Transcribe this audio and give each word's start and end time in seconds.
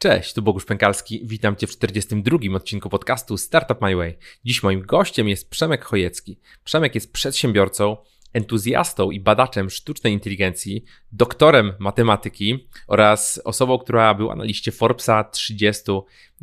Cześć, 0.00 0.34
tu 0.34 0.42
Bogusz 0.42 0.64
Pękalski. 0.64 1.20
Witam 1.24 1.56
Cię 1.56 1.66
w 1.66 1.70
42. 1.70 2.38
odcinku 2.56 2.88
podcastu 2.88 3.36
Startup 3.36 3.80
My 3.80 3.96
Way. 3.96 4.18
Dziś 4.44 4.62
moim 4.62 4.82
gościem 4.82 5.28
jest 5.28 5.50
Przemek 5.50 5.84
Chojecki. 5.84 6.40
Przemek 6.64 6.94
jest 6.94 7.12
przedsiębiorcą, 7.12 7.96
entuzjastą 8.32 9.10
i 9.10 9.20
badaczem 9.20 9.70
sztucznej 9.70 10.12
inteligencji, 10.12 10.84
doktorem 11.12 11.72
matematyki 11.78 12.68
oraz 12.86 13.40
osobą, 13.44 13.78
która 13.78 14.14
była 14.14 14.36
na 14.36 14.44
liście 14.44 14.72
Forbesa 14.72 15.24
30 15.24 15.82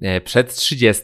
e, 0.01 0.21
przed 0.21 0.55
30. 0.55 1.03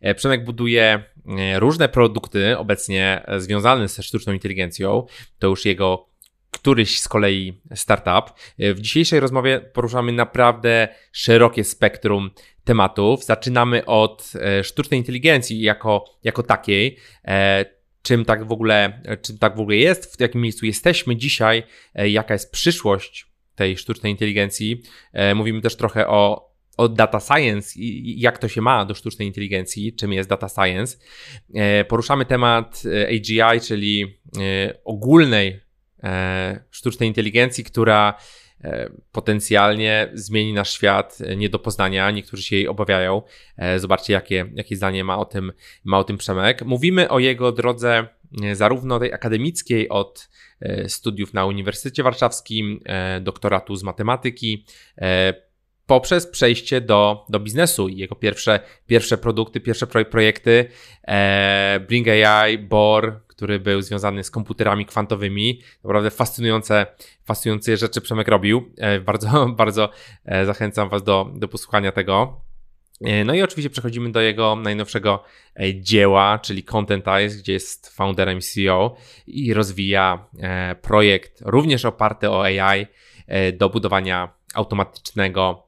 E, 0.00 0.14
Przemek 0.14 0.44
buduje 0.44 1.04
e, 1.38 1.60
różne 1.60 1.88
produkty 1.88 2.58
obecnie 2.58 3.26
związane 3.38 3.88
ze 3.88 4.02
sztuczną 4.02 4.32
inteligencją. 4.32 5.06
To 5.38 5.46
już 5.46 5.64
jego 5.64 6.09
któryś 6.50 7.00
z 7.00 7.08
kolei 7.08 7.60
startup. 7.74 8.34
W 8.58 8.80
dzisiejszej 8.80 9.20
rozmowie 9.20 9.60
poruszamy 9.60 10.12
naprawdę 10.12 10.88
szerokie 11.12 11.64
spektrum 11.64 12.30
tematów. 12.64 13.24
Zaczynamy 13.24 13.84
od 13.84 14.32
e, 14.34 14.64
sztucznej 14.64 15.00
inteligencji 15.00 15.60
jako, 15.60 16.04
jako 16.24 16.42
takiej. 16.42 16.96
E, 17.24 17.64
czym 18.02 18.24
tak 18.24 18.44
w 18.44 18.52
ogóle, 18.52 19.02
czym 19.22 19.38
tak 19.38 19.56
w 19.56 19.60
ogóle 19.60 19.76
jest, 19.76 20.16
w 20.16 20.20
jakim 20.20 20.40
miejscu 20.40 20.66
jesteśmy 20.66 21.16
dzisiaj, 21.16 21.62
e, 21.94 22.08
jaka 22.08 22.34
jest 22.34 22.52
przyszłość 22.52 23.26
tej 23.54 23.76
sztucznej 23.76 24.12
inteligencji. 24.12 24.82
Mówimy 25.34 25.60
też 25.60 25.76
trochę 25.76 26.08
o, 26.08 26.50
data 26.90 27.20
science 27.20 27.80
i 27.80 28.20
jak 28.20 28.38
to 28.38 28.48
się 28.48 28.60
ma 28.60 28.84
do 28.84 28.94
sztucznej 28.94 29.28
inteligencji, 29.28 29.94
czym 29.94 30.12
jest 30.12 30.28
data 30.28 30.48
science. 30.48 30.96
Poruszamy 31.88 32.24
temat 32.24 32.82
AGI, 33.08 33.60
czyli 33.66 34.20
ogólnej 34.84 35.60
E, 35.60 35.69
sztucznej 36.70 37.08
inteligencji, 37.08 37.64
która 37.64 38.14
e, 38.64 38.90
potencjalnie 39.12 40.10
zmieni 40.14 40.52
nasz 40.52 40.72
świat 40.72 41.18
e, 41.20 41.36
nie 41.36 41.48
do 41.48 41.58
poznania. 41.58 42.10
Niektórzy 42.10 42.42
się 42.42 42.56
jej 42.56 42.68
obawiają. 42.68 43.22
Zobaczcie, 43.76 44.12
jakie, 44.12 44.50
jakie 44.54 44.76
zdanie 44.76 45.04
ma 45.04 45.18
o, 45.18 45.24
tym, 45.24 45.52
ma 45.84 45.98
o 45.98 46.04
tym 46.04 46.18
Przemek. 46.18 46.64
Mówimy 46.64 47.08
o 47.08 47.18
jego 47.18 47.52
drodze 47.52 48.06
zarówno 48.52 48.98
tej 48.98 49.12
akademickiej 49.12 49.88
od 49.88 50.30
studiów 50.86 51.34
na 51.34 51.46
Uniwersytecie 51.46 52.02
Warszawskim, 52.02 52.80
doktoratu 53.20 53.76
z 53.76 53.82
matematyki, 53.82 54.64
poprzez 55.86 56.26
przejście 56.26 56.80
do, 56.80 57.26
do 57.28 57.40
biznesu 57.40 57.88
i 57.88 57.96
jego 57.96 58.14
pierwsze, 58.14 58.60
pierwsze 58.86 59.18
produkty, 59.18 59.60
pierwsze 59.60 59.86
projekty 59.86 60.68
Bring 61.88 62.08
AI, 62.08 62.58
Bor, 62.58 63.20
który 63.40 63.60
był 63.60 63.82
związany 63.82 64.24
z 64.24 64.30
komputerami 64.30 64.86
kwantowymi. 64.86 65.60
Naprawdę 65.84 66.10
fascynujące, 66.10 66.86
fascynujące 67.24 67.76
rzeczy 67.76 68.00
Przemek 68.00 68.28
robił. 68.28 68.72
E, 68.78 69.00
bardzo, 69.00 69.46
bardzo 69.62 69.90
e, 70.24 70.46
zachęcam 70.46 70.88
Was 70.88 71.02
do, 71.02 71.30
do 71.34 71.48
posłuchania 71.48 71.92
tego. 71.92 72.40
E, 73.00 73.24
no 73.24 73.34
i 73.34 73.42
oczywiście 73.42 73.70
przechodzimy 73.70 74.12
do 74.12 74.20
jego 74.20 74.56
najnowszego 74.56 75.24
dzieła, 75.74 76.38
czyli 76.38 76.62
Contentize, 76.62 77.38
gdzie 77.38 77.52
jest 77.52 77.88
founderem 77.88 78.40
CEO 78.40 78.96
i 79.26 79.54
rozwija 79.54 80.26
projekt 80.82 81.42
również 81.44 81.84
oparty 81.84 82.30
o 82.30 82.44
AI 82.44 82.86
do 83.52 83.68
budowania 83.68 84.28
automatycznego 84.54 85.66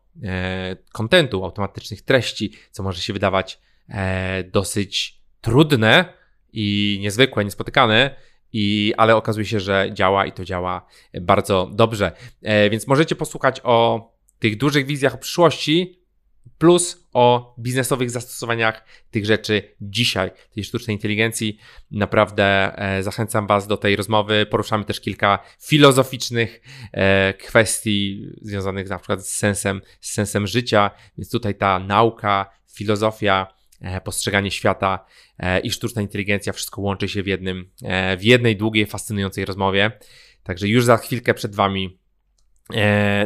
kontentu, 0.93 1.45
automatycznych 1.45 2.03
treści, 2.03 2.53
co 2.71 2.83
może 2.83 3.03
się 3.03 3.13
wydawać 3.13 3.61
dosyć 4.53 5.21
trudne, 5.41 6.22
i 6.53 6.99
niezwykłe, 7.01 7.45
niespotykane, 7.45 8.17
i, 8.53 8.95
ale 8.97 9.17
okazuje 9.17 9.47
się, 9.47 9.61
że 9.61 9.91
działa 9.93 10.27
i 10.27 10.33
to 10.33 10.45
działa 10.45 10.87
bardzo 11.21 11.71
dobrze. 11.75 12.13
E, 12.43 12.71
więc 12.71 12.87
możecie 12.87 13.17
posłuchać 13.17 13.61
o 13.65 14.09
tych 14.39 14.57
dużych 14.57 14.87
wizjach 14.87 15.19
przyszłości, 15.19 16.03
plus 16.59 17.09
o 17.13 17.55
biznesowych 17.59 18.11
zastosowaniach 18.11 18.85
tych 19.11 19.27
rzeczy 19.27 19.63
dzisiaj, 19.81 20.31
tej 20.55 20.65
sztucznej 20.65 20.97
inteligencji. 20.97 21.59
Naprawdę 21.91 22.73
e, 22.79 23.03
zachęcam 23.03 23.47
Was 23.47 23.67
do 23.67 23.77
tej 23.77 23.97
rozmowy. 23.97 24.47
Poruszamy 24.47 24.85
też 24.85 25.01
kilka 25.01 25.39
filozoficznych 25.61 26.61
e, 26.93 27.35
kwestii 27.35 28.27
związanych 28.43 28.89
na 28.89 28.99
przykład 28.99 29.27
z 29.27 29.33
sensem, 29.33 29.81
z 30.01 30.13
sensem 30.13 30.47
życia, 30.47 30.91
więc 31.19 31.31
tutaj 31.31 31.55
ta 31.55 31.79
nauka, 31.79 32.51
filozofia, 32.75 33.55
postrzeganie 34.05 34.51
świata 34.51 35.05
e, 35.39 35.61
i 35.61 35.71
sztuczna 35.71 36.03
inteligencja, 36.03 36.53
wszystko 36.53 36.81
łączy 36.81 37.09
się 37.09 37.23
w 37.23 37.27
jednym, 37.27 37.71
e, 37.83 38.17
w 38.17 38.25
jednej 38.25 38.57
długiej, 38.57 38.87
fascynującej 38.87 39.45
rozmowie. 39.45 39.91
Także 40.43 40.69
już 40.69 40.85
za 40.85 40.97
chwilkę 40.97 41.35
przed 41.35 41.55
Wami 41.55 41.99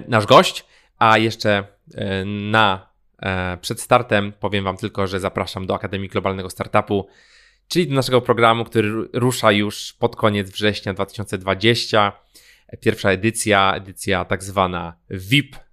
nasz 0.09 0.27
gość, 0.27 0.65
a 0.99 1.19
jeszcze 1.19 1.67
na, 2.27 2.91
przed 3.61 3.81
startem 3.81 4.33
powiem 4.33 4.65
Wam 4.65 4.77
tylko, 4.77 5.07
że 5.07 5.21
zapraszam 5.21 5.67
do 5.67 5.75
Akademii 5.75 6.09
Globalnego 6.09 6.51
Startupu, 6.51 7.09
czyli 7.69 7.89
do 7.89 7.95
naszego 7.95 8.21
programu, 8.21 8.65
który 8.65 9.09
rusza 9.13 9.53
już 9.53 9.93
pod 9.93 10.17
koniec 10.17 10.51
września 10.51 10.95
2020. 10.95 12.13
Pierwsza 12.81 13.11
edycja, 13.11 13.75
edycja 13.77 14.25
tak 14.25 14.45
zwana 14.45 14.97
VIP, 15.11 15.57
E, 15.57 15.66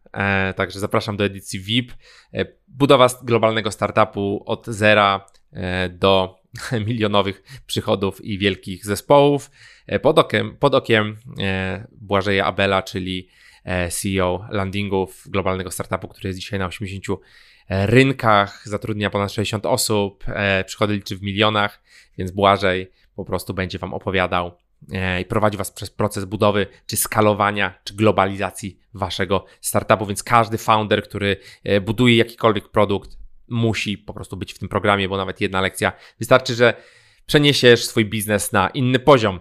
także 0.55 0.79
zapraszam 0.79 1.17
do 1.17 1.25
edycji 1.25 1.59
VIP. 1.59 1.91
E, 2.33 2.45
budowa 2.67 3.07
globalnego 3.23 3.71
startupu 3.71 4.43
od 4.45 4.67
zera 4.67 5.25
e, 5.53 5.89
do 5.89 6.39
milionowych 6.87 7.43
przychodów 7.65 8.25
i 8.25 8.37
wielkich 8.37 8.85
zespołów. 8.85 9.51
Pod 10.01 10.19
okiem, 10.19 10.57
pod 10.59 10.75
okiem 10.75 11.17
Błażeja 11.91 12.45
Abela, 12.45 12.83
czyli 12.83 13.27
CEO 13.91 14.45
landingów 14.49 15.23
globalnego 15.29 15.71
startupu, 15.71 16.07
który 16.07 16.29
jest 16.29 16.39
dzisiaj 16.39 16.59
na 16.59 16.65
80 16.65 17.05
rynkach, 17.69 18.61
zatrudnia 18.65 19.09
ponad 19.09 19.31
60 19.31 19.65
osób, 19.65 20.25
przychody 20.65 20.93
liczy 20.93 21.17
w 21.17 21.21
milionach, 21.21 21.83
więc 22.17 22.31
Błażej 22.31 22.91
po 23.15 23.25
prostu 23.25 23.53
będzie 23.53 23.79
Wam 23.79 23.93
opowiadał 23.93 24.51
E, 24.51 24.62
i 25.21 25.25
prowadzi 25.25 25.57
Was 25.57 25.71
przez 25.71 25.89
proces 25.89 26.25
budowy, 26.25 26.67
czy 26.85 26.97
skalowania, 26.97 27.79
czy 27.83 27.93
globalizacji 27.93 28.79
Waszego 28.93 29.45
startupu. 29.61 30.05
Więc 30.05 30.23
każdy 30.23 30.57
founder, 30.57 31.03
który 31.03 31.37
e, 31.63 31.81
buduje 31.81 32.17
jakikolwiek 32.17 32.69
produkt, 32.69 33.17
musi 33.47 33.97
po 33.97 34.13
prostu 34.13 34.37
być 34.37 34.53
w 34.53 34.59
tym 34.59 34.69
programie, 34.69 35.09
bo 35.09 35.17
nawet 35.17 35.41
jedna 35.41 35.61
lekcja 35.61 35.93
wystarczy, 36.19 36.55
że 36.55 36.73
przeniesiesz 37.25 37.85
swój 37.85 38.05
biznes 38.05 38.51
na 38.51 38.69
inny 38.69 38.99
poziom. 38.99 39.39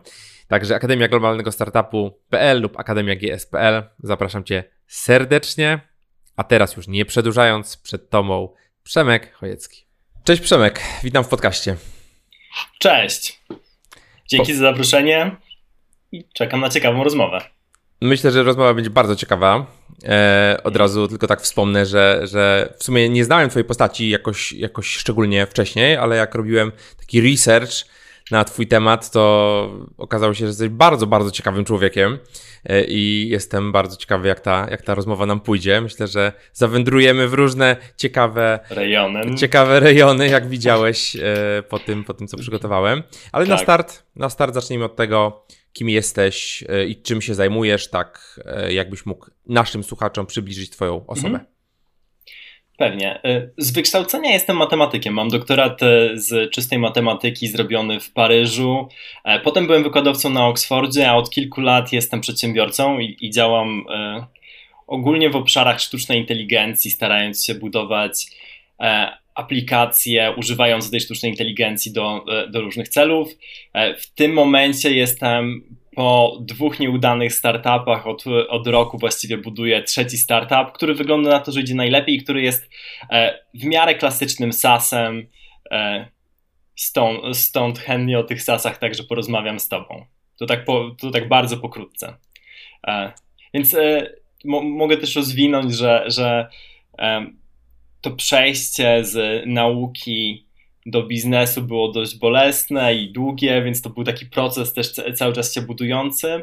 Także 0.49 0.75
Akademia 0.75 1.09
Globalnego 1.09 1.53
Startupu.pl 1.53 2.61
lub 2.61 2.79
Akademia 2.79 3.17
GS.pl. 3.17 3.83
Zapraszam 4.03 4.45
Cię 4.45 4.65
serdecznie. 4.87 5.81
A 6.37 6.45
teraz 6.45 6.77
już 6.77 6.89
nie 6.89 7.05
przedłużając, 7.05 7.77
przed 7.77 8.11
Tomą 8.11 8.55
Przemek 8.83 9.35
Chojecki. 9.35 9.87
Cześć 10.25 10.43
Przemek, 10.43 10.81
witam 11.03 11.25
w 11.25 11.29
podcaście. 11.29 11.77
Cześć. 12.79 13.43
Dzięki 14.29 14.53
po... 14.53 14.59
za 14.59 14.61
zaproszenie 14.61 15.37
i 16.13 16.25
czekam 16.35 16.61
na 16.61 16.69
ciekawą 16.69 17.05
rozmowę. 17.05 17.41
Myślę, 18.01 18.31
że 18.31 18.43
rozmowa 18.43 18.75
będzie 18.75 18.91
bardzo 18.91 19.17
ciekawa. 19.17 19.67
E, 20.05 20.61
od 20.65 20.77
razu 20.77 21.09
tylko 21.09 21.27
tak 21.27 21.41
wspomnę, 21.41 21.87
że, 21.87 22.21
że 22.25 22.75
w 22.79 22.85
sumie 22.85 23.09
nie 23.09 23.25
znałem 23.25 23.51
Twojej 23.51 23.65
postaci 23.65 24.09
jakoś, 24.09 24.53
jakoś 24.53 24.87
szczególnie 24.87 25.47
wcześniej, 25.47 25.97
ale 25.97 26.17
jak 26.17 26.35
robiłem 26.35 26.73
taki 26.99 27.21
research, 27.21 27.73
na 28.33 28.45
Twój 28.45 28.67
temat, 28.67 29.11
to 29.11 29.85
okazało 29.99 30.35
się, 30.35 30.39
że 30.39 30.47
jesteś 30.47 30.69
bardzo, 30.69 31.07
bardzo 31.07 31.31
ciekawym 31.31 31.65
człowiekiem 31.65 32.19
e, 32.65 32.85
i 32.85 33.29
jestem 33.29 33.73
bardzo 33.73 33.97
ciekawy, 33.97 34.29
jak 34.29 34.41
ta, 34.41 34.67
jak 34.71 34.83
ta 34.83 34.95
rozmowa 34.95 35.27
nam 35.27 35.41
pójdzie. 35.41 35.81
Myślę, 35.81 36.07
że 36.07 36.33
zawędrujemy 36.53 37.29
w 37.29 37.35
różne 37.35 37.77
ciekawe 37.97 38.61
rejony, 38.71 39.35
ciekawe 39.35 39.81
rejony 39.81 40.29
jak 40.29 40.49
widziałeś 40.49 41.17
e, 41.17 41.63
po 41.69 41.79
tym, 41.79 42.05
po 42.05 42.15
tym 42.15 42.29
co 42.29 42.37
przygotowałem. 42.37 43.03
Ale 43.33 43.47
tak. 43.47 43.51
na, 43.51 43.59
start, 43.59 44.03
na 44.17 44.29
start 44.31 44.55
zacznijmy 44.55 44.85
od 44.85 44.97
tego, 44.97 45.47
kim 45.73 45.89
jesteś 45.89 46.65
e, 46.69 46.87
i 46.87 47.03
czym 47.03 47.23
się 47.23 47.35
zajmujesz, 47.35 47.91
tak 47.91 48.41
jakbyś 48.69 49.07
mógł 49.07 49.27
naszym 49.47 49.85
słuchaczom 49.85 50.27
przybliżyć 50.27 50.71
Twoją 50.71 51.07
osobę. 51.07 51.29
Mhm. 51.29 51.52
Pewnie. 52.83 53.21
Y, 53.25 53.51
z 53.59 53.73
wykształcenia 53.73 54.31
jestem 54.31 54.57
matematykiem. 54.57 55.15
Mam 55.15 55.29
doktorat 55.29 55.83
y, 55.83 56.11
z 56.15 56.51
czystej 56.51 56.79
matematyki 56.79 57.49
zrobiony 57.49 58.01
w 58.01 58.13
Paryżu. 58.13 58.89
E, 59.25 59.41
potem 59.41 59.67
byłem 59.67 59.83
wykładowcą 59.83 60.31
na 60.31 60.47
Oksfordzie, 60.47 61.11
a 61.11 61.15
od 61.15 61.31
kilku 61.31 61.61
lat 61.61 61.93
jestem 61.93 62.21
przedsiębiorcą 62.21 62.99
i, 62.99 63.17
i 63.21 63.31
działam 63.31 63.81
y, 63.81 64.25
ogólnie 64.87 65.31
w 65.31 65.37
obszarach 65.37 65.81
sztucznej 65.81 66.19
inteligencji, 66.19 66.91
starając 66.91 67.45
się 67.45 67.55
budować 67.55 68.27
e, 68.81 69.13
aplikacje, 69.35 70.35
używając 70.37 70.91
tej 70.91 71.01
sztucznej 71.01 71.31
inteligencji 71.31 71.93
do, 71.93 72.25
do 72.51 72.61
różnych 72.61 72.89
celów. 72.89 73.29
E, 73.73 73.95
w 73.95 74.11
tym 74.11 74.33
momencie 74.33 74.95
jestem 74.95 75.63
po 75.95 76.39
dwóch 76.41 76.81
nieudanych 76.81 77.35
startupach 77.35 78.07
od, 78.07 78.25
od 78.49 78.67
roku 78.67 78.99
właściwie 78.99 79.39
buduję 79.39 79.83
trzeci 79.83 80.19
startup, 80.19 80.73
który 80.73 80.95
wygląda 80.95 81.31
na 81.31 81.41
to, 81.41 81.53
że 81.53 81.61
idzie 81.61 81.75
najlepiej 81.75 82.15
i 82.15 82.23
który 82.23 82.43
jest 82.43 82.71
e, 83.11 83.39
w 83.55 83.65
miarę 83.65 83.95
klasycznym 83.95 84.53
SaaSem. 84.53 85.27
E, 85.71 86.09
stąd, 86.77 87.37
stąd 87.37 87.79
chętnie 87.79 88.19
o 88.19 88.25
tych 88.25 88.43
SaaSach 88.43 88.79
także 88.79 89.05
porozmawiam 89.05 89.61
z 89.61 89.69
Tobą. 89.69 90.07
To 90.39 90.47
tak, 90.47 90.65
po, 90.65 90.97
to 91.01 91.11
tak 91.11 91.29
bardzo 91.29 91.57
pokrótce. 91.57 92.17
E, 92.87 93.13
więc 93.55 93.77
mo, 94.45 94.63
mogę 94.63 94.97
też 94.97 95.17
rozwinąć, 95.17 95.75
że, 95.75 96.05
że 96.07 96.49
to 98.01 98.11
przejście 98.11 99.05
z 99.05 99.43
nauki 99.47 100.47
do 100.87 101.03
biznesu 101.03 101.63
było 101.63 101.93
dość 101.93 102.19
bolesne 102.19 102.95
i 102.95 103.13
długie, 103.13 103.63
więc 103.63 103.83
to 103.83 103.91
był 103.91 104.05
taki 104.05 104.27
proces 104.27 104.73
też 104.73 104.93
cały 105.15 105.33
czas 105.33 105.55
się 105.55 105.63
budujący. 105.63 106.43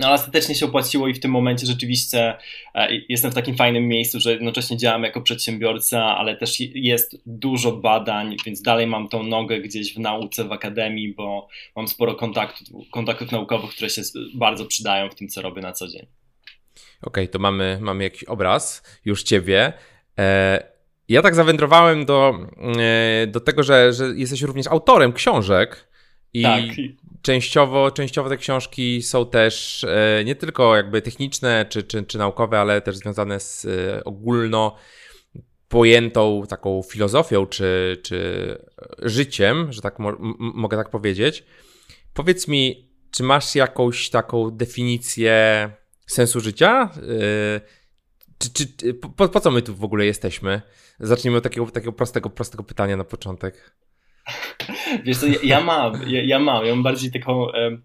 No 0.00 0.06
ale 0.06 0.14
ostatecznie 0.14 0.54
się 0.54 0.66
opłaciło 0.66 1.08
i 1.08 1.14
w 1.14 1.20
tym 1.20 1.30
momencie 1.30 1.66
rzeczywiście 1.66 2.36
e, 2.74 2.88
jestem 3.08 3.30
w 3.30 3.34
takim 3.34 3.56
fajnym 3.56 3.88
miejscu, 3.88 4.20
że 4.20 4.32
jednocześnie 4.32 4.76
działam 4.76 5.02
jako 5.02 5.20
przedsiębiorca, 5.20 6.04
ale 6.04 6.36
też 6.36 6.60
jest 6.60 7.16
dużo 7.26 7.72
badań, 7.72 8.36
więc 8.46 8.62
dalej 8.62 8.86
mam 8.86 9.08
tą 9.08 9.22
nogę 9.22 9.60
gdzieś 9.60 9.94
w 9.94 9.98
nauce, 9.98 10.44
w 10.44 10.52
akademii, 10.52 11.14
bo 11.14 11.48
mam 11.76 11.88
sporo 11.88 12.14
kontaktów, 12.14 12.90
kontaktów 12.90 13.32
naukowych, 13.32 13.70
które 13.70 13.90
się 13.90 14.02
bardzo 14.34 14.66
przydają 14.66 15.10
w 15.10 15.14
tym, 15.14 15.28
co 15.28 15.42
robię 15.42 15.62
na 15.62 15.72
co 15.72 15.88
dzień. 15.88 16.06
Okej, 17.02 17.24
okay, 17.24 17.28
to 17.28 17.38
mamy, 17.38 17.78
mamy 17.80 18.04
jakiś 18.04 18.24
obraz 18.24 18.82
już 19.04 19.22
ciebie. 19.22 19.72
E, 20.18 20.75
ja 21.08 21.22
tak 21.22 21.34
zawędrowałem 21.34 22.04
do, 22.04 22.38
e, 22.78 23.26
do 23.26 23.40
tego, 23.40 23.62
że, 23.62 23.92
że 23.92 24.06
jesteś 24.16 24.42
również 24.42 24.66
autorem 24.66 25.12
książek. 25.12 25.88
I 26.34 26.42
tak. 26.42 26.62
częściowo, 27.22 27.90
częściowo 27.90 28.28
te 28.28 28.36
książki 28.36 29.02
są 29.02 29.26
też 29.26 29.84
e, 29.84 30.24
nie 30.24 30.34
tylko 30.34 30.76
jakby 30.76 31.02
techniczne 31.02 31.66
czy, 31.68 31.82
czy, 31.82 32.02
czy 32.02 32.18
naukowe, 32.18 32.60
ale 32.60 32.80
też 32.80 32.96
związane 32.96 33.40
z 33.40 33.64
e, 33.64 34.04
ogólno 34.04 34.76
pojętą 35.68 36.42
taką 36.48 36.82
filozofią 36.82 37.46
czy, 37.46 38.00
czy 38.02 38.58
życiem, 39.02 39.72
że 39.72 39.82
tak 39.82 39.98
mo 39.98 40.12
mogę 40.38 40.76
tak 40.76 40.90
powiedzieć. 40.90 41.44
Powiedz 42.14 42.48
mi, 42.48 42.90
czy 43.10 43.22
masz 43.22 43.54
jakąś 43.54 44.10
taką 44.10 44.50
definicję 44.50 45.70
sensu 46.06 46.40
życia? 46.40 46.90
Czy, 48.38 48.50
czy, 48.50 48.94
po, 48.94 49.28
po 49.28 49.40
co 49.40 49.50
my 49.50 49.62
tu 49.62 49.74
w 49.74 49.84
ogóle 49.84 50.06
jesteśmy? 50.06 50.62
Zacznijmy 51.00 51.38
od 51.38 51.44
takiego, 51.44 51.66
takiego 51.66 51.92
prostego, 51.92 52.30
prostego 52.30 52.64
pytania 52.64 52.96
na 52.96 53.04
początek. 53.04 53.76
Wiesz 55.04 55.18
co, 55.18 55.26
ja, 55.26 55.38
ja 55.42 55.60
mam, 55.60 56.10
ja, 56.10 56.22
ja, 56.22 56.38
mam, 56.38 56.66
ja 56.66 56.74
mam 56.74 56.82
bardziej 56.82 57.10
taką, 57.10 57.52
e, 57.52 57.78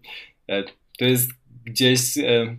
e, 0.48 0.64
to 0.98 1.04
jest 1.04 1.30
gdzieś 1.64 2.18
e, 2.18 2.56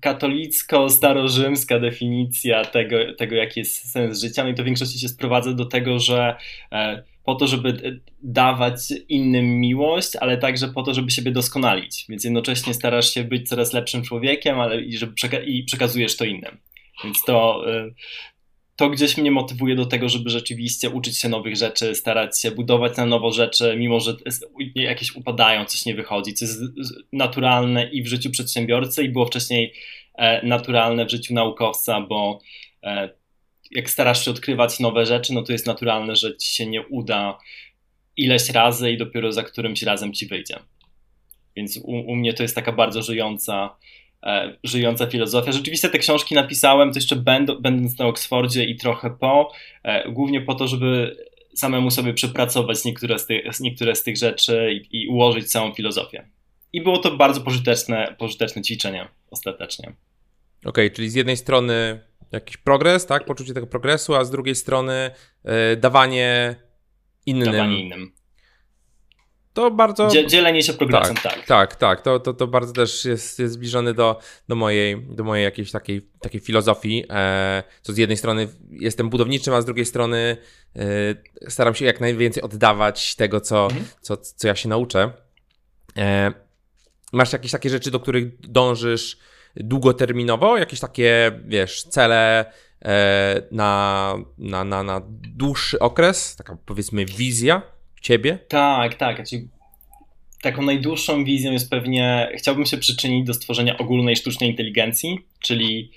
katolicko-starorzymska 0.00 1.80
definicja 1.80 2.64
tego, 2.64 2.96
tego, 3.18 3.34
jaki 3.36 3.60
jest 3.60 3.92
sens 3.92 4.20
życia, 4.20 4.44
no 4.44 4.50
i 4.50 4.54
to 4.54 4.62
w 4.62 4.66
większości 4.66 4.98
się 4.98 5.08
sprowadza 5.08 5.52
do 5.52 5.64
tego, 5.64 5.98
że 5.98 6.36
e, 6.72 7.02
po 7.24 7.34
to, 7.34 7.46
żeby 7.46 8.00
dawać 8.22 8.76
innym 9.08 9.60
miłość, 9.60 10.16
ale 10.16 10.38
także 10.38 10.68
po 10.68 10.82
to, 10.82 10.94
żeby 10.94 11.10
siebie 11.10 11.30
doskonalić, 11.30 12.06
więc 12.08 12.24
jednocześnie 12.24 12.74
starasz 12.74 13.14
się 13.14 13.24
być 13.24 13.48
coraz 13.48 13.72
lepszym 13.72 14.02
człowiekiem, 14.02 14.60
ale 14.60 14.82
i, 14.82 14.96
żeby 14.96 15.12
przeka 15.12 15.38
i 15.40 15.64
przekazujesz 15.64 16.16
to 16.16 16.24
innym. 16.24 16.58
Więc 17.04 17.22
to, 17.26 17.64
e, 17.74 17.90
to 18.76 18.90
gdzieś 18.90 19.16
mnie 19.16 19.30
motywuje 19.30 19.76
do 19.76 19.86
tego, 19.86 20.08
żeby 20.08 20.30
rzeczywiście 20.30 20.90
uczyć 20.90 21.18
się 21.18 21.28
nowych 21.28 21.56
rzeczy, 21.56 21.94
starać 21.94 22.40
się 22.40 22.50
budować 22.50 22.96
na 22.96 23.06
nowo 23.06 23.32
rzeczy, 23.32 23.76
mimo 23.78 24.00
że 24.00 24.16
jakieś 24.74 25.16
upadają, 25.16 25.64
coś 25.64 25.86
nie 25.86 25.94
wychodzi, 25.94 26.34
co 26.34 26.44
jest 26.44 26.60
naturalne 27.12 27.90
i 27.90 28.02
w 28.02 28.06
życiu 28.06 28.30
przedsiębiorcy 28.30 29.04
i 29.04 29.08
było 29.08 29.26
wcześniej 29.26 29.72
e, 30.14 30.46
naturalne 30.46 31.06
w 31.06 31.10
życiu 31.10 31.34
naukowca, 31.34 32.00
bo 32.00 32.40
e, 32.82 33.10
jak 33.70 33.90
starasz 33.90 34.24
się 34.24 34.30
odkrywać 34.30 34.80
nowe 34.80 35.06
rzeczy, 35.06 35.34
no 35.34 35.42
to 35.42 35.52
jest 35.52 35.66
naturalne, 35.66 36.16
że 36.16 36.36
ci 36.36 36.54
się 36.54 36.66
nie 36.66 36.82
uda 36.82 37.38
ileś 38.16 38.50
razy 38.50 38.90
i 38.90 38.98
dopiero 38.98 39.32
za 39.32 39.42
którymś 39.42 39.82
razem 39.82 40.12
ci 40.12 40.26
wyjdzie. 40.26 40.58
Więc 41.56 41.76
u, 41.76 41.90
u 41.90 42.16
mnie 42.16 42.34
to 42.34 42.42
jest 42.42 42.54
taka 42.54 42.72
bardzo 42.72 43.02
żyjąca 43.02 43.76
żyjąca 44.64 45.06
filozofia. 45.06 45.52
Rzeczywiście 45.52 45.88
te 45.88 45.98
książki 45.98 46.34
napisałem, 46.34 46.92
to 46.92 46.98
jeszcze 46.98 47.16
będąc 47.60 47.98
na 47.98 48.06
Oksfordzie 48.06 48.64
i 48.64 48.76
trochę 48.76 49.10
po, 49.10 49.52
e, 49.82 50.12
głównie 50.12 50.40
po 50.40 50.54
to, 50.54 50.68
żeby 50.68 51.16
samemu 51.54 51.90
sobie 51.90 52.14
przepracować 52.14 52.84
niektóre 52.84 53.18
z 53.18 53.26
tych, 53.26 53.60
niektóre 53.60 53.96
z 53.96 54.02
tych 54.02 54.16
rzeczy 54.16 54.80
i, 54.90 55.02
i 55.02 55.08
ułożyć 55.08 55.50
całą 55.50 55.74
filozofię. 55.74 56.28
I 56.72 56.82
było 56.82 56.98
to 56.98 57.16
bardzo 57.16 57.40
pożyteczne, 57.40 58.14
pożyteczne 58.18 58.62
ćwiczenie 58.62 59.08
ostatecznie. 59.30 59.88
Okej, 59.88 60.86
okay, 60.86 60.90
czyli 60.90 61.10
z 61.10 61.14
jednej 61.14 61.36
strony 61.36 62.00
jakiś 62.32 62.56
progres, 62.56 63.06
tak, 63.06 63.24
poczucie 63.24 63.54
tego 63.54 63.66
progresu, 63.66 64.14
a 64.14 64.24
z 64.24 64.30
drugiej 64.30 64.54
strony 64.54 65.10
yy, 65.44 65.52
dawanie 65.76 66.56
innym. 67.26 67.52
Dawanie 67.52 67.80
innym 67.80 68.23
to 69.54 69.70
bardzo. 69.70 70.08
Dzielenie 70.26 70.62
się 70.62 70.72
progresem, 70.72 71.16
tak. 71.16 71.34
Tak, 71.34 71.46
tak, 71.46 71.76
tak. 71.76 72.02
To, 72.02 72.20
to, 72.20 72.34
to 72.34 72.46
bardzo 72.46 72.72
też 72.72 73.04
jest, 73.04 73.38
jest 73.38 73.54
zbliżone 73.54 73.94
do, 73.94 74.18
do, 74.48 74.56
mojej, 74.56 75.02
do 75.02 75.24
mojej 75.24 75.44
jakiejś 75.44 75.70
takiej, 75.70 76.08
takiej 76.20 76.40
filozofii. 76.40 77.04
E, 77.10 77.62
co 77.82 77.92
z 77.92 77.96
jednej 77.96 78.16
strony 78.16 78.48
jestem 78.70 79.10
budowniczym, 79.10 79.54
a 79.54 79.62
z 79.62 79.64
drugiej 79.64 79.84
strony 79.84 80.36
e, 80.76 81.50
staram 81.50 81.74
się 81.74 81.84
jak 81.84 82.00
najwięcej 82.00 82.42
oddawać 82.42 83.16
tego, 83.16 83.40
co, 83.40 83.64
mhm. 83.64 83.84
co, 84.00 84.16
co 84.16 84.48
ja 84.48 84.54
się 84.54 84.68
nauczę. 84.68 85.10
E, 85.96 86.32
masz 87.12 87.32
jakieś 87.32 87.52
takie 87.52 87.70
rzeczy, 87.70 87.90
do 87.90 88.00
których 88.00 88.40
dążysz 88.40 89.18
długoterminowo? 89.56 90.58
Jakieś 90.58 90.80
takie, 90.80 91.40
wiesz, 91.44 91.82
cele 91.82 92.52
e, 92.84 93.42
na, 93.50 94.14
na, 94.38 94.64
na, 94.64 94.82
na 94.82 95.02
dłuższy 95.36 95.78
okres? 95.78 96.36
Taka 96.36 96.56
powiedzmy 96.66 97.04
wizja? 97.04 97.73
Ciebie? 98.04 98.38
Tak, 98.48 98.94
tak. 98.94 99.16
Znaczy, 99.16 99.48
taką 100.42 100.62
najdłuższą 100.62 101.24
wizją 101.24 101.52
jest 101.52 101.70
pewnie, 101.70 102.28
chciałbym 102.36 102.66
się 102.66 102.78
przyczynić 102.78 103.26
do 103.26 103.34
stworzenia 103.34 103.78
ogólnej 103.78 104.16
sztucznej 104.16 104.50
inteligencji, 104.50 105.18
czyli 105.40 105.90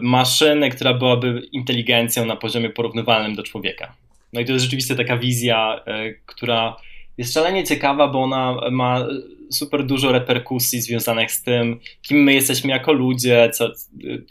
maszyny, 0.00 0.70
która 0.70 0.94
byłaby 0.94 1.48
inteligencją 1.52 2.26
na 2.26 2.36
poziomie 2.36 2.70
porównywalnym 2.70 3.34
do 3.34 3.42
człowieka. 3.42 3.96
No 4.32 4.40
i 4.40 4.44
to 4.44 4.52
jest 4.52 4.64
rzeczywiście 4.64 4.94
taka 4.94 5.16
wizja, 5.16 5.80
y, 6.06 6.20
która 6.26 6.76
jest 7.18 7.34
szalenie 7.34 7.64
ciekawa, 7.64 8.08
bo 8.08 8.22
ona 8.22 8.56
ma 8.70 9.06
super 9.50 9.86
dużo 9.86 10.12
reperkusji 10.12 10.80
związanych 10.80 11.32
z 11.32 11.42
tym, 11.42 11.80
kim 12.02 12.22
my 12.22 12.34
jesteśmy 12.34 12.70
jako 12.70 12.92
ludzie, 12.92 13.50
co, 13.54 13.72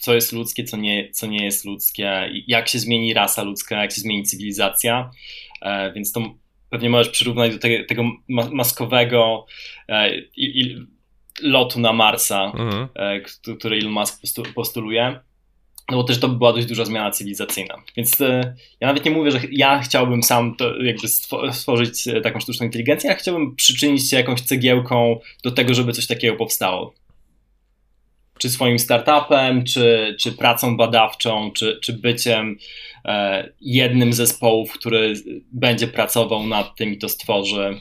co 0.02 0.16
jest 0.16 0.32
ludzkie, 0.32 0.64
co 0.64 0.78
nie, 0.78 1.12
co 1.12 1.28
nie 1.28 1.46
jest 1.46 1.66
ludzkie, 1.66 2.30
jak 2.48 2.70
się 2.70 2.80
zmieni 2.80 3.14
rasa 3.14 3.44
ludzka, 3.44 3.82
jak 3.82 3.92
się 3.92 4.02
zmieni 4.02 4.24
cywilizacja. 4.24 5.12
E, 5.62 5.94
więc 5.94 6.12
to 6.12 6.41
pewnie 6.72 6.90
możesz 6.90 7.10
przyrównać 7.10 7.54
do 7.54 7.60
tego, 7.60 7.86
tego 7.88 8.04
maskowego 8.28 9.46
e, 9.88 10.18
i, 10.18 10.62
i 10.62 10.86
lotu 11.42 11.80
na 11.80 11.94
Marsa, 11.94 12.46
mhm. 12.46 12.88
e, 12.96 13.22
który 13.58 13.78
Elon 13.78 13.92
Musk 13.92 14.22
postuluje. 14.56 15.20
No 15.92 15.98
bo 15.98 16.04
też 16.04 16.20
to 16.20 16.30
była 16.30 16.54
dość 16.54 16.68
duża 16.68 16.86
zmiana 16.86 17.12
cywilizacyjna. 17.12 17.76
Więc 17.98 18.22
e, 18.22 18.56
ja 18.80 18.88
nawet 18.88 19.06
nie 19.06 19.12
mówię, 19.12 19.32
że 19.32 19.40
ja 19.52 19.80
chciałbym 19.80 20.24
sam 20.24 20.56
to 20.56 20.84
jakby 20.84 21.08
stworzyć 21.52 22.08
e, 22.08 22.22
taką 22.22 22.40
sztuczną 22.40 22.66
inteligencję, 22.66 23.10
ja 23.10 23.16
chciałbym 23.16 23.56
przyczynić 23.56 24.10
się 24.10 24.18
jakąś 24.18 24.42
cegiełką 24.42 25.20
do 25.44 25.52
tego, 25.52 25.74
żeby 25.74 25.92
coś 25.92 26.08
takiego 26.08 26.36
powstało 26.36 26.94
czy 28.42 28.50
swoim 28.50 28.80
startupem, 28.80 29.64
czy, 29.64 30.16
czy 30.20 30.32
pracą 30.32 30.78
badawczą, 30.78 31.52
czy, 31.52 31.80
czy 31.82 31.94
byciem 31.94 32.58
e, 33.06 33.50
jednym 33.62 34.14
z 34.14 34.18
zespołów, 34.18 34.74
który 34.74 35.14
będzie 35.52 35.88
pracował 35.88 36.48
nad 36.48 36.76
tym 36.76 36.94
i 36.94 36.98
to 36.98 37.10
stworzy. 37.10 37.78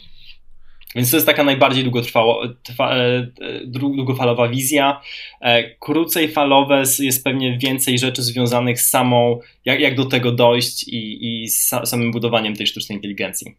Więc 0.94 1.10
to 1.10 1.16
jest 1.16 1.26
taka 1.26 1.44
najbardziej 1.44 1.84
długotrwała, 1.84 2.48
trwa, 2.62 2.96
e, 2.96 3.26
długofalowa 3.66 4.48
wizja. 4.48 5.00
E, 5.40 5.74
krócej 5.74 6.28
falowe 6.28 6.82
jest 6.98 7.24
pewnie 7.24 7.58
więcej 7.58 7.98
rzeczy 7.98 8.22
związanych 8.22 8.80
z 8.80 8.90
samą, 8.90 9.38
jak, 9.64 9.80
jak 9.80 9.94
do 9.94 10.04
tego 10.04 10.32
dojść 10.32 10.88
i, 10.88 11.42
i 11.42 11.48
z 11.48 11.68
samym 11.84 12.10
budowaniem 12.10 12.56
tej 12.56 12.66
sztucznej 12.66 12.96
inteligencji. 12.96 13.54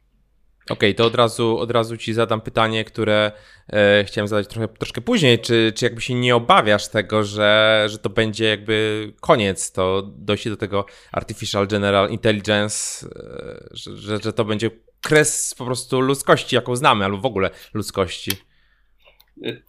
Okej, 0.72 0.90
okay, 0.90 0.94
to 0.94 1.06
od 1.06 1.16
razu, 1.16 1.58
od 1.58 1.72
razu 1.72 1.98
ci 1.98 2.14
zadam 2.14 2.42
pytanie, 2.42 2.86
które 2.86 3.32
e, 3.74 4.04
chciałem 4.08 4.28
zadać 4.28 4.48
trochę, 4.48 4.68
troszkę 4.68 5.02
później. 5.02 5.40
Czy, 5.40 5.74
czy 5.76 5.86
jakby 5.86 6.02
się 6.02 6.14
nie 6.14 6.36
obawiasz 6.36 6.88
tego, 6.88 7.24
że, 7.24 7.84
że 7.90 7.98
to 7.98 8.10
będzie 8.10 8.46
jakby 8.46 9.08
koniec, 9.20 9.72
to 9.72 10.02
dojście 10.16 10.50
do 10.50 10.58
tego 10.58 10.86
Artificial 11.12 11.68
General 11.68 12.10
Intelligence, 12.10 13.08
e, 13.08 13.68
że, 13.72 13.98
że, 13.98 14.18
że 14.24 14.34
to 14.34 14.46
będzie 14.46 14.70
kres 15.02 15.56
po 15.58 15.66
prostu 15.66 16.02
ludzkości, 16.02 16.56
jaką 16.56 16.76
znamy, 16.76 17.06
albo 17.06 17.18
w 17.18 17.26
ogóle 17.26 17.50
ludzkości? 17.74 18.32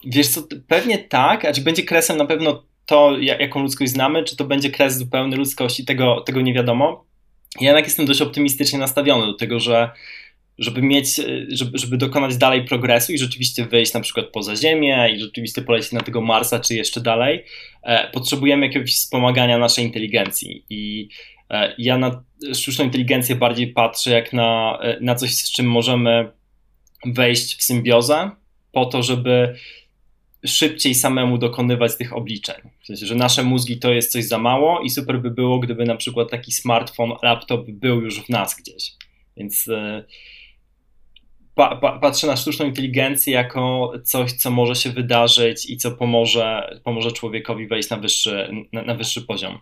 Wiesz 0.05 0.27
co, 0.27 0.41
pewnie 0.67 0.97
tak, 0.97 1.45
a 1.45 1.53
czy 1.53 1.61
będzie 1.61 1.83
kresem 1.83 2.17
na 2.17 2.25
pewno 2.25 2.63
to, 2.85 3.17
jaką 3.19 3.61
ludzkość 3.61 3.91
znamy, 3.91 4.23
czy 4.23 4.35
to 4.35 4.45
będzie 4.45 4.69
kres 4.69 4.97
zupełny 4.97 5.35
ludzkości, 5.35 5.85
tego, 5.85 6.21
tego 6.21 6.41
nie 6.41 6.53
wiadomo. 6.53 7.05
Ja 7.61 7.67
jednak 7.67 7.85
jestem 7.85 8.05
dość 8.05 8.21
optymistycznie 8.21 8.79
nastawiony 8.79 9.25
do 9.25 9.33
tego, 9.33 9.59
że 9.59 9.91
żeby 10.57 10.81
mieć, 10.81 11.21
żeby, 11.49 11.77
żeby 11.77 11.97
dokonać 11.97 12.37
dalej 12.37 12.65
progresu 12.65 13.13
i 13.13 13.17
rzeczywiście 13.17 13.65
wyjść 13.65 13.93
na 13.93 13.99
przykład 13.99 14.25
poza 14.25 14.55
Ziemię 14.55 15.09
i 15.15 15.19
rzeczywiście 15.19 15.61
polecieć 15.61 15.91
na 15.91 16.01
tego 16.01 16.21
Marsa 16.21 16.59
czy 16.59 16.75
jeszcze 16.75 17.01
dalej, 17.01 17.43
e, 17.83 18.11
potrzebujemy 18.11 18.65
jakiegoś 18.65 18.95
wspomagania 18.95 19.57
naszej 19.57 19.85
inteligencji 19.85 20.65
i 20.69 21.09
e, 21.49 21.75
ja 21.77 21.97
na 21.97 22.23
sztuczną 22.53 22.85
inteligencję 22.85 23.35
bardziej 23.35 23.67
patrzę 23.67 24.11
jak 24.11 24.33
na, 24.33 24.79
e, 24.81 24.97
na 25.01 25.15
coś, 25.15 25.33
z 25.33 25.51
czym 25.51 25.65
możemy 25.65 26.31
wejść 27.05 27.55
w 27.55 27.63
symbiozę 27.63 28.31
po 28.71 28.85
to, 28.85 29.03
żeby 29.03 29.55
szybciej 30.45 30.95
samemu 30.95 31.37
dokonywać 31.37 31.97
tych 31.97 32.13
obliczeń. 32.13 32.55
W 32.83 32.87
sensie, 32.87 33.05
że 33.05 33.15
nasze 33.15 33.43
mózgi 33.43 33.79
to 33.79 33.93
jest 33.93 34.11
coś 34.11 34.25
za 34.25 34.37
mało 34.37 34.81
i 34.81 34.89
super 34.89 35.21
by 35.21 35.31
było, 35.31 35.59
gdyby 35.59 35.85
na 35.85 35.95
przykład 35.95 36.31
taki 36.31 36.51
smartfon, 36.51 37.11
laptop 37.23 37.69
był 37.69 38.01
już 38.01 38.21
w 38.21 38.29
nas 38.29 38.55
gdzieś. 38.61 38.91
Więc 39.37 39.67
e, 39.67 40.03
pa, 41.55 41.75
pa, 41.75 41.99
patrzę 41.99 42.27
na 42.27 42.37
sztuczną 42.37 42.65
inteligencję 42.65 43.33
jako 43.33 43.93
coś, 44.03 44.33
co 44.33 44.51
może 44.51 44.75
się 44.75 44.89
wydarzyć 44.89 45.69
i 45.69 45.77
co 45.77 45.91
pomoże, 45.91 46.79
pomoże 46.83 47.11
człowiekowi 47.11 47.67
wejść 47.67 47.89
na 47.89 47.97
wyższy, 47.97 48.49
na, 48.73 48.81
na 48.81 48.95
wyższy 48.95 49.21
poziom. 49.21 49.59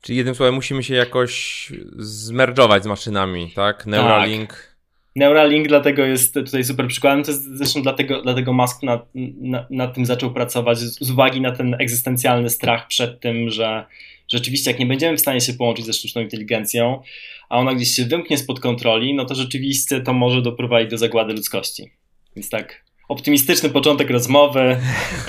Czyli 0.00 0.16
jednym 0.16 0.34
słowem 0.34 0.54
musimy 0.54 0.82
się 0.82 0.94
jakoś 0.94 1.66
zmerdżować 1.98 2.82
z 2.82 2.86
maszynami, 2.86 3.50
tak? 3.54 3.86
Neuralink. 3.86 4.50
Tak. 4.50 4.70
Neuralink 5.16 5.68
dlatego 5.68 6.04
jest 6.04 6.34
tutaj 6.34 6.64
super 6.64 6.88
przykładem. 6.88 7.24
To 7.24 7.30
jest 7.30 7.56
zresztą 7.56 7.82
dlatego, 7.82 8.22
dlatego 8.22 8.52
Musk 8.52 8.82
nad, 8.82 9.08
nad, 9.40 9.70
nad 9.70 9.94
tym 9.94 10.06
zaczął 10.06 10.32
pracować 10.32 10.78
z, 10.78 11.06
z 11.06 11.10
uwagi 11.10 11.40
na 11.40 11.52
ten 11.52 11.74
egzystencjalny 11.74 12.50
strach 12.50 12.86
przed 12.86 13.20
tym, 13.20 13.50
że 13.50 13.86
rzeczywiście 14.32 14.70
jak 14.70 14.80
nie 14.80 14.86
będziemy 14.86 15.16
w 15.16 15.20
stanie 15.20 15.40
się 15.40 15.52
połączyć 15.52 15.86
ze 15.86 15.92
sztuczną 15.92 16.22
inteligencją, 16.22 17.02
a 17.48 17.58
ona 17.58 17.74
gdzieś 17.74 17.94
się 17.94 18.04
wymknie 18.04 18.38
spod 18.38 18.60
kontroli, 18.60 19.14
no 19.14 19.24
to 19.24 19.34
rzeczywiście 19.34 20.00
to 20.00 20.12
może 20.12 20.42
doprowadzić 20.42 20.90
do 20.90 20.98
zagłady 20.98 21.32
ludzkości. 21.32 21.90
Więc 22.36 22.50
tak, 22.50 22.84
optymistyczny 23.08 23.70
początek 23.70 24.10
rozmowy. 24.10 24.76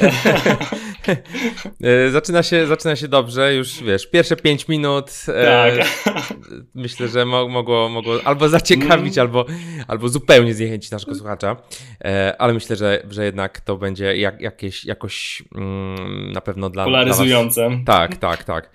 E, 1.84 2.12
zaczyna 2.12 2.44
się, 2.44 2.68
zaczyna 2.68 2.96
się 2.96 3.08
dobrze, 3.08 3.56
już 3.56 3.84
wiesz, 3.84 4.08
pierwsze 4.08 4.36
5 4.36 4.68
minut. 4.68 5.12
E, 5.28 5.46
tak. 5.46 5.88
myślę, 6.76 7.08
że 7.08 7.26
mogło, 7.26 7.90
mogło 7.90 8.20
albo 8.24 8.50
zaciekawić, 8.50 9.18
mm. 9.18 9.28
albo, 9.28 9.46
albo 9.88 10.10
zupełnie 10.10 10.54
zniechęcić 10.54 10.92
naszego 10.92 11.16
słuchacza. 11.16 11.58
E, 12.04 12.36
ale 12.40 12.54
myślę, 12.54 12.76
że, 12.76 13.04
że 13.10 13.26
jednak 13.26 13.62
to 13.62 13.78
będzie 13.78 14.18
jak, 14.18 14.42
jakieś, 14.42 14.86
jakoś 14.86 15.44
mm, 15.56 16.32
na 16.32 16.42
pewno 16.42 16.70
dla. 16.70 16.84
Polaryzujące. 16.84 17.70
Dla. 17.70 17.86
Tak, 17.86 18.18
tak, 18.18 18.44
tak. 18.44 18.72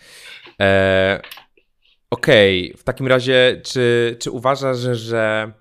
E, 0.60 1.20
Okej, 2.10 2.70
okay. 2.70 2.78
w 2.78 2.84
takim 2.84 3.06
razie, 3.06 3.60
czy, 3.64 4.16
czy 4.20 4.30
uważasz, 4.30 4.78
że, 4.78 4.94
że 4.94 5.52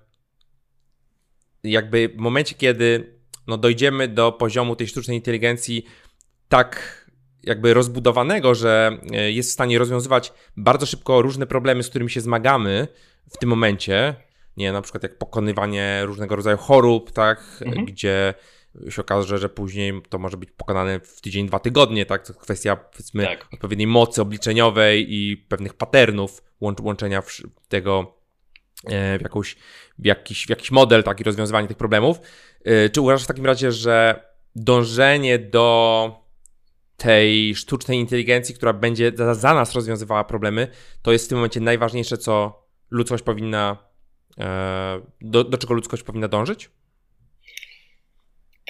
jakby 1.64 2.08
w 2.08 2.16
momencie, 2.16 2.54
kiedy 2.54 3.16
no, 3.46 3.58
dojdziemy 3.58 4.08
do 4.08 4.32
poziomu 4.32 4.76
tej 4.76 4.88
sztucznej 4.88 5.16
inteligencji 5.16 5.84
tak 6.48 7.06
jakby 7.42 7.74
rozbudowanego, 7.74 8.54
że 8.54 8.98
e, 9.12 9.32
jest 9.32 9.50
w 9.50 9.52
stanie 9.52 9.78
rozwiązywać 9.78 10.32
bardzo 10.56 10.86
szybko 10.86 11.22
różne 11.22 11.46
problemy, 11.46 11.82
z 11.82 11.88
którymi 11.88 12.10
się 12.10 12.20
zmagamy 12.20 12.88
w 13.30 13.38
tym 13.38 13.48
momencie, 13.48 14.14
nie, 14.56 14.72
na 14.72 14.82
przykład 14.82 15.02
jak 15.02 15.18
pokonywanie 15.18 16.02
różnego 16.04 16.36
rodzaju 16.36 16.56
chorób, 16.56 17.10
tak, 17.10 17.58
mhm. 17.60 17.86
gdzie 17.86 18.34
się 18.88 19.02
okaże, 19.02 19.38
że 19.38 19.48
później 19.48 20.02
to 20.08 20.18
może 20.18 20.36
być 20.36 20.50
pokonane 20.50 21.00
w 21.00 21.20
tydzień, 21.20 21.46
dwa 21.46 21.58
tygodnie, 21.58 22.06
tak? 22.06 22.26
To 22.26 22.34
kwestia 22.34 22.76
powiedzmy 22.76 23.24
tak. 23.24 23.46
odpowiedniej 23.52 23.86
mocy 23.86 24.22
obliczeniowej 24.22 25.14
i 25.14 25.36
pewnych 25.36 25.74
patternów 25.74 26.42
łącz, 26.60 26.80
łączenia 26.80 27.22
tego 27.68 28.16
e, 28.84 29.18
w, 29.18 29.22
jakąś, 29.22 29.56
w, 29.98 30.06
jakiś, 30.06 30.46
w 30.46 30.50
jakiś 30.50 30.70
model, 30.70 31.02
tak, 31.02 31.20
i 31.20 31.24
rozwiązywanie 31.24 31.68
tych 31.68 31.76
problemów. 31.76 32.20
E, 32.64 32.90
czy 32.90 33.00
uważasz 33.00 33.24
w 33.24 33.26
takim 33.26 33.46
razie, 33.46 33.72
że 33.72 34.22
dążenie 34.54 35.38
do 35.38 36.25
tej 36.96 37.54
sztucznej 37.54 37.98
inteligencji, 37.98 38.54
która 38.54 38.72
będzie 38.72 39.12
za, 39.14 39.34
za 39.34 39.54
nas 39.54 39.74
rozwiązywała 39.74 40.24
problemy, 40.24 40.68
to 41.02 41.12
jest 41.12 41.26
w 41.26 41.28
tym 41.28 41.38
momencie 41.38 41.60
najważniejsze, 41.60 42.18
co 42.18 42.62
ludzkość 42.90 43.24
powinna, 43.24 43.76
e, 44.38 45.00
do, 45.20 45.44
do 45.44 45.58
czego 45.58 45.74
ludzkość 45.74 46.02
powinna 46.02 46.28
dążyć? 46.28 46.70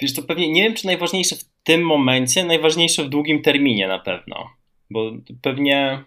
Wiesz, 0.01 0.13
to 0.13 0.23
pewnie 0.23 0.51
nie 0.51 0.63
wiem, 0.63 0.73
czy 0.73 0.85
najważniejsze 0.85 1.35
w 1.35 1.43
tym 1.63 1.81
momencie, 1.81 2.45
najważniejsze 2.45 3.03
w 3.03 3.09
długim 3.09 3.41
terminie 3.41 3.87
na 3.87 3.99
pewno, 3.99 4.49
bo 4.89 5.11
pewnie 5.41 6.03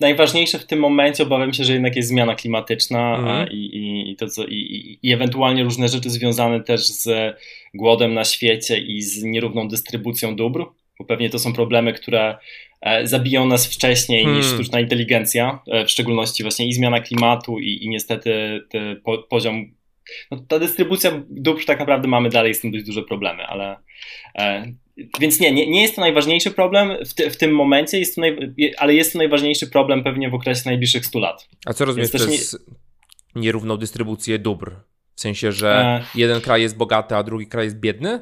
najważniejsze 0.00 0.58
w 0.58 0.66
tym 0.66 0.78
momencie 0.78 1.22
obawiam 1.22 1.52
się, 1.52 1.64
że 1.64 1.72
jednak 1.72 1.96
jest 1.96 2.08
zmiana 2.08 2.34
klimatyczna 2.34 3.16
mhm. 3.16 3.48
i, 3.50 3.56
i, 3.56 4.10
i, 4.10 4.16
to, 4.16 4.28
co, 4.28 4.44
i, 4.46 4.98
i 5.02 5.12
ewentualnie 5.12 5.64
różne 5.64 5.88
rzeczy 5.88 6.10
związane 6.10 6.60
też 6.60 6.86
z 6.86 7.36
głodem 7.74 8.14
na 8.14 8.24
świecie 8.24 8.78
i 8.78 9.02
z 9.02 9.22
nierówną 9.22 9.68
dystrybucją 9.68 10.36
dóbr, 10.36 10.64
bo 10.98 11.04
pewnie 11.04 11.30
to 11.30 11.38
są 11.38 11.52
problemy, 11.52 11.92
które 11.92 12.38
e, 12.80 13.06
zabiją 13.06 13.46
nas 13.46 13.74
wcześniej 13.74 14.24
hmm. 14.24 14.40
niż 14.40 14.52
sztuczna 14.52 14.80
inteligencja, 14.80 15.58
e, 15.66 15.84
w 15.84 15.90
szczególności 15.90 16.42
właśnie 16.42 16.68
i 16.68 16.72
zmiana 16.72 17.00
klimatu 17.00 17.58
i, 17.58 17.84
i 17.84 17.88
niestety 17.88 18.60
po, 19.04 19.18
poziom 19.18 19.78
no, 20.30 20.44
ta 20.48 20.58
dystrybucja 20.58 21.22
dóbr 21.30 21.64
tak 21.64 21.78
naprawdę 21.78 22.08
mamy 22.08 22.28
dalej 22.28 22.54
z 22.54 22.60
tym 22.60 22.70
dość 22.70 22.84
duże 22.84 23.02
problemy, 23.02 23.46
ale 23.46 23.76
e, 24.38 24.72
więc 25.20 25.40
nie, 25.40 25.52
nie, 25.52 25.70
nie 25.70 25.82
jest 25.82 25.94
to 25.94 26.00
najważniejszy 26.00 26.50
problem 26.50 27.04
w, 27.06 27.14
ty, 27.14 27.30
w 27.30 27.36
tym 27.36 27.54
momencie, 27.54 27.98
jest 27.98 28.14
to 28.14 28.20
naj, 28.20 28.54
ale 28.78 28.94
jest 28.94 29.12
to 29.12 29.18
najważniejszy 29.18 29.66
problem 29.66 30.04
pewnie 30.04 30.30
w 30.30 30.34
okresie 30.34 30.62
najbliższych 30.64 31.06
100 31.06 31.18
lat. 31.18 31.48
A 31.66 31.72
co 31.72 31.84
rozumiesz 31.84 32.10
przez 32.10 32.58
nie... 33.36 33.42
nierówną 33.42 33.76
dystrybucję 33.76 34.38
dóbr? 34.38 34.72
W 35.14 35.20
sensie, 35.20 35.52
że 35.52 35.70
e... 35.70 36.04
jeden 36.14 36.40
kraj 36.40 36.62
jest 36.62 36.76
bogaty, 36.76 37.16
a 37.16 37.22
drugi 37.22 37.46
kraj 37.46 37.64
jest 37.64 37.80
biedny? 37.80 38.20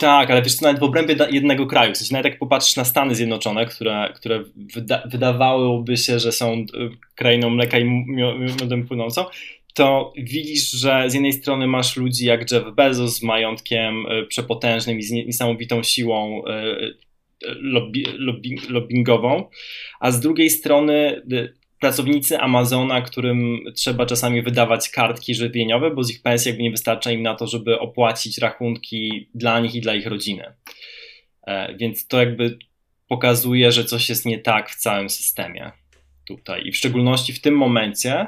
Tak, 0.00 0.30
ale 0.30 0.42
wiesz 0.42 0.54
co, 0.54 0.64
nawet 0.64 0.80
w 0.80 0.84
obrębie 0.84 1.16
jednego 1.30 1.66
kraju, 1.66 1.94
w 1.94 1.96
sensie 1.96 2.14
nawet 2.14 2.24
jak 2.24 2.38
popatrzysz 2.38 2.76
na 2.76 2.84
Stany 2.84 3.14
Zjednoczone, 3.14 3.66
które, 3.66 4.12
które 4.14 4.44
wyda 4.74 5.02
wydawałoby 5.06 5.96
się, 5.96 6.18
że 6.18 6.32
są 6.32 6.52
e, 6.52 6.66
krainą 7.14 7.50
mleka 7.50 7.78
i 7.78 7.84
miodem 8.60 8.86
płynącą, 8.86 9.24
to 9.74 10.12
widzisz, 10.16 10.70
że 10.70 11.04
z 11.10 11.14
jednej 11.14 11.32
strony 11.32 11.66
masz 11.66 11.96
ludzi 11.96 12.24
jak 12.26 12.52
Jeff 12.52 12.64
Bezos 12.74 13.16
z 13.16 13.22
majątkiem 13.22 14.06
e, 14.06 14.26
przepotężnym 14.26 14.98
i 14.98 15.02
z 15.02 15.10
niesamowitą 15.10 15.82
siłą 15.82 16.44
e, 16.46 16.76
lobby, 17.46 18.02
lobby, 18.18 18.48
lobbyingową, 18.68 19.48
a 20.00 20.10
z 20.10 20.20
drugiej 20.20 20.50
strony 20.50 21.22
pracownicy 21.80 22.38
Amazona, 22.38 23.02
którym 23.02 23.58
trzeba 23.74 24.06
czasami 24.06 24.42
wydawać 24.42 24.88
kartki 24.88 25.34
żywieniowe, 25.34 25.90
bo 25.90 26.04
z 26.04 26.10
ich 26.10 26.22
pensji 26.22 26.48
jakby 26.48 26.62
nie 26.62 26.70
wystarcza 26.70 27.10
im 27.10 27.22
na 27.22 27.34
to, 27.34 27.46
żeby 27.46 27.78
opłacić 27.78 28.38
rachunki 28.38 29.28
dla 29.34 29.60
nich 29.60 29.74
i 29.74 29.80
dla 29.80 29.94
ich 29.94 30.06
rodziny. 30.06 30.44
E, 31.46 31.76
więc 31.76 32.06
to 32.06 32.20
jakby 32.20 32.58
pokazuje, 33.08 33.72
że 33.72 33.84
coś 33.84 34.08
jest 34.08 34.26
nie 34.26 34.38
tak 34.38 34.70
w 34.70 34.76
całym 34.76 35.10
systemie 35.10 35.72
tutaj. 36.26 36.66
I 36.66 36.72
w 36.72 36.76
szczególności 36.76 37.32
w 37.32 37.40
tym 37.40 37.54
momencie 37.54 38.26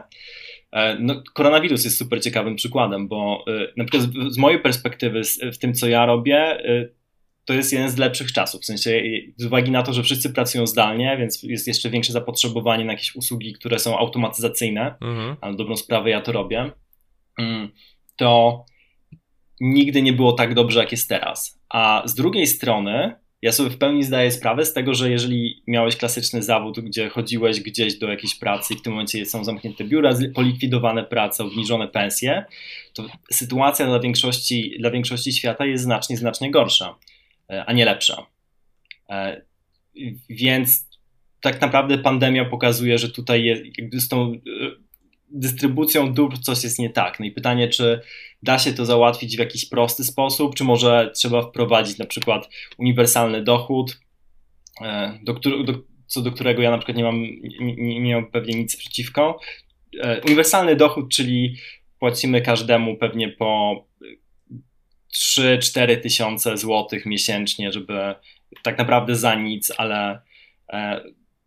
e, 0.73 0.97
no, 1.00 1.23
koronawirus 1.35 1.85
jest 1.85 1.99
super 1.99 2.23
ciekawym 2.23 2.56
przykładem, 2.56 3.09
bo 3.09 3.44
e, 3.49 3.73
na 3.76 3.85
przykład 3.85 4.11
z 4.28 4.38
mojej 4.38 4.61
perspektywy, 4.61 5.23
w 5.52 5.59
tym 5.59 5.75
co 5.75 5.88
ja 5.88 6.06
robię, 6.06 6.62
to 7.44 7.54
jest 7.54 7.72
jeden 7.72 7.90
z 7.90 7.96
lepszych 7.96 8.32
czasów. 8.32 8.62
W 8.62 8.64
sensie, 8.64 9.02
z 9.37 9.44
uwagi 9.44 9.70
na 9.70 9.82
to, 9.82 9.92
że 9.92 10.02
wszyscy 10.02 10.30
pracują 10.30 10.66
zdalnie, 10.66 11.16
więc 11.18 11.42
jest 11.42 11.66
jeszcze 11.66 11.90
większe 11.90 12.12
zapotrzebowanie 12.12 12.84
na 12.84 12.92
jakieś 12.92 13.14
usługi, 13.14 13.52
które 13.52 13.78
są 13.78 13.99
automatyzacyjne, 13.99 14.94
mhm. 15.00 15.37
a 15.40 15.50
na 15.50 15.56
dobrą 15.56 15.76
sprawę 15.76 16.11
ja 16.11 16.20
to 16.20 16.32
robię, 16.32 16.70
mm, 17.38 17.68
to 18.16 18.64
nigdy 19.61 20.02
nie 20.02 20.12
było 20.12 20.32
tak 20.32 20.54
dobrze, 20.54 20.80
jak 20.80 20.92
jest 20.92 21.08
teraz. 21.08 21.61
A 21.68 22.02
z 22.06 22.14
drugiej 22.14 22.46
strony, 22.46 23.14
ja 23.42 23.52
sobie 23.52 23.70
w 23.70 23.78
pełni 23.78 24.02
zdaję 24.02 24.30
sprawę 24.30 24.64
z 24.64 24.72
tego, 24.72 24.94
że 24.94 25.11
jeżeli 25.11 25.62
miałeś 25.66 25.96
klasyczny 25.96 26.42
zawód, 26.42 26.80
gdzie 26.80 27.08
chodziłeś 27.08 27.61
gdzieś 27.61 27.99
do 27.99 28.08
jakiejś 28.08 28.34
pracy 28.34 28.75
i 28.75 28.76
w 28.76 28.82
tym 28.82 28.92
momencie 28.92 29.26
są 29.26 29.44
zamknięte 29.44 29.84
biura, 29.84 30.14
polikwidowane 30.34 31.04
prace, 31.04 31.44
obniżone 31.44 31.88
pensje, 31.88 32.44
to 32.94 33.06
sytuacja 33.30 33.87
dla 33.87 34.00
większości, 34.00 34.76
dla 34.78 34.90
większości 34.90 35.32
świata 35.32 35.66
jest 35.66 35.84
znacznie, 35.84 36.16
znacznie 36.16 36.50
gorsza. 36.50 36.99
E, 37.50 37.64
a 37.64 37.72
nie 37.72 37.84
lepsza. 37.84 38.26
E, 39.11 39.42
więc 40.30 40.88
tak 41.40 41.61
naprawdę 41.61 41.99
pandemia 41.99 42.44
pokazuje, 42.44 42.99
że 42.99 43.08
tutaj 43.11 43.44
jest, 43.44 43.62
z 43.92 44.08
tą 44.08 44.32
e, 44.32 44.38
dystrybucją 45.30 46.14
dóbr 46.14 46.38
coś 46.38 46.64
jest 46.64 46.78
nie 46.78 46.90
tak. 46.90 47.20
No 47.20 47.26
i 47.26 47.30
pytanie, 47.30 47.68
czy 47.68 48.00
da 48.42 48.58
się 48.58 48.72
to 48.72 48.87
załatwić 48.87 49.37
w 49.37 49.38
jakiś 49.38 49.68
prosty 49.68 50.04
sposób, 50.04 50.54
czy 50.54 50.64
może 50.64 51.11
trzeba 51.14 51.42
wprowadzić 51.42 51.99
na 51.99 52.06
przykład 52.06 52.49
uniwersalny 52.78 53.44
dochód, 53.44 54.00
do, 55.22 55.32
do, 55.64 55.72
co 56.06 56.22
do 56.22 56.32
którego 56.32 56.62
ja 56.62 56.70
na 56.70 56.78
przykład 56.78 56.96
nie 56.96 57.04
mam, 57.04 57.22
nie, 57.61 58.00
nie 58.00 58.14
mam 58.14 58.30
pewnie 58.30 58.54
nic 58.54 58.76
przeciwko. 58.76 59.40
Uniwersalny 60.25 60.76
dochód, 60.76 61.11
czyli 61.11 61.56
płacimy 61.99 62.40
każdemu 62.40 62.96
pewnie 62.96 63.28
po 63.28 63.84
3-4 65.16 66.00
tysiące 66.00 66.57
złotych 66.57 67.07
miesięcznie, 67.07 67.73
żeby 67.73 68.14
tak 68.62 68.78
naprawdę 68.78 69.16
za 69.16 69.35
nic, 69.35 69.73
ale 69.76 70.21
e, 70.73 71.00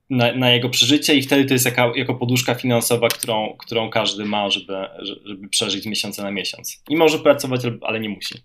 na, 0.09 0.35
na, 0.35 0.49
jego 0.49 0.69
przeżycie 0.69 1.15
i 1.15 1.21
wtedy 1.21 1.45
to 1.45 1.53
jest 1.53 1.65
jaka, 1.65 1.91
jako 1.95 2.15
poduszka 2.15 2.55
finansowa, 2.55 3.07
którą, 3.07 3.55
którą 3.57 3.89
każdy 3.89 4.25
ma, 4.25 4.49
żeby, 4.49 4.73
żeby 5.23 5.49
przeżyć 5.49 5.85
miesiące 5.85 6.23
na 6.23 6.31
miesiąc. 6.31 6.83
I 6.89 6.95
może 6.95 7.19
pracować, 7.19 7.61
ale 7.81 7.99
nie 7.99 8.09
musi. 8.09 8.35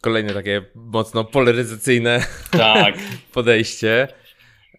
Kolejne 0.00 0.34
takie 0.34 0.62
mocno 0.74 1.24
polaryzacyjne 1.24 2.26
tak. 2.50 2.94
podejście. 3.34 4.08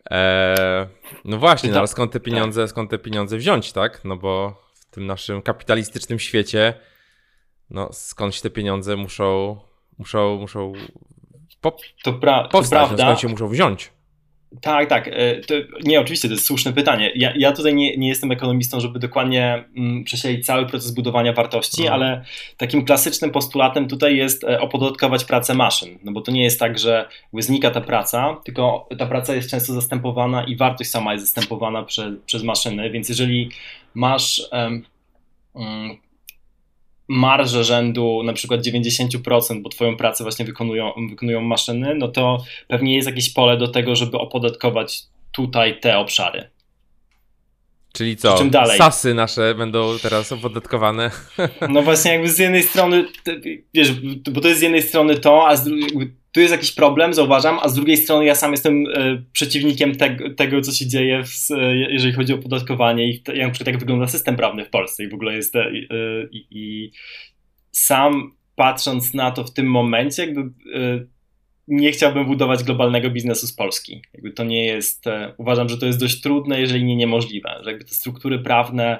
Eee, 0.09 0.87
no 1.25 1.37
właśnie, 1.37 1.71
no 1.71 1.77
ale 1.77 1.87
skąd 1.87 2.11
te 2.11 2.19
pieniądze, 2.19 2.61
tak. 2.61 2.69
skąd 2.69 2.91
te 2.91 2.97
pieniądze 2.97 3.37
wziąć, 3.37 3.71
tak? 3.71 4.05
No 4.05 4.17
bo 4.17 4.63
w 4.73 4.85
tym 4.85 5.05
naszym 5.05 5.41
kapitalistycznym 5.41 6.19
świecie 6.19 6.73
no 7.69 7.89
skądś 7.93 8.41
te 8.41 8.49
pieniądze 8.49 8.95
muszą, 8.95 9.57
muszą, 9.97 10.37
muszą 10.37 10.73
po, 11.61 11.77
to, 12.03 12.13
pra, 12.13 12.47
powstać, 12.47 12.81
to 12.81 12.87
prawda. 12.87 13.09
No, 13.09 13.15
się 13.15 13.27
muszą 13.27 13.47
wziąć. 13.47 13.91
Tak, 14.61 14.89
tak. 14.89 15.07
E, 15.07 15.39
to, 15.41 15.53
nie, 15.83 16.01
oczywiście 16.01 16.27
to 16.27 16.33
jest 16.33 16.45
słuszne 16.45 16.73
pytanie. 16.73 17.11
Ja, 17.15 17.33
ja 17.35 17.51
tutaj 17.51 17.75
nie, 17.75 17.97
nie 17.97 18.07
jestem 18.07 18.31
ekonomistą, 18.31 18.79
żeby 18.79 18.99
dokładnie 18.99 19.65
mm, 19.77 20.03
prześledzić 20.03 20.45
cały 20.45 20.65
proces 20.65 20.91
budowania 20.91 21.33
wartości, 21.33 21.81
mhm. 21.81 21.93
ale 21.93 22.23
takim 22.57 22.85
klasycznym 22.85 23.31
postulatem 23.31 23.87
tutaj 23.87 24.17
jest 24.17 24.43
e, 24.43 24.61
opodatkować 24.61 25.25
pracę 25.25 25.53
maszyn. 25.53 25.99
No 26.03 26.11
bo 26.11 26.21
to 26.21 26.31
nie 26.31 26.43
jest 26.43 26.59
tak, 26.59 26.79
że 26.79 27.09
znika 27.33 27.71
ta 27.71 27.81
praca, 27.81 28.37
tylko 28.45 28.89
ta 28.97 29.05
praca 29.05 29.35
jest 29.35 29.49
często 29.49 29.73
zastępowana 29.73 30.43
i 30.43 30.55
wartość 30.55 30.89
sama 30.89 31.13
jest 31.13 31.25
zastępowana 31.25 31.83
prze, 31.83 32.15
przez 32.25 32.43
maszyny, 32.43 32.89
więc 32.89 33.09
jeżeli 33.09 33.49
masz 33.93 34.41
um, 34.51 34.85
um, 35.53 35.97
marżę 37.07 37.63
rzędu 37.63 38.23
na 38.23 38.33
przykład 38.33 38.61
90%, 38.61 39.61
bo 39.61 39.69
twoją 39.69 39.97
pracę 39.97 40.23
właśnie 40.23 40.45
wykonują, 40.45 40.91
wykonują 41.09 41.41
maszyny, 41.41 41.95
no 41.95 42.07
to 42.07 42.43
pewnie 42.67 42.95
jest 42.95 43.07
jakieś 43.07 43.33
pole 43.33 43.57
do 43.57 43.67
tego, 43.67 43.95
żeby 43.95 44.17
opodatkować 44.17 45.03
tutaj 45.31 45.79
te 45.79 45.97
obszary. 45.97 46.49
Czyli 47.93 48.17
co? 48.17 48.37
Czym 48.37 48.49
dalej? 48.49 48.77
Sasy 48.77 49.13
nasze 49.13 49.55
będą 49.55 49.99
teraz 50.01 50.31
opodatkowane. 50.31 51.11
No 51.69 51.81
właśnie, 51.81 52.11
jakby 52.11 52.29
z 52.29 52.39
jednej 52.39 52.63
strony, 52.63 53.05
wiesz, 53.73 53.91
bo 54.31 54.41
to 54.41 54.47
jest 54.47 54.59
z 54.59 54.63
jednej 54.63 54.81
strony 54.81 55.17
to, 55.17 55.47
a 55.47 55.55
z 55.55 55.63
drugiej, 55.63 56.13
tu 56.37 56.41
jest 56.41 56.51
jakiś 56.51 56.71
problem, 56.71 57.13
zauważam, 57.13 57.59
a 57.61 57.69
z 57.69 57.73
drugiej 57.73 57.97
strony 57.97 58.25
ja 58.25 58.35
sam 58.35 58.51
jestem 58.51 58.85
e, 58.93 59.23
przeciwnikiem 59.31 59.95
te, 59.95 60.17
tego, 60.35 60.61
co 60.61 60.71
się 60.71 60.87
dzieje, 60.87 61.23
w, 61.23 61.49
jeżeli 61.89 62.13
chodzi 62.13 62.33
o 62.33 62.37
podatkowanie 62.37 63.09
i 63.09 63.23
jak, 63.33 63.51
przykład 63.51 63.67
jak 63.67 63.79
wygląda 63.79 64.07
system 64.07 64.35
prawny 64.35 64.65
w 64.65 64.69
Polsce 64.69 65.03
i 65.03 65.09
w 65.09 65.13
ogóle 65.13 65.35
jest 65.35 65.55
e, 65.55 65.71
i, 66.31 66.47
i 66.51 66.91
sam 67.71 68.31
patrząc 68.55 69.13
na 69.13 69.31
to 69.31 69.43
w 69.43 69.53
tym 69.53 69.65
momencie, 69.65 70.25
jakby 70.25 70.41
e, 70.41 71.05
nie 71.67 71.91
chciałbym 71.91 72.25
budować 72.25 72.63
globalnego 72.63 73.09
biznesu 73.09 73.47
z 73.47 73.53
Polski. 73.53 74.01
Jakby 74.13 74.31
to 74.31 74.43
nie 74.43 74.65
jest, 74.65 75.05
uważam, 75.37 75.69
że 75.69 75.77
to 75.77 75.85
jest 75.85 75.99
dość 75.99 76.21
trudne, 76.21 76.61
jeżeli 76.61 76.83
nie 76.83 76.95
niemożliwe, 76.95 77.59
że 77.63 77.71
jakby 77.71 77.85
te 77.85 77.93
struktury 77.93 78.39
prawne 78.39 78.99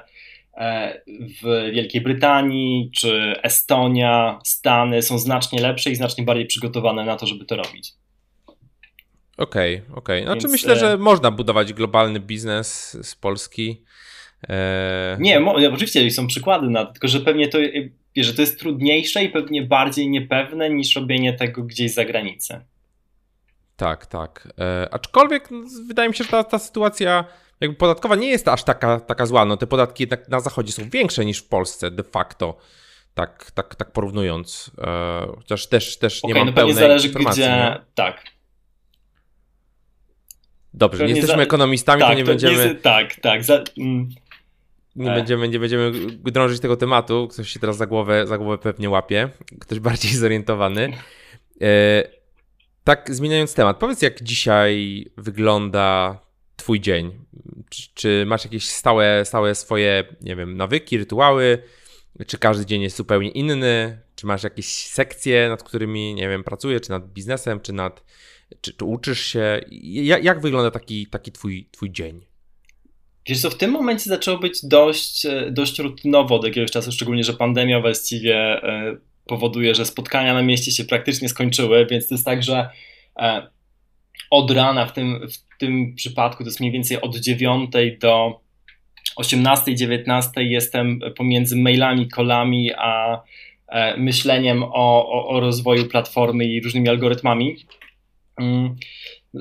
w 1.42 1.70
Wielkiej 1.72 2.00
Brytanii 2.00 2.90
czy 2.94 3.34
Estonia, 3.42 4.38
Stany 4.44 5.02
są 5.02 5.18
znacznie 5.18 5.60
lepsze 5.60 5.90
i 5.90 5.96
znacznie 5.96 6.24
bardziej 6.24 6.46
przygotowane 6.46 7.04
na 7.04 7.16
to, 7.16 7.26
żeby 7.26 7.44
to 7.44 7.56
robić. 7.56 7.92
Okej, 9.36 9.76
okay, 9.76 9.96
okej. 9.96 10.22
Okay. 10.22 10.22
Znaczy 10.22 10.40
Więc... 10.40 10.52
myślę, 10.52 10.76
że 10.76 10.92
e, 10.92 10.96
można 10.96 11.30
budować 11.30 11.72
globalny 11.72 12.20
biznes 12.20 12.96
z 13.02 13.14
Polski. 13.14 13.82
E... 14.48 15.16
Nie, 15.20 15.40
oczywiście 15.72 16.10
są 16.10 16.26
przykłady 16.26 16.70
na 16.70 16.84
to, 16.84 16.92
tylko 16.92 17.08
że 17.08 17.20
pewnie 17.20 17.48
to, 17.48 17.58
że 18.16 18.34
to 18.34 18.40
jest 18.40 18.60
trudniejsze 18.60 19.24
i 19.24 19.28
pewnie 19.28 19.62
bardziej 19.62 20.10
niepewne 20.10 20.70
niż 20.70 20.96
robienie 20.96 21.32
tego 21.32 21.62
gdzieś 21.62 21.94
za 21.94 22.04
granicę. 22.04 22.64
Tak, 23.76 24.06
tak. 24.06 24.48
E, 24.58 24.88
aczkolwiek 24.90 25.50
no, 25.50 25.58
wydaje 25.88 26.08
mi 26.08 26.14
się, 26.14 26.24
że 26.24 26.30
ta, 26.30 26.44
ta 26.44 26.58
sytuacja 26.58 27.24
jakby 27.60 27.76
podatkowa 27.76 28.16
nie 28.16 28.28
jest 28.28 28.48
aż 28.48 28.64
taka, 28.64 29.00
taka 29.00 29.26
zła. 29.26 29.44
No 29.44 29.56
te 29.56 29.66
podatki 29.66 30.02
jednak 30.02 30.28
na 30.28 30.40
zachodzie 30.40 30.72
są 30.72 30.90
większe 30.90 31.24
niż 31.24 31.38
w 31.38 31.48
Polsce 31.48 31.90
de 31.90 32.02
facto. 32.02 32.56
Tak, 33.14 33.50
tak, 33.50 33.74
tak 33.74 33.92
porównując. 33.92 34.70
E, 34.78 35.26
chociaż 35.36 35.66
też, 35.66 35.98
też 35.98 36.22
nie 36.22 36.30
okay, 36.30 36.40
mam 36.40 36.48
no 36.48 36.52
pełnej 36.54 36.74
zależy, 36.74 37.08
informacji. 37.08 37.42
Gdzie... 37.42 37.50
Nie? 37.50 37.80
Tak. 37.94 38.24
Dobrze, 40.74 41.06
nie 41.06 41.10
jesteśmy 41.10 41.36
za... 41.36 41.42
ekonomistami, 41.42 42.00
tak, 42.00 42.10
to 42.10 42.14
nie 42.14 42.24
to 42.24 42.26
będziemy... 42.26 42.68
Nie, 42.68 42.74
tak, 42.74 43.14
tak. 43.14 43.44
Za... 43.44 43.64
Mm. 43.78 44.08
Nie, 44.96 45.12
e. 45.12 45.14
będziemy, 45.14 45.48
nie 45.48 45.58
będziemy 45.58 45.92
drążyć 46.10 46.60
tego 46.60 46.76
tematu. 46.76 47.28
Ktoś 47.28 47.48
się 47.48 47.60
teraz 47.60 47.76
za 47.76 47.86
głowę, 47.86 48.26
za 48.26 48.38
głowę 48.38 48.58
pewnie 48.58 48.90
łapie. 48.90 49.28
Ktoś 49.60 49.80
bardziej 49.80 50.12
zorientowany. 50.24 50.92
E, 51.60 52.02
tak, 52.84 53.14
zmieniając 53.14 53.54
temat, 53.54 53.76
powiedz, 53.76 54.02
jak 54.02 54.22
dzisiaj 54.22 55.04
wygląda 55.16 56.18
Twój 56.58 56.80
dzień? 56.80 57.12
Czy, 57.68 57.88
czy, 57.94 58.24
masz 58.26 58.44
jakieś 58.44 58.68
stałe, 58.68 59.24
stałe 59.24 59.54
swoje, 59.54 60.04
nie 60.20 60.36
wiem, 60.36 60.56
nawyki, 60.56 60.98
rytuały? 60.98 61.62
Czy 62.26 62.38
każdy 62.38 62.66
dzień 62.66 62.82
jest 62.82 62.96
zupełnie 62.96 63.30
inny? 63.30 64.02
Czy 64.16 64.26
masz 64.26 64.42
jakieś 64.42 64.66
sekcje, 64.66 65.48
nad 65.48 65.62
którymi, 65.62 66.14
nie 66.14 66.28
wiem, 66.28 66.44
pracujesz, 66.44 66.82
czy 66.82 66.90
nad 66.90 67.12
biznesem, 67.12 67.60
czy 67.60 67.72
nad, 67.72 68.04
czy, 68.60 68.72
czy 68.72 68.84
uczysz 68.84 69.26
się? 69.26 69.60
Jak, 69.70 70.24
jak 70.24 70.40
wygląda 70.40 70.70
taki, 70.70 71.06
taki 71.06 71.32
twój, 71.32 71.68
twój 71.70 71.90
dzień? 71.90 72.20
Wiesz 73.26 73.40
co, 73.40 73.50
w 73.50 73.56
tym 73.56 73.70
momencie 73.70 74.10
zaczęło 74.10 74.38
być 74.38 74.58
dość, 74.62 75.26
e, 75.26 75.50
dość 75.50 75.78
rutynowo 75.78 76.34
od 76.34 76.44
jakiegoś 76.44 76.70
czasu, 76.70 76.92
szczególnie, 76.92 77.24
że 77.24 77.32
pandemia 77.32 77.80
właściwie 77.80 78.36
e, 78.36 78.96
powoduje, 79.26 79.74
że 79.74 79.86
spotkania 79.86 80.34
na 80.34 80.42
mieście 80.42 80.70
się 80.70 80.84
praktycznie 80.84 81.28
skończyły, 81.28 81.86
więc 81.86 82.08
to 82.08 82.14
jest 82.14 82.24
tak, 82.24 82.42
że 82.42 82.70
e, 83.16 83.50
od 84.30 84.50
rana 84.50 84.86
w 84.86 84.92
tym, 84.92 85.28
w 85.30 85.47
tym 85.58 85.94
przypadku 85.94 86.44
to 86.44 86.48
jest 86.48 86.60
mniej 86.60 86.72
więcej 86.72 87.00
od 87.00 87.16
9 87.16 87.70
do 88.00 88.40
18, 89.16 89.74
19 89.74 90.42
jestem 90.42 91.00
pomiędzy 91.16 91.56
mailami, 91.56 92.08
kolami, 92.08 92.70
a 92.76 93.22
e, 93.68 93.96
myśleniem 93.96 94.62
o, 94.62 95.08
o, 95.12 95.28
o 95.28 95.40
rozwoju 95.40 95.86
platformy 95.86 96.44
i 96.44 96.60
różnymi 96.60 96.88
algorytmami. 96.88 97.56
Mm. 98.40 98.76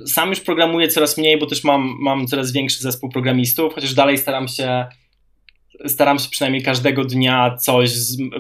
Sam 0.06 0.30
już 0.30 0.40
programuję 0.40 0.88
coraz 0.88 1.18
mniej, 1.18 1.40
bo 1.40 1.46
też 1.46 1.64
mam, 1.64 1.96
mam 2.00 2.28
coraz 2.28 2.52
większy 2.52 2.80
zespół 2.80 3.10
programistów, 3.10 3.74
chociaż 3.74 3.94
dalej 3.94 4.18
staram 4.18 4.48
się 4.48 4.86
staram 5.86 6.20
się 6.20 6.30
przynajmniej 6.30 6.64
każdego 6.64 7.06
dnia 7.06 7.56
coś 7.60 7.92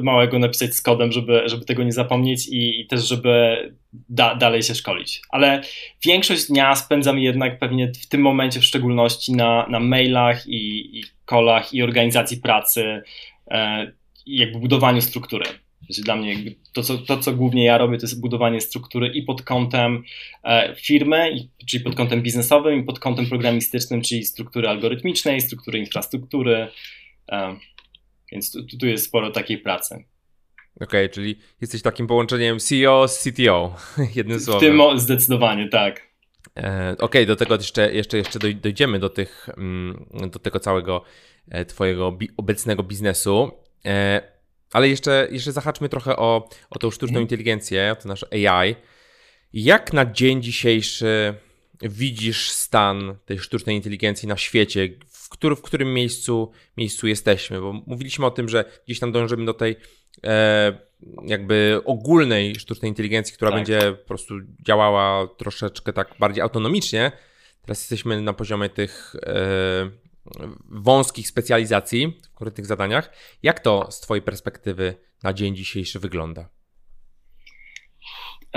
małego 0.01 0.39
napisać 0.39 0.75
z 0.75 0.81
kodem, 0.81 1.11
żeby, 1.11 1.43
żeby 1.45 1.65
tego 1.65 1.83
nie 1.83 1.91
zapomnieć 1.91 2.47
i, 2.47 2.81
i 2.81 2.87
też, 2.87 3.07
żeby 3.07 3.57
da, 4.09 4.35
dalej 4.35 4.63
się 4.63 4.75
szkolić. 4.75 5.21
Ale 5.29 5.61
większość 6.05 6.47
dnia 6.47 6.75
spędzam 6.75 7.19
jednak 7.19 7.59
pewnie 7.59 7.91
w 8.01 8.07
tym 8.07 8.21
momencie 8.21 8.59
w 8.59 8.65
szczególności 8.65 9.31
na, 9.31 9.67
na 9.69 9.79
mailach 9.79 10.47
i, 10.47 10.97
i 10.99 11.03
kolach 11.25 11.73
i 11.73 11.83
organizacji 11.83 12.37
pracy 12.37 13.01
e, 13.51 13.91
i 14.25 14.37
jakby 14.37 14.59
budowaniu 14.59 15.01
struktury. 15.01 15.45
Dla 16.03 16.15
mnie 16.15 16.35
to 16.73 16.83
co, 16.83 16.97
to, 16.97 17.17
co 17.17 17.33
głównie 17.33 17.65
ja 17.65 17.77
robię, 17.77 17.97
to 17.97 18.03
jest 18.03 18.21
budowanie 18.21 18.61
struktury 18.61 19.07
i 19.07 19.23
pod 19.23 19.41
kątem 19.41 20.03
e, 20.43 20.75
firmy, 20.75 21.35
czyli 21.65 21.83
pod 21.83 21.95
kątem 21.95 22.21
biznesowym, 22.21 22.79
i 22.79 22.83
pod 22.83 22.99
kątem 22.99 23.25
programistycznym, 23.25 24.01
czyli 24.01 24.25
struktury 24.25 24.67
algorytmicznej, 24.67 25.41
struktury 25.41 25.79
infrastruktury, 25.79 26.67
więc 28.31 28.51
tu, 28.51 28.77
tu 28.79 28.87
jest 28.87 29.05
sporo 29.05 29.31
takiej 29.31 29.57
pracy. 29.57 29.95
Okej, 30.75 30.85
okay, 30.85 31.09
czyli 31.09 31.39
jesteś 31.61 31.81
takim 31.81 32.07
połączeniem 32.07 32.59
CEO 32.59 33.07
z 33.07 33.23
CTO, 33.23 33.75
jednym 34.15 34.39
słowem. 34.39 34.59
W 34.59 34.63
tym 34.63 34.99
zdecydowanie, 34.99 35.69
tak. 35.69 36.07
E, 36.57 36.91
Okej, 36.91 37.05
okay, 37.05 37.25
do 37.25 37.35
tego 37.35 37.55
jeszcze, 37.55 37.93
jeszcze, 37.93 38.17
jeszcze 38.17 38.39
dojdziemy 38.39 38.99
do, 38.99 39.09
tych, 39.09 39.49
mm, 39.57 40.05
do 40.31 40.39
tego 40.39 40.59
całego 40.59 41.03
e, 41.49 41.65
twojego 41.65 42.11
bi 42.11 42.29
obecnego 42.37 42.83
biznesu. 42.83 43.51
E, 43.85 44.21
ale 44.73 44.89
jeszcze, 44.89 45.27
jeszcze 45.31 45.51
zahaczmy 45.51 45.89
trochę 45.89 46.15
o, 46.15 46.49
o 46.69 46.79
tą 46.79 46.91
sztuczną 46.91 47.15
mm. 47.17 47.21
inteligencję, 47.21 47.91
o 47.91 48.01
to 48.01 48.07
nasze 48.07 48.27
AI. 48.31 48.75
Jak 49.53 49.93
na 49.93 50.05
dzień 50.05 50.41
dzisiejszy 50.41 51.33
widzisz 51.81 52.49
stan 52.49 53.15
tej 53.25 53.39
sztucznej 53.39 53.75
inteligencji 53.75 54.27
na 54.27 54.37
świecie? 54.37 54.89
W, 55.27 55.29
który, 55.29 55.55
w 55.55 55.61
którym 55.61 55.93
miejscu, 55.93 56.51
miejscu 56.77 57.07
jesteśmy, 57.07 57.61
bo 57.61 57.73
mówiliśmy 57.73 58.25
o 58.25 58.31
tym, 58.31 58.49
że 58.49 58.65
gdzieś 58.85 58.99
tam 58.99 59.11
dążymy 59.11 59.45
do 59.45 59.53
tej 59.53 59.75
e, 60.23 60.77
jakby 61.25 61.81
ogólnej 61.85 62.55
sztucznej 62.55 62.89
inteligencji, 62.89 63.33
która 63.33 63.51
tak. 63.51 63.59
będzie 63.59 63.91
po 63.91 64.07
prostu 64.07 64.33
działała 64.65 65.27
troszeczkę 65.27 65.93
tak 65.93 66.15
bardziej 66.19 66.41
autonomicznie. 66.41 67.11
Teraz 67.61 67.79
jesteśmy 67.79 68.21
na 68.21 68.33
poziomie 68.33 68.69
tych 68.69 69.15
e, 69.15 69.89
wąskich 70.65 71.27
specjalizacji 71.27 72.19
w 72.23 72.33
konkretnych 72.33 72.65
zadaniach. 72.65 73.11
Jak 73.43 73.59
to 73.59 73.91
z 73.91 73.99
Twojej 73.99 74.21
perspektywy 74.21 74.95
na 75.23 75.33
dzień 75.33 75.55
dzisiejszy 75.55 75.99
wygląda? 75.99 76.56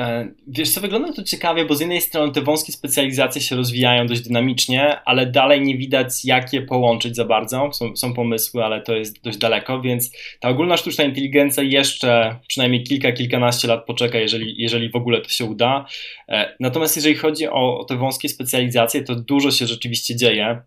E, 0.01 0.29
wiesz 0.47 0.71
co, 0.71 0.81
wygląda 0.81 1.13
to 1.13 1.23
ciekawie, 1.23 1.65
bo 1.65 1.75
z 1.75 1.81
jednej 1.81 2.01
strony 2.01 2.33
te 2.33 2.43
wąskie 2.43 2.73
specjalizacje 2.73 3.43
się 3.43 3.57
rozwijają 3.57 4.07
dość 4.07 4.21
dynamicznie, 4.21 5.01
ale 5.05 5.27
dalej 5.27 5.61
nie 5.61 5.77
widać 5.77 6.25
jak 6.25 6.53
je 6.53 6.63
połączyć 6.63 7.17
za 7.17 7.25
bardzo. 7.25 7.73
Są, 7.73 7.97
są 7.97 8.15
pomysły, 8.15 8.65
ale 8.65 8.83
to 8.83 8.97
jest 8.97 9.23
dość 9.23 9.39
daleko, 9.39 9.81
więc 9.81 10.13
ta 10.41 10.49
ogólna 10.49 10.77
sztuczna 10.77 11.05
inteligencja 11.05 11.63
jeszcze 11.63 12.37
przynajmniej 12.49 12.83
kilka, 12.83 13.13
kilkanaście 13.13 13.69
lat 13.69 13.87
poczeka, 13.87 14.19
jeżeli, 14.19 14.55
jeżeli 14.59 14.91
w 14.91 14.97
ogóle 14.97 15.21
to 15.21 15.29
się 15.29 15.45
uda. 15.45 15.87
E, 16.29 16.57
natomiast 16.61 16.97
jeżeli 16.97 17.15
chodzi 17.15 17.49
o, 17.49 17.79
o 17.79 17.85
te 17.85 17.97
wąskie 17.97 18.29
specjalizacje, 18.29 19.03
to 19.03 19.15
dużo 19.15 19.51
się 19.51 19.67
rzeczywiście 19.67 20.17
dzieje. 20.17 20.63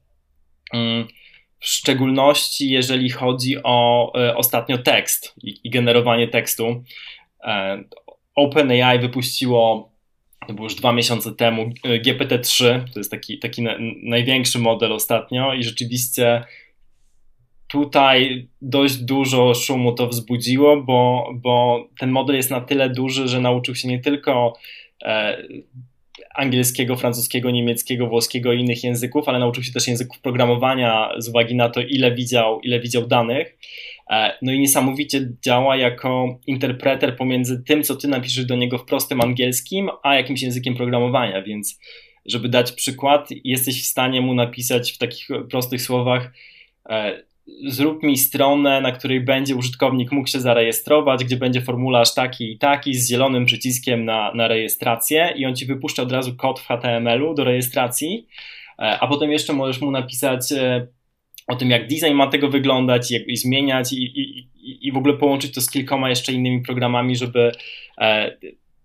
Mm, 0.73 1.07
w 1.59 1.67
szczególności 1.67 2.69
jeżeli 2.69 3.09
chodzi 3.09 3.55
o 3.63 4.11
e, 4.15 4.35
ostatnio 4.35 4.77
tekst 4.77 5.33
i, 5.43 5.59
i 5.63 5.69
generowanie 5.69 6.27
tekstu. 6.27 6.83
OpenAI 8.35 8.99
wypuściło, 8.99 9.91
to 10.47 10.53
było 10.53 10.65
już 10.65 10.75
dwa 10.75 10.93
miesiące 10.93 11.35
temu, 11.35 11.61
e, 11.83 11.99
GPT-3, 11.99 12.83
to 12.93 12.99
jest 12.99 13.11
taki, 13.11 13.39
taki 13.39 13.61
na, 13.61 13.75
największy 14.03 14.59
model 14.59 14.91
ostatnio 14.91 15.53
i 15.53 15.63
rzeczywiście 15.63 16.43
tutaj 17.67 18.47
dość 18.61 18.97
dużo 18.97 19.53
szumu 19.53 19.91
to 19.91 20.07
wzbudziło, 20.07 20.81
bo, 20.81 21.29
bo 21.35 21.87
ten 21.99 22.11
model 22.11 22.35
jest 22.35 22.51
na 22.51 22.61
tyle 22.61 22.89
duży, 22.89 23.27
że 23.27 23.41
nauczył 23.41 23.75
się 23.75 23.87
nie 23.87 23.99
tylko 23.99 24.53
angielskiego, 26.35 26.95
francuskiego, 26.95 27.51
niemieckiego, 27.51 28.07
włoskiego 28.07 28.53
i 28.53 28.59
innych 28.59 28.83
języków, 28.83 29.27
ale 29.27 29.39
nauczył 29.39 29.63
się 29.63 29.71
też 29.71 29.87
języków 29.87 30.19
programowania 30.19 31.09
z 31.17 31.29
uwagi 31.29 31.55
na 31.55 31.69
to, 31.69 31.81
ile 31.81 32.15
widział, 32.15 32.59
ile 32.59 32.79
widział 32.79 33.07
danych. 33.07 33.57
E, 34.09 34.37
no 34.41 34.51
i 34.51 34.59
niesamowicie 34.59 35.29
działa 35.45 35.75
jako 35.75 36.39
interpreter 36.47 37.17
pomiędzy 37.17 37.63
tym, 37.63 37.83
co 37.83 37.95
ty 37.95 38.07
napiszesz 38.07 38.45
do 38.45 38.55
niego 38.55 38.77
w 38.77 38.85
prostym 38.85 39.21
angielskim, 39.21 39.89
a 40.03 40.15
jakimś 40.15 40.41
językiem 40.41 40.75
programowania, 40.75 41.41
więc 41.41 41.79
żeby 42.25 42.49
dać 42.49 42.71
przykład, 42.71 43.29
jesteś 43.43 43.83
w 43.83 43.85
stanie 43.85 44.21
mu 44.21 44.33
napisać 44.33 44.91
w 44.91 44.97
takich 44.97 45.27
prostych 45.49 45.81
słowach 45.81 46.33
e, 46.89 47.23
zrób 47.65 48.03
mi 48.03 48.17
stronę, 48.17 48.81
na 48.81 48.91
której 48.91 49.21
będzie 49.21 49.55
użytkownik 49.55 50.11
mógł 50.11 50.27
się 50.27 50.39
zarejestrować, 50.39 51.23
gdzie 51.23 51.37
będzie 51.37 51.61
formularz 51.61 52.13
taki 52.13 52.51
i 52.51 52.57
taki 52.57 52.93
z 52.93 53.09
zielonym 53.09 53.45
przyciskiem 53.45 54.05
na, 54.05 54.33
na 54.33 54.47
rejestrację 54.47 55.33
i 55.35 55.45
on 55.45 55.55
ci 55.55 55.65
wypuszcza 55.65 56.03
od 56.03 56.11
razu 56.11 56.35
kod 56.35 56.59
w 56.59 56.67
HTML-u 56.67 57.33
do 57.33 57.43
rejestracji, 57.43 58.27
e, 58.79 58.99
a 58.99 59.07
potem 59.07 59.31
jeszcze 59.31 59.53
możesz 59.53 59.81
mu 59.81 59.91
napisać 59.91 60.53
o 61.47 61.55
tym, 61.55 61.69
jak 61.69 61.87
design 61.87 62.13
ma 62.13 62.27
tego 62.27 62.49
wyglądać, 62.49 63.11
jak 63.11 63.27
i 63.27 63.37
zmieniać 63.37 63.93
i, 63.93 64.03
i, 64.03 64.47
i 64.87 64.91
w 64.91 64.97
ogóle 64.97 65.13
połączyć 65.13 65.53
to 65.53 65.61
z 65.61 65.71
kilkoma 65.71 66.09
jeszcze 66.09 66.33
innymi 66.33 66.61
programami, 66.61 67.15
żeby 67.15 67.51
e, 67.97 68.37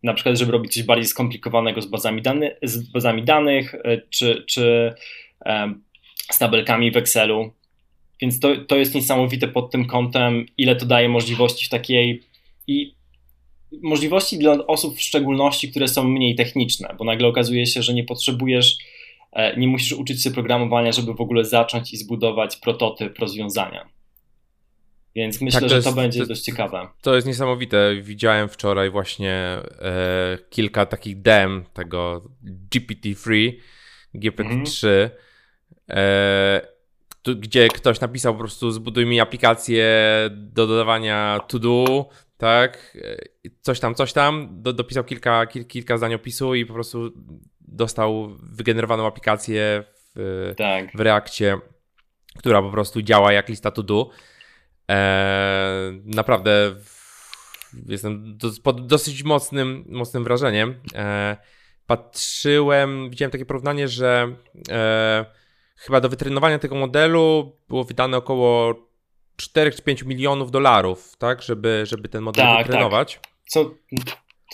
na 0.02 0.14
przykład, 0.14 0.38
żeby 0.38 0.52
robić 0.52 0.74
coś 0.74 0.82
bardziej 0.82 1.06
skomplikowanego 1.06 1.82
z 1.82 1.86
bazami, 1.86 2.22
dany, 2.22 2.56
z 2.62 2.90
bazami 2.90 3.22
danych, 3.22 3.74
czy, 4.10 4.44
czy 4.46 4.94
z 6.32 6.38
tabelkami 6.38 6.90
w 6.90 6.96
Excelu. 6.96 7.52
Więc 8.20 8.40
to, 8.40 8.56
to 8.56 8.76
jest 8.76 8.94
niesamowite 8.94 9.48
pod 9.48 9.70
tym 9.70 9.86
kątem, 9.86 10.46
ile 10.58 10.76
to 10.76 10.86
daje 10.86 11.08
możliwości 11.08 11.66
w 11.66 11.68
takiej 11.68 12.22
i 12.66 12.94
możliwości 13.82 14.38
dla 14.38 14.66
osób 14.66 14.96
w 14.96 15.02
szczególności, 15.02 15.70
które 15.70 15.88
są 15.88 16.04
mniej 16.04 16.34
techniczne, 16.34 16.94
bo 16.98 17.04
nagle 17.04 17.28
okazuje 17.28 17.66
się, 17.66 17.82
że 17.82 17.94
nie 17.94 18.04
potrzebujesz, 18.04 18.76
e, 18.76 18.78
nie 19.56 19.68
musisz 19.68 19.92
uczyć 19.92 20.22
się 20.22 20.30
programowania, 20.30 20.92
żeby 20.92 21.14
w 21.14 21.20
ogóle 21.20 21.44
zacząć 21.44 21.92
i 21.92 21.96
zbudować 21.96 22.56
prototyp 22.56 23.18
rozwiązania. 23.18 23.88
Więc 25.14 25.40
myślę, 25.40 25.60
tak, 25.60 25.62
to 25.62 25.68
że 25.68 25.76
jest, 25.76 25.88
to 25.88 25.94
będzie 25.94 26.20
to, 26.20 26.26
dość 26.26 26.42
ciekawe. 26.42 26.88
To 27.02 27.14
jest 27.14 27.26
niesamowite. 27.26 27.96
Widziałem 28.02 28.48
wczoraj 28.48 28.90
właśnie 28.90 29.32
e, 29.32 30.38
kilka 30.50 30.86
takich 30.86 31.22
dem 31.22 31.64
tego 31.72 32.30
GPT-3, 32.70 33.52
GPT-3. 34.14 34.88
Mhm. 34.88 35.10
E, 35.90 36.60
gdzie 37.36 37.68
ktoś 37.68 38.00
napisał 38.00 38.32
po 38.32 38.38
prostu 38.38 38.70
zbuduj 38.70 39.06
mi 39.06 39.20
aplikację 39.20 39.86
do 40.30 40.66
dodawania 40.66 41.40
to 41.48 41.58
do, 41.58 42.08
tak, 42.36 42.96
coś 43.60 43.80
tam, 43.80 43.94
coś 43.94 44.12
tam, 44.12 44.48
do, 44.62 44.72
dopisał 44.72 45.04
kilka, 45.04 45.46
kil, 45.46 45.66
kilka 45.66 45.98
zdań 45.98 46.14
opisu 46.14 46.54
i 46.54 46.66
po 46.66 46.74
prostu 46.74 47.12
dostał 47.72 48.36
wygenerowaną 48.42 49.06
aplikację 49.06 49.84
w, 50.14 50.54
tak. 50.56 50.96
w 50.96 51.00
Reakcie, 51.00 51.58
która 52.38 52.62
po 52.62 52.70
prostu 52.70 53.02
działa 53.02 53.32
jak 53.32 53.48
lista 53.48 53.70
to 53.70 53.82
do. 53.82 54.10
Eee, 54.88 56.02
naprawdę 56.04 56.74
jestem 57.86 58.36
do, 58.36 58.50
pod 58.62 58.86
dosyć 58.86 59.22
mocnym, 59.22 59.84
mocnym 59.88 60.24
wrażeniem. 60.24 60.80
Eee, 60.94 61.36
patrzyłem, 61.86 63.10
widziałem 63.10 63.30
takie 63.30 63.46
porównanie, 63.46 63.88
że 63.88 64.36
e, 64.68 65.24
chyba 65.76 66.00
do 66.00 66.08
wytrenowania 66.08 66.58
tego 66.58 66.74
modelu 66.74 67.56
było 67.68 67.84
wydane 67.84 68.16
około 68.16 68.74
4 69.36 69.72
czy 69.72 69.82
5 69.82 70.02
milionów 70.02 70.50
dolarów, 70.50 71.16
tak, 71.18 71.42
żeby, 71.42 71.82
żeby 71.86 72.08
ten 72.08 72.22
model 72.22 72.46
tak, 72.46 72.66
wytrenować. 72.66 73.14
Tak. 73.14 73.32
Co, 73.46 73.70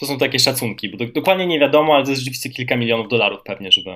to 0.00 0.06
są 0.06 0.18
takie 0.18 0.38
szacunki, 0.38 0.88
bo 0.88 0.96
do, 0.96 1.06
dokładnie 1.06 1.46
nie 1.46 1.60
wiadomo, 1.60 1.94
ale 1.94 2.04
to 2.04 2.10
jest 2.10 2.20
rzeczywiście 2.20 2.50
kilka 2.50 2.76
milionów 2.76 3.08
dolarów 3.08 3.40
pewnie, 3.44 3.72
żeby. 3.72 3.90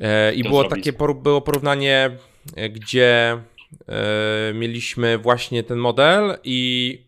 E, 0.00 0.34
I 0.34 0.42
było 0.42 0.60
zrobić. 0.60 0.84
takie 0.84 0.98
było 1.14 1.40
porównanie, 1.40 2.10
e, 2.56 2.68
gdzie 2.68 3.38
e, 3.88 4.54
mieliśmy 4.54 5.18
właśnie 5.18 5.62
ten 5.62 5.78
model 5.78 6.38
i 6.44 6.98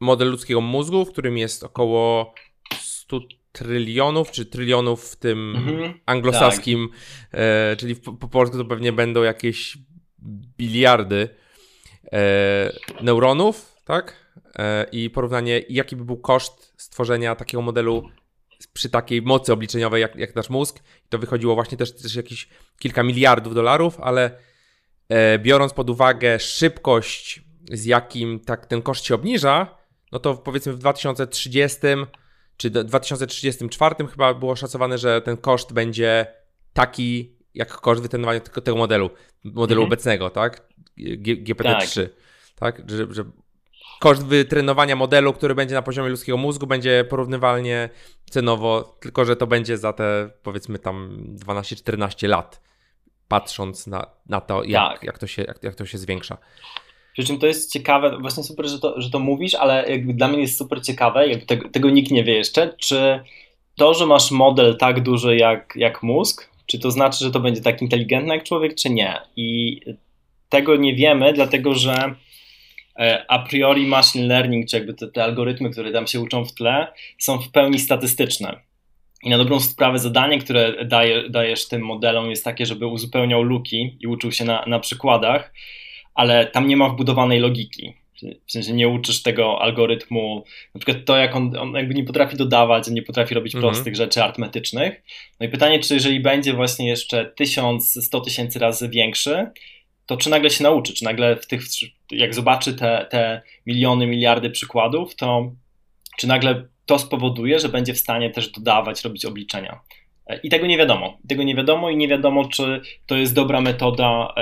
model 0.00 0.30
ludzkiego 0.30 0.60
mózgu, 0.60 1.04
w 1.04 1.12
którym 1.12 1.38
jest 1.38 1.64
około 1.64 2.34
100 2.80 3.20
trylionów, 3.52 4.30
czy 4.30 4.46
trylionów 4.46 5.10
w 5.10 5.16
tym 5.16 5.56
mhm, 5.56 5.94
anglosaskim, 6.06 6.88
tak. 7.30 7.40
e, 7.40 7.76
czyli 7.76 7.94
w, 7.94 8.00
po 8.00 8.28
polsku 8.28 8.58
to 8.58 8.64
pewnie 8.64 8.92
będą 8.92 9.22
jakieś 9.22 9.78
biliardy 10.58 11.28
e, 12.12 12.72
neuronów, 13.00 13.76
tak? 13.84 14.21
E, 14.58 14.86
I 14.92 15.10
porównanie, 15.10 15.62
jaki 15.68 15.96
by 15.96 16.04
był 16.04 16.16
koszt 16.16 16.72
stworzenia 16.76 17.34
takiego 17.34 17.62
modelu 17.62 18.08
przy 18.72 18.90
takiej 18.90 19.22
mocy 19.22 19.52
obliczeniowej 19.52 20.02
jak, 20.02 20.16
jak 20.16 20.34
nasz 20.34 20.50
mózg. 20.50 20.82
To 21.08 21.18
wychodziło 21.18 21.54
właśnie 21.54 21.78
też, 21.78 21.96
też 21.96 22.14
jakieś 22.14 22.48
kilka 22.78 23.02
miliardów 23.02 23.54
dolarów, 23.54 24.00
ale 24.00 24.38
e, 25.08 25.38
biorąc 25.38 25.72
pod 25.72 25.90
uwagę 25.90 26.40
szybkość, 26.40 27.42
z 27.72 27.84
jakim 27.84 28.40
tak 28.40 28.66
ten 28.66 28.82
koszt 28.82 29.04
się 29.04 29.14
obniża, 29.14 29.78
no 30.12 30.18
to 30.18 30.34
powiedzmy 30.34 30.72
w 30.72 30.78
2030 30.78 31.78
czy 32.56 32.70
w 32.70 32.84
2034 32.84 33.94
chyba 34.10 34.34
było 34.34 34.56
szacowane, 34.56 34.98
że 34.98 35.22
ten 35.22 35.36
koszt 35.36 35.72
będzie 35.72 36.26
taki 36.72 37.36
jak 37.54 37.72
koszt 37.72 38.02
wytrenowania 38.02 38.40
tego, 38.40 38.60
tego 38.60 38.76
modelu, 38.76 39.10
modelu 39.44 39.80
mhm. 39.80 39.86
obecnego, 39.86 40.30
tak? 40.30 40.68
GPT-3. 40.98 42.08
Tak, 42.54 42.76
tak? 42.76 42.90
Że, 42.90 43.06
że 43.10 43.24
koszt 44.02 44.26
wytrenowania 44.26 44.96
modelu, 44.96 45.32
który 45.32 45.54
będzie 45.54 45.74
na 45.74 45.82
poziomie 45.82 46.08
ludzkiego 46.08 46.38
mózgu, 46.38 46.66
będzie 46.66 47.04
porównywalnie 47.10 47.88
cenowo, 48.30 48.96
tylko 49.00 49.24
że 49.24 49.36
to 49.36 49.46
będzie 49.46 49.78
za 49.78 49.92
te 49.92 50.30
powiedzmy 50.42 50.78
tam 50.78 51.26
12-14 51.46 52.28
lat, 52.28 52.60
patrząc 53.28 53.86
na, 53.86 54.06
na 54.28 54.40
to, 54.40 54.64
jak, 54.64 54.92
tak. 54.92 55.02
jak, 55.02 55.18
to 55.18 55.26
się, 55.26 55.42
jak, 55.42 55.62
jak 55.62 55.74
to 55.74 55.86
się 55.86 55.98
zwiększa. 55.98 56.38
Przy 57.12 57.24
czym 57.24 57.38
to 57.38 57.46
jest 57.46 57.72
ciekawe, 57.72 58.18
właśnie 58.20 58.42
super, 58.42 58.68
że 58.68 58.78
to, 58.78 59.00
że 59.00 59.10
to 59.10 59.18
mówisz, 59.18 59.54
ale 59.54 59.90
jakby 59.90 60.14
dla 60.14 60.28
mnie 60.28 60.40
jest 60.40 60.58
super 60.58 60.82
ciekawe, 60.82 61.28
jakby 61.28 61.46
tego, 61.46 61.68
tego 61.68 61.90
nikt 61.90 62.10
nie 62.10 62.24
wie 62.24 62.34
jeszcze, 62.34 62.74
czy 62.78 63.20
to, 63.76 63.94
że 63.94 64.06
masz 64.06 64.30
model 64.30 64.76
tak 64.76 65.02
duży 65.02 65.36
jak, 65.36 65.72
jak 65.76 66.02
mózg, 66.02 66.50
czy 66.66 66.78
to 66.78 66.90
znaczy, 66.90 67.24
że 67.24 67.30
to 67.30 67.40
będzie 67.40 67.60
tak 67.60 67.82
inteligentny 67.82 68.34
jak 68.34 68.44
człowiek, 68.44 68.74
czy 68.74 68.90
nie? 68.90 69.20
I 69.36 69.80
tego 70.48 70.76
nie 70.76 70.94
wiemy, 70.94 71.32
dlatego 71.32 71.74
że 71.74 72.14
a 73.28 73.38
priori 73.38 73.86
machine 73.86 74.26
learning, 74.26 74.68
czy 74.68 74.76
jakby 74.76 74.94
te, 74.94 75.08
te 75.08 75.24
algorytmy, 75.24 75.70
które 75.70 75.92
tam 75.92 76.06
się 76.06 76.20
uczą 76.20 76.44
w 76.44 76.54
tle, 76.54 76.86
są 77.18 77.38
w 77.38 77.50
pełni 77.50 77.78
statystyczne. 77.78 78.60
I 79.22 79.30
na 79.30 79.38
dobrą 79.38 79.60
sprawę 79.60 79.98
zadanie, 79.98 80.38
które 80.38 80.84
daje, 80.84 81.30
dajesz 81.30 81.68
tym 81.68 81.82
modelom 81.82 82.30
jest 82.30 82.44
takie, 82.44 82.66
żeby 82.66 82.86
uzupełniał 82.86 83.42
luki 83.42 83.96
i 84.00 84.06
uczył 84.06 84.32
się 84.32 84.44
na, 84.44 84.64
na 84.66 84.80
przykładach, 84.80 85.52
ale 86.14 86.46
tam 86.46 86.66
nie 86.66 86.76
ma 86.76 86.88
wbudowanej 86.88 87.40
logiki. 87.40 87.94
W 88.46 88.52
sensie 88.52 88.72
nie 88.72 88.88
uczysz 88.88 89.22
tego 89.22 89.62
algorytmu, 89.62 90.44
na 90.74 90.78
przykład 90.78 91.04
to, 91.04 91.16
jak 91.16 91.36
on, 91.36 91.56
on 91.58 91.72
jakby 91.72 91.94
nie 91.94 92.04
potrafi 92.04 92.36
dodawać, 92.36 92.88
nie 92.88 93.02
potrafi 93.02 93.34
robić 93.34 93.54
mhm. 93.54 93.72
prostych 93.72 93.96
rzeczy 93.96 94.22
arytmetycznych. 94.22 95.02
No 95.40 95.46
i 95.46 95.48
pytanie, 95.48 95.80
czy 95.80 95.94
jeżeli 95.94 96.20
będzie 96.20 96.52
właśnie 96.52 96.88
jeszcze 96.88 97.24
tysiąc, 97.24 98.04
sto 98.04 98.20
tysięcy 98.20 98.58
razy 98.58 98.88
większy, 98.88 99.46
to 100.12 100.22
czy 100.22 100.30
nagle 100.30 100.50
się 100.50 100.62
nauczy, 100.62 100.94
czy 100.94 101.04
nagle 101.04 101.36
w 101.36 101.46
tych, 101.46 101.62
jak 102.10 102.34
zobaczy 102.34 102.74
te, 102.74 103.06
te 103.10 103.42
miliony, 103.66 104.06
miliardy 104.06 104.50
przykładów, 104.50 105.16
to 105.16 105.52
czy 106.18 106.26
nagle 106.26 106.64
to 106.86 106.98
spowoduje, 106.98 107.58
że 107.58 107.68
będzie 107.68 107.94
w 107.94 107.98
stanie 107.98 108.30
też 108.30 108.50
dodawać, 108.50 109.04
robić 109.04 109.24
obliczenia. 109.24 109.80
I 110.42 110.48
tego 110.48 110.66
nie 110.66 110.78
wiadomo. 110.78 111.18
Tego 111.28 111.42
nie 111.42 111.54
wiadomo 111.54 111.90
i 111.90 111.96
nie 111.96 112.08
wiadomo, 112.08 112.48
czy 112.48 112.80
to 113.06 113.16
jest 113.16 113.34
dobra 113.34 113.60
metoda 113.60 114.34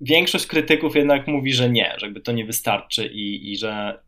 większość 0.00 0.46
krytyków 0.46 0.96
jednak 0.96 1.26
mówi, 1.26 1.52
że 1.52 1.70
nie, 1.70 1.94
że 1.98 2.06
jakby 2.06 2.20
to 2.20 2.32
nie 2.32 2.44
wystarczy 2.44 3.06
i, 3.06 3.52
i 3.52 3.56
że 3.56 4.00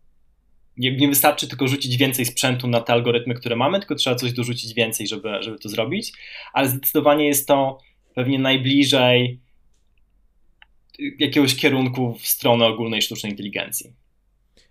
nie 0.76 1.08
wystarczy 1.08 1.48
tylko 1.48 1.68
rzucić 1.68 1.96
więcej 1.96 2.24
sprzętu 2.24 2.68
na 2.68 2.80
te 2.80 2.92
algorytmy, 2.92 3.34
które 3.34 3.56
mamy, 3.56 3.78
tylko 3.78 3.94
trzeba 3.94 4.16
coś 4.16 4.32
dorzucić 4.32 4.74
więcej, 4.74 5.06
żeby, 5.06 5.28
żeby 5.40 5.58
to 5.58 5.68
zrobić, 5.68 6.12
ale 6.52 6.68
zdecydowanie 6.68 7.26
jest 7.26 7.48
to 7.48 7.78
pewnie 8.14 8.38
najbliżej 8.38 9.40
jakiegoś 11.18 11.56
kierunku 11.56 12.14
w 12.14 12.26
stronę 12.26 12.66
ogólnej 12.66 13.02
sztucznej 13.02 13.32
inteligencji. 13.32 13.92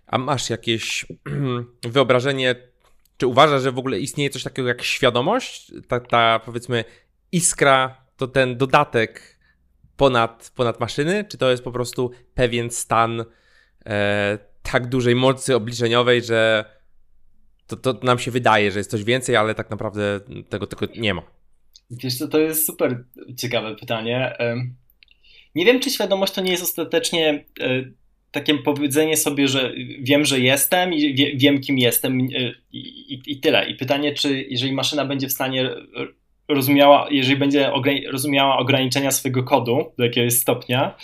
A 0.06 0.18
masz 0.18 0.50
jakieś 0.50 1.06
wyobrażenie, 1.82 2.54
czy 3.16 3.26
uważasz, 3.26 3.62
że 3.62 3.72
w 3.72 3.78
ogóle 3.78 4.00
istnieje 4.00 4.30
coś 4.30 4.42
takiego 4.42 4.68
jak 4.68 4.82
świadomość? 4.82 5.72
Ta, 5.88 6.00
ta 6.00 6.40
powiedzmy 6.44 6.84
iskra, 7.32 8.04
to 8.16 8.28
ten 8.28 8.56
dodatek 8.56 9.38
ponad, 9.96 10.52
ponad 10.56 10.80
maszyny, 10.80 11.24
czy 11.24 11.38
to 11.38 11.50
jest 11.50 11.64
po 11.64 11.72
prostu 11.72 12.10
pewien 12.34 12.70
stan 12.70 13.24
e, 13.86 14.38
tak 14.62 14.86
dużej 14.86 15.14
mocy 15.14 15.56
obliczeniowej, 15.56 16.22
że 16.22 16.64
to, 17.66 17.76
to 17.76 18.00
nam 18.02 18.18
się 18.18 18.30
wydaje, 18.30 18.70
że 18.70 18.80
jest 18.80 18.90
coś 18.90 19.04
więcej, 19.04 19.36
ale 19.36 19.54
tak 19.54 19.70
naprawdę 19.70 20.20
tego, 20.48 20.66
tego 20.66 20.86
nie 20.96 21.14
ma. 21.14 21.22
Wiesz 21.90 22.18
co, 22.18 22.28
to 22.28 22.38
jest 22.38 22.66
super 22.66 23.04
ciekawe 23.36 23.76
pytanie. 23.76 24.38
Nie 25.54 25.64
wiem, 25.64 25.80
czy 25.80 25.90
świadomość 25.90 26.32
to 26.32 26.40
nie 26.40 26.50
jest 26.50 26.62
ostatecznie 26.62 27.44
e, 27.60 27.84
takie 28.30 28.54
powiedzenie 28.58 29.16
sobie, 29.16 29.48
że 29.48 29.72
wiem, 30.00 30.24
że 30.24 30.40
jestem 30.40 30.94
i 30.94 31.14
wie, 31.14 31.36
wiem, 31.36 31.60
kim 31.60 31.78
jestem 31.78 32.20
i, 32.20 32.54
i, 32.72 33.22
i, 33.26 33.40
tyle. 33.40 33.70
I 33.70 33.74
pytanie, 33.74 34.12
czy 34.14 34.42
jeżeli 34.48 34.72
maszyna 34.72 35.04
będzie 35.04 35.28
w 35.28 35.32
stanie 35.32 35.70
rozumiała, 36.48 37.08
jeżeli 37.10 37.36
będzie 37.36 37.70
rozumiała 38.10 38.58
ograniczenia 38.58 39.10
swojego 39.10 39.42
kodu 39.42 39.92
do 39.98 40.04
jakiegoś 40.04 40.32
stopnia, 40.32 40.96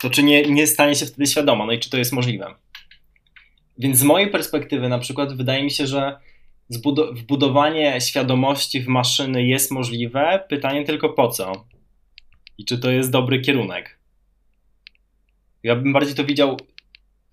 to 0.00 0.10
czy 0.10 0.22
nie, 0.22 0.42
nie 0.42 0.66
stanie 0.66 0.94
się 0.94 1.06
wtedy 1.06 1.26
świadoma, 1.26 1.66
no 1.66 1.72
i 1.72 1.78
czy 1.78 1.90
to 1.90 1.98
jest 1.98 2.12
możliwe. 2.12 2.54
Więc 3.78 3.98
z 3.98 4.02
mojej 4.02 4.30
perspektywy 4.30 4.88
na 4.88 4.98
przykład 4.98 5.36
wydaje 5.36 5.62
mi 5.62 5.70
się, 5.70 5.86
że 5.86 6.16
wbudowanie 7.12 8.00
świadomości 8.00 8.80
w 8.80 8.88
maszyny 8.88 9.46
jest 9.46 9.70
możliwe, 9.70 10.44
pytanie 10.48 10.84
tylko 10.84 11.08
po 11.08 11.28
co 11.28 11.64
i 12.58 12.64
czy 12.64 12.78
to 12.78 12.90
jest 12.90 13.10
dobry 13.10 13.40
kierunek. 13.40 13.98
Ja 15.62 15.76
bym 15.76 15.92
bardziej 15.92 16.14
to 16.14 16.24
widział 16.24 16.56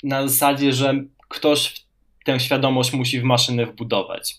na 0.04 0.28
zasadzie, 0.28 0.74
że 0.74 1.04
ktoś 1.28 1.86
tę 2.26 2.40
świadomość 2.40 2.94
musi 2.94 3.22
w 3.22 3.24
maszyny 3.24 3.66
wbudować, 3.66 4.38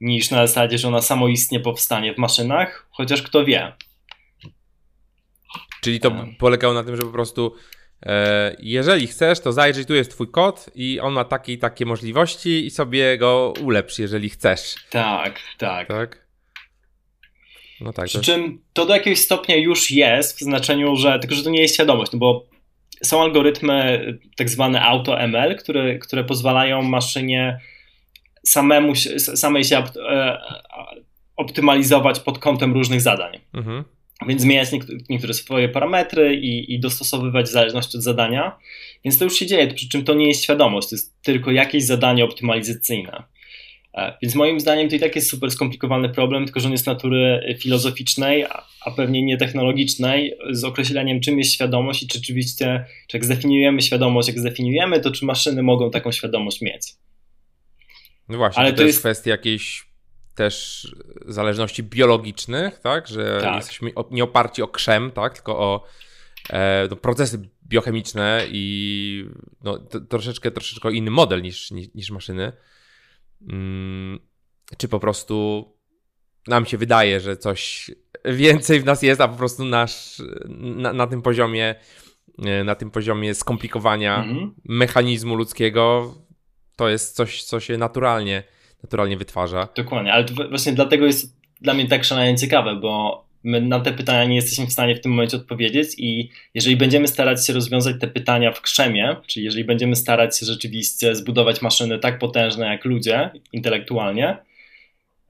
niż 0.00 0.30
na 0.30 0.46
zasadzie, 0.46 0.78
że 0.78 0.88
ona 0.88 1.02
samoistnie 1.02 1.60
powstanie 1.60 2.14
w 2.14 2.18
maszynach, 2.18 2.88
chociaż 2.90 3.22
kto 3.22 3.44
wie. 3.44 3.72
Czyli 5.80 6.00
to 6.00 6.26
polegało 6.38 6.74
na 6.74 6.84
tym, 6.84 6.96
że 6.96 7.02
po 7.02 7.12
prostu 7.12 7.54
e, 8.06 8.56
jeżeli 8.58 9.06
chcesz, 9.06 9.40
to 9.40 9.52
zajrzyj, 9.52 9.86
tu 9.86 9.94
jest 9.94 10.10
twój 10.10 10.30
kod 10.30 10.70
i 10.74 11.00
on 11.00 11.12
ma 11.12 11.24
takie 11.24 11.52
i 11.52 11.58
takie 11.58 11.86
możliwości 11.86 12.66
i 12.66 12.70
sobie 12.70 13.18
go 13.18 13.52
ulepsz, 13.62 13.98
jeżeli 13.98 14.28
chcesz. 14.30 14.74
Tak, 14.90 15.40
tak. 15.58 15.88
Tak? 15.88 16.19
No 17.80 17.92
tak. 17.92 18.06
Przy 18.06 18.18
to... 18.18 18.24
czym 18.24 18.60
to 18.72 18.86
do 18.86 18.94
jakiegoś 18.94 19.18
stopnia 19.18 19.56
już 19.56 19.90
jest, 19.90 20.38
w 20.38 20.40
znaczeniu, 20.40 20.96
że 20.96 21.18
tylko, 21.18 21.34
że 21.34 21.42
to 21.42 21.50
nie 21.50 21.62
jest 21.62 21.74
świadomość, 21.74 22.12
no 22.12 22.18
bo 22.18 22.46
są 23.02 23.22
algorytmy 23.22 24.04
tak 24.36 24.50
zwane 24.50 24.82
AutoML, 24.82 25.56
które, 25.56 25.98
które 25.98 26.24
pozwalają 26.24 26.82
maszynie 26.82 27.60
samemu, 28.46 28.92
samej 29.18 29.64
się 29.64 29.78
e, 29.78 30.38
optymalizować 31.36 32.20
pod 32.20 32.38
kątem 32.38 32.72
różnych 32.72 33.00
zadań. 33.00 33.38
Mhm. 33.54 33.84
Więc 34.26 34.42
zmieniać 34.42 34.68
niektóre 35.08 35.34
swoje 35.34 35.68
parametry 35.68 36.34
i, 36.34 36.74
i 36.74 36.80
dostosowywać 36.80 37.46
w 37.46 37.52
zależności 37.52 37.96
od 37.96 38.02
zadania. 38.02 38.56
Więc 39.04 39.18
to 39.18 39.24
już 39.24 39.34
się 39.34 39.46
dzieje, 39.46 39.74
przy 39.74 39.88
czym 39.88 40.04
to 40.04 40.14
nie 40.14 40.28
jest 40.28 40.42
świadomość, 40.42 40.88
to 40.88 40.94
jest 40.94 41.22
tylko 41.22 41.50
jakieś 41.50 41.84
zadanie 41.84 42.24
optymalizacyjne. 42.24 43.22
E, 43.94 44.18
więc 44.22 44.34
moim 44.34 44.60
zdaniem 44.60 44.88
to 44.88 44.96
i 44.96 45.00
tak 45.00 45.16
jest 45.16 45.30
super 45.30 45.50
skomplikowany 45.50 46.08
problem, 46.08 46.44
tylko 46.44 46.60
że 46.60 46.66
on 46.66 46.72
jest 46.72 46.86
natury 46.86 47.56
filozoficznej, 47.60 48.44
a 48.84 48.90
pewnie 48.90 49.22
nie 49.22 49.36
technologicznej, 49.36 50.38
z 50.50 50.64
określeniem 50.64 51.20
czym 51.20 51.38
jest 51.38 51.52
świadomość 51.52 52.02
i 52.02 52.06
czy 52.06 52.18
rzeczywiście, 52.18 52.84
czy 53.08 53.16
jak 53.16 53.24
zdefiniujemy 53.24 53.82
świadomość, 53.82 54.28
jak 54.28 54.38
zdefiniujemy, 54.38 55.00
to 55.00 55.10
czy 55.10 55.24
maszyny 55.24 55.62
mogą 55.62 55.90
taką 55.90 56.12
świadomość 56.12 56.60
mieć. 56.60 56.94
No 58.28 58.36
właśnie, 58.36 58.60
Ale 58.60 58.70
to, 58.70 58.76
to 58.76 58.82
jest, 58.82 58.94
jest 58.94 59.00
kwestia 59.00 59.30
jakiejś 59.30 59.90
też 60.34 60.86
zależności 61.26 61.82
biologicznych, 61.82 62.78
tak, 62.78 63.08
że 63.08 63.38
tak. 63.42 63.56
jesteśmy 63.56 63.90
nie 64.10 64.24
oparci 64.24 64.62
o 64.62 64.68
krzem, 64.68 65.10
tak, 65.10 65.34
tylko 65.34 65.58
o 65.58 65.84
e, 66.50 66.88
no, 66.90 66.96
procesy 66.96 67.48
biochemiczne 67.68 68.44
i 68.48 69.24
no, 69.64 69.78
to, 69.78 70.00
troszeczkę, 70.00 70.50
troszeczkę 70.50 70.92
inny 70.92 71.10
model 71.10 71.42
niż, 71.42 71.70
niż, 71.70 71.88
niż 71.94 72.10
maszyny. 72.10 72.52
Mm, 73.48 74.18
czy 74.76 74.88
po 74.88 75.00
prostu 75.00 75.64
nam 76.46 76.66
się 76.66 76.78
wydaje, 76.78 77.20
że 77.20 77.36
coś 77.36 77.90
więcej 78.24 78.80
w 78.80 78.84
nas 78.84 79.02
jest, 79.02 79.20
a 79.20 79.28
po 79.28 79.36
prostu 79.36 79.64
nasz 79.64 80.22
na, 80.58 80.92
na 80.92 81.06
tym 81.06 81.22
poziomie 81.22 81.74
e, 82.44 82.64
na 82.64 82.74
tym 82.74 82.90
poziomie 82.90 83.34
skomplikowania 83.34 84.16
mhm. 84.16 84.54
mechanizmu 84.64 85.34
ludzkiego 85.34 86.14
to 86.76 86.88
jest 86.88 87.16
coś, 87.16 87.44
co 87.44 87.60
się 87.60 87.78
naturalnie 87.78 88.42
naturalnie 88.82 89.16
wytwarza. 89.16 89.68
Dokładnie, 89.76 90.12
ale 90.12 90.24
właśnie 90.48 90.72
dlatego 90.72 91.06
jest 91.06 91.40
dla 91.60 91.74
mnie 91.74 91.88
tak 91.88 92.04
szalenie 92.04 92.38
ciekawe, 92.38 92.76
bo 92.76 93.24
my 93.44 93.60
na 93.60 93.80
te 93.80 93.92
pytania 93.92 94.24
nie 94.24 94.36
jesteśmy 94.36 94.66
w 94.66 94.72
stanie 94.72 94.94
w 94.96 95.00
tym 95.00 95.12
momencie 95.12 95.36
odpowiedzieć 95.36 95.88
i 95.98 96.30
jeżeli 96.54 96.76
będziemy 96.76 97.08
starać 97.08 97.46
się 97.46 97.52
rozwiązać 97.52 97.96
te 98.00 98.08
pytania 98.08 98.52
w 98.52 98.60
krzemie, 98.60 99.16
czyli 99.26 99.44
jeżeli 99.44 99.64
będziemy 99.64 99.96
starać 99.96 100.38
się 100.38 100.46
rzeczywiście 100.46 101.14
zbudować 101.14 101.62
maszyny 101.62 101.98
tak 101.98 102.18
potężne 102.18 102.66
jak 102.66 102.84
ludzie 102.84 103.30
intelektualnie, 103.52 104.36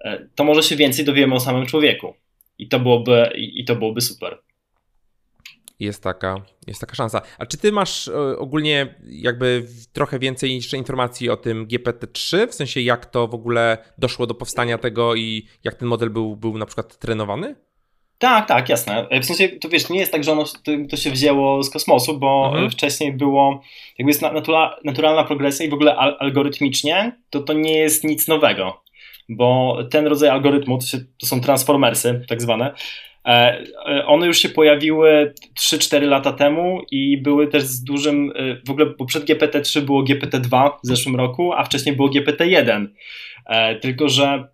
e, 0.00 0.26
to 0.34 0.44
może 0.44 0.62
się 0.62 0.76
więcej 0.76 1.04
dowiemy 1.04 1.34
o 1.34 1.40
samym 1.40 1.66
człowieku. 1.66 2.14
I 2.58 2.68
to 2.68 2.80
byłoby, 2.80 3.30
i 3.36 3.64
to 3.64 3.76
byłoby 3.76 4.00
super 4.00 4.38
jest 5.80 6.02
taka, 6.02 6.36
jest 6.66 6.80
taka 6.80 6.94
szansa. 6.94 7.22
A 7.38 7.46
czy 7.46 7.58
ty 7.58 7.72
masz 7.72 8.08
e, 8.08 8.38
ogólnie 8.38 8.94
jakby 9.06 9.66
trochę 9.92 10.18
więcej 10.18 10.54
jeszcze 10.54 10.76
informacji 10.76 11.30
o 11.30 11.36
tym 11.36 11.66
GPT-3, 11.66 12.48
w 12.48 12.54
sensie 12.54 12.80
jak 12.80 13.06
to 13.06 13.28
w 13.28 13.34
ogóle 13.34 13.78
doszło 13.98 14.26
do 14.26 14.34
powstania 14.34 14.78
tego 14.78 15.14
i 15.14 15.46
jak 15.64 15.74
ten 15.74 15.88
model 15.88 16.10
był, 16.10 16.36
był 16.36 16.58
na 16.58 16.66
przykład 16.66 16.98
trenowany? 16.98 17.56
Tak, 18.20 18.48
tak, 18.48 18.68
jasne. 18.68 19.06
W 19.22 19.24
sensie, 19.24 19.48
to 19.48 19.68
wiesz, 19.68 19.88
nie 19.88 19.98
jest 19.98 20.12
tak, 20.12 20.24
że 20.24 20.32
ono, 20.32 20.44
to, 20.90 20.96
się 20.96 21.10
wzięło 21.10 21.62
z 21.62 21.70
kosmosu, 21.70 22.18
bo 22.18 22.46
mhm. 22.52 22.70
wcześniej 22.70 23.12
było, 23.12 23.60
jakby 23.98 24.10
jest 24.10 24.22
natura, 24.22 24.76
naturalna 24.84 25.24
progresja 25.24 25.66
i 25.66 25.68
w 25.68 25.74
ogóle 25.74 25.96
algorytmicznie, 25.96 27.12
to 27.30 27.40
to 27.40 27.52
nie 27.52 27.78
jest 27.78 28.04
nic 28.04 28.28
nowego, 28.28 28.82
bo 29.28 29.78
ten 29.90 30.06
rodzaj 30.06 30.28
algorytmu, 30.28 30.78
to, 30.78 30.86
się, 30.86 30.98
to 30.98 31.26
są 31.26 31.40
transformersy 31.40 32.24
tak 32.28 32.42
zwane, 32.42 32.74
E, 33.24 33.64
e, 33.86 34.06
one 34.06 34.26
już 34.26 34.38
się 34.38 34.48
pojawiły 34.48 35.34
3-4 35.58 36.02
lata 36.02 36.32
temu 36.32 36.82
i 36.90 37.18
były 37.22 37.48
też 37.48 37.62
z 37.62 37.84
dużym, 37.84 38.32
e, 38.36 38.56
w 38.66 38.70
ogóle 38.70 38.86
bo 38.98 39.06
przed 39.06 39.24
GPT-3 39.24 39.80
było 39.80 40.02
GPT-2 40.02 40.70
w 40.84 40.86
zeszłym 40.86 41.16
roku, 41.16 41.52
a 41.52 41.64
wcześniej 41.64 41.96
było 41.96 42.08
GPT-1. 42.08 42.86
Tylko, 43.80 44.08
że 44.08 44.48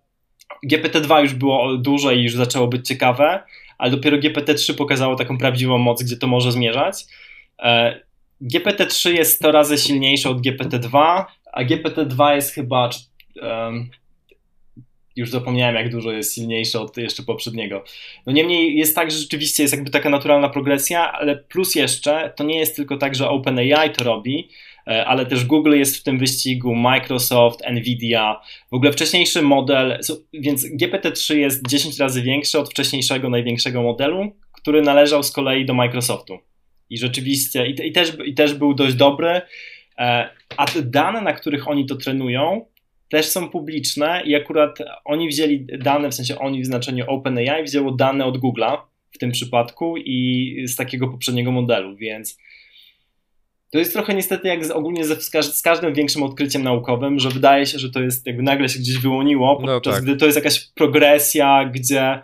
GPT-2 0.65 1.21
już 1.21 1.33
było 1.33 1.77
duże 1.77 2.15
i 2.15 2.23
już 2.23 2.33
zaczęło 2.33 2.67
być 2.67 2.87
ciekawe, 2.87 3.43
ale 3.77 3.91
dopiero 3.91 4.17
GPT-3 4.17 4.73
pokazało 4.73 5.15
taką 5.15 5.37
prawdziwą 5.37 5.77
moc, 5.77 6.03
gdzie 6.03 6.17
to 6.17 6.27
może 6.27 6.51
zmierzać. 6.51 7.05
GPT-3 8.41 9.13
jest 9.13 9.35
100 9.35 9.51
razy 9.51 9.77
silniejsze 9.77 10.29
od 10.29 10.41
GPT-2, 10.41 11.23
a 11.53 11.63
GPT-2 11.63 12.35
jest 12.35 12.51
chyba 12.51 12.89
już 15.17 15.29
zapomniałem, 15.29 15.75
jak 15.75 15.91
dużo 15.91 16.11
jest 16.11 16.35
silniejsze 16.35 16.79
od 16.79 16.97
jeszcze 16.97 17.23
poprzedniego. 17.23 17.83
No 18.25 18.33
niemniej 18.33 18.77
jest 18.77 18.95
tak, 18.95 19.11
że 19.11 19.17
rzeczywiście 19.17 19.63
jest 19.63 19.73
jakby 19.73 19.91
taka 19.91 20.09
naturalna 20.09 20.49
progresja, 20.49 21.11
ale 21.11 21.35
plus 21.35 21.75
jeszcze 21.75 22.33
to 22.35 22.43
nie 22.43 22.59
jest 22.59 22.75
tylko 22.75 22.97
tak, 22.97 23.15
że 23.15 23.29
OpenAI 23.29 23.91
to 23.93 24.03
robi, 24.03 24.49
e, 24.49 24.76
ale 24.87 25.25
też 25.25 25.45
Google 25.45 25.77
jest 25.77 25.97
w 25.97 26.03
tym 26.03 26.19
wyścigu, 26.19 26.75
Microsoft, 26.75 27.59
Nvidia, 27.71 28.41
w 28.71 28.73
ogóle 28.73 28.91
wcześniejszy 28.91 29.41
model, 29.41 29.99
więc 30.33 30.65
GPT-3 30.65 31.35
jest 31.35 31.67
10 31.67 31.99
razy 31.99 32.21
większy 32.21 32.59
od 32.59 32.69
wcześniejszego, 32.69 33.29
największego 33.29 33.83
modelu, 33.83 34.31
który 34.51 34.81
należał 34.81 35.23
z 35.23 35.31
kolei 35.31 35.65
do 35.65 35.73
Microsoftu. 35.73 36.37
I 36.89 36.97
rzeczywiście, 36.97 37.67
i, 37.67 37.87
i, 37.87 37.91
też, 37.91 38.13
i 38.25 38.33
też 38.33 38.53
był 38.53 38.73
dość 38.73 38.95
dobry, 38.95 39.41
e, 39.97 40.29
a 40.57 40.65
te 40.65 40.81
dane, 40.81 41.21
na 41.21 41.33
których 41.33 41.67
oni 41.67 41.85
to 41.85 41.95
trenują, 41.95 42.65
też 43.09 43.25
są 43.25 43.49
publiczne 43.49 44.21
i 44.25 44.35
akurat 44.35 44.77
oni 45.05 45.27
wzięli 45.27 45.65
dane, 45.65 46.09
w 46.09 46.15
sensie 46.15 46.39
oni 46.39 46.61
w 46.61 46.65
znaczeniu 46.65 47.05
OpenAI 47.07 47.63
wzięło 47.63 47.91
dane 47.91 48.25
od 48.25 48.37
Google'a 48.37 48.77
w 49.11 49.17
tym 49.17 49.31
przypadku 49.31 49.97
i 49.97 50.55
z 50.67 50.75
takiego 50.75 51.07
poprzedniego 51.07 51.51
modelu, 51.51 51.95
więc 51.95 52.37
to 53.71 53.79
jest 53.79 53.93
trochę 53.93 54.13
niestety 54.13 54.47
jak 54.47 54.65
z, 54.65 54.71
ogólnie 54.71 55.05
z, 55.05 55.23
z, 55.55 55.61
każdym 55.61 55.93
większym 55.93 56.23
odkryciem 56.23 56.63
naukowym, 56.63 57.19
że 57.19 57.29
wydaje 57.29 57.65
się, 57.65 57.79
że 57.79 57.89
to 57.89 57.99
jest 57.99 58.27
jakby 58.27 58.43
nagle 58.43 58.69
się 58.69 58.79
gdzieś 58.79 58.97
wyłoniło, 58.97 59.59
no 59.61 59.67
podczas 59.67 59.93
no 59.93 59.97
tak. 59.97 60.03
gdy 60.03 60.15
to 60.15 60.25
jest 60.25 60.35
jakaś 60.35 60.59
progresja, 60.59 61.69
gdzie 61.73 62.21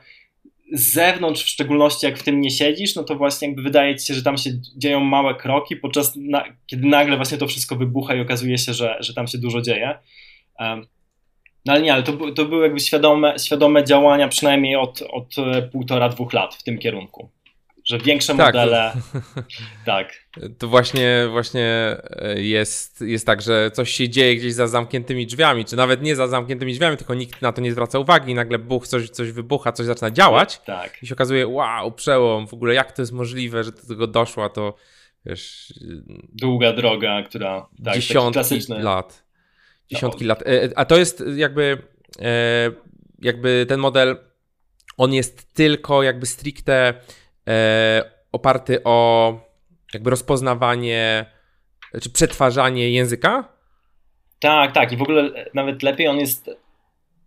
z 0.73 0.93
zewnątrz, 0.93 1.43
w 1.43 1.49
szczególności 1.49 2.05
jak 2.05 2.17
w 2.17 2.23
tym 2.23 2.41
nie 2.41 2.51
siedzisz, 2.51 2.95
no 2.95 3.03
to 3.03 3.15
właśnie 3.15 3.47
jakby 3.47 3.61
wydaje 3.61 3.95
ci 3.95 4.07
się, 4.07 4.13
że 4.13 4.23
tam 4.23 4.37
się 4.37 4.49
dzieją 4.77 4.99
małe 4.99 5.35
kroki, 5.35 5.75
podczas 5.75 6.15
na, 6.15 6.43
kiedy 6.67 6.87
nagle 6.87 7.15
właśnie 7.15 7.37
to 7.37 7.47
wszystko 7.47 7.75
wybucha 7.75 8.15
i 8.15 8.21
okazuje 8.21 8.57
się, 8.57 8.73
że, 8.73 8.97
że 8.99 9.13
tam 9.13 9.27
się 9.27 9.37
dużo 9.37 9.61
dzieje. 9.61 9.99
No 11.65 11.73
ale 11.73 11.81
nie, 11.81 11.93
ale 11.93 12.03
to, 12.03 12.31
to 12.31 12.45
były 12.45 12.63
jakby 12.63 12.79
świadome, 12.79 13.39
świadome 13.39 13.83
działania 13.83 14.27
przynajmniej 14.27 14.75
od, 14.75 15.01
od 15.01 15.37
e, 15.37 15.61
półtora, 15.61 16.09
dwóch 16.09 16.33
lat 16.33 16.55
w 16.55 16.63
tym 16.63 16.77
kierunku. 16.77 17.29
Że 17.85 17.97
większe 17.97 18.35
tak, 18.35 18.55
modele. 18.55 18.93
Tak. 19.85 20.13
To 20.57 20.67
właśnie, 20.67 21.27
właśnie 21.31 21.97
e, 22.09 22.41
jest, 22.41 23.01
jest 23.01 23.25
tak, 23.25 23.41
że 23.41 23.71
coś 23.71 23.91
się 23.91 24.09
dzieje 24.09 24.35
gdzieś 24.35 24.53
za 24.53 24.67
zamkniętymi 24.67 25.27
drzwiami, 25.27 25.65
czy 25.65 25.75
nawet 25.75 26.01
nie 26.01 26.15
za 26.15 26.27
zamkniętymi 26.27 26.73
drzwiami, 26.73 26.97
tylko 26.97 27.13
nikt 27.13 27.41
na 27.41 27.51
to 27.51 27.61
nie 27.61 27.71
zwraca 27.71 27.99
uwagi 27.99 28.31
i 28.31 28.35
nagle 28.35 28.59
buch, 28.59 28.87
coś, 28.87 29.09
coś 29.09 29.31
wybucha, 29.31 29.71
coś 29.71 29.85
zaczyna 29.85 30.11
działać. 30.11 30.61
Tak. 30.65 31.03
I 31.03 31.07
się 31.07 31.15
okazuje, 31.15 31.47
wow, 31.47 31.91
przełom, 31.91 32.47
w 32.47 32.53
ogóle 32.53 32.73
jak 32.73 32.91
to 32.91 33.01
jest 33.01 33.11
możliwe, 33.11 33.63
że 33.63 33.71
do 33.71 33.87
tego 33.87 34.07
doszła, 34.07 34.49
to 34.49 34.75
wiesz. 35.25 35.73
Długa 36.33 36.73
droga, 36.73 37.23
która. 37.23 37.69
Tak, 37.83 37.95
dziesiątki 37.95 38.59
lat 38.69 39.23
dziesiątki 39.93 40.23
no. 40.23 40.27
lat. 40.27 40.41
E, 40.47 40.69
a 40.75 40.85
to 40.85 40.97
jest 40.97 41.23
jakby, 41.35 41.77
e, 42.21 42.71
jakby 43.21 43.65
ten 43.69 43.79
model, 43.79 44.17
on 44.97 45.13
jest 45.13 45.53
tylko 45.53 46.03
jakby 46.03 46.25
stricte 46.25 46.73
e, 46.73 46.93
oparty 48.31 48.83
o 48.83 49.33
jakby 49.93 50.09
rozpoznawanie 50.09 51.25
czy 52.01 52.09
przetwarzanie 52.09 52.89
języka? 52.89 53.53
Tak, 54.39 54.71
tak. 54.71 54.91
I 54.91 54.97
w 54.97 55.01
ogóle 55.01 55.31
nawet 55.53 55.83
lepiej 55.83 56.07
on 56.07 56.17
jest 56.17 56.49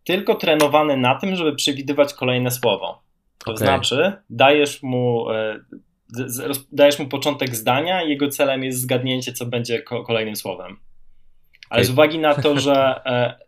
tylko 0.04 0.34
trenowany 0.34 0.96
na 0.96 1.14
tym, 1.14 1.36
żeby 1.36 1.54
przewidywać 1.54 2.14
kolejne 2.14 2.50
słowo. 2.50 3.02
To 3.38 3.52
okay. 3.52 3.66
znaczy, 3.66 4.12
dajesz 4.30 4.82
mu, 4.82 5.30
e, 5.30 5.60
dajesz 6.72 6.98
mu 6.98 7.06
początek 7.06 7.56
zdania 7.56 8.02
i 8.02 8.10
jego 8.10 8.28
celem 8.28 8.64
jest 8.64 8.80
zgadnięcie, 8.80 9.32
co 9.32 9.46
będzie 9.46 9.82
kolejnym 9.82 10.36
słowem. 10.36 10.76
Ale 11.70 11.80
okay. 11.80 11.84
z 11.84 11.90
uwagi 11.90 12.18
na 12.18 12.34
to, 12.34 12.60
że 12.60 13.00
e, 13.06 13.38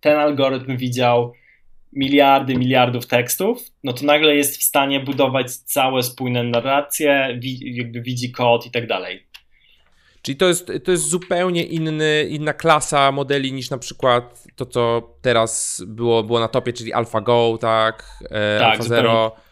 ten 0.00 0.16
algorytm 0.16 0.76
widział 0.76 1.32
miliardy, 1.92 2.54
miliardów 2.54 3.06
tekstów, 3.06 3.62
no 3.84 3.92
to 3.92 4.06
nagle 4.06 4.36
jest 4.36 4.60
w 4.60 4.62
stanie 4.62 5.00
budować 5.00 5.52
całe 5.56 6.02
spójne 6.02 6.42
narracje, 6.42 7.38
jakby 7.60 8.02
widzi 8.02 8.32
kod 8.32 8.66
i 8.66 8.70
tak 8.70 8.86
dalej. 8.86 9.26
Czyli 10.22 10.36
to 10.36 10.48
jest, 10.48 10.72
to 10.84 10.90
jest 10.90 11.08
zupełnie 11.08 11.64
inny, 11.64 12.26
inna 12.30 12.52
klasa 12.52 13.12
modeli 13.12 13.52
niż 13.52 13.70
na 13.70 13.78
przykład 13.78 14.44
to, 14.56 14.66
co 14.66 15.14
teraz 15.22 15.82
było, 15.86 16.22
było 16.22 16.40
na 16.40 16.48
topie, 16.48 16.72
czyli 16.72 16.92
AlphaGo, 16.92 17.58
tak? 17.60 18.06
E, 18.30 18.58
tak, 18.58 18.70
AlphaZero. 18.70 19.32
Zupełnie, 19.34 19.42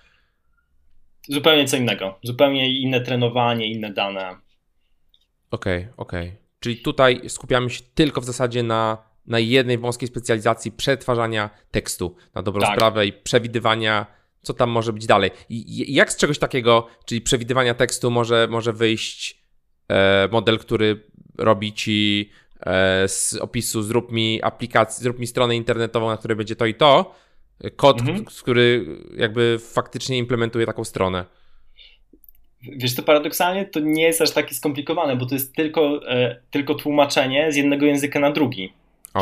zupełnie 1.28 1.64
co 1.64 1.76
innego. 1.76 2.18
Zupełnie 2.22 2.80
inne 2.80 3.00
trenowanie, 3.00 3.66
inne 3.66 3.92
dane. 3.92 4.36
Okej, 5.50 5.78
okay, 5.78 5.92
okej. 5.96 6.28
Okay. 6.28 6.46
Czyli 6.60 6.76
tutaj 6.76 7.20
skupiamy 7.28 7.70
się 7.70 7.82
tylko 7.94 8.20
w 8.20 8.24
zasadzie 8.24 8.62
na, 8.62 8.98
na 9.26 9.38
jednej 9.38 9.78
wąskiej 9.78 10.08
specjalizacji 10.08 10.72
przetwarzania 10.72 11.50
tekstu 11.70 12.16
na 12.34 12.42
dobrą 12.42 12.60
tak. 12.60 12.74
sprawę 12.74 13.06
i 13.06 13.12
przewidywania, 13.12 14.06
co 14.42 14.54
tam 14.54 14.70
może 14.70 14.92
być 14.92 15.06
dalej. 15.06 15.30
I 15.48 15.94
jak 15.94 16.12
z 16.12 16.16
czegoś 16.16 16.38
takiego, 16.38 16.86
czyli 17.04 17.20
przewidywania 17.20 17.74
tekstu, 17.74 18.10
może, 18.10 18.48
może 18.50 18.72
wyjść 18.72 19.46
E, 19.88 20.28
model, 20.32 20.58
który 20.58 21.02
robi 21.38 21.72
ci 21.72 22.30
e, 22.60 23.08
z 23.08 23.34
opisu 23.34 23.82
zrób 23.82 24.12
mi 24.12 24.42
aplikację, 24.42 25.02
zrób 25.02 25.18
mi 25.18 25.26
stronę 25.26 25.56
internetową, 25.56 26.08
na 26.08 26.16
której 26.16 26.36
będzie 26.36 26.56
to 26.56 26.66
i 26.66 26.74
to, 26.74 27.14
kod, 27.76 28.00
mhm. 28.00 28.24
który 28.24 28.86
jakby 29.16 29.58
faktycznie 29.72 30.18
implementuje 30.18 30.66
taką 30.66 30.84
stronę. 30.84 31.24
Wiesz, 32.76 32.94
to 32.94 33.02
paradoksalnie 33.02 33.66
to 33.66 33.80
nie 33.80 34.02
jest 34.02 34.22
aż 34.22 34.30
takie 34.30 34.54
skomplikowane, 34.54 35.16
bo 35.16 35.26
to 35.26 35.34
jest 35.34 35.54
tylko, 35.54 36.10
e, 36.10 36.40
tylko 36.50 36.74
tłumaczenie 36.74 37.52
z 37.52 37.56
jednego 37.56 37.86
języka 37.86 38.20
na 38.20 38.32
drugi. 38.32 38.72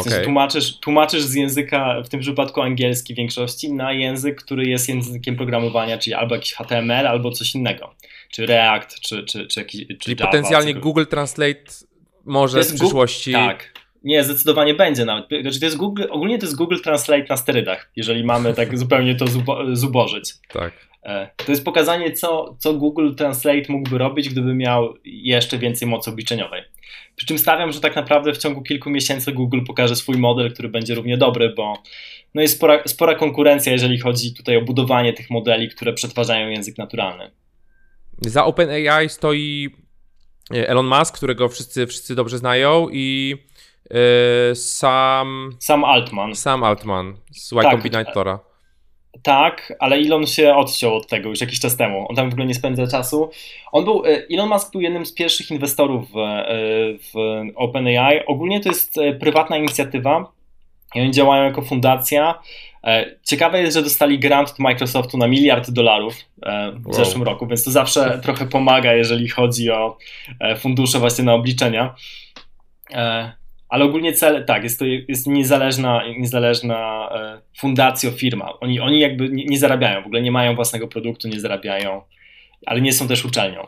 W 0.00 0.02
sensie 0.02 0.16
okay. 0.16 0.24
tłumaczysz, 0.24 0.80
tłumaczysz 0.80 1.22
z 1.22 1.34
języka, 1.34 2.02
w 2.04 2.08
tym 2.08 2.20
przypadku 2.20 2.62
angielski 2.62 3.14
w 3.14 3.16
większości, 3.16 3.72
na 3.72 3.92
język, 3.92 4.42
który 4.42 4.68
jest 4.68 4.88
językiem 4.88 5.36
programowania, 5.36 5.98
czyli 5.98 6.14
albo 6.14 6.34
jakiś 6.34 6.54
HTML, 6.54 7.06
albo 7.06 7.30
coś 7.30 7.54
innego. 7.54 7.94
Czy 8.30 8.46
React, 8.46 9.00
czy, 9.00 9.24
czy, 9.24 9.46
czy 9.46 9.60
jakiś. 9.60 9.86
Czy 9.86 9.96
czyli 9.96 10.16
Java, 10.18 10.30
potencjalnie 10.30 10.74
Google 10.74 11.04
Translate 11.04 11.62
może 12.24 12.62
w 12.62 12.74
przyszłości. 12.74 13.32
Google, 13.32 13.46
tak. 13.46 13.72
Nie, 14.04 14.24
zdecydowanie 14.24 14.74
będzie 14.74 15.04
nawet. 15.04 15.26
Znaczy 15.42 15.60
to 15.60 15.66
jest 15.66 15.76
Google, 15.76 16.02
ogólnie 16.10 16.38
to 16.38 16.46
jest 16.46 16.56
Google 16.56 16.76
Translate 16.84 17.24
na 17.28 17.36
sterydach, 17.36 17.90
jeżeli 17.96 18.24
mamy 18.24 18.54
tak 18.54 18.78
zupełnie 18.78 19.14
to 19.14 19.26
zubo, 19.26 19.76
zubożyć. 19.76 20.32
Tak. 20.48 20.72
E, 21.02 21.30
to 21.36 21.52
jest 21.52 21.64
pokazanie, 21.64 22.12
co, 22.12 22.56
co 22.58 22.74
Google 22.74 23.14
Translate 23.14 23.62
mógłby 23.68 23.98
robić, 23.98 24.28
gdyby 24.28 24.54
miał 24.54 24.94
jeszcze 25.04 25.58
więcej 25.58 25.88
mocy 25.88 26.10
obliczeniowej. 26.10 26.62
Przy 27.16 27.26
czym 27.26 27.38
stawiam, 27.38 27.72
że 27.72 27.80
tak 27.80 27.96
naprawdę 27.96 28.32
w 28.32 28.38
ciągu 28.38 28.62
kilku 28.62 28.90
miesięcy 28.90 29.32
Google 29.32 29.60
pokaże 29.66 29.96
swój 29.96 30.16
model, 30.16 30.52
który 30.52 30.68
będzie 30.68 30.94
równie 30.94 31.16
dobry, 31.16 31.54
bo 31.56 31.82
no 32.34 32.42
jest 32.42 32.56
spora, 32.56 32.82
spora 32.86 33.14
konkurencja, 33.14 33.72
jeżeli 33.72 33.98
chodzi 33.98 34.34
tutaj 34.34 34.56
o 34.56 34.62
budowanie 34.62 35.12
tych 35.12 35.30
modeli, 35.30 35.68
które 35.68 35.92
przetwarzają 35.92 36.48
język 36.48 36.78
naturalny. 36.78 37.30
Za 38.20 38.44
OpenAI 38.44 39.08
stoi 39.08 39.70
e, 40.54 40.68
Elon 40.68 40.86
Musk, 40.86 41.16
którego 41.16 41.48
wszyscy, 41.48 41.86
wszyscy 41.86 42.14
dobrze 42.14 42.38
znają 42.38 42.88
i 42.92 43.36
yy, 43.90 44.54
Sam... 44.54 45.50
Sam 45.60 45.84
Altman. 45.84 46.34
Sam 46.34 46.64
Altman 46.64 47.16
z 47.32 47.52
Y 47.52 47.62
tak, 47.62 47.72
Combinatora. 47.72 48.53
Tak, 49.22 49.72
ale 49.78 49.96
Elon 49.96 50.26
się 50.26 50.54
odciął 50.54 50.96
od 50.96 51.06
tego 51.06 51.28
już 51.28 51.40
jakiś 51.40 51.60
czas 51.60 51.76
temu. 51.76 52.06
On 52.08 52.16
tam 52.16 52.30
w 52.30 52.32
ogóle 52.32 52.46
nie 52.46 52.54
spędza 52.54 52.86
czasu. 52.86 53.30
On 53.72 53.84
był, 53.84 54.04
e, 54.06 54.22
Elon 54.30 54.48
Musk 54.48 54.72
był 54.72 54.80
jednym 54.80 55.06
z 55.06 55.14
pierwszych 55.14 55.50
inwestorów 55.50 56.10
w, 56.10 56.16
e, 56.16 56.46
w 56.98 57.14
OpenAI. 57.54 58.26
Ogólnie 58.26 58.60
to 58.60 58.68
jest 58.68 58.98
e, 58.98 59.12
prywatna 59.12 59.56
inicjatywa 59.56 60.32
i 60.94 61.00
oni 61.00 61.10
działają 61.10 61.44
jako 61.44 61.62
fundacja. 61.62 62.38
Ciekawe 63.22 63.60
jest, 63.60 63.74
że 63.74 63.82
dostali 63.82 64.18
grant 64.18 64.50
od 64.50 64.58
Microsoftu 64.58 65.18
na 65.18 65.28
miliard 65.28 65.70
dolarów 65.70 66.14
w 66.72 66.86
wow. 66.86 66.94
zeszłym 66.94 67.22
roku, 67.22 67.46
więc 67.46 67.64
to 67.64 67.70
zawsze 67.70 68.20
trochę 68.22 68.46
pomaga, 68.46 68.92
jeżeli 68.94 69.28
chodzi 69.28 69.70
o 69.70 69.96
fundusze 70.58 70.98
właśnie 70.98 71.24
na 71.24 71.34
obliczenia. 71.34 71.94
Ale 73.74 73.84
ogólnie 73.84 74.12
cel, 74.12 74.44
tak, 74.44 74.64
jest 74.64 74.78
to 74.78 74.84
jest 74.84 75.26
niezależna, 75.26 76.02
niezależna 76.18 77.08
e, 77.14 77.40
fundacja, 77.58 78.10
firma. 78.10 78.58
Oni, 78.60 78.80
oni 78.80 79.00
jakby 79.00 79.28
nie, 79.28 79.44
nie 79.44 79.58
zarabiają, 79.58 80.02
w 80.02 80.06
ogóle 80.06 80.22
nie 80.22 80.32
mają 80.32 80.54
własnego 80.54 80.88
produktu, 80.88 81.28
nie 81.28 81.40
zarabiają, 81.40 82.02
ale 82.66 82.80
nie 82.80 82.92
są 82.92 83.08
też 83.08 83.24
uczelnią. 83.24 83.66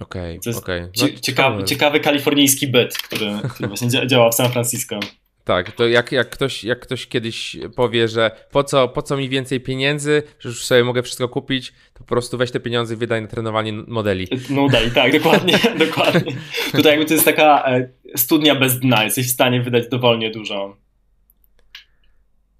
Okej, 0.00 0.38
okay, 0.38 0.56
okej. 0.56 0.82
Okay. 0.82 0.90
No, 1.00 1.20
ciekawy, 1.20 1.64
ciekawy 1.64 2.00
kalifornijski 2.00 2.68
byt, 2.68 2.98
który, 2.98 3.32
który 3.50 3.68
właśnie 3.68 4.06
działa 4.06 4.30
w 4.30 4.34
San 4.34 4.52
Francisco. 4.52 5.00
Tak, 5.44 5.72
to 5.72 5.88
jak, 5.88 6.12
jak, 6.12 6.30
ktoś, 6.30 6.64
jak 6.64 6.80
ktoś 6.80 7.06
kiedyś 7.06 7.56
powie, 7.76 8.08
że 8.08 8.30
po 8.50 8.64
co, 8.64 8.88
po 8.88 9.02
co 9.02 9.16
mi 9.16 9.28
więcej 9.28 9.60
pieniędzy, 9.60 10.22
że 10.38 10.48
już 10.48 10.64
sobie 10.64 10.84
mogę 10.84 11.02
wszystko 11.02 11.28
kupić, 11.28 11.72
to 11.92 11.98
po 11.98 12.04
prostu 12.04 12.38
weź 12.38 12.50
te 12.50 12.60
pieniądze 12.60 12.94
i 12.94 12.96
wydaj 12.96 13.22
na 13.22 13.28
trenowanie 13.28 13.72
modeli. 13.72 14.28
Modeli, 14.50 14.90
tak, 14.90 15.12
dokładnie, 15.12 15.58
dokładnie. 15.86 16.32
Tutaj 16.72 16.92
jakby 16.92 17.06
to 17.06 17.14
jest 17.14 17.24
taka 17.24 17.64
e, 17.66 17.88
studnia 18.16 18.54
bez 18.54 18.80
dna, 18.80 19.04
jesteś 19.04 19.26
w 19.26 19.32
stanie 19.32 19.60
wydać 19.60 19.88
dowolnie 19.88 20.30
dużo. 20.30 20.76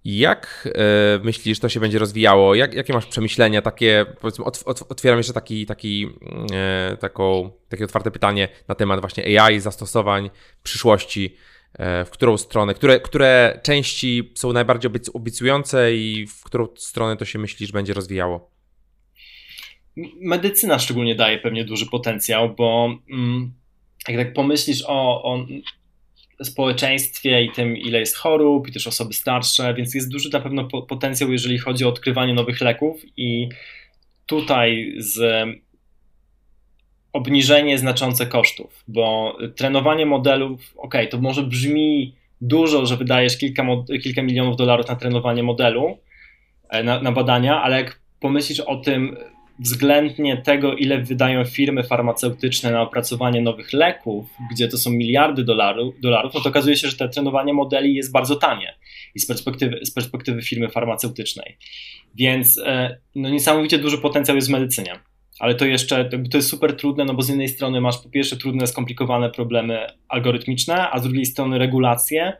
Jak 0.05 0.69
e, 0.75 1.25
myślisz, 1.25 1.61
to 1.61 1.69
się 1.69 1.81
będzie 1.81 1.99
rozwijało? 1.99 2.55
Jak, 2.55 2.75
jakie 2.75 2.93
masz 2.93 3.07
przemyślenia 3.07 3.63
takie, 3.63 4.07
powiedzmy, 4.21 4.45
ot, 4.45 4.63
ot, 4.67 4.83
otwieram 4.89 5.19
jeszcze 5.19 5.33
taki, 5.33 5.67
taki, 5.67 6.09
e, 6.53 6.97
taką, 7.01 7.51
takie 7.69 7.85
otwarte 7.85 8.11
pytanie 8.11 8.49
na 8.69 8.75
temat 8.75 9.01
właśnie 9.01 9.41
AI, 9.41 9.61
zastosowań, 9.61 10.31
przyszłości. 10.63 11.37
E, 11.79 12.05
w 12.05 12.11
którą 12.11 12.37
stronę, 12.37 12.75
które, 12.75 13.01
które 13.01 13.61
części 13.63 14.33
są 14.35 14.53
najbardziej 14.53 14.91
obiecujące 15.15 15.95
i 15.95 16.27
w 16.27 16.45
którą 16.45 16.69
stronę 16.77 17.17
to 17.17 17.25
się 17.25 17.39
myślisz 17.39 17.73
będzie 17.73 17.95
rozwijało? 17.95 18.51
Medycyna 20.21 20.79
szczególnie 20.79 21.15
daje 21.15 21.39
pewnie 21.39 21.65
duży 21.65 21.87
potencjał, 21.87 22.55
bo 22.55 22.99
mm, 23.11 23.53
jak 24.09 24.19
tak 24.19 24.35
pomyślisz 24.35 24.85
o, 24.87 25.23
o 25.23 25.47
społeczeństwie 26.45 27.45
i 27.45 27.53
tym, 27.53 27.77
ile 27.77 27.99
jest 27.99 28.17
chorób, 28.17 28.69
i 28.69 28.73
też 28.73 28.87
osoby 28.87 29.15
starsze, 29.15 29.75
więc 29.75 29.95
jest 29.95 30.09
duży 30.09 30.31
na 30.33 30.41
pewno 30.41 30.69
potencjał, 30.89 31.33
jeżeli 31.33 31.59
chodzi 31.59 31.85
o 31.85 31.89
odkrywanie 31.89 32.35
nowych 32.35 32.61
leków 32.61 33.03
i 33.17 33.49
tutaj 34.27 34.95
z 34.99 35.45
obniżenie 37.15 37.79
znaczące 37.79 38.27
kosztów, 38.27 38.85
bo 38.89 39.37
trenowanie 39.57 40.07
modelów, 40.07 40.75
ok, 40.77 40.95
to 41.11 41.19
może 41.19 41.43
brzmi 41.43 42.15
dużo, 42.41 42.87
że 42.87 42.97
wydajesz 42.97 43.39
kilka, 43.39 43.67
kilka 44.03 44.23
milionów 44.23 44.57
dolarów 44.57 44.89
na 44.89 44.97
trenowanie 44.97 45.43
modelu, 45.43 45.99
e, 46.71 46.83
na, 46.83 47.03
na 47.03 47.13
badania, 47.13 47.63
ale 47.63 47.77
jak 47.77 48.01
pomyślisz 48.21 48.61
o 48.61 48.77
tym 48.77 49.17
względnie 49.59 50.37
tego, 50.37 50.75
ile 50.75 51.03
wydają 51.03 51.45
firmy 51.45 51.83
farmaceutyczne 51.83 52.71
na 52.71 52.83
opracowanie 52.83 53.41
nowych 53.41 53.73
leków, 53.73 54.27
gdzie 54.51 54.69
to 54.69 54.79
są 54.79 54.91
miliardy 54.91 55.45
dolarów, 55.45 55.95
dolarów 56.01 56.35
no 56.35 56.41
to 56.41 56.49
okazuje 56.49 56.77
się, 56.77 56.89
że 56.89 56.97
to 56.97 57.09
trenowanie 57.09 57.55
modeli 57.55 57.95
jest 57.95 58.13
bardzo 58.13 58.37
tanie 58.37 58.75
i 59.15 59.21
z 59.21 59.27
perspektywy, 59.27 59.81
z 59.83 59.91
perspektywy 59.91 60.43
firmy 60.43 60.69
farmaceutycznej. 60.69 61.57
Więc 62.15 62.59
e, 62.59 62.99
no, 63.15 63.29
niesamowicie 63.31 63.79
duży 63.79 63.99
potencjał 63.99 64.37
jest 64.37 64.49
w 64.49 64.53
medycynie 64.53 65.01
ale 65.39 65.55
to 65.55 65.65
jeszcze 65.65 66.11
to 66.31 66.37
jest 66.37 66.49
super 66.49 66.77
trudne, 66.77 67.05
no 67.05 67.15
bo 67.15 67.23
z 67.23 67.29
jednej 67.29 67.49
strony 67.49 67.81
masz 67.81 67.99
po 67.99 68.09
pierwsze 68.09 68.37
trudne, 68.37 68.67
skomplikowane 68.67 69.31
problemy 69.31 69.87
algorytmiczne, 70.09 70.91
a 70.91 70.99
z 70.99 71.03
drugiej 71.03 71.27
strony 71.27 71.59
regulacje 71.59 72.33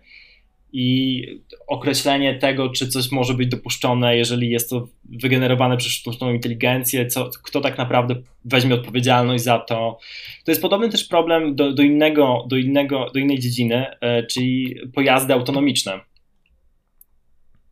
i 0.77 1.27
określenie 1.67 2.35
tego, 2.35 2.69
czy 2.71 2.89
coś 2.89 3.13
może 3.13 3.35
być 3.35 3.49
dopuszczone, 3.49 4.17
jeżeli 4.17 4.51
jest 4.51 4.71
to 4.71 4.89
wygenerowane 5.05 5.77
przez 5.77 5.93
sztuczną 5.93 6.33
inteligencję, 6.33 7.07
co, 7.07 7.31
kto 7.43 7.61
tak 7.61 7.79
naprawdę 7.79 8.15
weźmie 8.45 8.75
odpowiedzialność 8.75 9.45
za 9.45 9.59
to. 9.59 9.99
To 10.45 10.51
jest 10.51 10.63
podobny 10.63 10.89
też 10.89 11.05
problem 11.05 11.55
do, 11.55 11.73
do, 11.73 11.83
innego, 11.83 12.45
do, 12.49 12.57
innego, 12.57 13.11
do 13.15 13.21
innej 13.21 13.39
dziedziny, 13.39 13.87
e, 14.01 14.27
czyli 14.27 14.77
pojazdy 14.95 15.35
autonomiczne. 15.35 16.01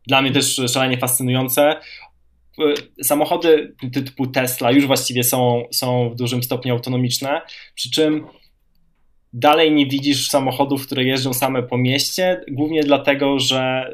Dla 0.07 0.21
mnie 0.21 0.31
też 0.31 0.61
szalenie 0.67 0.97
fascynujące. 0.97 1.75
E, 2.59 3.03
samochody 3.03 3.75
typu 3.93 4.27
Tesla 4.27 4.71
już 4.71 4.87
właściwie 4.87 5.23
są, 5.23 5.63
są 5.71 6.09
w 6.09 6.15
dużym 6.15 6.43
stopniu 6.43 6.73
autonomiczne, 6.73 7.41
przy 7.75 7.91
czym 7.91 8.25
dalej 9.33 9.71
nie 9.71 9.85
widzisz 9.85 10.27
samochodów, 10.27 10.85
które 10.85 11.03
jeżdżą 11.03 11.33
same 11.33 11.63
po 11.63 11.77
mieście, 11.77 12.41
głównie 12.51 12.83
dlatego, 12.83 13.39
że 13.39 13.91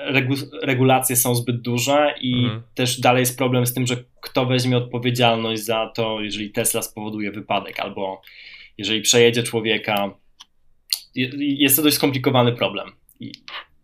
regu 0.00 0.34
regulacje 0.62 1.16
są 1.16 1.34
zbyt 1.34 1.60
duże 1.60 2.14
i 2.20 2.44
mhm. 2.44 2.62
też 2.74 3.00
dalej 3.00 3.20
jest 3.20 3.38
problem 3.38 3.66
z 3.66 3.74
tym, 3.74 3.86
że 3.86 3.96
kto 4.20 4.46
weźmie 4.46 4.76
odpowiedzialność 4.76 5.64
za 5.64 5.92
to, 5.94 6.20
jeżeli 6.20 6.50
Tesla 6.50 6.82
spowoduje 6.82 7.32
wypadek 7.32 7.80
albo 7.80 8.22
jeżeli 8.78 9.02
przejedzie 9.02 9.42
człowieka, 9.42 10.14
jest 11.38 11.76
to 11.76 11.82
dość 11.82 11.96
skomplikowany 11.96 12.52
problem. 12.52 12.92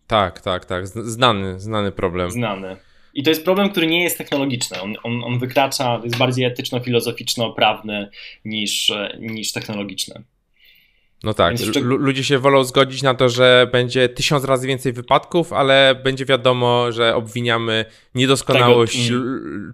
Tak, 0.07 0.41
tak, 0.41 0.64
tak. 0.64 0.87
Znany, 0.87 1.61
znany 1.61 1.93
problem. 1.93 2.31
Znany. 2.31 2.77
I 3.17 3.23
to 3.23 3.31
jest 3.31 3.45
problem, 3.45 3.71
który 3.71 3.87
nie 3.87 4.03
jest 4.03 4.19
technologiczny. 4.19 4.81
On, 4.81 4.97
on, 5.03 5.25
on 5.25 5.39
wykracza, 5.39 6.01
jest 6.05 6.17
bardziej 6.17 6.47
etyczno-filozoficzno-prawny 6.47 8.09
niż, 8.45 8.93
niż 9.19 9.53
technologiczny. 9.53 10.25
No 11.25 11.35
tak, 11.35 11.55
ludzie 11.83 12.25
się 12.25 12.39
wolą 12.39 12.64
zgodzić 12.64 13.03
na 13.03 13.14
to, 13.14 13.29
że 13.29 13.69
będzie 13.73 14.09
tysiąc 14.09 14.45
razy 14.45 14.67
więcej 14.67 14.93
wypadków, 14.93 15.53
ale 15.53 16.01
będzie 16.05 16.25
wiadomo, 16.25 16.93
że 16.93 17.14
obwiniamy 17.14 17.85
niedoskonałość 18.14 19.09
tego... 19.09 19.21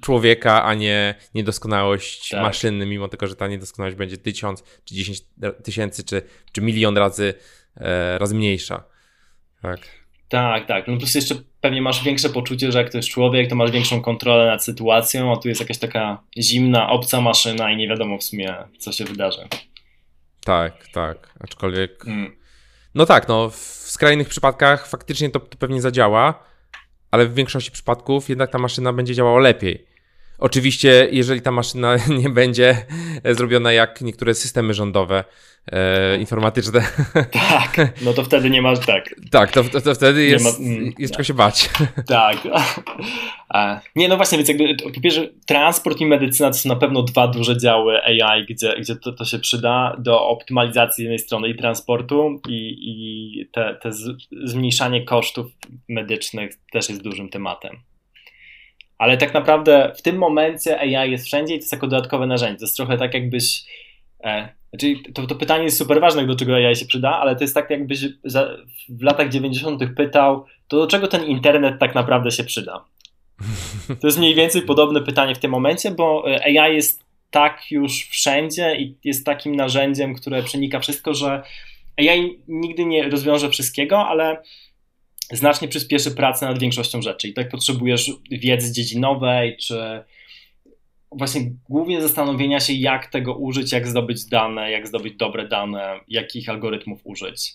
Człowieka, 0.01 0.65
a 0.65 0.75
nie 0.75 1.15
niedoskonałość 1.35 2.29
tak. 2.29 2.43
maszyny, 2.43 2.87
mimo 2.87 3.09
tego, 3.09 3.27
że 3.27 3.37
ta 3.37 3.49
niedoskonałość 3.49 3.97
będzie 3.97 4.17
tysiąc, 4.17 4.63
czy 4.85 4.95
dziesięć 4.95 5.21
tysięcy, 5.65 6.05
czy, 6.05 6.23
czy 6.53 6.61
milion 6.61 6.99
razy, 6.99 7.35
e, 7.77 8.19
razy 8.19 8.35
mniejsza. 8.35 8.85
Tak. 9.63 10.02
Tak, 10.33 10.67
tak. 10.67 10.89
No 10.89 10.97
plus 10.97 11.15
jeszcze 11.15 11.35
pewnie 11.61 11.83
masz 11.83 12.05
większe 12.05 12.29
poczucie, 12.29 12.73
że 12.73 12.79
jak 12.79 12.91
to 12.91 12.99
jest 12.99 13.09
człowiek, 13.09 13.49
to 13.49 13.55
masz 13.55 13.71
większą 13.71 14.01
kontrolę 14.03 14.47
nad 14.47 14.65
sytuacją, 14.65 15.33
a 15.33 15.37
tu 15.37 15.49
jest 15.49 15.61
jakaś 15.61 15.79
taka 15.79 16.23
zimna, 16.39 16.91
obca 16.91 17.21
maszyna 17.21 17.73
i 17.73 17.77
nie 17.77 17.89
wiadomo 17.89 18.19
w 18.19 18.23
sumie, 18.23 18.55
co 18.79 18.93
się 18.93 19.05
wydarzy. 19.05 19.49
Tak, 20.45 20.89
tak. 20.93 21.35
Aczkolwiek. 21.41 22.07
Mm. 22.07 22.37
No 22.95 23.07
tak, 23.07 23.29
no 23.29 23.51
w 23.51 23.57
skrajnych 23.91 24.29
przypadkach 24.29 24.87
faktycznie 24.87 25.31
to, 25.31 25.41
to 25.41 25.59
pewnie 25.59 25.81
zadziała, 25.81 26.45
ale 27.11 27.27
w 27.27 27.35
większości 27.35 27.71
przypadków 27.71 28.29
jednak 28.29 28.51
ta 28.51 28.59
maszyna 28.59 28.93
będzie 28.93 29.15
działała 29.15 29.41
lepiej. 29.41 29.87
Oczywiście, 30.43 31.09
jeżeli 31.13 31.43
ta 31.43 31.51
maszyna 31.51 31.97
nie 32.23 32.31
będzie 32.31 32.87
zrobiona 33.25 33.73
jak 33.73 34.01
niektóre 34.01 34.35
systemy 34.35 34.75
rządowe, 34.75 35.25
e, 35.73 36.19
informatyczne. 36.19 36.83
Tak, 37.33 37.77
no 38.05 38.13
to 38.13 38.25
wtedy 38.25 38.51
nie 38.51 38.63
masz 38.63 38.79
tak. 38.87 39.15
Tak, 39.31 39.53
to, 39.53 39.65
to, 39.65 39.81
to 39.81 39.95
wtedy 39.95 40.25
jest, 40.25 40.61
ma, 40.61 40.67
mm, 40.67 40.93
jest 40.99 41.13
czego 41.13 41.25
się 41.25 41.35
bać. 41.35 41.71
Tak. 42.07 42.37
Nie, 43.97 44.09
no 44.09 44.17
właśnie, 44.17 44.39
więc 44.39 44.49
jakby 44.49 44.77
po 44.95 45.01
pierwsze 45.01 45.29
transport 45.47 46.01
i 46.01 46.07
medycyna 46.07 46.51
to 46.51 46.55
są 46.55 46.69
na 46.69 46.77
pewno 46.77 47.03
dwa 47.03 47.29
duże 47.29 47.59
działy 47.59 48.03
AI, 48.03 48.47
gdzie, 48.47 48.75
gdzie 48.81 48.97
to, 48.97 49.13
to 49.13 49.25
się 49.25 49.39
przyda 49.39 49.97
do 49.99 50.29
optymalizacji 50.29 51.03
z 51.03 51.05
jednej 51.05 51.19
strony 51.19 51.49
i 51.49 51.57
transportu 51.57 52.41
i, 52.49 52.77
i 52.83 53.47
te, 53.53 53.79
te 53.83 53.93
z, 53.93 54.05
zmniejszanie 54.45 55.05
kosztów 55.05 55.47
medycznych 55.89 56.59
też 56.73 56.89
jest 56.89 57.03
dużym 57.03 57.29
tematem 57.29 57.77
ale 59.03 59.17
tak 59.17 59.35
naprawdę 59.35 59.93
w 59.97 60.03
tym 60.03 60.19
momencie 60.19 60.81
AI 60.81 61.11
jest 61.11 61.27
wszędzie 61.27 61.55
i 61.55 61.59
to 61.59 61.63
jest 61.63 61.73
jako 61.73 61.87
dodatkowe 61.87 62.27
narzędzie. 62.27 62.59
To 62.59 62.65
jest 62.65 62.77
trochę 62.77 62.99
tak, 62.99 63.15
jakbyś. 63.15 63.65
E, 64.25 64.49
znaczy 64.71 64.95
to, 65.15 65.27
to 65.27 65.35
pytanie 65.35 65.65
jest 65.65 65.79
super 65.79 66.01
ważne, 66.01 66.27
do 66.27 66.37
czego 66.37 66.55
AI 66.55 66.77
się 66.77 66.87
przyda, 66.87 67.11
ale 67.11 67.37
to 67.37 67.45
jest 67.45 67.55
tak, 67.55 67.71
jakbyś 67.71 68.05
za, 68.25 68.49
w 68.89 69.03
latach 69.03 69.29
90. 69.29 69.83
pytał, 69.97 70.45
to 70.69 70.77
do 70.77 70.87
czego 70.87 71.09
ten 71.09 71.25
internet 71.25 71.79
tak 71.81 71.95
naprawdę 71.95 72.31
się 72.31 72.45
przyda? 72.45 72.85
To 74.01 74.07
jest 74.07 74.19
mniej 74.19 74.35
więcej 74.35 74.63
podobne 74.63 75.01
pytanie 75.01 75.35
w 75.35 75.39
tym 75.39 75.51
momencie, 75.51 75.91
bo 75.91 76.31
e, 76.31 76.61
AI 76.61 76.75
jest 76.75 77.05
tak 77.31 77.71
już 77.71 77.93
wszędzie 77.93 78.77
i 78.77 78.97
jest 79.05 79.27
takim 79.27 79.57
narzędziem, 79.57 80.15
które 80.15 80.43
przenika 80.43 80.81
wszystko, 80.81 81.15
że 81.15 81.43
AI 81.99 82.39
nigdy 82.49 82.85
nie 82.85 83.09
rozwiąże 83.09 83.51
wszystkiego, 83.51 84.07
ale 84.07 84.43
znacznie 85.33 85.69
przyspieszy 85.69 86.11
pracę 86.11 86.47
nad 86.47 86.59
większością 86.59 87.03
rzeczy. 87.03 87.29
I 87.29 87.35
tak 87.35 87.49
potrzebujesz 87.49 88.11
wiedzy 88.31 88.73
dziedzinowej, 88.73 89.57
czy 89.57 90.05
właśnie 91.13 91.51
głównie 91.69 92.03
zastanowienia 92.03 92.61
się, 92.61 92.73
jak 92.73 93.07
tego 93.07 93.35
użyć, 93.35 93.73
jak 93.73 93.89
zdobyć 93.89 94.25
dane, 94.25 94.71
jak 94.71 94.89
zdobyć 94.89 95.17
dobre 95.17 95.49
dane, 95.49 96.01
jakich 96.09 96.49
algorytmów 96.49 97.01
użyć. 97.05 97.55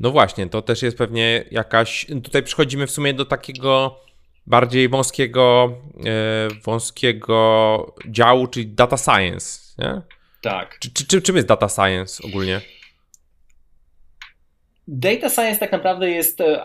No 0.00 0.10
właśnie, 0.10 0.46
to 0.46 0.62
też 0.62 0.82
jest 0.82 0.98
pewnie 0.98 1.44
jakaś. 1.50 2.06
Tutaj 2.22 2.42
przechodzimy 2.42 2.86
w 2.86 2.90
sumie 2.90 3.14
do 3.14 3.24
takiego 3.24 4.00
bardziej 4.46 4.88
wąskiego, 4.88 5.74
e, 6.06 6.48
wąskiego 6.64 7.94
działu, 8.08 8.46
czyli 8.46 8.66
data 8.66 8.96
science. 8.96 9.58
Nie? 9.78 10.02
Tak. 10.42 10.78
Czy, 10.78 11.06
czy, 11.06 11.22
czym 11.22 11.36
jest 11.36 11.48
data 11.48 11.68
science 11.68 12.22
ogólnie? 12.28 12.60
Data 14.88 15.28
science 15.28 15.60
tak 15.60 15.72
naprawdę 15.72 16.10
jest 16.10 16.40
e, 16.40 16.62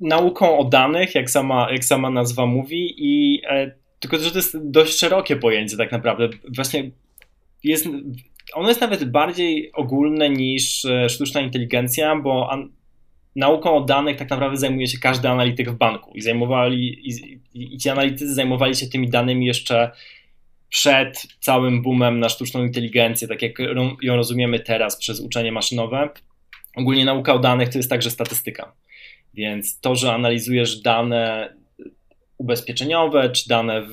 nauką 0.00 0.58
o 0.58 0.64
danych, 0.64 1.14
jak 1.14 1.30
sama, 1.30 1.70
jak 1.70 1.84
sama 1.84 2.10
nazwa 2.10 2.46
mówi, 2.46 2.94
i 2.98 3.42
e, 3.48 3.72
tylko, 4.00 4.18
że 4.18 4.30
to 4.30 4.38
jest 4.38 4.70
dość 4.70 4.98
szerokie 4.98 5.36
pojęcie 5.36 5.76
tak 5.76 5.92
naprawdę. 5.92 6.28
Właśnie 6.54 6.90
jest, 7.64 7.86
ono 8.54 8.68
jest 8.68 8.80
nawet 8.80 9.10
bardziej 9.10 9.72
ogólne 9.72 10.30
niż 10.30 10.84
e, 10.84 11.08
sztuczna 11.08 11.40
inteligencja, 11.40 12.16
bo 12.16 12.50
nauką 13.36 13.76
o 13.76 13.80
danych 13.80 14.16
tak 14.16 14.30
naprawdę 14.30 14.56
zajmuje 14.56 14.86
się 14.86 14.98
każdy 14.98 15.28
analityk 15.28 15.70
w 15.70 15.74
banku 15.74 16.12
i 16.14 16.20
zajmowali, 16.20 17.08
i, 17.08 17.40
i 17.54 17.78
ci 17.78 17.88
analitycy 17.90 18.34
zajmowali 18.34 18.74
się 18.74 18.86
tymi 18.86 19.10
danymi 19.10 19.46
jeszcze 19.46 19.90
przed 20.68 21.26
całym 21.40 21.82
boomem 21.82 22.20
na 22.20 22.28
sztuczną 22.28 22.64
inteligencję, 22.64 23.28
tak 23.28 23.42
jak 23.42 23.58
ją 24.02 24.16
rozumiemy 24.16 24.60
teraz 24.60 24.96
przez 24.96 25.20
uczenie 25.20 25.52
maszynowe. 25.52 26.08
Ogólnie 26.76 27.04
nauka 27.04 27.34
o 27.34 27.38
danych 27.38 27.68
to 27.68 27.78
jest 27.78 27.90
także 27.90 28.10
statystyka. 28.10 28.72
Więc 29.34 29.80
to, 29.80 29.96
że 29.96 30.12
analizujesz 30.12 30.80
dane 30.80 31.54
ubezpieczeniowe 32.38 33.30
czy 33.30 33.48
dane 33.48 33.86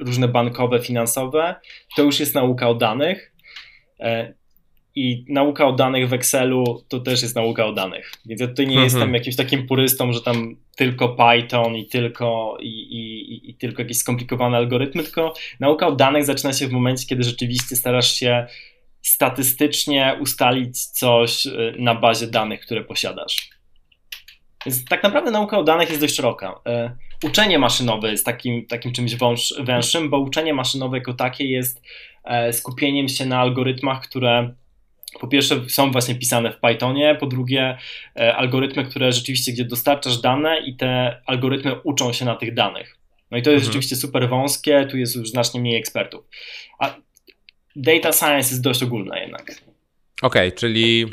różne 0.00 0.28
bankowe, 0.28 0.80
finansowe, 0.80 1.54
to 1.96 2.02
już 2.02 2.20
jest 2.20 2.34
nauka 2.34 2.68
o 2.68 2.74
danych. 2.74 3.32
E, 4.00 4.34
I 4.94 5.24
nauka 5.28 5.66
o 5.66 5.72
danych 5.72 6.08
w 6.08 6.12
Excelu 6.12 6.84
to 6.88 7.00
też 7.00 7.22
jest 7.22 7.36
nauka 7.36 7.66
o 7.66 7.72
danych. 7.72 8.12
Więc 8.26 8.40
ja 8.40 8.48
tutaj 8.48 8.66
nie 8.66 8.72
mhm. 8.72 8.84
jestem 8.84 9.14
jakimś 9.14 9.36
takim 9.36 9.66
purystą, 9.66 10.12
że 10.12 10.20
tam 10.20 10.56
tylko 10.76 11.08
Python 11.08 11.76
i 11.76 11.86
tylko, 11.86 12.56
i, 12.60 12.68
i, 12.68 13.50
i 13.50 13.54
tylko 13.54 13.82
jakieś 13.82 13.98
skomplikowane 13.98 14.56
algorytmy, 14.56 15.02
tylko 15.02 15.34
nauka 15.60 15.86
o 15.86 15.92
danych 15.92 16.24
zaczyna 16.24 16.52
się 16.52 16.68
w 16.68 16.72
momencie, 16.72 17.06
kiedy 17.06 17.22
rzeczywiście 17.22 17.76
starasz 17.76 18.12
się 18.12 18.46
statystycznie 19.02 20.16
ustalić 20.20 20.86
coś 20.86 21.46
y, 21.46 21.74
na 21.78 21.94
bazie 21.94 22.26
danych, 22.26 22.60
które 22.60 22.84
posiadasz. 22.84 23.50
Więc 24.66 24.84
tak 24.84 25.02
naprawdę 25.02 25.30
nauka 25.30 25.58
o 25.58 25.64
danych 25.64 25.88
jest 25.88 26.00
dość 26.00 26.16
szeroka. 26.16 26.60
Y, 27.22 27.26
uczenie 27.26 27.58
maszynowe 27.58 28.10
jest 28.10 28.26
takim, 28.26 28.66
takim 28.66 28.92
czymś 28.92 29.16
wąż, 29.16 29.54
węższym, 29.60 30.10
bo 30.10 30.18
uczenie 30.18 30.54
maszynowe 30.54 30.98
jako 30.98 31.14
takie 31.14 31.44
jest 31.44 31.82
e, 32.24 32.52
skupieniem 32.52 33.08
się 33.08 33.26
na 33.26 33.40
algorytmach, 33.40 34.02
które 34.02 34.54
po 35.20 35.28
pierwsze 35.28 35.60
są 35.68 35.90
właśnie 35.90 36.14
pisane 36.14 36.52
w 36.52 36.60
Pythonie, 36.60 37.16
po 37.20 37.26
drugie 37.26 37.78
e, 38.16 38.36
algorytmy, 38.36 38.84
które 38.84 39.12
rzeczywiście, 39.12 39.52
gdzie 39.52 39.64
dostarczasz 39.64 40.20
dane 40.20 40.60
i 40.60 40.76
te 40.76 41.20
algorytmy 41.26 41.80
uczą 41.80 42.12
się 42.12 42.24
na 42.24 42.34
tych 42.34 42.54
danych. 42.54 42.96
No 43.30 43.38
i 43.38 43.42
to 43.42 43.50
jest 43.50 43.62
mhm. 43.62 43.72
rzeczywiście 43.72 43.96
super 43.96 44.28
wąskie, 44.28 44.86
tu 44.90 44.98
jest 44.98 45.16
już 45.16 45.30
znacznie 45.30 45.60
mniej 45.60 45.76
ekspertów. 45.76 46.24
A 46.78 46.94
data 47.76 48.12
science 48.12 48.50
jest 48.50 48.62
dość 48.62 48.82
ogólne 48.82 49.20
jednak. 49.20 49.42
Okej, 49.42 50.48
okay, 50.48 50.52
czyli, 50.52 51.06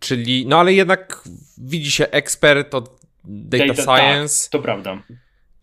czyli, 0.00 0.46
no 0.46 0.60
ale 0.60 0.72
jednak 0.72 1.22
widzi 1.58 1.90
się 1.90 2.08
ekspert 2.08 2.74
od 2.74 3.00
data, 3.24 3.66
data 3.66 3.82
tak, 3.84 3.98
science. 3.98 4.42
Tak, 4.44 4.52
to 4.52 4.58
prawda. 4.58 5.02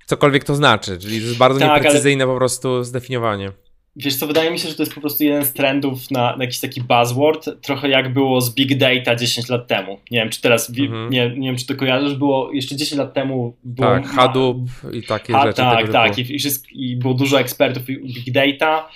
Cokolwiek 0.06 0.44
to 0.44 0.56
znaczy, 0.56 0.98
czyli 0.98 1.20
to 1.20 1.26
jest 1.26 1.38
bardzo 1.38 1.60
tak, 1.60 1.76
nieprecyzyjne 1.76 2.24
ale... 2.24 2.34
po 2.34 2.38
prostu 2.38 2.84
zdefiniowanie. 2.84 3.52
Wiesz 3.98 4.16
co, 4.16 4.28
wydaje 4.28 4.52
mi 4.52 4.60
się, 4.60 4.70
że 4.70 4.76
to 4.76 4.82
jest 4.82 4.96
po 4.96 5.02
prostu 5.02 5.24
jeden 5.24 5.46
z 5.46 5.54
trendów 5.54 6.12
na, 6.12 6.36
na 6.36 6.44
jakiś 6.44 6.60
taki 6.60 6.82
buzzword, 6.82 7.50
trochę 7.62 7.90
jak 7.90 8.14
było 8.14 8.42
z 8.42 8.56
Big 8.56 8.78
Data 8.78 9.16
10 9.16 9.50
lat 9.50 9.68
temu. 9.68 10.00
Nie 10.12 10.20
wiem, 10.20 10.30
czy 10.30 10.42
teraz, 10.42 10.70
mhm. 10.70 11.10
nie, 11.10 11.30
nie 11.30 11.48
wiem, 11.48 11.58
czy 11.58 11.66
to 11.66 11.76
kojarzysz, 11.76 12.16
było 12.16 12.52
jeszcze 12.54 12.76
10 12.76 13.00
lat 13.00 13.14
temu... 13.14 13.56
Było, 13.64 13.90
tak, 13.90 14.08
Hadoop 14.08 14.58
i 14.94 15.04
takie 15.04 15.34
ha, 15.34 15.44
rzeczy. 15.44 15.58
Tak, 15.58 15.92
tak, 15.92 16.18
i, 16.18 16.22
i, 16.22 16.40
i, 16.72 16.96
było 16.96 17.14
dużo 17.14 17.40
ekspertów 17.40 17.86
Big 17.86 18.32
Data 18.32 18.90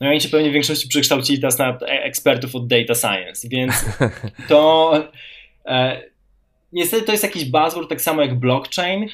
no 0.00 0.06
i 0.06 0.10
oni 0.10 0.20
się 0.20 0.28
pewnie 0.28 0.50
w 0.50 0.52
większości 0.52 0.88
przekształcili 0.88 1.40
teraz 1.40 1.58
na 1.58 1.78
ekspertów 1.78 2.54
od 2.54 2.66
data 2.66 2.94
science, 2.94 3.48
więc 3.48 3.74
to 4.48 4.92
e, 5.66 6.02
niestety 6.72 7.06
to 7.06 7.12
jest 7.12 7.24
jakiś 7.24 7.44
buzzword, 7.44 7.88
tak 7.88 8.02
samo 8.02 8.22
jak 8.22 8.38
blockchain. 8.38 9.08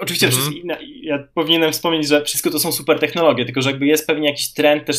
Oczywiście 0.00 0.26
mm 0.26 0.38
-hmm. 0.38 0.76
ja 1.02 1.18
powinienem 1.34 1.72
wspomnieć, 1.72 2.08
że 2.08 2.24
wszystko 2.24 2.50
to 2.50 2.58
są 2.58 2.72
super 2.72 2.98
technologie, 2.98 3.44
tylko 3.44 3.62
że 3.62 3.70
jakby 3.70 3.86
jest 3.86 4.06
pewnie 4.06 4.28
jakiś 4.28 4.52
trend 4.52 4.84
też 4.84 4.96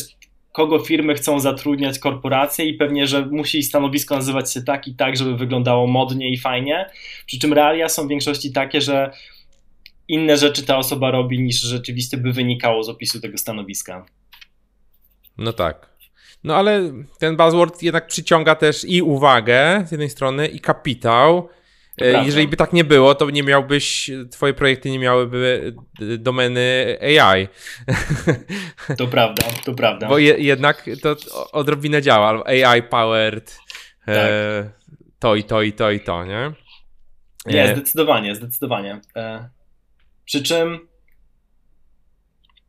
kogo 0.52 0.78
firmy 0.78 1.14
chcą 1.14 1.40
zatrudniać 1.40 1.98
korporacje 1.98 2.66
i 2.66 2.74
pewnie, 2.74 3.06
że 3.06 3.26
musi 3.26 3.62
stanowisko 3.62 4.16
nazywać 4.16 4.52
się 4.52 4.62
tak 4.62 4.88
i 4.88 4.94
tak, 4.94 5.16
żeby 5.16 5.36
wyglądało 5.36 5.86
modnie 5.86 6.30
i 6.30 6.38
fajnie. 6.38 6.90
Przy 7.26 7.38
czym 7.38 7.52
realia 7.52 7.88
są 7.88 8.06
w 8.06 8.08
większości 8.08 8.52
takie, 8.52 8.80
że 8.80 9.10
inne 10.08 10.36
rzeczy 10.36 10.62
ta 10.62 10.78
osoba 10.78 11.10
robi 11.10 11.40
niż 11.40 11.60
rzeczywiście 11.60 12.16
by 12.16 12.32
wynikało 12.32 12.82
z 12.82 12.88
opisu 12.88 13.20
tego 13.20 13.38
stanowiska. 13.38 14.06
No 15.38 15.52
tak. 15.52 15.96
No 16.44 16.56
ale 16.56 16.92
ten 17.18 17.36
buzzword 17.36 17.82
jednak 17.82 18.06
przyciąga 18.06 18.54
też 18.54 18.84
i 18.84 19.02
uwagę 19.02 19.84
z 19.86 19.90
jednej 19.90 20.10
strony, 20.10 20.48
i 20.48 20.60
kapitał. 20.60 21.48
E, 22.00 22.24
jeżeli 22.24 22.48
by 22.48 22.56
tak 22.56 22.72
nie 22.72 22.84
było, 22.84 23.14
to 23.14 23.30
nie 23.30 23.42
miałbyś, 23.42 24.10
twoje 24.30 24.54
projekty 24.54 24.90
nie 24.90 24.98
miałyby 24.98 25.74
e, 26.00 26.18
domeny 26.18 26.98
AI. 27.00 27.48
To 28.98 29.06
prawda, 29.06 29.42
to 29.64 29.74
prawda. 29.74 30.08
Bo 30.08 30.18
je, 30.18 30.34
jednak 30.38 30.84
to 31.02 31.16
odrobinę 31.52 32.02
działa. 32.02 32.44
AI 32.44 32.82
powered, 32.82 33.58
tak. 34.06 34.16
e, 34.16 34.70
to 35.18 35.36
i 35.36 35.44
to 35.44 35.62
i 35.62 35.72
to 35.72 35.90
i 35.90 36.00
to, 36.00 36.24
nie? 36.24 36.52
Nie, 37.46 37.64
e... 37.64 37.76
zdecydowanie, 37.76 38.34
zdecydowanie. 38.34 39.00
E... 39.16 39.48
Przy 40.24 40.42
czym 40.42 40.88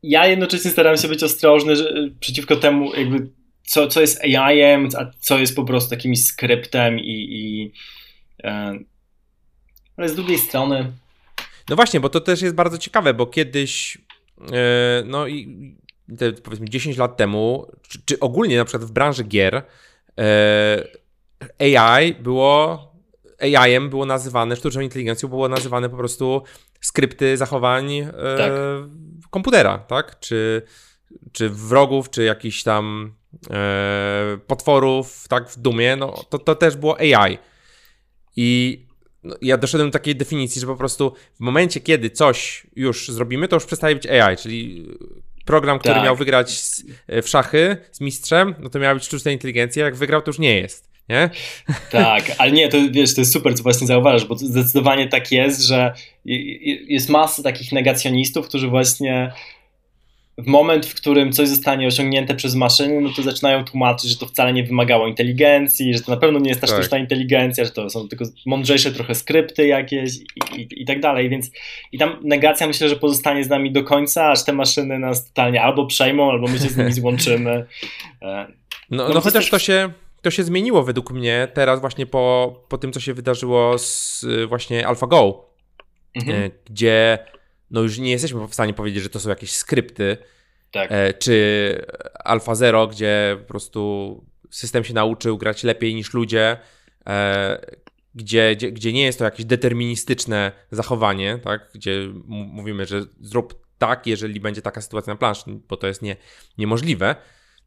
ja 0.04 0.28
jednocześnie 0.28 0.72
staram 0.72 0.98
się 0.98 1.08
być 1.08 1.24
ostrożny 1.24 1.76
że, 1.76 1.94
przeciwko 2.20 2.56
temu, 2.56 2.96
jakby 2.96 3.30
co, 3.64 3.88
co 3.88 4.02
jest 4.02 4.22
AI-em, 4.24 4.90
a 4.98 5.12
co 5.20 5.40
jest 5.40 5.56
po 5.56 5.64
prostu 5.64 5.96
jakimś 5.96 6.26
skryptem 6.26 7.00
i, 7.00 7.28
i 7.30 7.72
e, 8.44 8.80
ale 9.98 10.10
z 10.10 10.16
drugiej 10.16 10.38
strony. 10.38 10.92
No 11.70 11.76
właśnie, 11.76 12.00
bo 12.00 12.10
to 12.10 12.22
też 12.22 12.42
jest 12.42 12.56
bardzo 12.56 12.78
ciekawe, 12.78 13.14
bo 13.14 13.26
kiedyś, 13.26 13.98
e, 14.52 15.04
no 15.06 15.28
i 15.28 15.58
te, 16.18 16.34
powiedzmy 16.34 16.70
10 16.70 16.98
lat 16.98 17.18
temu, 17.18 17.72
czy, 17.88 18.00
czy, 18.06 18.20
ogólnie 18.20 18.58
na 18.58 18.66
przykład 18.66 18.90
w 18.90 18.92
branży 18.92 19.24
gier, 19.24 19.64
e, 20.20 20.84
AI 21.60 22.14
było, 22.14 22.88
AI-em 23.40 23.90
było 23.90 24.06
nazywane, 24.06 24.56
sztuczną 24.56 24.82
inteligencją 24.82 25.30
było 25.30 25.50
nazywane 25.50 25.90
po 25.90 25.98
prostu 25.98 26.44
skrypty 26.82 27.38
zachowań 27.38 27.94
e, 27.94 28.12
tak. 28.38 28.52
komputera, 29.30 29.78
tak? 29.78 30.20
Czy, 30.20 30.62
czy 31.32 31.50
wrogów, 31.50 32.10
czy 32.10 32.24
jakichś 32.24 32.64
tam 32.64 33.14
potworów, 34.48 35.28
tak, 35.30 35.50
w 35.50 35.60
Dumie, 35.60 35.96
no 35.96 36.26
to, 36.30 36.40
to 36.40 36.56
też 36.56 36.76
było 36.76 36.98
AI. 37.00 37.38
I 38.36 38.80
no, 39.24 39.36
ja 39.42 39.58
doszedłem 39.58 39.90
do 39.90 39.94
takiej 39.94 40.16
definicji, 40.16 40.62
że 40.62 40.68
po 40.68 40.76
prostu 40.76 41.14
w 41.36 41.40
momencie, 41.40 41.80
kiedy 41.80 42.10
coś 42.10 42.68
już 42.76 43.10
zrobimy, 43.10 43.48
to 43.48 43.56
już 43.56 43.66
przestaje 43.66 43.96
być 43.96 44.08
AI, 44.08 44.38
czyli 44.38 44.88
program, 45.46 45.80
który 45.80 45.96
tak. 45.96 46.04
miał 46.04 46.16
wygrać 46.16 46.62
e, 47.08 47.22
w 47.22 47.30
szachy 47.30 47.78
z 47.92 48.02
mistrzem, 48.02 48.56
no 48.60 48.70
to 48.70 48.80
miała 48.80 48.94
być 48.94 49.06
sztuczna 49.06 49.32
inteligencja, 49.32 49.86
jak 49.86 49.96
wygrał, 49.96 50.22
to 50.22 50.30
już 50.30 50.40
nie 50.40 50.60
jest. 50.60 50.90
Nie? 51.10 51.30
Tak, 51.92 52.32
ale 52.38 52.52
nie, 52.52 52.70
to 52.70 52.78
wiesz, 52.92 53.16
to 53.16 53.22
jest 53.22 53.34
super, 53.34 53.56
co 53.56 53.64
właśnie 53.64 53.88
zauważasz, 53.88 54.26
bo 54.28 54.36
zdecydowanie 54.38 55.08
tak 55.08 55.32
jest, 55.32 55.62
że 55.62 55.94
jest 56.88 57.10
masa 57.10 57.44
takich 57.44 57.72
negacjonistów, 57.72 58.48
którzy 58.48 58.68
właśnie 58.68 59.32
w 60.38 60.48
moment, 60.48 60.86
w 60.86 60.96
którym 60.96 61.32
coś 61.32 61.48
zostanie 61.48 61.88
osiągnięte 61.88 62.36
przez 62.36 62.56
maszyny, 62.56 63.02
no 63.02 63.10
to 63.16 63.22
zaczynają 63.22 63.66
tłumaczyć, 63.66 64.10
że 64.10 64.18
to 64.18 64.26
wcale 64.26 64.54
nie 64.54 64.64
wymagało 64.64 65.08
inteligencji, 65.08 65.94
że 65.94 66.00
to 66.00 66.12
na 66.12 66.18
pewno 66.18 66.40
nie 66.40 66.50
jest 66.50 66.62
ta 66.62 66.68
tak. 66.68 66.76
sztuczna 66.76 66.98
inteligencja, 66.98 67.66
że 67.66 67.72
to 67.72 67.90
są 67.90 68.08
tylko 68.08 68.26
mądrzejsze 68.46 68.92
trochę 68.92 69.16
skrypty 69.16 69.68
jakieś 69.68 70.16
i, 70.16 70.62
i, 70.62 70.82
i, 70.82 70.86
tak 70.86 71.00
dalej, 71.00 71.30
więc 71.30 71.52
i 71.92 71.98
tam 71.98 72.20
negacja 72.24 72.68
myślę, 72.68 72.90
że 72.90 72.96
pozostanie 72.96 73.44
z 73.44 73.50
nami 73.50 73.72
do 73.72 73.84
końca, 73.84 74.32
aż 74.32 74.46
te 74.46 74.54
maszyny 74.54 75.00
nas 75.00 75.28
totalnie 75.28 75.62
albo 75.62 75.86
przejmą, 75.86 76.32
albo 76.32 76.48
my 76.48 76.60
się 76.60 76.70
z 76.70 76.78
nimi 76.78 76.94
złączymy. 77.02 77.66
E, 78.22 78.48
no, 78.90 79.08
no, 79.08 79.14
no 79.14 79.22
chociaż 79.22 79.50
to 79.50 79.60
się, 79.60 79.90
to 80.28 80.32
się 80.32 80.44
zmieniło 80.44 80.84
według 80.84 81.12
mnie 81.12 81.48
teraz 81.54 81.82
właśnie 81.82 82.06
po, 82.06 82.56
po 82.70 82.78
tym, 82.78 82.94
co 82.94 83.00
się 83.00 83.14
wydarzyło 83.14 83.78
z 83.78 84.26
właśnie 84.48 84.88
AlphaGo, 84.88 85.50
mhm. 86.16 86.44
E, 86.44 86.50
gdzie 86.66 87.20
no 87.72 87.82
już 87.82 87.98
nie 87.98 88.12
jesteśmy 88.12 88.48
w 88.48 88.54
stanie 88.54 88.74
powiedzieć, 88.74 89.04
że 89.04 89.10
to 89.10 89.20
są 89.20 89.30
jakieś 89.30 89.52
skrypty, 89.52 90.18
tak. 90.72 90.92
e, 90.92 91.14
czy 91.14 91.86
Alpha 92.14 92.56
Zero, 92.56 92.88
gdzie 92.88 93.38
po 93.40 93.48
prostu 93.48 94.24
system 94.50 94.84
się 94.84 94.94
nauczył 94.94 95.38
grać 95.38 95.64
lepiej 95.64 95.96
niż 95.96 96.14
ludzie, 96.14 96.58
e, 97.08 97.78
gdzie, 98.16 98.56
gdzie, 98.56 98.72
gdzie 98.72 98.94
nie 98.94 99.04
jest 99.04 99.20
to 99.20 99.26
jakieś 99.26 99.46
deterministyczne 99.46 100.52
zachowanie, 100.72 101.40
tak? 101.44 101.70
gdzie 101.76 102.08
mówimy, 102.28 102.86
że 102.86 103.02
zrób 103.22 103.68
tak, 103.78 104.08
jeżeli 104.08 104.40
będzie 104.40 104.62
taka 104.62 104.82
sytuacja 104.82 105.14
na 105.14 105.18
planszy, 105.18 105.44
bo 105.70 105.78
to 105.78 105.88
jest 105.88 106.02
nie, 106.02 106.16
niemożliwe. 106.58 107.16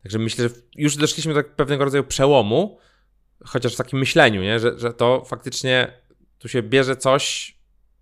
Także 0.03 0.19
myślę, 0.19 0.49
że 0.49 0.55
już 0.77 0.97
doszliśmy 0.97 1.35
do 1.35 1.45
pewnego 1.45 1.85
rodzaju 1.85 2.05
przełomu, 2.05 2.79
chociaż 3.45 3.75
w 3.75 3.77
takim 3.77 3.99
myśleniu, 3.99 4.43
nie? 4.43 4.61
Że, 4.61 4.79
że 4.79 4.93
to 4.93 5.25
faktycznie 5.25 5.93
tu 6.39 6.49
się 6.49 6.63
bierze 6.63 6.97
coś, 6.97 7.55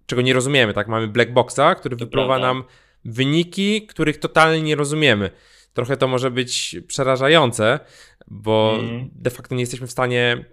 czego 0.07 0.23
nie 0.23 0.35
rozumiemy, 0.35 0.75
tak? 0.75 0.89
Mamy 0.89 1.09
black 1.09 1.31
boxa, 1.31 1.75
który 1.79 1.97
to 1.97 2.05
wypływa 2.05 2.39
nam 2.39 2.65
wyniki, 3.05 3.87
których 3.87 4.19
totalnie 4.19 4.63
nie 4.63 4.77
rozumiemy. 4.77 5.31
Trochę 5.73 5.97
to 5.97 6.09
może 6.09 6.31
być 6.31 6.77
przerażające, 6.87 7.81
bo 8.27 8.77
mm. 8.81 9.11
de 9.13 9.31
facto 9.31 9.55
nie 9.55 9.61
jesteśmy 9.61 9.87
w 9.87 9.91
stanie 9.91 10.45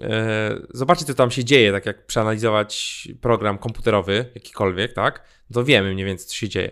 e, 0.00 0.56
zobaczyć, 0.74 1.06
co 1.06 1.14
tam 1.14 1.30
się 1.30 1.44
dzieje, 1.44 1.72
tak 1.72 1.86
jak 1.86 2.06
przeanalizować 2.06 3.08
program 3.20 3.58
komputerowy, 3.58 4.30
jakikolwiek, 4.34 4.92
tak? 4.92 5.24
To 5.52 5.64
wiemy 5.64 5.94
mniej 5.94 6.06
więcej, 6.06 6.26
co 6.26 6.34
się 6.34 6.48
dzieje. 6.48 6.70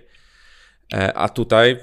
E, 0.95 1.15
a 1.15 1.29
tutaj 1.29 1.77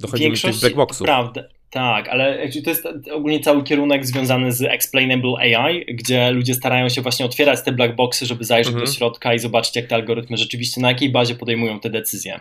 dochodzimy 0.00 0.36
do 0.36 0.42
tych 0.42 0.60
black 0.60 0.76
boxów. 0.76 1.04
Prawda. 1.04 1.57
Tak, 1.70 2.08
ale 2.08 2.48
to 2.64 2.70
jest 2.70 2.86
ogólnie 3.12 3.40
cały 3.40 3.64
kierunek 3.64 4.06
związany 4.06 4.52
z 4.52 4.62
explainable 4.62 5.32
AI, 5.38 5.84
gdzie 5.94 6.30
ludzie 6.30 6.54
starają 6.54 6.88
się 6.88 7.02
właśnie 7.02 7.26
otwierać 7.26 7.62
te 7.64 7.72
black 7.72 7.94
boxy, 7.94 8.26
żeby 8.26 8.44
zajrzeć 8.44 8.72
mhm. 8.72 8.86
do 8.86 8.92
środka 8.92 9.34
i 9.34 9.38
zobaczyć, 9.38 9.76
jak 9.76 9.86
te 9.86 9.94
algorytmy 9.94 10.36
rzeczywiście, 10.36 10.80
na 10.80 10.88
jakiej 10.88 11.10
bazie 11.10 11.34
podejmują 11.34 11.80
te 11.80 11.90
decyzje. 11.90 12.40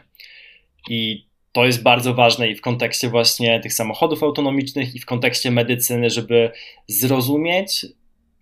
I 0.89 1.28
to 1.51 1.65
jest 1.65 1.84
bardzo 1.84 2.13
ważne 2.13 2.49
i 2.49 2.55
w 2.55 2.61
kontekście 2.61 3.09
właśnie 3.09 3.59
tych 3.59 3.73
samochodów 3.73 4.23
autonomicznych, 4.23 4.95
i 4.95 4.99
w 4.99 5.05
kontekście 5.05 5.51
medycyny, 5.51 6.09
żeby 6.09 6.51
zrozumieć 6.88 7.86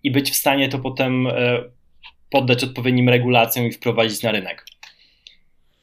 i 0.02 0.10
być 0.10 0.30
w 0.30 0.36
stanie 0.36 0.68
to 0.68 0.78
potem 0.78 1.26
e, 1.26 1.62
poddać 2.30 2.64
odpowiednim 2.64 3.08
regulacjom 3.08 3.66
i 3.66 3.72
wprowadzić 3.72 4.22
na 4.22 4.32
rynek. 4.32 4.64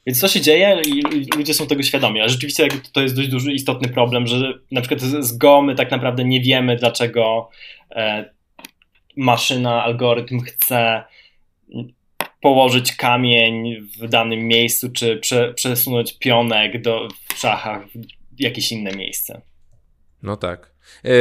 Więc 0.06 0.20
co 0.20 0.28
się 0.28 0.42
dzieje 0.42 0.82
i 0.88 1.02
ludzie 1.38 1.54
są 1.54 1.68
tego 1.68 1.84
świadomi, 1.84 2.22
a 2.22 2.28
rzeczywiście 2.28 2.68
to 2.94 3.02
jest 3.02 3.16
dość 3.16 3.28
duży, 3.30 3.54
istotny 3.54 3.90
problem, 3.90 4.28
że 4.28 4.54
na 4.72 4.82
przykład 4.82 5.02
z 5.02 5.38
Go 5.38 5.62
my 5.62 5.76
tak 5.76 5.92
naprawdę 5.92 6.24
nie 6.24 6.42
wiemy, 6.42 6.76
dlaczego 6.76 7.50
e, 7.92 8.30
maszyna, 9.18 9.84
algorytm 9.84 10.40
chce 10.40 11.04
położyć 12.42 12.96
kamień 12.96 13.82
w 13.82 14.08
danym 14.08 14.48
miejscu, 14.48 14.92
czy 14.92 15.18
prze, 15.18 15.54
przesunąć 15.54 16.18
pionek 16.20 16.82
do, 16.82 17.08
w 17.34 17.40
szachach 17.40 17.88
w 18.32 18.40
jakieś 18.42 18.72
inne 18.72 18.92
miejsce. 18.92 19.42
No 20.24 20.38
tak. 20.38 20.74
Yy, 21.04 21.12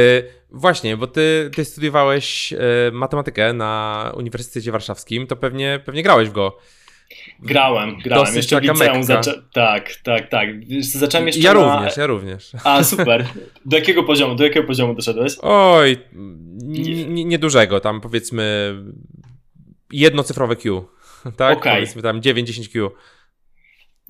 właśnie, 0.51 0.97
bo 0.97 1.07
ty, 1.07 1.51
ty 1.55 1.65
studiowałeś 1.65 2.51
yy, 2.51 2.59
matematykę 2.91 3.53
na 3.53 4.11
Uniwersytecie 4.17 4.71
Warszawskim, 4.71 5.27
to 5.27 5.35
pewnie, 5.35 5.79
pewnie 5.85 6.03
grałeś 6.03 6.29
w 6.29 6.31
Go. 6.31 6.57
Grałem, 7.39 7.97
grałem. 7.97 8.25
Dosyć 8.25 8.37
jeszcze 8.37 8.61
w 8.61 8.63
liceum 8.63 9.03
zaczę... 9.03 9.41
Tak, 9.53 9.95
tak, 10.03 10.29
tak. 10.29 10.49
Zacząłem 10.79 11.27
jeszcze 11.27 11.41
Ja 11.41 11.53
na... 11.53 11.75
również, 11.75 11.97
ja 11.97 12.07
również. 12.07 12.51
A, 12.63 12.83
super. 12.83 13.25
Do 13.65 13.77
jakiego 13.77 14.03
poziomu, 14.03 14.35
do 14.35 14.43
jakiego 14.43 14.67
poziomu 14.67 14.93
doszedłeś? 14.93 15.33
Oj, 15.41 15.97
niedużego, 17.09 17.79
tam 17.79 18.01
powiedzmy 18.01 18.75
jednocyfrowe 19.91 20.55
Q, 20.55 20.85
tak? 21.37 21.57
Okay. 21.57 21.73
Powiedzmy 21.73 22.01
tam 22.01 22.21
9-10 22.21 22.71
Q. 22.71 22.91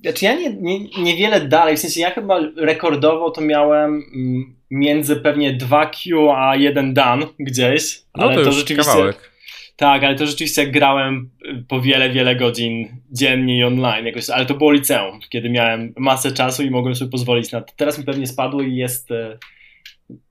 Znaczy 0.00 0.24
ja 0.24 0.34
nie, 0.34 0.54
nie, 0.54 0.80
niewiele 1.02 1.40
dalej, 1.40 1.76
w 1.76 1.80
sensie 1.80 2.00
ja 2.00 2.10
chyba 2.10 2.40
rekordowo 2.56 3.30
to 3.30 3.40
miałem 3.40 4.04
mm, 4.14 4.56
między 4.70 5.16
pewnie 5.16 5.58
2Q 5.58 6.34
a 6.36 6.56
1 6.56 6.94
dan 6.94 7.26
gdzieś, 7.38 8.02
no 8.16 8.24
ale 8.24 8.34
to, 8.34 8.44
to 8.44 8.52
rzeczywiście... 8.52 8.92
Kawałek 8.92 9.33
tak, 9.76 10.04
ale 10.04 10.14
to 10.14 10.26
rzeczywiście 10.26 10.66
grałem 10.66 11.30
po 11.68 11.80
wiele, 11.80 12.10
wiele 12.10 12.36
godzin 12.36 13.00
dziennie 13.10 13.58
i 13.58 13.64
online 13.64 14.06
jakoś, 14.06 14.30
ale 14.30 14.46
to 14.46 14.54
było 14.54 14.72
liceum, 14.72 15.20
kiedy 15.28 15.50
miałem 15.50 15.92
masę 15.96 16.32
czasu 16.32 16.62
i 16.62 16.70
mogłem 16.70 16.94
sobie 16.94 17.10
pozwolić 17.10 17.52
na 17.52 17.60
to. 17.60 17.72
Teraz 17.76 17.98
mi 17.98 18.04
pewnie 18.04 18.26
spadło 18.26 18.62
i 18.62 18.76
jest 18.76 19.10
e, 19.10 19.38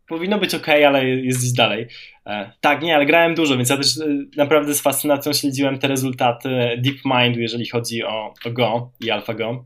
powinno 0.08 0.40
być 0.40 0.56
ok, 0.56 0.68
ale 0.70 1.10
jest 1.10 1.40
gdzieś 1.40 1.54
dalej. 1.54 1.88
E, 2.26 2.52
tak, 2.62 2.82
nie, 2.82 2.96
ale 2.96 3.06
grałem 3.06 3.36
dużo, 3.36 3.58
więc 3.58 3.70
ja 3.70 3.78
też 3.78 3.98
e, 3.98 4.08
naprawdę 4.38 4.74
z 4.74 4.82
fascynacją 4.82 5.34
śledziłem 5.34 5.80
te 5.80 5.88
rezultaty 5.88 6.50
DeepMindu, 6.78 7.40
jeżeli 7.40 7.70
chodzi 7.70 8.04
o, 8.04 8.34
o 8.46 8.52
Go 8.52 8.92
i 9.00 9.12
AlphaGo. 9.12 9.66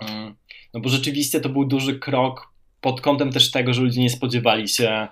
Mm, 0.00 0.34
no 0.74 0.80
bo 0.80 0.88
rzeczywiście 0.88 1.40
to 1.40 1.48
był 1.48 1.64
duży 1.64 1.98
krok 1.98 2.52
pod 2.80 3.00
kątem 3.00 3.32
też 3.32 3.50
tego, 3.50 3.74
że 3.74 3.82
ludzie 3.82 4.00
nie 4.00 4.10
spodziewali 4.10 4.68
się, 4.68 5.08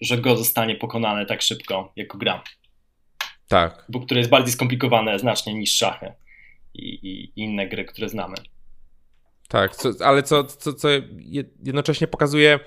że 0.00 0.18
Go 0.18 0.36
zostanie 0.36 0.74
pokonane 0.74 1.26
tak 1.26 1.42
szybko 1.42 1.92
jako 1.96 2.18
gra. 2.18 2.42
Tak. 3.48 3.84
Bo 3.88 4.00
które 4.00 4.20
jest 4.20 4.30
bardziej 4.30 4.52
skomplikowane 4.52 5.18
znacznie 5.18 5.54
niż 5.54 5.76
szachy 5.76 6.12
i, 6.74 6.88
i 7.02 7.32
inne 7.36 7.68
gry, 7.68 7.84
które 7.84 8.08
znamy. 8.08 8.36
Tak, 9.48 9.76
co, 9.76 9.90
ale 10.04 10.22
co, 10.22 10.44
co, 10.44 10.72
co 10.72 10.88
jednocześnie 11.62 12.06
pokazuje, 12.06 12.60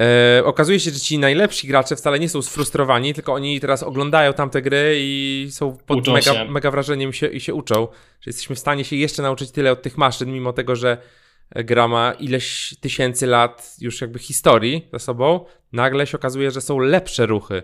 e, 0.00 0.44
okazuje 0.44 0.80
się, 0.80 0.90
że 0.90 1.00
ci 1.00 1.18
najlepsi 1.18 1.68
gracze 1.68 1.96
wcale 1.96 2.18
nie 2.18 2.28
są 2.28 2.42
sfrustrowani, 2.42 3.14
tylko 3.14 3.32
oni 3.32 3.60
teraz 3.60 3.82
oglądają 3.82 4.32
tamte 4.32 4.62
gry 4.62 4.94
i 4.98 5.48
są 5.50 5.76
pod 5.76 6.08
mega, 6.08 6.44
mega 6.44 6.70
wrażeniem 6.70 7.12
się, 7.12 7.26
i 7.26 7.40
się 7.40 7.54
uczą, 7.54 7.88
że 8.20 8.28
jesteśmy 8.28 8.56
w 8.56 8.58
stanie 8.58 8.84
się 8.84 8.96
jeszcze 8.96 9.22
nauczyć 9.22 9.50
tyle 9.50 9.72
od 9.72 9.82
tych 9.82 9.98
maszyn, 9.98 10.32
mimo 10.32 10.52
tego, 10.52 10.76
że 10.76 10.98
gra 11.54 11.88
ma 11.88 12.12
ileś 12.12 12.74
tysięcy 12.80 13.26
lat 13.26 13.76
już 13.80 14.00
jakby 14.00 14.18
historii 14.18 14.88
za 14.92 14.98
sobą, 14.98 15.44
nagle 15.72 16.06
się 16.06 16.16
okazuje, 16.18 16.50
że 16.50 16.60
są 16.60 16.78
lepsze 16.78 17.26
ruchy 17.26 17.62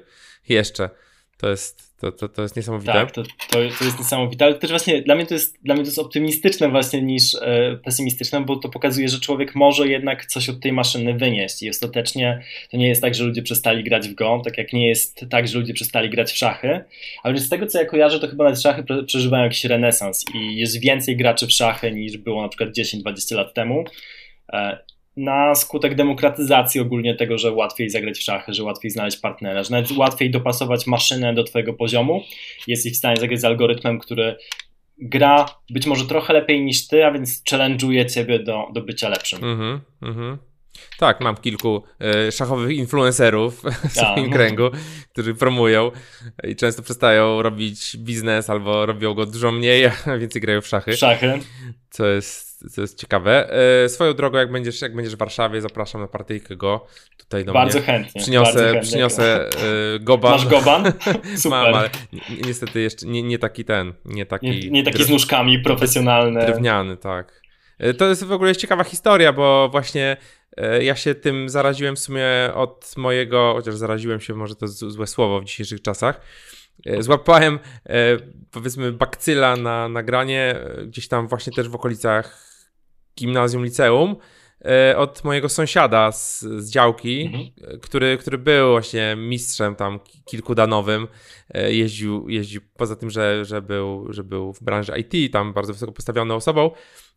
jeszcze. 0.49 0.91
To 1.37 1.49
jest, 1.49 1.94
to, 2.05 2.13
to, 2.13 2.29
to 2.29 2.43
jest 2.43 2.57
niesamowite. 2.57 2.93
Tak, 2.93 3.11
to, 3.11 3.23
to, 3.51 3.61
jest 3.61 3.99
niesamowite, 3.99 4.45
ale 4.45 4.55
też 4.55 4.71
właśnie 4.71 5.03
dla 5.03 5.15
mnie 5.15 5.27
to 5.27 5.35
jest, 5.35 5.59
dla 5.63 5.75
mnie 5.75 5.85
to 5.85 5.89
jest 5.89 5.99
optymistyczne 5.99 6.69
właśnie 6.69 7.03
niż 7.03 7.35
e, 7.35 7.79
pesymistyczne, 7.85 8.41
bo 8.41 8.57
to 8.57 8.69
pokazuje, 8.69 9.09
że 9.09 9.21
człowiek 9.21 9.55
może 9.55 9.89
jednak 9.89 10.27
coś 10.27 10.49
od 10.49 10.61
tej 10.61 10.73
maszyny 10.73 11.15
wynieść 11.15 11.63
i 11.63 11.71
ostatecznie 11.71 12.43
to 12.71 12.77
nie 12.77 12.89
jest 12.89 13.03
tak, 13.03 13.15
że 13.15 13.25
ludzie 13.25 13.43
przestali 13.43 13.85
grać 13.85 14.09
w 14.09 14.15
go, 14.15 14.43
tak 14.45 14.59
jak 14.59 14.73
nie 14.73 14.89
jest 14.89 15.25
tak, 15.31 15.49
że 15.49 15.59
ludzie 15.59 15.75
przestali 15.75 16.11
grać 16.11 16.33
w 16.33 16.37
szachy, 16.37 16.85
ale 17.23 17.39
z 17.39 17.49
tego 17.49 17.67
co 17.67 17.79
ja 17.79 17.85
kojarzę, 17.85 18.21
to 18.21 18.29
chyba 18.29 18.45
nawet 18.45 18.63
szachy 18.63 18.85
przeżywają 19.07 19.45
jakiś 19.45 19.65
renesans 19.65 20.25
i 20.35 20.57
jest 20.57 20.81
więcej 20.81 21.17
graczy 21.17 21.47
w 21.47 21.53
szachy 21.53 21.93
niż 21.93 22.17
było 22.17 22.43
na 22.43 22.49
przykład 22.49 22.71
10-20 22.71 23.37
lat 23.37 23.55
temu. 23.55 23.85
Na 25.17 25.55
skutek 25.55 25.95
demokratyzacji 25.95 26.81
ogólnie 26.81 27.15
tego, 27.15 27.39
że 27.39 27.53
łatwiej 27.53 27.91
zagrać 27.91 28.19
w 28.19 28.23
szachy, 28.23 28.55
że 28.55 28.63
łatwiej 28.63 28.91
znaleźć 28.91 29.17
partnera, 29.17 29.63
że 29.63 29.71
nawet 29.71 29.91
łatwiej 29.91 30.31
dopasować 30.31 30.87
maszynę 30.87 31.35
do 31.35 31.45
twojego 31.45 31.75
poziomu. 31.75 32.23
Jesteś 32.67 32.93
w 32.93 32.97
stanie 32.97 33.17
zagrać 33.17 33.41
z 33.41 33.45
algorytmem, 33.45 33.99
który 33.99 34.37
gra 34.99 35.47
być 35.71 35.87
może 35.87 36.07
trochę 36.07 36.33
lepiej 36.33 36.65
niż 36.65 36.89
ty, 36.89 37.05
a 37.05 37.13
więc 37.13 37.43
challenge'uje 37.51 38.15
ciebie 38.15 38.39
do, 38.39 38.65
do 38.73 38.83
bycia 38.83 39.09
lepszym. 39.09 39.45
Mhm, 39.45 39.81
mhm. 40.03 40.39
Tak, 40.99 41.21
mam 41.21 41.37
kilku 41.37 41.83
e, 42.01 42.33
szachowych 42.33 42.77
influencerów 42.77 43.63
w 43.91 43.93
swoim 43.93 44.31
kręgu, 44.31 44.71
którzy 45.13 45.35
promują 45.35 45.91
i 46.45 46.57
często 46.57 46.83
przestają 46.83 47.43
robić 47.43 47.97
biznes 47.97 48.51
albo 48.51 48.87
robią 48.87 49.15
go 49.15 49.27
dużo 49.27 49.53
mniej, 49.53 49.87
a 50.07 50.19
więcej 50.19 50.43
grają 50.43 50.61
w 50.61 50.67
szachy. 50.67 50.97
Szachy. 50.97 51.39
Co 51.91 52.07
jest 52.07 52.54
co 52.71 52.81
jest 52.81 53.01
ciekawe. 53.01 53.51
E, 53.85 53.89
swoją 53.89 54.15
drogą, 54.15 54.39
jak 54.39 54.53
będziesz, 54.53 54.83
jak 54.83 54.95
będziesz 54.95 55.15
w 55.15 55.19
Warszawie, 55.19 55.61
zapraszam 55.61 56.01
na 56.01 56.07
partyjkę 56.07 56.57
go 56.57 56.87
tutaj 57.17 57.45
do 57.45 57.53
bardzo 57.53 57.79
mnie. 57.79 57.87
Chętnie, 57.87 58.21
przyniosę, 58.21 58.53
bardzo 58.53 58.65
chętnie. 58.65 58.83
Przyniosę 58.83 59.49
e, 59.49 59.51
goban. 60.01 60.33
Masz 60.33 60.47
goban? 60.47 60.85
Super. 61.37 61.51
Mam, 61.51 61.75
ale 61.75 61.91
niestety 62.47 62.81
jeszcze 62.81 63.07
nie, 63.07 63.23
nie 63.23 63.39
taki 63.39 63.65
ten, 63.65 63.93
nie 64.05 64.27
taki... 64.27 64.51
Nie, 64.51 64.71
nie 64.71 64.83
taki 64.83 65.05
z 65.05 65.11
nóżkami, 65.11 65.59
profesjonalny. 65.59 66.47
Drewniany, 66.47 66.97
tak. 66.97 67.43
E, 67.79 67.95
to 67.95 68.09
jest 68.09 68.25
w 68.25 68.33
ogóle 68.33 68.57
ciekawa 68.57 68.85
historia, 68.85 69.33
bo 69.33 69.69
właśnie 69.69 70.17
ja 70.81 70.97
się 70.97 71.15
tym 71.15 71.49
zaraziłem 71.49 71.97
w 71.97 71.99
sumie 71.99 72.27
od 72.55 72.95
mojego, 72.97 73.53
chociaż 73.57 73.75
zaraziłem 73.75 74.21
się, 74.21 74.35
może 74.35 74.57
to 74.57 74.69
złe 74.69 75.07
słowo 75.07 75.41
w 75.41 75.45
dzisiejszych 75.45 75.83
czasach, 75.83 76.21
E, 76.87 77.03
złapałem 77.03 77.59
e, 77.87 78.17
powiedzmy 78.51 78.93
bakcyla 78.93 79.57
na 79.57 79.89
nagranie 79.89 80.57
e, 80.61 80.87
gdzieś 80.87 81.09
tam 81.09 81.29
właśnie 81.29 81.53
też 81.53 81.69
w 81.69 81.75
okolicach 81.75 82.54
gimnazjum, 83.17 83.65
liceum 83.65 84.17
od 84.97 85.25
mojego 85.25 85.49
sąsiada 85.49 86.13
z, 86.13 86.41
z 86.41 86.71
działki, 86.71 87.23
mhm. 87.23 87.81
który, 87.81 88.19
który 88.19 88.39
był 88.39 88.71
właśnie 88.71 89.17
mistrzem 89.17 89.75
tam 89.75 90.01
kilkudanowym, 90.25 91.09
jeździł, 91.69 92.29
jeździł 92.29 92.61
poza 92.77 92.97
tym, 92.97 93.11
że, 93.11 93.45
że, 93.45 93.63
był, 93.63 94.13
że 94.13 94.25
był 94.25 94.53
w 94.53 94.63
branży 94.63 94.93
IT, 94.99 95.33
tam 95.33 95.53
bardzo 95.53 95.73
wysoko 95.73 95.93
postawioną 95.93 96.35
osobą, 96.35 96.71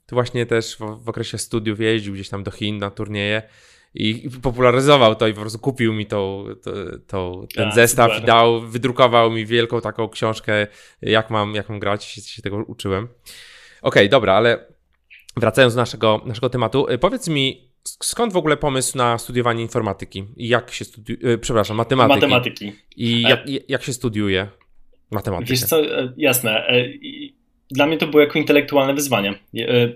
to 0.06 0.16
właśnie 0.16 0.46
też 0.46 0.78
w, 0.78 1.04
w 1.04 1.10
okresie 1.10 1.38
studiów 1.38 1.80
jeździł 1.80 2.14
gdzieś 2.14 2.30
tam 2.30 2.44
do 2.44 2.52
Chin 2.52 2.78
na 2.78 2.92
turnieje 2.92 3.42
i 3.94 4.30
popularyzował 4.42 5.16
to 5.16 5.28
i 5.28 5.34
po 5.34 5.42
prostu 5.42 5.60
kupił 5.60 5.94
mi 5.94 6.06
tą, 6.06 6.46
to, 6.64 6.72
to, 7.08 7.48
ten 7.56 7.72
zestaw 7.72 8.12
super. 8.12 8.24
i 8.24 8.26
dał, 8.26 8.62
wydrukował 8.62 9.32
mi 9.32 9.46
wielką 9.46 9.82
taką 9.82 10.10
książkę, 10.10 10.68
jak 11.02 11.30
mam, 11.30 11.56
jak 11.56 11.70
mam 11.70 11.80
grać, 11.80 12.06
się, 12.06 12.22
się 12.22 12.42
tego 12.42 12.58
uczyłem. 12.58 13.04
Okej, 13.04 13.12
okay, 13.82 14.10
dobra, 14.10 14.34
ale 14.34 14.77
wracając 15.40 15.76
do 15.76 15.82
naszego, 15.82 16.22
naszego 16.26 16.50
tematu, 16.50 16.88
y, 16.90 16.98
powiedz 16.98 17.28
mi, 17.28 17.72
skąd 17.84 18.34
w 18.34 18.38
ogóle 18.38 18.58
pomysł 18.58 18.98
na 18.98 19.18
studiowanie 19.18 19.62
informatyki 19.62 20.24
i 20.38 20.48
jak 20.48 20.72
się 20.72 20.86
studiuje, 20.86 21.38
przepraszam, 21.38 21.78
matematyki. 21.78 22.16
Matematyki. 22.16 22.74
I 22.96 23.22
jak, 23.22 23.40
jak 23.70 23.84
się 23.84 23.94
studiuje 23.94 24.48
matematykę? 25.12 25.50
Wiesz 25.50 25.64
co, 25.64 26.00
e, 26.00 26.14
jasne. 26.18 26.68
E, 26.68 26.86
dla 27.72 27.88
mnie 27.88 27.98
to 27.98 28.08
było 28.08 28.22
jako 28.22 28.40
intelektualne 28.40 28.94
wyzwanie. 28.94 29.34
E, 29.58 29.90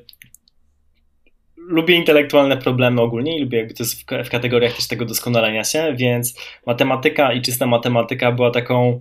lubię 1.58 1.96
intelektualne 1.96 2.58
problemy 2.58 3.02
ogólnie 3.02 3.38
i 3.38 3.42
lubię 3.42 3.58
jakby 3.58 3.74
to 3.74 3.84
jest 3.84 4.02
w, 4.02 4.30
kategoriach 4.30 4.76
też 4.76 4.88
tego 4.88 5.06
doskonalenia 5.06 5.64
się, 5.64 5.96
więc 5.98 6.39
matematyka 6.66 7.34
i 7.34 7.42
czysta 7.42 7.68
matematyka 7.68 8.32
była 8.32 8.52
taką 8.52 9.00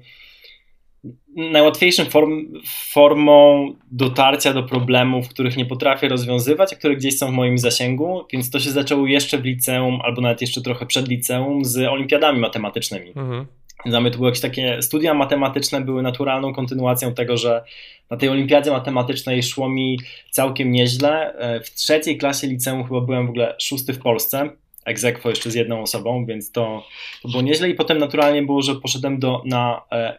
najłatwiejszą 1.36 2.05
form, 2.05 2.53
formą 2.66 3.66
dotarcia 3.90 4.53
do 4.53 4.62
problemów, 4.62 5.28
których 5.28 5.57
nie 5.57 5.66
potrafię 5.66 6.09
rozwiązywać, 6.09 6.72
a 6.72 6.76
które 6.76 6.96
gdzieś 6.96 7.18
są 7.18 7.26
w 7.26 7.34
moim 7.34 7.59
zasięgu, 7.59 8.24
więc 8.32 8.51
to 8.51 8.61
się 8.61 8.70
zaczęło 8.70 9.07
jeszcze 9.07 9.38
w 9.38 9.44
liceum, 9.44 10.01
albo 10.03 10.20
nawet 10.20 10.40
jeszcze 10.40 10.61
trochę 10.61 10.86
przed 10.86 11.09
liceum 11.09 11.64
z 11.64 11.78
olimpiadami 11.78 12.40
matematycznymi. 12.40 13.09
Mhm. 13.09 13.46
Mnie 13.86 14.11
to 14.11 14.16
były 14.16 14.28
jakieś 14.28 14.40
takie 14.40 14.82
studia 14.82 15.14
matematyczne, 15.14 15.80
były 15.80 16.03
naturalną 16.03 16.55
kontynuacją 16.55 17.14
tego, 17.14 17.36
że 17.36 17.64
na 18.11 18.16
tej 18.16 18.28
olimpiadzie 18.28 18.70
matematycznej 18.70 19.42
szło 19.42 19.68
mi 19.68 19.98
całkiem 20.30 20.72
nieźle. 20.72 21.34
E, 21.34 21.61
w 21.61 21.70
trzeciej 21.74 22.18
klasie 22.18 22.46
liceum 22.46 22.84
chyba 22.84 23.01
byłem 23.01 23.26
w 23.26 23.30
ogóle 23.30 23.55
szósty 23.59 23.92
w 23.92 23.98
Polsce, 23.98 24.51
egzekwo 24.84 25.30
jeszcze 25.30 25.51
z 25.51 25.55
jedną 25.55 25.82
osobą, 25.82 26.26
więc 26.26 26.53
to, 26.53 26.84
to 27.22 27.28
było 27.28 27.42
nieźle 27.42 27.68
i 27.68 27.74
potem 27.74 27.98
naturalnie 27.98 28.42
było, 28.42 28.62
że 28.62 28.74
poszedłem 28.74 29.18
do, 29.18 29.42
na 29.44 29.82
e, 29.92 30.18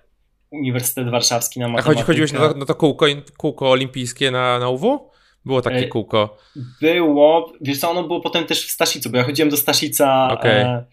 Uniwersytet 0.52 1.10
Warszawski 1.10 1.60
na 1.60 1.68
matematykę. 1.68 2.04
A 2.04 2.06
chodziłeś 2.06 2.32
na 2.32 2.40
to, 2.40 2.58
na 2.58 2.66
to 2.66 2.76
kółko, 2.76 3.06
kółko 3.38 3.72
olimpijskie 3.72 4.32
na, 4.32 4.60
na 4.60 4.70
UW? 4.70 5.12
Było 5.46 5.62
takie 5.62 5.78
e, 5.78 5.88
kółko. 5.88 6.38
Było, 6.82 7.54
wiesz 7.62 7.80
co, 7.80 7.92
ono 7.92 8.04
było 8.04 8.22
potem 8.22 8.46
też 8.46 8.68
w 8.68 8.72
Staszicu, 8.72 9.10
bo 9.10 9.18
ja 9.18 9.24
chodziłem 9.24 9.50
do 9.50 9.58
Staszica 9.58 10.28
okay. 10.32 10.52
E, 10.52 10.86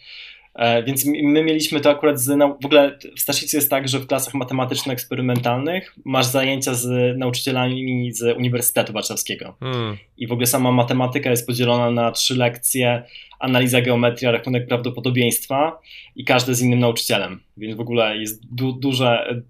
więc 0.86 1.04
my 1.06 1.44
mieliśmy 1.44 1.80
to 1.80 1.90
akurat 1.90 2.20
z. 2.20 2.38
W 2.62 2.66
ogóle 2.66 2.98
w 3.16 3.20
Staszicy 3.20 3.56
jest 3.56 3.70
tak, 3.70 3.88
że 3.88 3.98
w 3.98 4.06
klasach 4.06 4.34
matematyczno-eksperymentalnych 4.34 5.94
masz 6.04 6.26
zajęcia 6.26 6.74
z 6.74 7.18
nauczycielami 7.18 8.12
z 8.12 8.36
Uniwersytetu 8.36 8.92
Warszawskiego. 8.92 9.56
Hmm. 9.60 9.96
I 10.16 10.26
w 10.26 10.32
ogóle 10.32 10.46
sama 10.46 10.72
matematyka 10.72 11.30
jest 11.30 11.46
podzielona 11.46 11.90
na 11.90 12.12
trzy 12.12 12.36
lekcje: 12.36 13.02
analiza 13.40 13.80
geometria, 13.80 14.32
rachunek 14.32 14.66
prawdopodobieństwa 14.66 15.80
i 16.16 16.24
każdy 16.24 16.54
z 16.54 16.62
innym 16.62 16.78
nauczycielem. 16.78 17.40
Więc 17.56 17.76
w 17.76 17.80
ogóle 17.80 18.16
jest 18.16 18.54
du 18.54 18.72
duże, 18.72 19.42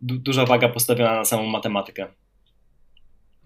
du 0.00 0.18
duża 0.18 0.46
waga 0.46 0.68
postawiona 0.68 1.16
na 1.16 1.24
samą 1.24 1.46
matematykę. 1.46 2.06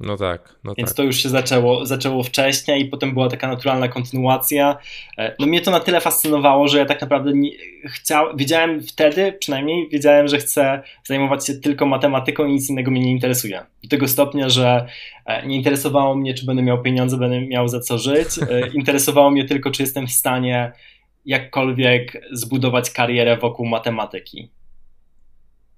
No 0.01 0.17
tak. 0.17 0.59
No 0.65 0.75
Więc 0.79 0.91
tak. 0.91 0.97
to 0.97 1.03
już 1.03 1.17
się 1.17 1.29
zaczęło, 1.29 1.87
zaczęło 1.87 2.23
wcześniej 2.23 2.83
i 2.83 2.85
potem 2.85 3.15
była 3.15 3.29
taka 3.29 3.49
naturalna 3.49 3.89
kontynuacja. 3.89 4.77
E, 5.19 5.35
no 5.39 5.47
mnie 5.47 5.61
to 5.61 5.71
na 5.71 5.81
tyle 5.81 6.01
fascynowało, 6.01 6.69
że 6.69 6.79
ja 6.79 6.85
tak 6.85 7.01
naprawdę 7.01 7.33
nie, 7.35 7.51
chciał, 7.85 8.37
wiedziałem 8.37 8.83
wtedy, 8.83 9.33
przynajmniej 9.33 9.89
wiedziałem, 9.89 10.29
że 10.29 10.39
chcę 10.39 10.83
zajmować 11.05 11.47
się 11.47 11.55
tylko 11.55 11.87
matematyką 11.87 12.47
i 12.47 12.53
nic 12.53 12.71
innego 12.71 12.91
mnie 12.91 13.01
nie 13.01 13.13
interesuje. 13.13 13.63
Do 13.83 13.89
tego 13.89 14.09
stopnia, 14.09 14.49
że 14.49 14.87
e, 15.27 15.47
nie 15.47 15.57
interesowało 15.57 16.15
mnie, 16.15 16.35
czy 16.35 16.47
będę 16.47 16.63
miał 16.63 16.83
pieniądze, 16.83 17.17
będę 17.17 17.41
miał 17.41 17.69
za 17.69 17.81
co 17.81 17.99
żyć. 17.99 18.29
E, 18.51 18.69
interesowało 18.75 19.31
mnie 19.31 19.45
tylko, 19.45 19.71
czy 19.71 19.83
jestem 19.83 20.07
w 20.07 20.13
stanie 20.13 20.73
jakkolwiek 21.27 22.23
zbudować 22.33 22.91
karierę 22.91 23.37
wokół 23.37 23.67
matematyki. 23.67 24.51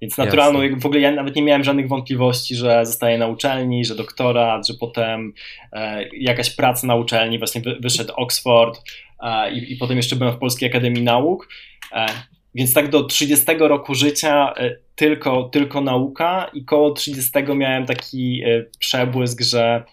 Więc 0.01 0.19
naturalną, 0.19 0.63
Jasne. 0.63 0.81
w 0.81 0.87
ogóle 0.87 1.01
ja 1.01 1.13
nawet 1.13 1.37
nie 1.37 1.43
miałem 1.43 1.65
żadnych 1.65 1.89
wątpliwości, 1.89 2.55
że 2.55 2.87
zostaję 2.87 3.19
na 3.19 3.27
uczelni, 3.27 3.85
że 3.85 3.95
doktorat, 3.95 4.69
że 4.69 4.75
potem 4.75 5.33
e, 5.73 6.09
jakaś 6.09 6.51
praca 6.51 6.87
na 6.87 6.95
uczelni, 6.95 7.39
właśnie 7.39 7.61
wy, 7.61 7.77
wyszedł 7.81 8.13
Oxford 8.17 8.83
e, 9.23 9.53
i, 9.53 9.73
i, 9.73 9.77
potem 9.77 9.97
jeszcze 9.97 10.17
byłem 10.17 10.35
w 10.35 10.39
Polskiej 10.39 10.69
Akademii 10.69 11.03
Nauk. 11.03 11.49
E, 11.93 12.07
więc 12.55 12.75
tak 12.75 12.91
do 12.91 13.05
30 13.05 13.47
roku 13.59 13.95
życia 13.95 14.55
e, 14.57 14.77
tylko, 14.95 15.45
tylko 15.45 15.81
nauka 15.81 16.51
i 16.55 16.65
koło 16.65 16.91
30 16.91 17.31
miałem 17.57 17.87
taki 17.87 18.43
e, 18.45 18.65
przebłysk, 18.79 19.41
że 19.41 19.85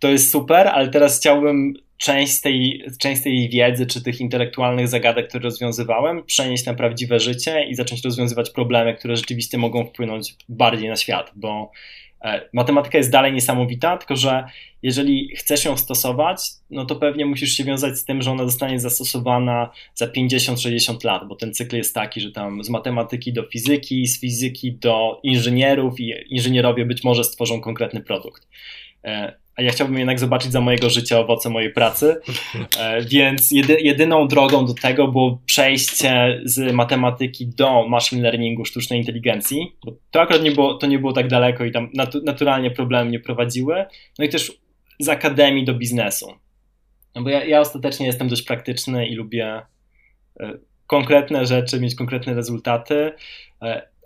to 0.00 0.08
jest 0.08 0.30
super, 0.32 0.68
ale 0.68 0.88
teraz 0.88 1.18
chciałbym 1.18 1.74
część 2.02 2.40
tej, 2.40 2.84
część 2.98 3.22
tej 3.22 3.48
wiedzy 3.48 3.86
czy 3.86 4.02
tych 4.02 4.20
intelektualnych 4.20 4.88
zagadek, 4.88 5.28
które 5.28 5.44
rozwiązywałem, 5.44 6.24
przenieść 6.24 6.66
na 6.66 6.74
prawdziwe 6.74 7.20
życie 7.20 7.64
i 7.64 7.74
zacząć 7.74 8.04
rozwiązywać 8.04 8.50
problemy, 8.50 8.94
które 8.94 9.16
rzeczywiście 9.16 9.58
mogą 9.58 9.86
wpłynąć 9.86 10.34
bardziej 10.48 10.88
na 10.88 10.96
świat, 10.96 11.32
bo 11.36 11.70
e, 12.24 12.48
matematyka 12.52 12.98
jest 12.98 13.10
dalej 13.10 13.32
niesamowita, 13.32 13.96
tylko 13.96 14.16
że 14.16 14.44
jeżeli 14.82 15.36
chcesz 15.36 15.64
ją 15.64 15.76
stosować, 15.76 16.40
no 16.70 16.86
to 16.86 16.96
pewnie 16.96 17.26
musisz 17.26 17.52
się 17.52 17.64
wiązać 17.64 17.98
z 17.98 18.04
tym, 18.04 18.22
że 18.22 18.30
ona 18.30 18.44
zostanie 18.44 18.80
zastosowana 18.80 19.70
za 19.94 20.06
50-60 20.06 21.04
lat, 21.04 21.28
bo 21.28 21.36
ten 21.36 21.54
cykl 21.54 21.76
jest 21.76 21.94
taki, 21.94 22.20
że 22.20 22.32
tam 22.32 22.64
z 22.64 22.68
matematyki 22.68 23.32
do 23.32 23.42
fizyki, 23.42 24.06
z 24.06 24.20
fizyki 24.20 24.72
do 24.72 25.20
inżynierów 25.22 26.00
i 26.00 26.14
inżynierowie 26.28 26.86
być 26.86 27.04
może 27.04 27.24
stworzą 27.24 27.60
konkretny 27.60 28.00
produkt. 28.00 28.48
E, 29.52 29.62
a 29.62 29.62
ja 29.62 29.70
chciałbym 29.70 29.98
jednak 29.98 30.20
zobaczyć 30.20 30.52
za 30.52 30.60
mojego 30.60 30.90
życia 30.90 31.18
owoce 31.18 31.50
mojej 31.50 31.72
pracy, 31.72 32.20
e, 32.78 33.02
więc 33.02 33.50
jedy, 33.50 33.80
jedyną 33.80 34.28
drogą 34.28 34.66
do 34.66 34.74
tego 34.74 35.08
było 35.08 35.38
przejście 35.46 36.40
z 36.44 36.72
matematyki 36.72 37.46
do 37.46 37.88
machine 37.88 38.22
learningu, 38.22 38.64
sztucznej 38.64 39.00
inteligencji, 39.00 39.76
to 40.10 40.20
akurat 40.20 40.42
nie 40.42 40.52
było, 40.52 40.74
to 40.74 40.86
nie 40.86 40.98
było 40.98 41.12
tak 41.12 41.28
daleko 41.28 41.64
i 41.64 41.72
tam 41.72 41.90
naturalnie 42.24 42.70
problemy 42.70 43.10
nie 43.10 43.20
prowadziły, 43.20 43.84
no 44.18 44.24
i 44.24 44.28
też 44.28 44.52
z 45.00 45.08
akademii 45.08 45.64
do 45.64 45.74
biznesu, 45.74 46.26
no 47.14 47.22
bo 47.22 47.30
ja, 47.30 47.44
ja 47.44 47.60
ostatecznie 47.60 48.06
jestem 48.06 48.28
dość 48.28 48.42
praktyczny 48.42 49.06
i 49.06 49.14
lubię 49.14 49.62
e, 50.40 50.58
konkretne 50.86 51.46
rzeczy, 51.46 51.80
mieć 51.80 51.94
konkretne 51.94 52.34
rezultaty. 52.34 53.12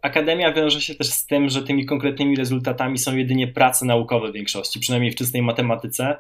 Akademia 0.06 0.52
wiąże 0.52 0.80
się 0.80 0.94
też 0.94 1.06
z 1.06 1.26
tym, 1.26 1.48
że 1.48 1.62
tymi 1.62 1.86
konkretnymi 1.86 2.36
rezultatami 2.36 2.98
są 2.98 3.16
jedynie 3.16 3.48
prace 3.48 3.86
naukowe 3.86 4.30
w 4.30 4.34
większości, 4.34 4.80
przynajmniej 4.80 5.12
w 5.12 5.14
czystej 5.14 5.42
matematyce. 5.42 6.18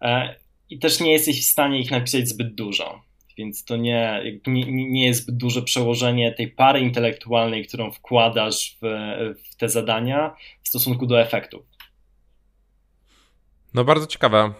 E, 0.00 0.34
I 0.70 0.78
też 0.78 1.00
nie 1.00 1.12
jesteś 1.12 1.40
w 1.40 1.50
stanie 1.50 1.80
ich 1.80 1.90
napisać 1.90 2.28
zbyt 2.28 2.54
dużo. 2.54 3.02
Więc 3.38 3.64
to 3.64 3.76
nie, 3.76 4.22
nie, 4.46 4.72
nie 4.72 5.06
jest 5.06 5.22
zbyt 5.22 5.36
duże 5.36 5.62
przełożenie 5.62 6.32
tej 6.32 6.48
pary 6.48 6.80
intelektualnej, 6.80 7.66
którą 7.66 7.92
wkładasz 7.92 8.78
w, 8.82 8.86
w 9.50 9.56
te 9.56 9.68
zadania 9.68 10.36
w 10.62 10.68
stosunku 10.68 11.06
do 11.06 11.20
efektów. 11.20 11.62
No 13.74 13.84
bardzo 13.84 14.06
ciekawa, 14.06 14.54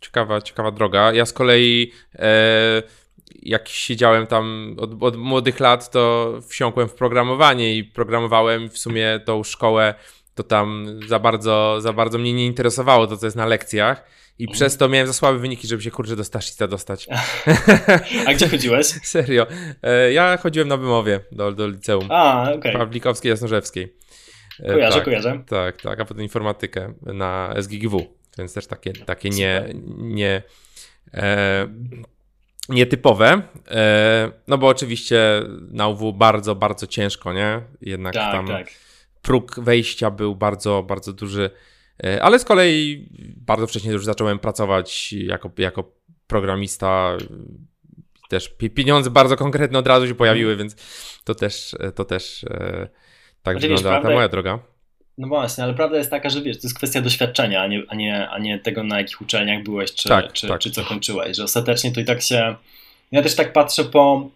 ciekawa, 0.00 0.40
ciekawa 0.40 0.70
droga. 0.70 1.12
Ja 1.12 1.26
z 1.26 1.32
kolei 1.32 1.92
e, 2.14 2.82
jak 3.42 3.68
siedziałem 3.68 4.26
tam 4.26 4.76
od, 4.78 4.90
od, 5.02 5.16
młodych 5.16 5.60
lat, 5.60 5.90
to 5.90 6.32
wsiąkłem 6.48 6.88
w 6.88 6.94
programowanie 6.94 7.76
i 7.76 7.84
programowałem 7.84 8.70
w 8.70 8.78
sumie 8.78 9.20
tą 9.24 9.42
szkołę, 9.42 9.94
to 10.34 10.42
tam 10.42 10.86
za 11.08 11.18
bardzo, 11.18 11.80
za 11.80 11.92
bardzo 11.92 12.18
mnie 12.18 12.32
nie 12.32 12.46
interesowało 12.46 13.06
to, 13.06 13.16
co 13.16 13.26
jest 13.26 13.36
na 13.36 13.46
lekcjach. 13.46 14.04
I 14.38 14.48
przez 14.48 14.76
to 14.76 14.88
miałem 14.88 15.06
za 15.06 15.12
słabe 15.12 15.38
wyniki, 15.38 15.68
żeby 15.68 15.82
się 15.82 15.90
kurczę 15.90 16.16
do 16.16 16.24
Staszica 16.24 16.68
dostać. 16.68 17.08
A 18.26 18.34
gdzie 18.34 18.48
chodziłeś? 18.48 18.86
Serio. 19.12 19.46
E, 19.82 20.12
ja 20.12 20.36
chodziłem 20.36 20.68
na 20.68 20.76
wymowie 20.76 21.20
do, 21.32 21.52
do 21.52 21.68
liceum. 21.68 22.06
A, 22.10 22.42
okej. 22.42 22.58
Okay. 22.58 22.72
Pawlikowskiej, 22.72 23.30
Jasnorzewskiej. 23.30 23.94
E, 24.60 24.72
kojarzę, 24.72 24.94
tak, 24.94 25.04
kojarzę. 25.04 25.42
Tak, 25.48 25.82
tak, 25.82 26.00
a 26.00 26.04
potem 26.04 26.22
informatykę 26.22 26.94
na 27.02 27.54
SGGW, 27.56 28.06
więc 28.38 28.54
też 28.54 28.66
takie, 28.66 28.92
takie 28.92 29.30
nie, 29.30 29.74
nie, 29.98 30.42
e, 31.14 31.68
nietypowe, 32.72 33.42
e, 33.70 34.32
no 34.48 34.58
bo 34.58 34.68
oczywiście 34.68 35.42
na 35.70 35.88
UW 35.88 36.12
bardzo, 36.12 36.54
bardzo 36.54 36.86
ciężko, 36.86 37.32
nie? 37.32 37.60
Jednak 37.80 38.14
tak, 38.14 38.32
tam 38.32 38.46
tak. 38.46 38.68
próg 39.22 39.60
wejścia 39.60 40.10
był 40.10 40.36
bardzo, 40.36 40.82
bardzo 40.82 41.12
duży, 41.12 41.50
e, 42.04 42.22
ale 42.22 42.38
z 42.38 42.44
kolei 42.44 43.08
bardzo 43.36 43.66
wcześnie 43.66 43.92
już 43.92 44.04
zacząłem 44.04 44.38
pracować 44.38 45.12
jako, 45.12 45.50
jako 45.58 45.92
programista, 46.26 47.16
też 48.28 48.48
pieniądze 48.74 49.10
bardzo 49.10 49.36
konkretne 49.36 49.78
od 49.78 49.86
razu 49.86 50.06
się 50.06 50.14
pojawiły, 50.14 50.56
więc 50.56 50.76
to 51.24 51.34
też, 51.34 51.76
to 51.94 52.04
też 52.04 52.44
e, 52.44 52.88
tak 53.42 53.58
wygląda 53.58 54.02
ta 54.02 54.10
moja 54.10 54.28
droga. 54.28 54.71
No 55.18 55.28
właśnie, 55.28 55.64
ale 55.64 55.74
prawda 55.74 55.98
jest 55.98 56.10
taka, 56.10 56.30
że 56.30 56.42
wiesz, 56.42 56.56
to 56.56 56.66
jest 56.66 56.76
kwestia 56.76 57.00
doświadczenia, 57.00 57.62
a 57.62 57.66
nie, 57.66 57.82
a 57.88 57.94
nie, 57.94 58.28
a 58.28 58.38
nie 58.38 58.58
tego, 58.58 58.84
na 58.84 58.98
jakich 58.98 59.20
uczelniach 59.20 59.62
byłeś, 59.62 59.94
czy, 59.94 60.08
tak, 60.08 60.32
czy, 60.32 60.48
tak. 60.48 60.60
czy 60.60 60.70
co 60.70 60.84
kończyłeś, 60.84 61.36
że 61.36 61.44
ostatecznie 61.44 61.92
to 61.92 62.00
i 62.00 62.04
tak 62.04 62.22
się... 62.22 62.54
Ja 63.12 63.22
też 63.22 63.34
tak 63.34 63.52
patrzę 63.52 63.84
po, 63.84 64.30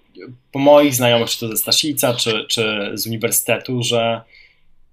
po 0.52 0.58
moich 0.58 0.94
znajomych, 0.94 1.30
czy 1.30 1.40
to 1.40 1.48
ze 1.48 1.56
Staszica, 1.56 2.14
czy, 2.14 2.44
czy 2.48 2.90
z 2.94 3.06
uniwersytetu, 3.06 3.82
że 3.82 4.20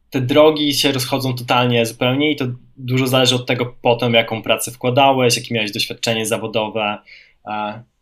te 0.10 0.22
drogi 0.22 0.74
się 0.74 0.92
rozchodzą 0.92 1.36
totalnie 1.36 1.86
zupełnie 1.86 2.32
i 2.32 2.36
to 2.36 2.46
dużo 2.78 3.08
zależy 3.08 3.36
od 3.36 3.46
tego 3.46 3.76
potem, 3.82 4.14
jaką 4.14 4.42
pracę 4.42 4.72
wkładałeś, 4.72 5.38
jakie 5.38 5.56
miałeś 5.56 5.72
doświadczenie 5.72 6.26
zawodowe. 6.26 6.98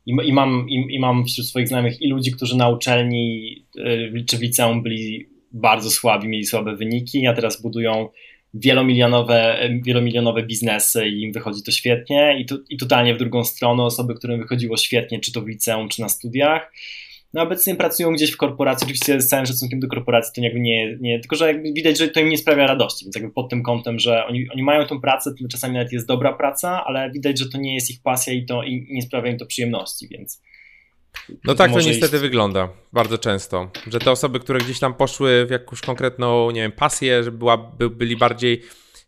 I, 0.06 0.16
i, 0.24 0.34
mam, 0.34 0.70
i, 0.70 0.96
i 0.96 1.00
mam 1.00 1.26
wśród 1.26 1.48
swoich 1.48 1.68
znajomych 1.68 2.02
i 2.02 2.10
ludzi, 2.10 2.32
którzy 2.32 2.58
na 2.58 2.70
uczelni 2.70 3.56
y, 3.78 4.26
czy 4.28 4.38
w 4.38 4.42
liceum 4.42 4.84
byli 4.84 5.31
bardzo 5.54 5.90
słabi, 5.90 6.28
mieli 6.28 6.46
słabe 6.46 6.76
wyniki, 6.76 7.28
a 7.28 7.34
teraz 7.34 7.62
budują 7.62 8.10
wielomilionowe, 8.54 9.70
wielomilionowe 9.84 10.44
biznesy 10.44 11.08
i 11.08 11.22
im 11.22 11.32
wychodzi 11.34 11.64
to 11.64 11.72
świetnie. 11.72 12.38
I, 12.40 12.46
tu, 12.46 12.64
i 12.70 12.78
totalnie 12.78 13.16
w 13.16 13.18
drugą 13.18 13.44
stronę 13.44 13.84
osoby, 13.84 14.16
którym 14.16 14.42
wychodziło 14.42 14.78
świetnie, 14.78 15.20
czy 15.20 15.32
to 15.32 15.42
w 15.42 15.48
liceum, 15.48 15.90
czy 15.90 16.02
na 16.02 16.10
studiach, 16.10 16.72
no 17.34 17.42
obecnie 17.42 17.76
pracują 17.76 18.12
gdzieś 18.12 18.32
w 18.32 18.38
korporacji, 18.38 18.86
oczywiście 18.86 19.22
z 19.22 19.28
całym 19.28 19.46
szacunkiem 19.46 19.80
do 19.80 19.88
korporacji 19.88 20.34
to 20.36 20.42
jakby 20.42 20.60
nie, 20.60 20.98
nie 21.02 21.20
tylko 21.20 21.36
że 21.36 21.48
jakby 21.48 21.74
widać, 21.74 21.98
że 21.98 22.08
to 22.08 22.20
im 22.20 22.30
nie 22.30 22.38
sprawia 22.38 22.68
radości, 22.68 23.06
więc 23.06 23.16
jakby 23.16 23.32
pod 23.32 23.50
tym 23.50 23.64
kątem, 23.64 24.00
że 24.00 24.26
oni, 24.26 24.50
oni 24.54 24.64
mają 24.64 24.86
tą 24.86 25.02
pracę, 25.02 25.34
czasami 25.52 25.74
nawet 25.74 25.92
jest 25.92 26.08
dobra 26.08 26.34
praca, 26.34 26.84
ale 26.86 27.12
widać, 27.12 27.40
że 27.40 27.50
to 27.50 27.58
nie 27.58 27.76
jest 27.76 27.90
ich 27.90 28.02
pasja 28.02 28.34
i 28.34 28.46
to 28.46 28.64
i 28.64 28.88
nie 28.90 29.02
sprawia 29.02 29.32
im 29.32 29.38
to 29.38 29.46
przyjemności, 29.46 30.08
więc 30.08 30.42
no 31.44 31.56
tak 31.56 31.72
to 31.72 31.80
niestety 31.80 32.16
iść. 32.16 32.22
wygląda 32.22 32.70
bardzo 32.94 33.18
często, 33.18 33.72
że 33.88 34.00
te 34.00 34.12
osoby, 34.12 34.40
które 34.40 34.60
gdzieś 34.60 34.80
tam 34.80 34.94
poszły 34.94 35.46
w 35.46 35.50
jakąś 35.50 35.82
konkretną, 35.82 36.52
nie 36.52 36.62
wiem, 36.62 36.72
pasję, 36.72 37.24
że 37.24 37.32
była, 37.32 37.58
by, 37.58 37.90
byli 37.90 38.18
bardziej 38.18 38.62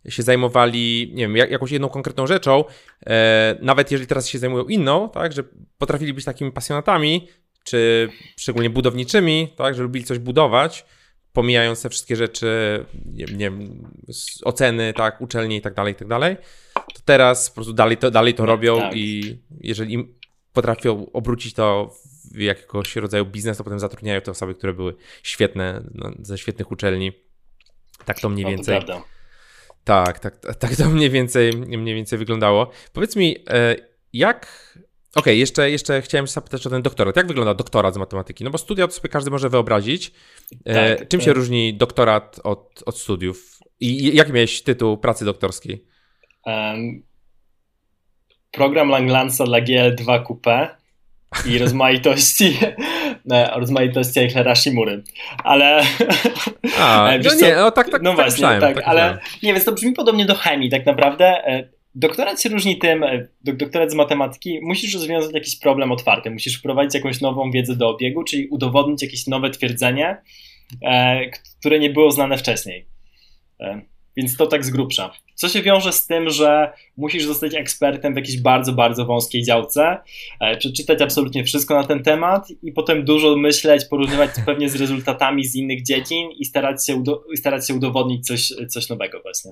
się 0.10 0.24
zajmowali, 0.24 1.12
nie 1.14 1.24
wiem, 1.24 1.36
jak, 1.36 1.52
jakąś 1.52 1.72
jedną 1.72 1.90
konkretną 1.90 2.28
rzeczą, 2.28 2.64
e, 3.06 3.58
nawet 3.62 3.92
jeżeli 3.92 4.08
teraz 4.08 4.28
się 4.28 4.40
zajmują 4.40 4.64
inną, 4.64 5.10
tak, 5.10 5.34
że 5.34 5.44
potrafili 5.78 6.14
być 6.14 6.26
takimi 6.26 6.52
pasjonatami, 6.52 7.28
czy 7.64 8.10
szczególnie 8.38 8.70
budowniczymi, 8.70 9.54
tak, 9.56 9.76
że 9.76 9.84
lubili 9.84 10.06
coś 10.06 10.20
budować, 10.20 10.86
pomijając 11.34 11.82
te 11.82 11.90
wszystkie 11.90 12.16
rzeczy, 12.16 12.86
nie, 13.06 13.26
nie 13.26 13.38
wiem, 13.38 13.84
oceny, 14.44 14.94
tak, 14.94 15.22
uczelnie 15.22 15.56
i 15.56 15.62
tak 15.62 15.74
dalej, 15.74 15.94
i 15.94 15.96
tak 15.96 16.08
dalej, 16.08 16.38
to 16.74 17.02
teraz 17.06 17.50
po 17.50 17.56
prostu 17.56 17.74
dalej 17.74 17.98
to, 17.98 18.12
dalej 18.12 18.34
to 18.34 18.46
robią 18.46 18.80
tak. 18.80 18.96
i 18.96 19.38
jeżeli 19.62 19.94
im 19.94 20.23
potrafią 20.54 21.12
obrócić 21.12 21.54
to 21.54 21.94
w 22.32 22.40
jakiegoś 22.40 22.96
rodzaju 22.96 23.26
biznes, 23.26 23.62
a 23.62 23.64
potem 23.64 23.80
zatrudniają 23.80 24.22
te 24.22 24.32
osoby, 24.32 24.56
które 24.56 24.74
były 24.74 24.96
świetne, 25.24 25.84
no, 25.94 26.12
ze 26.20 26.38
świetnych 26.38 26.72
uczelni. 26.72 27.12
Tak 28.06 28.20
to 28.20 28.30
mniej 28.30 28.44
no, 28.44 28.52
więcej. 28.52 28.86
To 28.86 29.04
tak, 29.84 30.20
tak, 30.20 30.40
tak 30.60 30.76
to 30.76 30.90
mniej 30.90 31.10
więcej, 31.10 31.54
mniej 31.54 31.96
więcej 31.96 32.20
wyglądało. 32.20 32.72
Powiedz 32.94 33.16
mi, 33.16 33.38
e, 33.50 33.76
jak. 34.14 34.74
Okej, 35.16 35.22
okay, 35.22 35.36
jeszcze, 35.36 35.72
jeszcze 35.72 36.02
chciałem 36.02 36.28
zapytać 36.28 36.68
o 36.68 36.70
ten 36.70 36.82
doktorat. 36.82 37.16
Jak 37.16 37.28
wygląda 37.28 37.54
doktorat 37.54 37.94
z 37.94 37.98
matematyki? 37.98 38.44
No 38.44 38.50
bo 38.50 38.58
studia 38.58 38.88
to 38.88 38.94
sobie 38.94 39.10
każdy 39.10 39.32
może 39.32 39.50
wyobrazić. 39.50 40.12
E, 40.66 40.96
tak, 40.96 41.08
czym 41.08 41.22
się 41.22 41.34
różni 41.34 41.74
doktorat 41.74 42.40
od, 42.44 42.84
od 42.86 42.98
studiów? 42.98 43.60
I 43.80 44.16
jaki 44.16 44.34
miałeś 44.34 44.62
tytuł 44.62 44.98
pracy 44.98 45.26
doktorskiej? 45.26 45.86
Um, 46.46 47.04
program 48.54 48.90
Langlansa 48.90 49.44
dla 49.44 49.62
GL2 49.62 50.24
Coupe 50.28 50.70
i 51.46 51.58
rozmaitości 51.64 52.58
rozmaitości 53.56 54.20
Eichlera 54.20 54.56
Shimury. 54.56 55.04
Ale 55.44 55.82
A, 56.80 57.12
no 57.24 57.30
co, 57.30 57.46
nie, 57.46 57.56
no 57.56 57.72
tak, 57.72 57.90
tak, 57.90 58.02
no 58.02 58.10
tak 58.10 58.26
właśnie, 58.26 58.48
tak, 58.48 58.76
tak, 58.76 58.84
ale 58.86 59.18
nie, 59.44 59.54
więc 59.54 59.66
to 59.66 59.72
brzmi 59.72 59.92
podobnie 59.92 60.26
do 60.26 60.36
chemii 60.36 60.70
tak 60.70 60.86
naprawdę. 60.86 61.26
E, 61.26 61.70
doktorat 61.96 62.42
się 62.42 62.50
różni 62.50 62.78
tym, 62.78 63.04
e, 63.04 63.28
doktorat 63.44 63.92
z 63.92 63.96
matematyki, 63.96 64.60
musisz 64.62 64.94
rozwiązać 64.94 65.34
jakiś 65.34 65.60
problem 65.60 65.92
otwarty, 65.92 66.32
musisz 66.32 66.60
wprowadzić 66.60 66.96
jakąś 66.96 67.22
nową 67.22 67.52
wiedzę 67.52 67.76
do 67.76 67.90
obiegu, 67.90 68.24
czyli 68.24 68.48
udowodnić 68.48 69.02
jakieś 69.02 69.28
nowe 69.28 69.50
twierdzenie, 69.50 70.18
e, 70.86 71.30
które 71.60 71.80
nie 71.80 71.90
było 71.90 72.12
znane 72.12 72.38
wcześniej. 72.38 72.86
Więc 74.18 74.38
to 74.38 74.48
tak 74.48 74.66
z 74.66 74.70
grubsza. 74.70 75.12
Co 75.36 75.50
się 75.50 75.62
wiąże 75.62 75.94
z 75.94 76.08
tym, 76.08 76.30
że 76.30 76.74
musisz 76.98 77.26
zostać 77.26 77.54
ekspertem 77.54 78.14
w 78.14 78.16
jakiejś 78.18 78.42
bardzo, 78.42 78.74
bardzo 78.74 79.06
wąskiej 79.06 79.44
działce, 79.44 79.98
e, 80.40 80.58
przeczytać 80.58 81.02
absolutnie 81.02 81.44
wszystko 81.44 81.76
na 81.76 81.84
ten 81.84 82.04
temat 82.04 82.48
i 82.64 82.72
potem 82.72 83.06
dużo 83.06 83.36
myśleć, 83.36 83.86
porównywać 83.86 84.30
pewnie 84.46 84.70
z 84.70 84.76
rezultatami 84.76 85.46
z 85.46 85.56
innych 85.56 85.84
dziedzin 85.84 86.30
i 86.32 86.46
starać 86.46 86.86
się, 86.86 87.04
starać 87.36 87.68
się 87.68 87.74
udowodnić 87.74 88.28
coś, 88.28 88.54
coś 88.70 88.90
nowego 88.90 89.22
właśnie. 89.22 89.52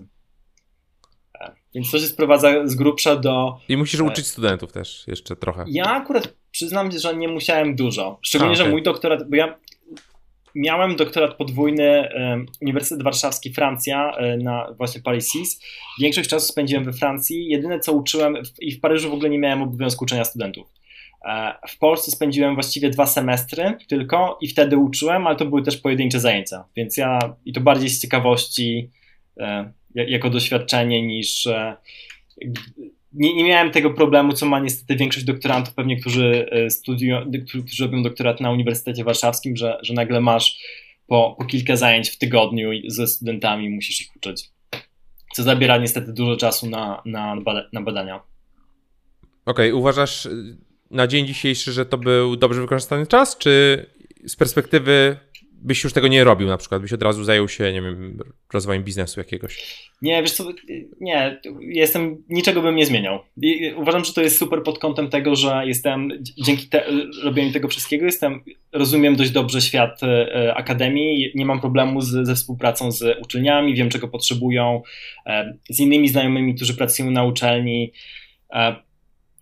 E, 1.41 1.51
więc 1.75 1.91
to 1.91 1.99
się 1.99 2.05
sprowadza 2.05 2.67
z 2.67 2.75
grubsza 2.75 3.15
do. 3.15 3.57
I 3.69 3.77
musisz 3.77 3.99
e, 3.99 4.03
uczyć 4.03 4.27
studentów 4.27 4.71
też 4.71 5.03
jeszcze 5.07 5.35
trochę. 5.35 5.65
Ja 5.67 5.85
akurat 5.85 6.33
przyznam, 6.51 6.91
że 6.91 7.15
nie 7.15 7.27
musiałem 7.27 7.75
dużo. 7.75 8.19
Szczególnie, 8.21 8.51
A, 8.51 8.55
okay. 8.55 8.65
że 8.65 8.71
mój 8.71 8.83
doktorat, 8.83 9.29
bo 9.29 9.35
ja 9.35 9.57
miałem 10.55 10.95
doktorat 10.95 11.35
podwójny 11.35 12.09
Uniwersytet 12.61 13.03
Warszawski 13.03 13.53
Francja 13.53 14.11
e, 14.11 14.37
na 14.37 14.73
właśnie 14.77 15.01
Paris 15.01 15.31
6. 15.31 15.51
Większość 15.99 16.29
czasu 16.29 16.47
spędziłem 16.47 16.85
we 16.85 16.93
Francji. 16.93 17.47
Jedyne 17.47 17.79
co 17.79 17.93
uczyłem 17.93 18.37
i 18.59 18.71
w 18.71 18.79
Paryżu 18.79 19.09
w 19.09 19.13
ogóle 19.13 19.29
nie 19.29 19.39
miałem 19.39 19.61
obowiązku 19.61 20.03
uczenia 20.03 20.25
studentów. 20.25 20.67
E, 21.25 21.53
w 21.69 21.77
Polsce 21.77 22.11
spędziłem 22.11 22.53
właściwie 22.53 22.89
dwa 22.89 23.05
semestry 23.05 23.77
tylko 23.87 24.37
i 24.41 24.47
wtedy 24.47 24.77
uczyłem, 24.77 25.27
ale 25.27 25.35
to 25.35 25.45
były 25.45 25.63
też 25.63 25.77
pojedyncze 25.77 26.19
zajęcia, 26.19 26.63
więc 26.75 26.97
ja 26.97 27.19
i 27.45 27.53
to 27.53 27.61
bardziej 27.61 27.89
z 27.89 28.01
ciekawości 28.01 28.89
e, 29.39 29.71
jako 29.95 30.29
doświadczenie 30.29 31.01
niż 31.01 31.47
nie, 33.13 33.35
nie 33.35 33.43
miałem 33.43 33.71
tego 33.71 33.89
problemu, 33.89 34.33
co 34.33 34.45
ma 34.45 34.59
niestety 34.59 34.95
większość 34.95 35.25
doktorantów, 35.25 35.73
pewnie, 35.73 35.99
którzy 35.99 36.49
e, 36.51 36.69
studiują, 36.69 37.31
którzy 37.65 37.83
robią 37.83 38.03
doktorat 38.03 38.41
na 38.41 38.51
Uniwersytecie 38.51 39.03
Warszawskim, 39.03 39.57
że, 39.57 39.79
że 39.81 39.93
nagle 39.93 40.21
masz 40.21 40.59
po, 41.07 41.35
po 41.39 41.45
kilka 41.45 41.75
zajęć 41.75 42.09
w 42.09 42.17
tygodniu 42.17 42.69
ze 42.87 43.07
studentami, 43.07 43.69
musisz 43.69 44.01
ich 44.01 44.15
uczyć. 44.15 44.49
Co 45.33 45.43
zabiera 45.43 45.77
niestety 45.77 46.13
dużo 46.13 46.37
czasu 46.37 46.69
na, 46.69 47.01
na, 47.05 47.35
na 47.73 47.81
badania. 47.81 48.15
Okej, 48.15 49.69
okay, 49.69 49.75
uważasz 49.75 50.25
y, 50.25 50.57
na 50.91 51.07
dzień 51.07 51.27
dzisiejszy, 51.27 51.71
że 51.71 51.85
to 51.85 51.97
był 51.97 52.35
dobrze 52.35 52.61
wykorzystany 52.61 53.07
czas, 53.07 53.37
czy 53.37 53.85
z 54.25 54.35
perspektywy 54.35 55.17
byś 55.61 55.83
już 55.83 55.93
tego 55.93 56.07
nie 56.07 56.23
robił 56.23 56.47
na 56.47 56.57
przykład? 56.57 56.81
Byś 56.81 56.93
od 56.93 57.03
razu 57.03 57.23
zajął 57.23 57.47
się, 57.47 57.73
nie 57.73 57.81
wiem, 57.81 58.17
rozwojem 58.53 58.83
biznesu 58.83 59.19
jakiegoś? 59.19 59.77
Nie, 60.01 60.21
wiesz 60.21 60.31
co, 60.31 60.53
nie, 61.01 61.41
jestem, 61.59 62.23
niczego 62.29 62.61
bym 62.61 62.75
nie 62.75 62.85
zmieniał. 62.85 63.19
Uważam, 63.77 64.05
że 64.05 64.13
to 64.13 64.21
jest 64.21 64.37
super 64.37 64.63
pod 64.63 64.79
kątem 64.79 65.09
tego, 65.09 65.35
że 65.35 65.63
jestem, 65.65 66.09
dzięki 66.21 66.69
te, 66.69 66.83
robieniu 67.23 67.51
tego 67.53 67.67
wszystkiego, 67.67 68.05
jestem, 68.05 68.43
rozumiem 68.71 69.15
dość 69.15 69.31
dobrze 69.31 69.61
świat 69.61 70.03
e, 70.03 70.53
akademii, 70.55 71.31
nie 71.35 71.45
mam 71.45 71.59
problemu 71.59 72.01
z, 72.01 72.27
ze 72.27 72.35
współpracą 72.35 72.91
z 72.91 73.17
uczelniami, 73.21 73.75
wiem 73.75 73.89
czego 73.89 74.07
potrzebują, 74.07 74.81
e, 75.25 75.57
z 75.69 75.79
innymi 75.79 76.09
znajomymi, 76.09 76.55
którzy 76.55 76.73
pracują 76.73 77.11
na 77.11 77.23
uczelni, 77.23 77.91
e, 78.53 78.75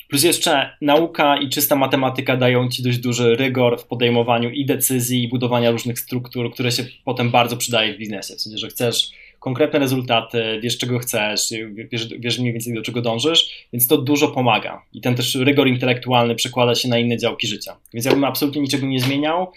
Plus 0.10 0.24
jeszcze 0.24 0.78
nauka 0.82 1.38
i 1.38 1.50
czysta 1.50 1.76
matematyka 1.76 2.38
dają 2.38 2.70
ci 2.70 2.84
dość 2.84 2.98
duży 2.98 3.36
rygor 3.36 3.82
w 3.82 3.86
podejmowaniu 3.86 4.50
i 4.50 4.66
decyzji, 4.66 5.24
i 5.24 5.28
budowania 5.28 5.72
różnych 5.72 6.00
struktur, 6.00 6.54
które 6.54 6.72
się 6.72 6.86
potem 7.06 7.32
bardzo 7.32 7.58
przydaje 7.58 7.94
w 7.94 7.98
biznesie. 7.98 8.36
W 8.36 8.42
sensie, 8.42 8.58
że 8.58 8.68
chcesz 8.68 9.12
konkretne 9.40 9.80
rezultaty, 9.80 10.60
wiesz 10.64 10.78
czego 10.78 11.00
chcesz, 11.00 11.54
wiesz, 11.92 12.08
wiesz 12.20 12.40
mniej 12.40 12.54
więcej 12.54 12.74
do 12.74 12.82
czego 12.82 13.02
dążysz, 13.02 13.68
więc 13.74 13.88
to 13.88 13.98
dużo 13.98 14.28
pomaga. 14.28 14.86
I 14.94 15.02
ten 15.02 15.16
też 15.16 15.36
rygor 15.36 15.68
intelektualny 15.68 16.36
przekłada 16.36 16.76
się 16.76 16.90
na 16.90 16.98
inne 16.98 17.18
działki 17.18 17.48
życia. 17.48 17.78
Więc 17.94 18.06
ja 18.06 18.12
bym 18.12 18.24
absolutnie 18.24 18.62
niczego 18.62 18.88
nie 18.88 19.00
zmieniał. 19.00 19.52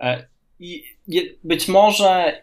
E, 0.00 0.26
I 0.60 0.84
być 1.44 1.68
może 1.68 2.42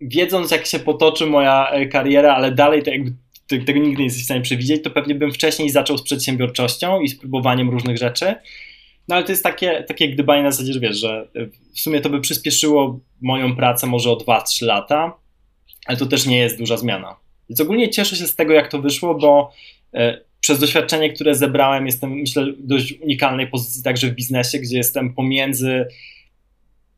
wiedząc, 0.00 0.50
jak 0.50 0.66
się 0.66 0.78
potoczy 0.78 1.26
moja 1.26 1.70
e, 1.70 1.86
kariera, 1.86 2.34
ale 2.34 2.52
dalej 2.52 2.82
to 2.82 2.90
jakby 2.90 3.12
tego 3.48 3.80
nigdy 3.80 3.98
nie 3.98 4.04
jesteś 4.04 4.22
w 4.22 4.24
stanie 4.24 4.40
przewidzieć, 4.40 4.82
to 4.82 4.90
pewnie 4.90 5.14
bym 5.14 5.32
wcześniej 5.32 5.70
zaczął 5.70 5.98
z 5.98 6.02
przedsiębiorczością 6.02 7.00
i 7.00 7.08
z 7.08 7.18
próbowaniem 7.18 7.70
różnych 7.70 7.96
rzeczy. 7.96 8.34
No 9.08 9.16
ale 9.16 9.24
to 9.24 9.32
jest 9.32 9.42
takie, 9.42 9.84
takie 9.88 10.08
gdybanie 10.08 10.42
na 10.42 10.50
zasadzie, 10.50 10.72
że 10.72 10.80
wiesz, 10.80 10.96
że 10.96 11.28
w 11.74 11.80
sumie 11.80 12.00
to 12.00 12.10
by 12.10 12.20
przyspieszyło 12.20 13.00
moją 13.20 13.56
pracę 13.56 13.86
może 13.86 14.10
o 14.10 14.16
2-3 14.16 14.66
lata, 14.66 15.16
ale 15.86 15.96
to 15.96 16.06
też 16.06 16.26
nie 16.26 16.38
jest 16.38 16.58
duża 16.58 16.76
zmiana. 16.76 17.16
Więc 17.50 17.60
ogólnie 17.60 17.90
cieszę 17.90 18.16
się 18.16 18.26
z 18.26 18.36
tego, 18.36 18.52
jak 18.52 18.68
to 18.68 18.82
wyszło, 18.82 19.14
bo 19.14 19.52
e, 19.94 20.20
przez 20.40 20.58
doświadczenie, 20.58 21.12
które 21.12 21.34
zebrałem, 21.34 21.86
jestem, 21.86 22.10
myślę, 22.10 22.52
w 22.52 22.66
dość 22.66 22.92
unikalnej 22.92 23.46
pozycji 23.46 23.82
także 23.82 24.08
w 24.08 24.14
biznesie, 24.14 24.58
gdzie 24.58 24.76
jestem 24.76 25.14
pomiędzy 25.14 25.86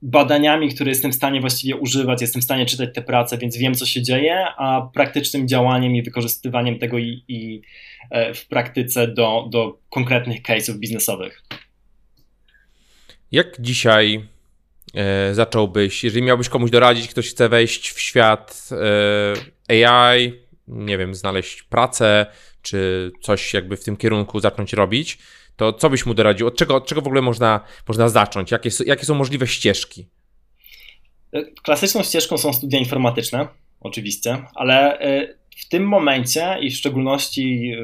badaniami, 0.03 0.74
które 0.74 0.90
jestem 0.90 1.12
w 1.12 1.14
stanie 1.14 1.40
właściwie 1.40 1.76
używać, 1.76 2.20
jestem 2.20 2.42
w 2.42 2.44
stanie 2.44 2.66
czytać 2.66 2.88
te 2.94 3.03
prace, 3.03 3.38
więc 3.38 3.57
wiem, 3.57 3.74
co 3.74 3.86
się 3.86 4.03
dzieje, 4.03 4.46
a 4.57 4.90
praktycznym 4.94 5.48
działaniem 5.48 5.96
i 5.96 6.03
wykorzystywaniem 6.03 6.78
tego 6.78 6.98
i, 6.98 7.24
i 7.28 7.62
e, 8.11 8.34
w 8.34 8.46
praktyce 8.46 9.09
do, 9.09 9.48
do 9.51 9.78
konkretnych 9.90 10.42
case'ów 10.42 10.78
biznesowych. 10.78 11.42
Jak 13.32 13.61
dzisiaj 13.61 14.24
e, 14.94 15.34
zacząłbyś, 15.34 16.05
jeżeli 16.05 16.22
miałbyś 16.22 16.48
komuś 16.48 16.70
doradzić, 16.70 17.09
ktoś 17.09 17.30
chce 17.30 17.48
wejść 17.48 17.90
w 17.90 18.01
świat 18.01 18.68
e, 19.68 19.86
AI, 19.88 20.32
nie 20.68 20.98
wiem, 20.98 21.14
znaleźć 21.14 21.62
pracę, 21.62 22.26
czy 22.62 23.11
coś 23.22 23.55
jakby 23.55 23.76
w 23.76 23.84
tym 23.84 23.96
kierunku 23.96 24.40
zacząć 24.40 24.72
robić, 24.72 25.18
to 25.61 25.72
co 25.72 25.90
byś 25.90 26.06
mu 26.06 26.14
doradził? 26.14 26.46
Od 26.46 26.56
czego, 26.56 26.74
od 26.74 26.86
czego 26.86 27.00
w 27.00 27.06
ogóle 27.06 27.22
można, 27.22 27.61
można 27.88 28.08
zacząć? 28.08 28.50
Jakie, 28.50 28.70
jakie 28.86 29.04
są 29.04 29.14
możliwe 29.14 29.46
ścieżki? 29.46 30.06
Klasyczną 31.62 32.02
ścieżką 32.02 32.38
są 32.38 32.52
studia 32.52 32.78
informatyczne, 32.78 33.48
oczywiście, 33.80 34.42
ale 34.54 34.98
e, 34.98 35.34
w 35.56 35.68
tym 35.68 35.88
momencie 35.88 36.56
i 36.61 36.70
w 36.70 36.76
szczególności 36.76 37.74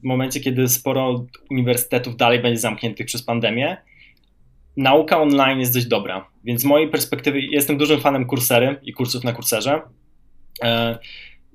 w 0.00 0.06
momencie, 0.06 0.40
kiedy 0.40 0.68
sporo 0.68 1.26
uniwersytetów 1.50 2.16
dalej 2.16 2.42
będzie 2.42 2.60
zamkniętych 2.60 3.06
przez 3.06 3.22
pandemię, 3.22 3.76
nauka 4.76 5.20
online 5.20 5.60
jest 5.60 5.74
dość 5.74 5.86
dobra. 5.86 6.30
Więc 6.44 6.60
z 6.60 6.64
mojej 6.64 6.88
perspektywy 6.88 7.40
jestem 7.40 7.78
dużym 7.78 8.00
fanem 8.00 8.26
kursery 8.26 8.80
i 8.82 8.92
kursów 8.92 9.24
na 9.24 9.32
kurserze. 9.32 9.82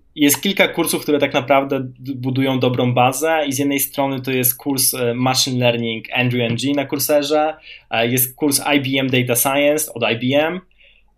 E, 0.10 0.20
jest 0.20 0.42
kilka 0.42 0.68
kursów, 0.68 1.02
które 1.02 1.20
tak 1.20 1.34
naprawdę 1.34 1.92
budują 2.16 2.60
dobrą 2.60 2.94
bazę 2.94 3.46
i 3.48 3.54
z 3.54 3.60
jednej 3.60 3.80
strony 3.80 4.22
to 4.22 4.32
jest 4.32 4.58
kurs 4.58 4.94
e, 4.94 5.14
Machine 5.14 5.60
Learning 5.60 6.06
Andrew 6.14 6.52
NG 6.52 6.76
na 6.76 6.86
kurserze, 6.86 7.54
e, 7.90 8.08
jest 8.08 8.36
kurs 8.36 8.62
IBM 8.76 9.08
Data 9.08 9.36
Science 9.36 9.94
od 9.94 10.04
IBM 10.12 10.60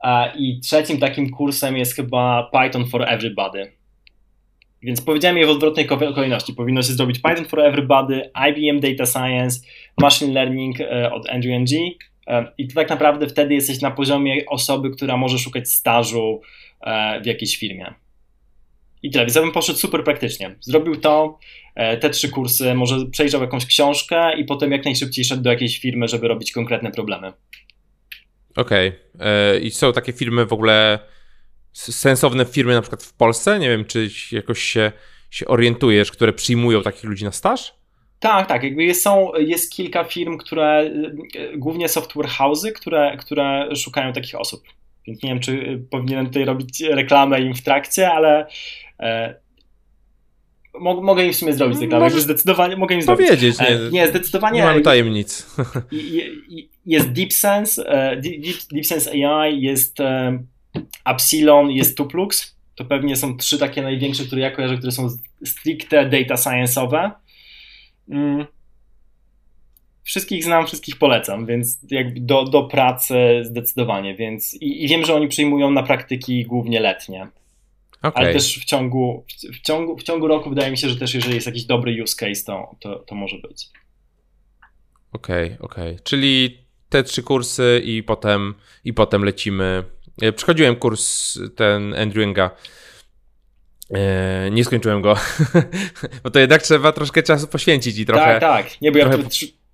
e, 0.04 0.32
i 0.38 0.60
trzecim 0.60 1.00
takim 1.00 1.30
kursem 1.30 1.78
jest 1.78 1.96
chyba 1.96 2.50
Python 2.54 2.88
for 2.88 3.10
Everybody. 3.10 3.72
Więc 4.84 5.02
powiedziałem 5.02 5.38
je 5.38 5.48
w 5.48 5.50
odwrotnej 5.50 5.86
kolejności. 5.86 6.54
Powinno 6.54 6.82
się 6.82 6.94
zrobić 6.94 7.20
Python 7.20 7.46
for 7.46 7.60
Everybody, 7.60 8.30
IBM 8.50 8.80
Data 8.80 9.06
Science, 9.06 9.60
Machine 10.02 10.34
Learning 10.34 10.78
od 11.12 11.30
Andrew 11.30 11.60
NG 11.60 11.72
i 12.58 12.68
to 12.68 12.76
tak 12.76 12.90
naprawdę 12.90 13.28
wtedy 13.28 13.54
jesteś 13.54 13.82
na 13.82 13.92
poziomie 13.92 14.46
osoby, 14.48 14.90
która 14.90 15.18
może 15.18 15.40
szukać 15.40 15.70
stażu 15.70 16.42
w 17.24 17.26
jakiejś 17.26 17.58
firmie. 17.58 17.94
I 19.04 19.12
tyle, 19.12 19.26
więc 19.26 19.36
ja 19.36 19.42
bym 19.42 19.52
poszedł 19.52 19.80
super 19.80 20.04
praktycznie. 20.04 20.56
Zrobił 20.62 20.96
to, 20.96 21.40
e, 21.76 21.98
te 21.98 22.10
trzy 22.10 22.30
kursy, 22.30 22.74
może 22.74 23.06
przejrzał 23.06 23.42
jakąś 23.42 23.66
książkę 23.66 24.38
i 24.38 24.46
potem 24.46 24.72
jak 24.72 24.86
najszybciej 24.86 25.26
szedł 25.26 25.44
do 25.44 25.50
jakiejś 25.50 25.80
firmy, 25.80 26.08
żeby 26.08 26.28
robić 26.28 26.52
konkretne 26.52 26.92
problemy. 26.92 27.34
Okej. 28.56 28.88
Okay. 29.16 29.28
E, 29.28 29.60
I 29.60 29.72
są 29.72 29.94
takie 29.94 30.14
firmy 30.14 30.46
w 30.46 30.54
ogóle, 30.54 31.00
sensowne 31.74 32.46
firmy 32.46 32.74
na 32.74 32.82
przykład 32.82 33.04
w 33.04 33.14
Polsce? 33.14 33.60
Nie 33.60 33.70
wiem, 33.70 33.86
czy 33.86 34.10
jakoś 34.32 34.64
się, 34.64 34.92
się 35.32 35.48
orientujesz, 35.48 36.12
które 36.12 36.34
przyjmują 36.34 36.82
takich 36.82 37.04
ludzi 37.04 37.26
na 37.26 37.32
staż? 37.32 37.74
Tak, 38.20 38.48
tak. 38.48 38.64
Jakby 38.64 38.84
jest, 38.84 39.02
są, 39.02 39.32
jest 39.38 39.74
kilka 39.74 40.04
firm, 40.04 40.38
które, 40.38 40.92
e, 41.36 41.58
głównie 41.58 41.90
software 41.90 42.28
house'y, 42.28 42.72
które, 42.72 43.18
które 43.18 43.76
szukają 43.76 44.14
takich 44.14 44.36
osób. 44.36 44.64
Więc 45.08 45.24
nie 45.24 45.30
wiem, 45.30 45.40
czy 45.40 45.84
powinienem 45.90 46.28
tutaj 46.28 46.46
robić 46.46 46.82
reklamę 46.82 47.42
im 47.42 47.54
w 47.54 47.62
trakcie, 47.62 48.12
ale 48.12 48.48
mogę 50.80 51.26
im 51.26 51.34
w 51.34 51.36
sumie 51.36 51.54
zrobić 51.54 51.80
reklamę, 51.80 52.06
jakby 52.06 52.22
zdecydowanie 52.22 52.76
mogę 52.76 52.96
im 52.96 53.02
zrobić. 53.02 53.28
Powiedzieć, 53.28 53.60
nie, 53.60 53.68
e, 53.68 53.90
nie 53.92 54.08
zdecydowanie. 54.08 54.60
Nie 54.60 54.66
mamy 54.66 54.82
tajemnic. 54.82 55.48
Jest 56.86 57.12
DeepSense, 57.12 57.86
e, 57.90 58.18
Deep, 58.22 58.58
DeepSense 58.72 59.12
AI, 59.12 59.62
jest 59.62 59.98
Epsilon, 61.06 61.72
jest 61.72 61.98
Tuplux. 61.98 62.56
To 62.76 62.86
pewnie 62.86 63.16
są 63.16 63.38
trzy 63.38 63.58
takie 63.58 63.82
największe, 63.82 64.24
które 64.24 64.42
ja 64.42 64.52
kojarzę, 64.52 64.78
które 64.78 64.92
są 64.92 65.10
stricte 65.46 66.10
data 66.10 66.36
science'owe. 66.36 67.12
Mm. 68.10 68.46
Wszystkich 70.04 70.44
znam, 70.44 70.68
wszystkich 70.68 70.98
polecam, 70.98 71.46
więc 71.46 71.80
jakby 71.92 72.20
do, 72.20 72.44
do 72.44 72.64
pracy 72.64 73.16
zdecydowanie, 73.44 74.16
więc 74.16 74.54
i, 74.54 74.84
i 74.84 74.88
wiem, 74.88 75.06
że 75.06 75.16
oni 75.16 75.28
przyjmują 75.28 75.72
na 75.72 75.84
praktyki 75.84 76.46
głównie 76.46 76.80
letnie. 76.80 77.28
Okay. 78.02 78.24
Ale 78.24 78.34
też 78.34 78.60
w 78.60 78.66
ciągu, 78.66 79.26
w, 79.54 79.62
ciągu, 79.62 79.98
w 79.98 80.04
ciągu 80.04 80.28
roku 80.28 80.50
wydaje 80.50 80.72
mi 80.72 80.78
się, 80.78 80.90
że 80.90 80.96
też 80.96 81.14
jeżeli 81.14 81.36
jest 81.36 81.48
jakiś 81.48 81.66
dobry 81.66 82.04
use 82.04 82.16
case, 82.16 82.44
to, 82.46 82.76
to, 82.80 83.00
to 83.00 83.16
może 83.16 83.38
być. 83.38 83.70
Okej, 85.12 85.46
okay, 85.46 85.60
okej. 85.60 85.92
Okay. 85.92 86.04
Czyli 86.04 86.58
te 86.90 87.04
trzy 87.04 87.24
kursy 87.24 87.82
i 87.86 88.04
potem, 88.04 88.54
i 88.84 88.94
potem 88.94 89.26
lecimy. 89.26 89.84
E, 90.22 90.32
przychodziłem 90.32 90.76
kurs 90.76 91.40
ten 91.56 91.94
Andrewenga. 91.94 92.52
E, 93.94 94.52
nie 94.52 94.64
skończyłem 94.64 95.02
go, 95.02 95.16
bo 96.24 96.32
to 96.32 96.40
jednak 96.40 96.62
trzeba 96.62 96.92
troszkę 96.92 97.24
czasu 97.24 97.48
poświęcić 97.48 97.98
i 97.98 98.06
trochę. 98.06 98.40
Tak, 98.40 98.42
tak. 98.42 98.82
Nie, 98.82 98.92
bo 98.92 99.00
trochę... 99.00 99.18
ja 99.18 99.24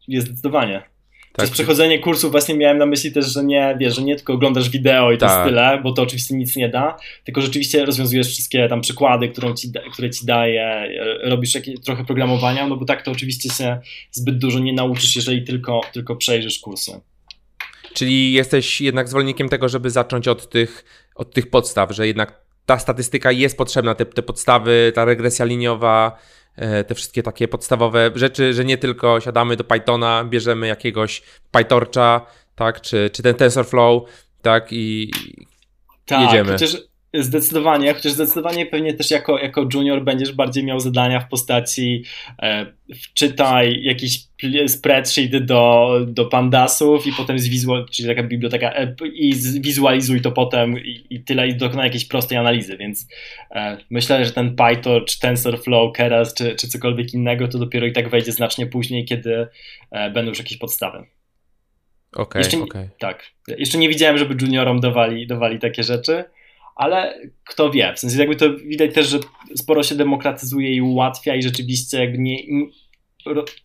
jest 0.07 0.27
zdecydowanie. 0.27 0.96
Tak. 1.37 1.45
Przez 1.45 1.51
przechodzenie 1.51 1.99
kursów 1.99 2.31
właśnie 2.31 2.55
miałem 2.55 2.77
na 2.77 2.85
myśli 2.85 3.11
też, 3.11 3.25
że 3.25 3.43
nie, 3.43 3.77
wiesz, 3.79 3.95
że 3.95 4.01
nie 4.01 4.15
tylko 4.15 4.33
oglądasz 4.33 4.69
wideo 4.69 5.11
i 5.11 5.17
to 5.17 5.25
tak. 5.25 5.35
jest 5.35 5.49
tyle, 5.49 5.79
bo 5.83 5.91
to 5.91 6.01
oczywiście 6.01 6.35
nic 6.35 6.55
nie 6.55 6.69
da, 6.69 6.97
tylko 7.23 7.41
rzeczywiście 7.41 7.85
rozwiązujesz 7.85 8.27
wszystkie 8.27 8.67
tam 8.67 8.81
przykłady, 8.81 9.31
ci, 9.55 9.71
które 9.93 10.09
ci 10.09 10.25
daje, 10.25 10.89
robisz 11.23 11.55
jakieś, 11.55 11.79
trochę 11.79 12.05
programowania, 12.05 12.67
no 12.67 12.77
bo 12.77 12.85
tak 12.85 13.01
to 13.01 13.11
oczywiście 13.11 13.49
się 13.49 13.79
zbyt 14.11 14.37
dużo 14.37 14.59
nie 14.59 14.73
nauczysz, 14.73 15.15
jeżeli 15.15 15.43
tylko, 15.43 15.81
tylko 15.93 16.15
przejrzysz 16.15 16.59
kursy. 16.59 17.01
Czyli 17.93 18.33
jesteś 18.33 18.81
jednak 18.81 19.09
zwolennikiem 19.09 19.49
tego, 19.49 19.69
żeby 19.69 19.89
zacząć 19.89 20.27
od 20.27 20.49
tych, 20.49 20.85
od 21.15 21.33
tych 21.33 21.49
podstaw, 21.49 21.91
że 21.91 22.07
jednak 22.07 22.41
ta 22.65 22.79
statystyka 22.79 23.31
jest 23.31 23.57
potrzebna, 23.57 23.95
te, 23.95 24.05
te 24.05 24.23
podstawy, 24.23 24.91
ta 24.95 25.05
regresja 25.05 25.45
liniowa, 25.45 26.17
te 26.87 26.95
wszystkie 26.95 27.23
takie 27.23 27.47
podstawowe 27.47 28.11
rzeczy, 28.15 28.53
że 28.53 28.65
nie 28.65 28.77
tylko 28.77 29.19
siadamy 29.21 29.55
do 29.55 29.63
Pythona, 29.63 30.23
bierzemy 30.23 30.67
jakiegoś 30.67 31.23
PyTorcha, 31.51 32.25
tak, 32.55 32.81
czy, 32.81 33.09
czy 33.13 33.23
ten 33.23 33.35
TensorFlow, 33.35 34.03
tak, 34.41 34.73
i, 34.73 35.11
tak, 36.05 36.21
jedziemy. 36.21 36.51
Chociaż 36.51 36.77
Zdecydowanie, 37.13 37.93
chociaż 37.93 38.11
zdecydowanie 38.11 38.65
pewnie 38.65 38.93
też 38.93 39.11
jako, 39.11 39.39
jako 39.39 39.67
junior 39.73 40.03
będziesz 40.03 40.31
bardziej 40.31 40.63
miał 40.63 40.79
zadania 40.79 41.19
w 41.19 41.29
postaci 41.29 42.03
e, 42.41 42.65
wczytaj 43.03 43.83
jakiś 43.83 44.19
spreadsheet 44.67 45.45
do, 45.45 45.91
do 46.07 46.25
pandasów 46.25 47.07
i 47.07 47.11
potem 47.13 47.39
zwizual, 47.39 47.85
czyli 47.91 48.09
taka 48.09 48.23
biblioteka 48.23 48.73
e, 48.73 48.95
i 49.13 49.33
zwizualizuj 49.33 50.21
to 50.21 50.31
potem 50.31 50.79
i, 50.79 51.03
i 51.09 51.23
tyle 51.23 51.47
i 51.47 51.55
dokonaj 51.55 51.85
jakiejś 51.85 52.05
prostej 52.05 52.37
analizy, 52.37 52.77
więc 52.77 53.07
e, 53.51 53.77
myślę, 53.89 54.25
że 54.25 54.31
ten 54.31 54.55
Python, 54.55 55.05
czy 55.05 55.19
TensorFlow, 55.19 55.93
Keras, 55.93 56.33
czy, 56.33 56.55
czy 56.55 56.67
cokolwiek 56.67 57.13
innego 57.13 57.47
to 57.47 57.59
dopiero 57.59 57.85
i 57.85 57.91
tak 57.91 58.09
wejdzie 58.09 58.31
znacznie 58.31 58.65
później, 58.67 59.05
kiedy 59.05 59.47
e, 59.91 60.09
będą 60.11 60.29
już 60.29 60.39
jakieś 60.39 60.57
podstawy. 60.57 61.05
Okej, 62.15 62.43
nie- 62.53 62.63
okej. 62.63 62.89
Tak. 62.99 63.23
Jeszcze 63.47 63.77
nie 63.77 63.89
widziałem, 63.89 64.17
żeby 64.17 64.35
juniorom 64.41 64.79
dawali, 64.79 65.27
dawali 65.27 65.59
takie 65.59 65.83
rzeczy, 65.83 66.23
ale 66.77 67.19
kto 67.43 67.71
wie. 67.71 67.93
W 67.95 67.99
sensie 67.99 68.19
jakby 68.19 68.35
to 68.35 68.55
widać 68.55 68.93
też, 68.93 69.07
że 69.07 69.19
sporo 69.55 69.83
się 69.83 69.95
demokratyzuje 69.95 70.75
i 70.75 70.81
ułatwia 70.81 71.35
i 71.35 71.41
rzeczywiście 71.41 71.99
jakby 71.99 72.17
nie, 72.17 72.37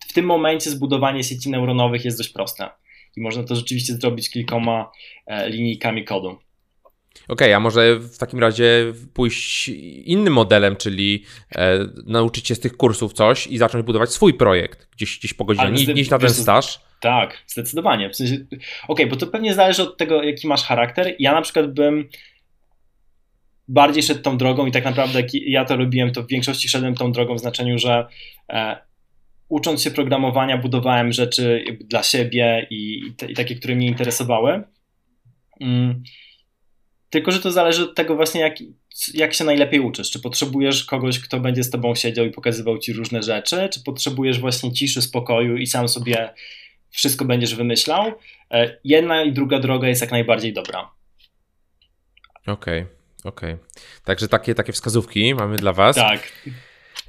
w 0.07 0.13
tym 0.13 0.25
momencie 0.25 0.69
zbudowanie 0.69 1.23
sieci 1.23 1.49
neuronowych 1.49 2.05
jest 2.05 2.17
dość 2.17 2.29
proste. 2.29 2.69
I 3.17 3.21
można 3.21 3.43
to 3.43 3.55
rzeczywiście 3.55 3.93
zrobić 3.93 4.29
kilkoma 4.29 4.91
e, 5.25 5.49
linijkami 5.49 6.03
kodu. 6.03 6.37
Okej, 7.27 7.53
a 7.53 7.59
może 7.59 7.95
w 7.99 8.17
takim 8.17 8.39
razie 8.39 8.93
pójść 9.13 9.67
innym 10.05 10.33
modelem, 10.33 10.75
czyli 10.75 11.23
e, 11.55 11.79
nauczyć 12.05 12.47
się 12.47 12.55
z 12.55 12.59
tych 12.59 12.77
kursów 12.77 13.13
coś 13.13 13.47
i 13.47 13.57
zacząć 13.57 13.85
budować 13.85 14.09
swój 14.09 14.33
projekt 14.33 14.87
gdzieś, 14.91 15.19
gdzieś 15.19 15.33
po 15.33 15.45
godzinie, 15.45 15.67
Ale 15.67 15.75
nie, 15.75 15.93
iść 15.93 16.09
na 16.09 16.19
ten 16.19 16.29
staż. 16.29 16.79
Tak, 17.01 17.43
zdecydowanie. 17.47 18.09
W 18.09 18.15
sensie, 18.15 18.37
okej, 18.87 19.07
bo 19.07 19.15
to 19.15 19.27
pewnie 19.27 19.53
zależy 19.53 19.83
od 19.83 19.97
tego, 19.97 20.23
jaki 20.23 20.47
masz 20.47 20.63
charakter. 20.63 21.15
Ja 21.19 21.31
na 21.31 21.41
przykład 21.41 21.73
bym 21.73 22.09
bardziej 23.67 24.03
szedł 24.03 24.21
tą 24.21 24.37
drogą 24.37 24.65
i 24.65 24.71
tak 24.71 24.85
naprawdę 24.85 25.23
ja 25.31 25.65
to 25.65 25.77
robiłem, 25.77 26.11
to 26.11 26.23
w 26.23 26.27
większości 26.27 26.69
szedłem 26.69 26.95
tą 26.95 27.11
drogą 27.11 27.35
w 27.35 27.39
znaczeniu, 27.39 27.79
że 27.79 28.07
e, 28.49 28.77
ucząc 29.49 29.83
się 29.83 29.91
programowania 29.91 30.57
budowałem 30.57 31.13
rzeczy 31.13 31.63
dla 31.79 32.03
siebie 32.03 32.67
i, 32.69 33.07
i, 33.07 33.13
te, 33.13 33.25
i 33.25 33.33
takie, 33.33 33.55
które 33.55 33.75
mnie 33.75 33.87
interesowały. 33.87 34.63
Mm. 35.61 36.03
Tylko, 37.09 37.31
że 37.31 37.39
to 37.39 37.51
zależy 37.51 37.83
od 37.83 37.95
tego 37.95 38.15
właśnie, 38.15 38.41
jak, 38.41 38.55
jak 39.13 39.33
się 39.33 39.43
najlepiej 39.43 39.79
uczysz. 39.79 40.11
Czy 40.11 40.21
potrzebujesz 40.21 40.85
kogoś, 40.85 41.19
kto 41.19 41.39
będzie 41.39 41.63
z 41.63 41.69
tobą 41.69 41.95
siedział 41.95 42.25
i 42.25 42.31
pokazywał 42.31 42.77
ci 42.77 42.93
różne 42.93 43.23
rzeczy, 43.23 43.69
czy 43.73 43.83
potrzebujesz 43.83 44.39
właśnie 44.39 44.73
ciszy, 44.73 45.01
spokoju 45.01 45.57
i 45.57 45.67
sam 45.67 45.87
sobie 45.87 46.33
wszystko 46.89 47.25
będziesz 47.25 47.55
wymyślał. 47.55 48.11
E, 48.51 48.77
Jedna 48.83 49.23
i 49.23 49.33
druga 49.33 49.59
droga 49.59 49.87
jest 49.87 50.01
jak 50.01 50.11
najbardziej 50.11 50.53
dobra. 50.53 50.91
Okej, 52.47 52.85
okej. 53.25 53.55
Także 54.03 54.27
takie, 54.27 54.55
takie 54.55 54.73
wskazówki 54.73 55.35
mamy 55.35 55.57
dla 55.57 55.73
Was. 55.73 55.95
Tak. 55.95 56.19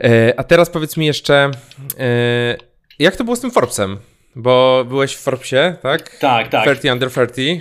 E, 0.04 0.34
a 0.36 0.44
teraz 0.44 0.70
powiedz 0.70 0.96
mi 0.96 1.06
jeszcze, 1.06 1.50
e, 1.98 2.56
jak 2.98 3.16
to 3.16 3.24
było 3.24 3.36
z 3.36 3.40
tym 3.40 3.50
Forbesem? 3.50 3.98
Bo 4.36 4.84
byłeś 4.88 5.14
w 5.14 5.20
Forbesie, 5.20 5.76
tak? 5.82 6.16
Tak, 6.18 6.48
tak. 6.48 6.62
30 6.64 6.90
under 6.90 7.10
30. 7.10 7.60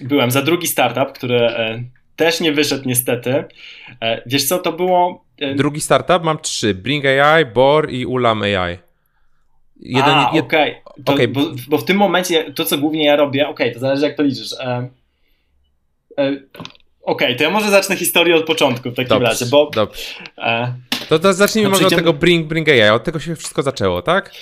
Byłem 0.00 0.30
za 0.30 0.42
drugi 0.42 0.66
startup, 0.66 1.12
który 1.12 1.36
e, 1.40 1.82
też 2.16 2.40
nie 2.40 2.52
wyszedł 2.52 2.88
niestety. 2.88 3.44
E, 4.00 4.22
wiesz 4.26 4.44
co, 4.44 4.58
to 4.58 4.72
było... 4.72 5.24
E, 5.38 5.54
Drugi 5.54 5.80
startup, 5.80 6.22
mam 6.22 6.38
trzy. 6.38 6.74
Bring 6.74 7.04
AI, 7.04 7.44
Bor 7.46 7.90
i 7.92 8.06
Ulam 8.06 8.42
AI. 8.42 8.78
Jeden, 9.80 10.14
A, 10.14 10.30
jed- 10.34 10.40
okej. 10.40 10.76
To- 11.04 11.12
okej. 11.12 11.28
Bo, 11.28 11.40
bo 11.68 11.78
w 11.78 11.84
tym 11.84 11.96
momencie 11.96 12.52
to, 12.52 12.64
co 12.64 12.78
głównie 12.78 13.04
ja 13.04 13.16
robię, 13.16 13.48
okej, 13.48 13.72
to 13.74 13.78
zależy 13.78 14.06
jak 14.06 14.16
to 14.16 14.22
liczysz. 14.22 14.52
E, 14.52 14.88
e, 16.18 16.32
okej, 17.06 17.36
to 17.36 17.44
ja 17.44 17.50
może 17.50 17.70
zacznę 17.70 17.96
historię 17.96 18.36
od 18.36 18.44
początku 18.46 18.90
w 18.90 18.94
takim 18.94 19.08
Dobrze, 19.08 19.26
razie, 19.28 19.46
bo 19.46 19.70
dobrze. 19.74 20.02
e, 20.38 20.72
To, 21.08 21.18
to 21.18 21.32
zacznijmy 21.32 21.70
To 21.70 21.74
może 21.76 21.86
od 21.86 21.94
tego 21.94 22.12
Bring, 22.12 22.46
Bring 22.46 22.68
AI. 22.68 22.90
Od 22.90 23.04
tego 23.04 23.20
się 23.20 23.36
wszystko 23.36 23.62
zaczęło, 23.62 24.02
tak? 24.02 24.32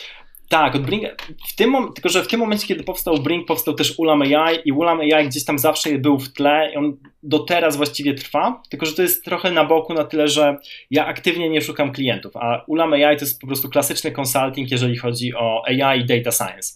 Tak, 0.49 0.75
od 0.75 0.83
Bring, 0.83 1.05
w 1.49 1.57
tym 1.57 1.71
mom- 1.71 1.93
tylko 1.93 2.09
że 2.09 2.23
w 2.23 2.29
tym 2.29 2.41
momencie, 2.41 2.67
kiedy 2.67 2.85
powstał 2.85 3.19
Bring, 3.19 3.47
powstał 3.47 3.75
też 3.75 3.95
Ulam 3.99 4.23
AI 4.23 4.59
i 4.65 4.73
Ulam 4.73 5.01
AI 5.01 5.29
gdzieś 5.29 5.45
tam 5.45 5.59
zawsze 5.59 5.91
był 5.99 6.19
w 6.19 6.33
tle 6.33 6.71
i 6.73 6.77
on 6.77 6.97
do 7.23 7.39
teraz 7.39 7.77
właściwie 7.77 8.15
trwa, 8.15 8.63
tylko 8.71 8.87
że 8.87 8.93
to 8.93 9.03
jest 9.03 9.25
trochę 9.25 9.51
na 9.51 9.65
boku 9.65 9.95
na 9.95 10.05
tyle, 10.05 10.29
że 10.29 10.57
ja 10.91 11.07
aktywnie 11.07 11.49
nie 11.51 11.61
szukam 11.63 11.93
klientów, 11.93 12.37
a 12.37 12.65
Ulam 12.67 12.93
AI 12.93 13.17
to 13.17 13.25
jest 13.25 13.41
po 13.41 13.47
prostu 13.47 13.69
klasyczny 13.69 14.13
consulting, 14.21 14.71
jeżeli 14.71 14.97
chodzi 14.97 15.35
o 15.35 15.63
AI 15.67 16.01
i 16.01 16.05
data 16.05 16.31
science. 16.33 16.75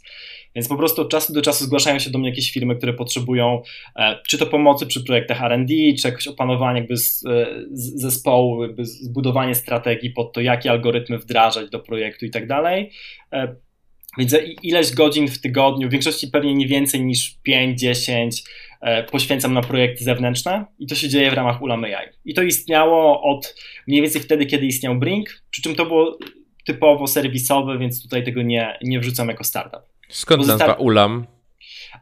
Więc 0.55 0.69
po 0.69 0.77
prostu 0.77 1.03
od 1.03 1.11
czasu 1.11 1.33
do 1.33 1.43
czasu 1.43 1.65
zgłaszają 1.65 1.99
się 1.99 2.11
do 2.11 2.19
mnie 2.19 2.29
jakieś 2.29 2.53
firmy, 2.53 2.77
które 2.77 2.93
potrzebują 2.93 3.63
e, 3.97 4.19
czy 4.29 4.39
to 4.39 4.47
pomocy 4.47 4.87
przy 4.87 5.05
projektach 5.05 5.43
R&D, 5.43 5.75
czy 6.03 6.09
jakoś 6.09 6.27
opanowanie 6.27 6.79
jakby 6.81 6.97
z, 6.97 7.27
e, 7.27 7.47
z 7.73 8.01
zespołu, 8.01 8.63
jakby 8.63 8.85
zbudowanie 8.85 9.55
strategii 9.55 10.11
pod 10.11 10.33
to, 10.33 10.41
jakie 10.41 10.71
algorytmy 10.71 11.19
wdrażać 11.19 11.71
do 11.71 11.81
projektu 11.81 12.27
i 12.27 12.31
tak 12.31 12.47
dalej. 12.47 12.91
E, 13.33 13.57
Więc 14.19 14.37
ileś 14.63 14.95
godzin 14.95 15.29
w 15.29 15.41
tygodniu, 15.41 15.89
w 15.89 15.93
większości 15.93 16.29
pewnie 16.29 16.55
nie 16.55 16.67
więcej 16.67 17.05
niż 17.05 17.39
5-10 17.49 18.31
e, 18.81 19.05
poświęcam 19.05 19.55
na 19.55 19.61
projekty 19.61 20.05
zewnętrzne 20.05 20.65
i 20.79 20.87
to 20.87 20.95
się 20.95 21.09
dzieje 21.09 21.31
w 21.31 21.35
ramach 21.35 21.63
Ulam 21.63 21.85
AI. 21.85 22.09
I 22.25 22.35
to 22.35 22.43
istniało 22.43 23.23
od 23.23 23.55
mniej 23.87 24.03
więcej 24.03 24.23
wtedy, 24.23 24.47
kiedy 24.47 24.67
istniał 24.67 24.99
Brink, 24.99 25.43
przy 25.51 25.63
czym 25.63 25.75
to 25.75 25.87
było 25.87 26.19
typowo 26.67 27.07
serwisowe, 27.07 27.79
więc 27.79 28.03
tutaj 28.03 28.25
tego 28.25 28.43
nie, 28.43 28.79
nie 28.83 29.01
wrzucam 29.01 29.29
jako 29.29 29.45
startup. 29.45 29.98
Skąd 30.09 30.43
Bo 30.43 30.47
nazwa 30.47 30.67
zosta- 30.67 30.83
Ulam? 30.83 31.27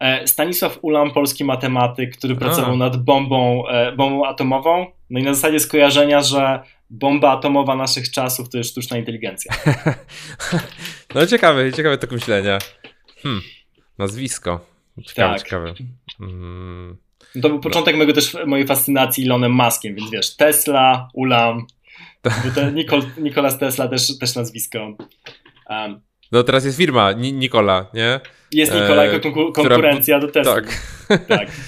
E, 0.01 0.27
Stanisław 0.27 0.79
Ulam, 0.83 1.11
polski 1.11 1.45
matematyk, 1.45 2.17
który 2.17 2.35
A. 2.35 2.37
pracował 2.37 2.77
nad 2.77 2.97
bombą, 3.05 3.69
e, 3.69 3.93
bombą 3.93 4.27
atomową. 4.27 4.87
No 5.11 5.21
i 5.21 5.23
na 5.23 5.35
zasadzie 5.35 5.61
skojarzenia, 5.61 6.23
że 6.23 6.61
bomba 6.91 7.31
atomowa 7.31 7.77
naszych 7.77 8.11
czasów 8.11 8.49
to 8.51 8.59
jest 8.59 8.71
sztuczna 8.71 8.99
inteligencja. 8.99 9.53
No 11.15 11.27
ciekawe, 11.27 11.73
ciekawe 11.73 11.99
to 11.99 12.15
myślenia. 12.15 12.59
Hmm, 13.23 13.43
nazwisko. 13.99 14.61
Ciekawe, 15.07 15.35
Tak. 15.35 15.43
ciekawe. 15.43 15.75
Mm, 16.21 16.97
To 17.43 17.49
był 17.49 17.61
początek 17.61 17.95
mojego 17.97 18.13
też 18.13 18.37
mojej 18.47 18.67
fascynacji 18.67 19.25
Elonem 19.25 19.53
Muskiem, 19.53 19.95
więc 19.95 20.11
wiesz, 20.11 20.37
Tesla, 20.37 21.09
Ulam, 21.15 21.67
bo 22.25 22.31
Nikol, 22.75 23.03
Nikolas 23.19 23.59
Tesla 23.59 23.89
też, 23.89 24.19
też 24.19 24.35
nazwisko. 24.35 24.79
Um, 25.71 26.01
no 26.33 26.43
teraz 26.43 26.64
jest 26.64 26.77
firma, 26.79 27.12
Ni- 27.12 27.33
Nikola, 27.33 27.87
nie? 27.95 28.20
jest 28.53 28.74
Nikola 28.74 29.05
E, 29.05 29.07
jako 29.07 29.29
konku- 29.29 29.53
która- 29.53 29.68
konkurencja 29.68 30.18
do 30.20 30.29
Tesla. 30.29 30.55
Tak. 30.55 30.66
tak. 31.29 31.49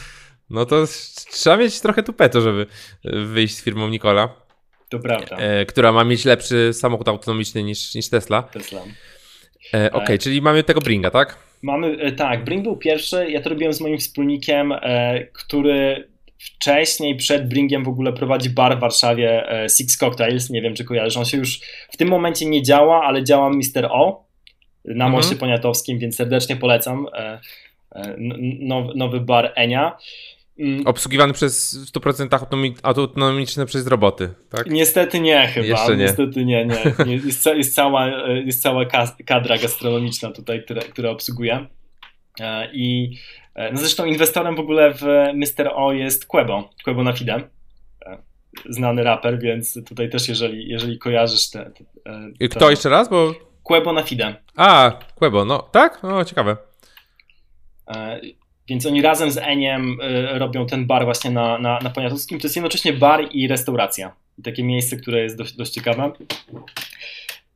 No 0.51 0.67
to 0.67 0.85
trzeba 1.31 1.57
mieć 1.57 1.81
trochę 1.81 2.03
tupetu, 2.03 2.41
żeby 2.41 2.67
wyjść 3.05 3.57
z 3.57 3.63
firmą 3.65 3.89
Nikola, 3.89 4.29
To 4.89 4.99
prawda. 4.99 5.37
e, 5.37 5.67
która 5.67 5.93
ma 5.93 6.05
mieć 6.05 6.25
lepszy 6.25 6.73
samochód 6.73 7.09
autonomiczny 7.09 7.63
niż, 7.63 7.95
niż 7.95 8.09
Tesla. 8.09 8.43
Tesla. 8.43 8.81
E, 9.75 9.93
Okej, 9.93 10.19
czyli 10.19 10.43
mamy 10.43 10.63
tego 10.65 10.81
Bringa, 10.81 11.11
tak? 11.11 11.37
Mamy, 11.63 11.97
e, 12.01 12.13
tak, 12.13 12.45
Bring 12.45 12.63
był 12.63 12.77
pierwszy, 12.77 13.31
ja 13.31 13.41
to 13.43 13.51
robiłem 13.51 13.73
z 13.73 13.81
moim 13.81 13.99
wspólnikiem, 13.99 14.73
e, 14.73 15.25
który 15.33 16.09
wcześniej, 16.39 17.17
przed 17.17 17.49
Bringiem 17.49 17.85
w 17.85 17.89
ogóle 17.89 18.13
prowadzi 18.13 18.51
bar 18.51 18.77
w 18.77 18.81
Warszawie 18.81 19.51
e, 19.51 19.69
Six 19.69 19.97
Cocktails, 19.97 20.51
nie 20.51 20.63
wiem 20.63 20.75
czy 20.75 20.85
kojarzysz, 20.85 21.17
on 21.17 21.25
się 21.25 21.39
już 21.39 21.61
w 21.91 21.97
tym 21.97 22.09
momencie 22.09 22.47
nie 22.47 22.63
działa, 22.63 23.03
ale 23.05 23.25
działa 23.25 23.51
Mr. 23.51 23.89
O 23.91 24.28
na 24.85 24.93
Mhm. 24.93 25.13
Moście 25.13 25.37
Poniatowskim, 25.37 25.99
więc 25.99 26.17
serdecznie 26.17 26.57
polecam 26.57 27.07
e, 27.13 27.41
e, 27.93 28.01
n- 28.15 28.59
nowy, 28.95 29.21
bar 29.21 29.53
Enia. 29.57 29.97
Mm, 30.59 30.87
Obsługiwany 30.87 31.33
przez 31.33 31.75
w 31.75 31.93
100% 31.93 32.29
autonomi- 32.29 32.75
autonomiczne 32.83 33.67
przez 33.67 33.87
roboty, 33.87 34.31
tak? 34.51 34.71
Niestety 34.71 35.21
nie 35.21 35.47
chyba, 35.47 35.67
Jeszcze 35.67 35.97
nie. 35.97 36.03
niestety 36.05 36.45
nie, 36.45 36.67
nie. 36.67 36.77
nie. 37.07 37.15
Jest, 37.17 37.43
ca- 37.43 37.55
jest 37.55 37.75
cała, 37.75 38.07
jest 38.45 38.63
cała 38.63 38.85
kadra 39.27 39.59
gastronomiczna 39.59 40.31
tutaj, 40.31 40.63
która, 40.65 40.81
która 40.83 41.11
obsługuje. 41.11 41.67
E, 42.41 42.69
I 42.73 43.17
no 43.73 43.79
zresztą 43.79 44.05
inwestorem 44.05 44.57
w 44.57 44.61
ogóle 44.61 44.95
w 44.95 45.03
Mr. 45.35 45.71
O 45.75 45.93
jest 45.93 46.27
Quebo, 46.27 46.71
Quebo 46.85 47.03
na 47.03 47.13
Fide. 47.13 47.35
E, 48.07 48.19
Znany 48.69 49.03
raper, 49.03 49.39
więc 49.41 49.79
tutaj 49.89 50.11
też 50.11 50.29
jeżeli, 50.29 50.69
jeżeli 50.69 50.99
kojarzysz 50.99 51.51
te, 51.51 51.71
te, 51.71 52.11
e, 52.13 52.31
I 52.41 52.49
to- 52.49 52.57
Kto 52.57 52.71
jeszcze 52.71 52.89
raz? 52.89 53.09
Bo... 53.09 53.35
Quebo 53.69 53.93
na 53.93 54.03
Fide. 54.03 54.35
A, 54.57 54.93
Quebo, 55.15 55.45
no 55.45 55.59
tak? 55.59 56.03
No 56.03 56.25
ciekawe. 56.25 56.57
E, 57.89 58.21
Więc 58.69 58.87
oni 58.87 59.03
razem 59.03 59.31
z 59.31 59.39
Eniem 59.39 59.99
e, 60.03 60.39
robią 60.39 60.67
ten 60.67 60.87
bar 60.87 61.05
właśnie 61.05 61.31
na, 61.31 61.59
na, 61.59 61.79
na 61.79 61.91
Poniatowskim. 61.91 62.41
To 62.41 62.47
jest 62.47 62.57
jednocześnie 62.57 62.93
bar 62.93 63.29
i 63.33 63.49
restauracja. 63.49 64.13
I 64.39 64.43
takie 64.43 64.65
miejsce, 64.65 64.97
które 64.97 65.23
jest 65.23 65.37
dość, 65.39 65.53
dość 65.57 65.73
ciekawe. 65.73 66.13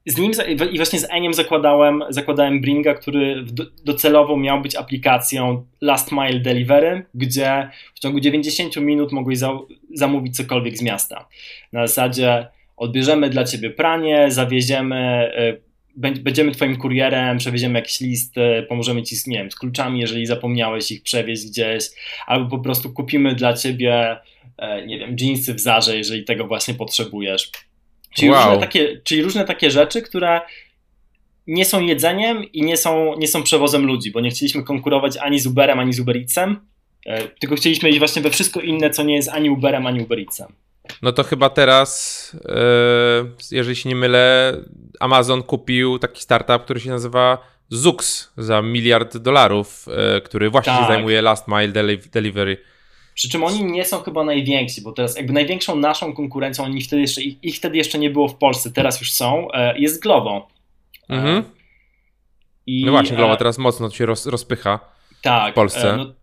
Z 0.07 0.19
nim 0.19 0.33
i 0.73 0.77
właśnie 0.77 0.99
z 0.99 1.07
Eniem 1.11 1.35
zakładałem, 1.35 2.05
zakładałem 2.09 2.61
Bringa, 2.61 2.95
który 2.95 3.45
docelowo 3.85 4.37
miał 4.37 4.61
być 4.61 4.77
aplikacją 4.77 5.67
Last 5.81 6.13
Mile 6.13 6.41
Delivery, 6.41 7.07
gdzie 7.15 7.71
w 7.95 8.01
ciągu 8.01 8.21
90 8.21 8.77
minut 8.77 9.13
mogłeś 9.13 9.39
za, 9.39 9.59
zamówić 9.95 10.37
cokolwiek 10.37 10.79
z 10.79 10.83
miasta. 10.83 11.29
Na 11.73 11.87
zasadzie 11.87 12.47
odbierzemy 12.77 13.31
dla 13.31 13.45
ciebie 13.45 13.71
pranie, 13.71 14.31
zawieziemy, 14.31 14.97
e, 15.37 15.72
będziemy 15.97 16.53
twoim 16.53 16.77
kurierem, 16.77 17.39
przewieziemy 17.39 17.79
jakiś 17.79 18.01
list, 18.01 18.39
e, 18.39 18.63
pomożemy 18.63 19.03
ci 19.03 19.17
z, 19.17 19.27
nie 19.27 19.39
wiem, 19.39 19.51
z 19.51 19.57
kluczami, 19.57 20.01
jeżeli 20.01 20.27
zapomniałeś 20.27 20.91
ich 20.91 21.03
przewieźć 21.03 21.47
gdzieś, 21.47 21.85
albo 22.27 22.57
po 22.57 22.63
prostu 22.63 22.93
kupimy 22.93 23.35
dla 23.35 23.53
ciebie, 23.53 24.17
e, 24.59 24.87
nie 24.87 24.99
wiem, 24.99 25.17
jeansy 25.21 25.55
w 25.55 25.61
Zarze, 25.61 25.97
jeżeli 25.97 26.25
tego 26.25 26.47
właśnie 26.47 26.75
potrzebujesz. 26.75 27.51
Czyli, 28.15 28.31
Wow. 28.31 28.45
różne 28.45 28.61
takie, 28.61 29.01
czyli 29.05 29.23
różne 29.23 29.45
takie 29.45 29.71
rzeczy, 29.71 30.03
które 30.03 30.41
nie 31.47 31.65
są 31.65 31.81
jedzeniem 31.81 32.45
i 32.53 32.63
nie 32.63 32.77
są, 32.77 33.19
nie 33.19 33.29
są 33.29 33.43
przewozem 33.43 33.87
ludzi, 33.87 34.11
bo 34.11 34.21
nie 34.21 34.31
chcieliśmy 34.31 34.63
konkurować 34.63 35.17
ani 35.17 35.39
z 35.41 35.47
Uberem, 35.47 35.79
ani 35.79 35.93
z 35.93 36.01
Uber 36.01 36.17
Eatsem, 36.17 36.61
e, 37.07 37.29
tylko 37.29 37.57
chcieliśmy 37.57 37.89
iść 37.89 37.99
właśnie 37.99 38.23
we 38.23 38.31
wszystko 38.31 38.61
inne, 38.61 38.91
co 38.91 39.03
nie 39.03 39.15
jest 39.15 39.29
ani 39.29 39.51
Uberem, 39.51 39.87
ani 39.87 40.01
Uber 40.01 40.19
Eatsem. 40.19 40.53
No 41.03 41.13
to 41.13 41.23
chyba 41.23 41.51
teraz, 41.51 42.37
e, 42.49 42.57
jeżeli 43.51 43.77
się 43.77 43.89
nie 43.89 43.97
mylę, 43.97 44.57
Amazon 45.01 45.43
kupił 45.43 45.99
taki 45.99 46.23
startup, 46.23 46.63
który 46.63 46.81
się 46.81 46.91
nazywa 46.91 47.39
Zux 47.69 48.33
za 48.37 48.63
miliard 48.63 49.17
dolarów, 49.17 49.87
e, 50.17 50.21
który 50.21 50.51
właśnie 50.51 50.73
tak. 50.73 50.83
się 50.83 50.89
zajmuje 50.89 51.23
last 51.23 51.49
mile 51.49 51.69
delivery. 52.13 52.57
Przy 53.15 53.29
czym 53.29 53.45
oni 53.45 53.65
nie 53.65 53.85
są 53.85 54.03
chyba 54.03 54.25
najwięksi, 54.25 54.83
bo 54.83 54.93
teraz 54.93 55.17
jakby 55.17 55.33
największą 55.33 55.77
naszą 55.77 56.15
konkurencją, 56.15 56.65
oni 56.65 56.83
wtedy 56.83 57.03
jeszcze, 57.03 57.23
ich, 57.23 57.45
ich 57.45 57.57
wtedy 57.57 57.77
jeszcze 57.77 57.99
nie 57.99 58.11
było 58.11 58.29
w 58.29 58.35
Polsce, 58.35 58.71
teraz 58.71 59.01
już 59.01 59.13
są, 59.13 59.49
e, 59.53 59.79
jest 59.79 60.03
Glovo. 60.03 60.49
Mhm. 61.09 61.45
I, 62.67 62.85
no 62.85 62.93
właśnie, 62.93 63.17
Glovo 63.17 63.37
teraz 63.37 63.59
mocno 63.59 63.91
się 63.91 64.07
roz, 64.07 64.27
rozpycha 64.27 64.81
tak, 65.23 65.53
w 65.53 65.55
Polsce. 65.55 65.97
No, 65.97 66.15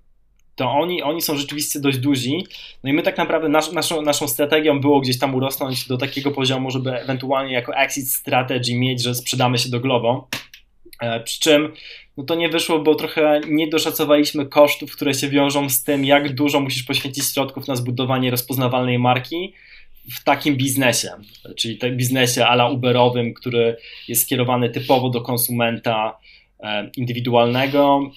to 0.60 0.72
oni, 0.72 1.03
oni 1.03 1.22
są 1.22 1.38
rzeczywiście 1.38 1.80
dość 1.80 1.97
duzi. 1.97 2.43
No 2.84 2.89
i 2.89 2.93
my 2.93 3.03
tak 3.03 3.18
naprawdę 3.18 3.49
nasz, 3.49 3.72
naszą, 3.72 4.01
naszą 4.01 4.28
strategią 4.28 4.80
było 4.80 4.99
gdzieś 4.99 5.20
tam 5.20 5.36
urosnąć 5.36 5.88
do 5.88 5.97
takiego 5.97 6.32
poziomu, 6.32 6.72
żeby 6.72 7.01
ewentualnie 7.01 7.53
jako 7.53 7.76
exit 7.76 8.12
strategy 8.12 8.76
mieć, 8.76 9.03
że 9.03 9.16
sprzedamy 9.16 9.57
się 9.57 9.70
do 9.70 9.80
Glovo. 9.80 10.28
E, 11.01 11.20
przy 11.20 11.39
czym 11.39 11.74
no 12.18 12.24
to 12.24 12.36
nie 12.36 12.49
wyszło, 12.49 12.80
bo 12.80 12.95
trochę 12.95 13.41
nie 13.49 13.68
doszacowaliśmy 13.68 14.45
kosztów, 14.45 14.95
które 14.95 15.14
się 15.14 15.30
wiążą 15.30 15.70
z 15.70 15.84
tym, 15.84 16.05
jak 16.05 16.36
dużo 16.36 16.60
musisz 16.60 16.84
poświęcić 16.84 17.34
środków 17.34 17.68
na 17.68 17.76
zbudowanie 17.76 18.32
rozpoznawalnej 18.32 18.99
marki 18.99 19.53
w 20.12 20.24
takim 20.24 20.55
biznesie, 20.55 21.10
czyli 21.57 21.78
tym 21.78 21.97
biznesie 21.97 22.45
ala 22.45 22.70
Uberowym, 22.70 23.34
który 23.34 23.78
jest 24.07 24.22
skierowany 24.22 24.70
typowo 24.70 25.10
do 25.10 25.22
konsumenta 25.22 26.18
e, 26.60 26.89
indywidualnego. 26.97 28.12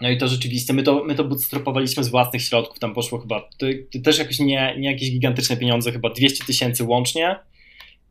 No 0.00 0.10
i 0.10 0.18
to 0.18 0.28
rzeczywiście, 0.28 0.72
my 0.72 0.82
to, 0.82 1.04
my 1.04 1.14
to 1.14 1.24
bootstrapowaliśmy 1.24 2.04
z 2.04 2.08
własnych 2.08 2.42
środków, 2.42 2.78
tam 2.78 2.94
poszło 2.94 3.18
chyba, 3.18 3.40
to, 3.40 3.66
to 3.92 3.98
też 4.04 4.18
jakoś 4.18 4.38
nie, 4.38 4.74
nie 4.78 4.92
jakieś 4.92 5.10
gigantyczne 5.10 5.56
pieniądze, 5.56 5.92
chyba 5.92 6.10
200 6.10 6.44
tysięcy 6.44 6.84
łącznie 6.84 7.36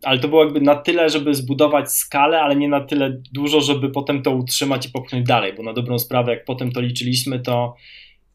ale 0.03 0.19
to 0.19 0.27
było 0.27 0.43
jakby 0.43 0.61
na 0.61 0.75
tyle, 0.75 1.09
żeby 1.09 1.35
zbudować 1.35 1.93
skalę, 1.93 2.41
ale 2.41 2.55
nie 2.55 2.67
na 2.67 2.81
tyle 2.81 3.21
dużo, 3.31 3.61
żeby 3.61 3.89
potem 3.89 4.23
to 4.23 4.31
utrzymać 4.31 4.85
i 4.85 4.89
popchnąć 4.89 5.27
dalej, 5.27 5.53
bo 5.53 5.63
na 5.63 5.73
dobrą 5.73 5.99
sprawę, 5.99 6.31
jak 6.31 6.45
potem 6.45 6.71
to 6.71 6.81
liczyliśmy, 6.81 7.39
to 7.39 7.75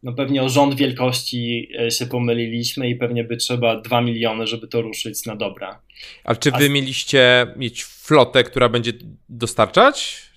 no 0.02 0.12
pewnie 0.12 0.42
o 0.42 0.48
rząd 0.48 0.74
wielkości 0.74 1.68
e, 1.80 1.90
się 1.90 2.06
pomyliliśmy 2.06 2.88
i 2.88 2.96
pewnie 2.96 3.24
by 3.24 3.36
trzeba 3.36 3.80
2 3.80 4.00
miliony, 4.00 4.46
żeby 4.46 4.68
to 4.68 4.82
ruszyć 4.82 5.26
na 5.26 5.36
dobra. 5.36 5.80
Ale 6.24 6.36
czy 6.36 6.50
wy 6.50 6.66
A... 6.66 6.68
mieliście 6.68 7.46
mieć 7.56 7.84
flotę, 7.84 8.44
która 8.44 8.68
będzie 8.68 8.92
dostarczać? 9.28 10.27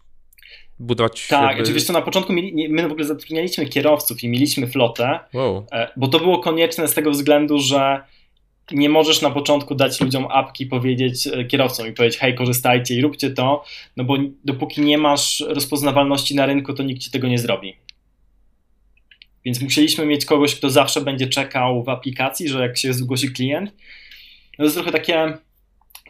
Budować. 0.81 1.27
Tak, 1.27 1.47
jakby... 1.47 1.63
oczywiście 1.63 1.85
znaczy, 1.85 1.99
na 1.99 2.05
początku 2.05 2.33
mieli, 2.33 2.69
my 2.69 2.87
w 2.87 2.91
ogóle 2.91 3.05
zatrudnialiśmy 3.05 3.65
kierowców 3.65 4.23
i 4.23 4.29
mieliśmy 4.29 4.67
flotę, 4.67 5.19
wow. 5.33 5.65
E, 5.71 5.87
bo 5.97 6.07
to 6.07 6.19
było 6.19 6.39
konieczne 6.39 6.87
z 6.87 6.93
tego 6.93 7.11
względu, 7.11 7.59
że 7.59 8.03
nie 8.71 8.89
możesz 8.89 9.21
na 9.21 9.29
początku 9.29 9.75
dać 9.75 10.01
ludziom 10.01 10.27
apki, 10.31 10.65
powiedzieć 10.65 11.27
e, 11.27 11.45
kierowcom 11.45 11.87
i 11.87 11.91
powiedzieć, 11.91 12.19
hej, 12.19 12.35
korzystajcie 12.35 12.95
i 12.95 13.01
róbcie 13.01 13.29
to, 13.29 13.63
no 13.97 14.03
bo 14.03 14.17
dopóki 14.45 14.81
nie 14.81 14.97
masz 14.97 15.43
rozpoznawalności 15.47 16.35
na 16.35 16.45
rynku, 16.45 16.73
to 16.73 16.83
nikt 16.83 17.01
ci 17.01 17.11
tego 17.11 17.27
nie 17.27 17.37
zrobi. 17.37 17.75
Więc 19.45 19.61
musieliśmy 19.61 20.05
mieć 20.05 20.25
kogoś, 20.25 20.55
kto 20.55 20.69
zawsze 20.69 21.01
będzie 21.01 21.27
czekał 21.27 21.83
w 21.83 21.89
aplikacji, 21.89 22.49
że 22.49 22.61
jak 22.61 22.77
się 22.77 22.93
zgłosi 22.93 23.31
klient. 23.31 23.71
No 24.51 24.57
to 24.57 24.63
jest 24.63 24.75
trochę 24.75 24.91
takie 24.91 25.37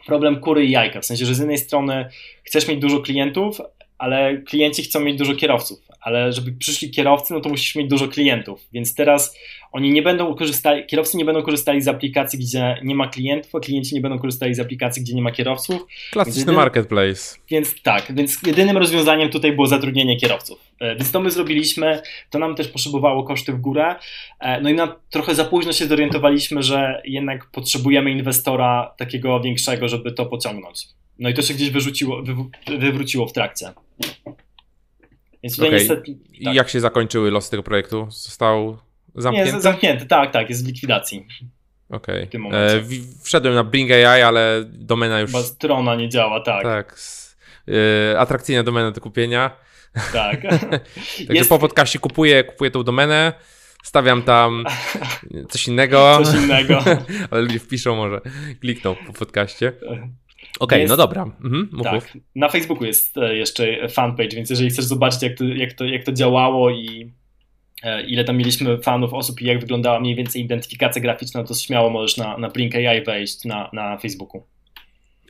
problem 0.06 0.40
kury 0.40 0.66
i 0.66 0.70
jajka, 0.70 1.00
w 1.00 1.06
sensie, 1.06 1.26
że 1.26 1.34
z 1.34 1.38
jednej 1.38 1.58
strony 1.58 2.08
chcesz 2.44 2.68
mieć 2.68 2.80
dużo 2.80 3.00
klientów, 3.00 3.60
ale 4.02 4.36
klienci 4.36 4.82
chcą 4.82 5.00
mieć 5.00 5.18
dużo 5.18 5.34
kierowców, 5.34 5.78
ale 6.00 6.32
żeby 6.32 6.52
przyszli 6.52 6.90
kierowcy, 6.90 7.34
no 7.34 7.40
to 7.40 7.48
musisz 7.48 7.74
mieć 7.74 7.88
dużo 7.90 8.08
klientów, 8.08 8.60
więc 8.72 8.94
teraz 8.94 9.36
oni 9.72 9.90
nie 9.90 10.02
będą 10.02 10.34
korzystali, 10.34 10.86
kierowcy 10.86 11.16
nie 11.16 11.24
będą 11.24 11.42
korzystali 11.42 11.82
z 11.82 11.88
aplikacji, 11.88 12.38
gdzie 12.38 12.80
nie 12.84 12.94
ma 12.94 13.08
klientów, 13.08 13.54
a 13.54 13.60
klienci 13.60 13.94
nie 13.94 14.00
będą 14.00 14.18
korzystali 14.18 14.54
z 14.54 14.60
aplikacji, 14.60 15.02
gdzie 15.02 15.14
nie 15.14 15.22
ma 15.22 15.32
kierowców. 15.32 15.86
Klasyczny 16.10 16.40
jedynym, 16.40 16.56
marketplace. 16.56 17.36
Więc 17.50 17.82
tak, 17.82 18.14
więc 18.14 18.38
jedynym 18.46 18.78
rozwiązaniem 18.78 19.30
tutaj 19.30 19.52
było 19.52 19.66
zatrudnienie 19.66 20.16
kierowców. 20.16 20.60
E, 20.80 20.96
więc 20.96 21.12
to 21.12 21.20
my 21.20 21.30
zrobiliśmy, 21.30 22.02
to 22.30 22.38
nam 22.38 22.54
też 22.54 22.68
poszybowało 22.68 23.24
koszty 23.24 23.52
w 23.52 23.60
górę, 23.60 23.94
e, 24.40 24.60
no 24.60 24.70
i 24.70 24.74
na, 24.74 24.96
trochę 25.10 25.34
za 25.34 25.44
późno 25.44 25.72
się 25.72 25.86
zorientowaliśmy, 25.86 26.62
że 26.62 27.02
jednak 27.04 27.50
potrzebujemy 27.50 28.10
inwestora 28.10 28.94
takiego 28.98 29.40
większego, 29.40 29.88
żeby 29.88 30.12
to 30.12 30.26
pociągnąć. 30.26 30.88
No 31.22 31.28
i 31.28 31.34
to 31.34 31.42
się 31.42 31.54
gdzieś 31.54 31.70
wyrzuciło, 31.70 32.22
wy, 32.22 32.34
wywróciło 32.78 33.26
w 33.26 33.32
trakcie. 33.32 33.72
Więc 35.42 35.56
tutaj 35.56 35.68
okay. 35.68 35.78
niestety. 35.78 36.18
Tak. 36.44 36.54
Jak 36.54 36.68
się 36.68 36.80
zakończyły 36.80 37.30
losy 37.30 37.50
tego 37.50 37.62
projektu? 37.62 38.06
Został 38.10 38.78
zamknięty? 39.14 39.52
Nie, 39.52 39.60
zamknięty, 39.60 40.06
tak, 40.06 40.32
tak, 40.32 40.48
jest 40.48 40.64
w 40.64 40.66
likwidacji. 40.66 41.26
Okej. 41.90 42.28
Okay. 42.28 42.58
E, 42.58 42.82
wszedłem 43.22 43.54
na 43.54 43.64
Bring 43.64 43.90
AI, 43.90 44.22
ale 44.22 44.64
domena 44.66 45.20
już. 45.20 45.30
Chyba 45.30 45.42
strona 45.42 45.94
nie 45.94 46.08
działa, 46.08 46.40
tak. 46.40 46.62
Tak. 46.62 46.98
E, 48.12 48.18
atrakcyjna 48.18 48.62
domena 48.62 48.90
do 48.90 49.00
kupienia. 49.00 49.50
Tak. 50.12 50.42
Także 50.42 51.34
jest... 51.34 51.48
po 51.48 51.58
podcaście 51.58 51.98
kupuję, 51.98 52.44
kupuję 52.44 52.70
tą 52.70 52.82
domenę. 52.82 53.32
Stawiam 53.82 54.22
tam 54.22 54.64
coś 55.50 55.68
innego. 55.68 56.20
Coś 56.24 56.34
innego. 56.34 56.84
ale 57.30 57.42
ludzie 57.42 57.58
wpiszą, 57.58 57.96
może 57.96 58.20
klikną 58.60 58.94
po 59.06 59.12
podcaście. 59.12 59.72
Okej, 60.60 60.78
okay, 60.78 60.88
no 60.88 60.96
dobra. 60.96 61.22
Mhm, 61.44 61.70
tak. 61.82 62.18
Na 62.34 62.48
Facebooku 62.48 62.84
jest 62.84 63.18
e, 63.18 63.36
jeszcze 63.36 63.88
fanpage, 63.88 64.36
więc 64.36 64.50
jeżeli 64.50 64.70
chcesz 64.70 64.84
zobaczyć, 64.84 65.22
jak 65.22 65.38
to, 65.38 65.44
jak 65.44 65.72
to, 65.72 65.84
jak 65.84 66.04
to 66.04 66.12
działało 66.12 66.70
i 66.70 67.12
e, 67.82 68.02
ile 68.02 68.24
tam 68.24 68.36
mieliśmy 68.36 68.78
fanów, 68.78 69.14
osób 69.14 69.40
i 69.40 69.44
jak 69.44 69.60
wyglądała 69.60 70.00
mniej 70.00 70.14
więcej 70.14 70.42
identyfikacja 70.42 71.02
graficzna, 71.02 71.44
to 71.44 71.54
śmiało 71.54 71.90
możesz 71.90 72.16
na, 72.16 72.38
na 72.38 72.48
Blink 72.48 72.74
AI 72.74 73.04
wejść 73.04 73.44
na, 73.44 73.70
na 73.72 73.98
Facebooku. 73.98 74.42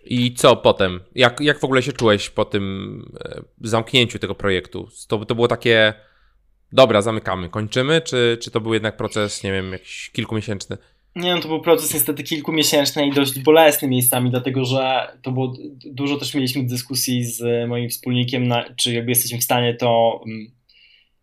I 0.05 0.35
co 0.35 0.57
potem? 0.57 1.01
Jak, 1.15 1.41
jak 1.41 1.61
w 1.61 1.65
ogóle 1.65 1.83
się 1.83 1.93
czułeś 1.93 2.31
po 2.31 2.45
tym 2.45 3.05
e, 3.25 3.43
zamknięciu 3.61 4.19
tego 4.19 4.35
projektu? 4.35 4.89
To, 5.09 5.25
to 5.25 5.35
było 5.35 5.49
takie, 5.49 5.95
dobra, 6.73 7.03
zamykamy, 7.03 7.49
kończymy, 7.49 8.01
czy, 8.01 8.39
czy 8.43 8.51
to 8.51 8.61
był 8.61 8.75
jednak 8.75 8.97
proces, 8.97 9.43
nie 9.43 9.53
wiem, 9.53 9.73
jakiś 9.73 10.11
kilkumiesięczny? 10.11 10.79
Nie, 11.17 11.35
no 11.35 11.41
to 11.41 11.49
był 11.49 11.61
proces 11.61 11.95
niestety 11.95 12.23
kilkumiesięczny 12.23 13.07
i 13.07 13.13
dość 13.13 13.39
bolesny 13.39 13.89
miejscami, 13.89 14.31
dlatego 14.31 14.65
że 14.65 15.09
to 15.23 15.33
było 15.33 15.55
dużo 15.85 16.17
też 16.17 16.35
mieliśmy 16.35 16.67
dyskusji 16.67 17.25
z 17.25 17.69
moim 17.69 17.89
wspólnikiem, 17.89 18.49
na, 18.49 18.65
czy 18.77 18.93
jakby 18.93 19.11
jesteśmy 19.11 19.39
w 19.39 19.45
stanie 19.45 19.75
to 19.75 20.21
mm, 20.27 20.51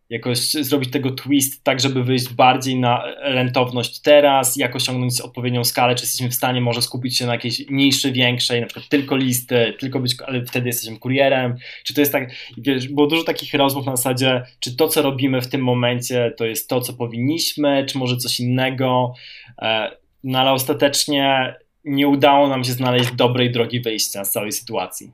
jakoś 0.10 0.40
zrobić 0.40 0.92
tego 0.92 1.12
twist 1.12 1.64
tak, 1.64 1.80
żeby 1.80 2.04
wyjść 2.04 2.34
bardziej 2.34 2.80
na 2.80 3.04
rentowność 3.22 4.00
teraz, 4.00 4.58
jak 4.58 4.76
osiągnąć 4.76 5.22
odpowiednią 5.22 5.64
skalę, 5.64 5.96
czy 5.96 6.04
jesteśmy 6.04 6.30
w 6.30 6.36
stanie 6.36 6.62
może 6.62 6.82
skupić 6.82 7.18
się 7.18 7.26
na 7.26 7.34
jakiejś 7.34 7.70
mniejszej, 7.70 8.14
większej, 8.14 8.62
na 8.62 8.68
przykład 8.68 8.90
tylko 8.90 9.16
listy, 9.16 9.74
tylko 9.80 10.00
być, 10.00 10.16
ale 10.28 10.46
wtedy 10.46 10.68
jesteśmy 10.68 11.00
kurierem, 11.00 11.56
czy 11.84 11.94
to 11.94 12.02
jest 12.02 12.12
tak, 12.12 12.32
wiesz, 12.58 12.88
było 12.88 13.08
dużo 13.08 13.24
takich 13.24 13.54
rozmów 13.54 13.86
na 13.86 13.96
zasadzie, 13.96 14.44
czy 14.60 14.76
to, 14.76 14.88
co 14.88 15.02
robimy 15.02 15.42
w 15.42 15.48
tym 15.48 15.62
momencie, 15.62 16.34
to 16.38 16.46
jest 16.46 16.70
to, 16.70 16.82
co 16.82 16.94
powinniśmy, 16.94 17.86
czy 17.86 17.98
może 17.98 18.18
coś 18.18 18.40
innego, 18.40 19.14
e, 19.62 19.92
no 20.24 20.40
ale 20.40 20.52
ostatecznie 20.52 21.56
nie 21.86 22.08
udało 22.08 22.48
nam 22.48 22.64
się 22.64 22.72
znaleźć 22.72 23.12
dobrej 23.12 23.52
drogi 23.52 23.82
wyjścia 23.82 24.26
z 24.26 24.32
całej 24.32 24.52
sytuacji. 24.52 25.12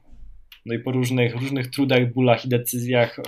No 0.65 0.73
i 0.73 0.79
po 0.79 0.91
różnych, 0.91 1.35
różnych 1.35 1.69
trudach, 1.69 2.13
bólach 2.13 2.45
i 2.45 2.49
decyzjach 2.49 3.19
e, 3.19 3.23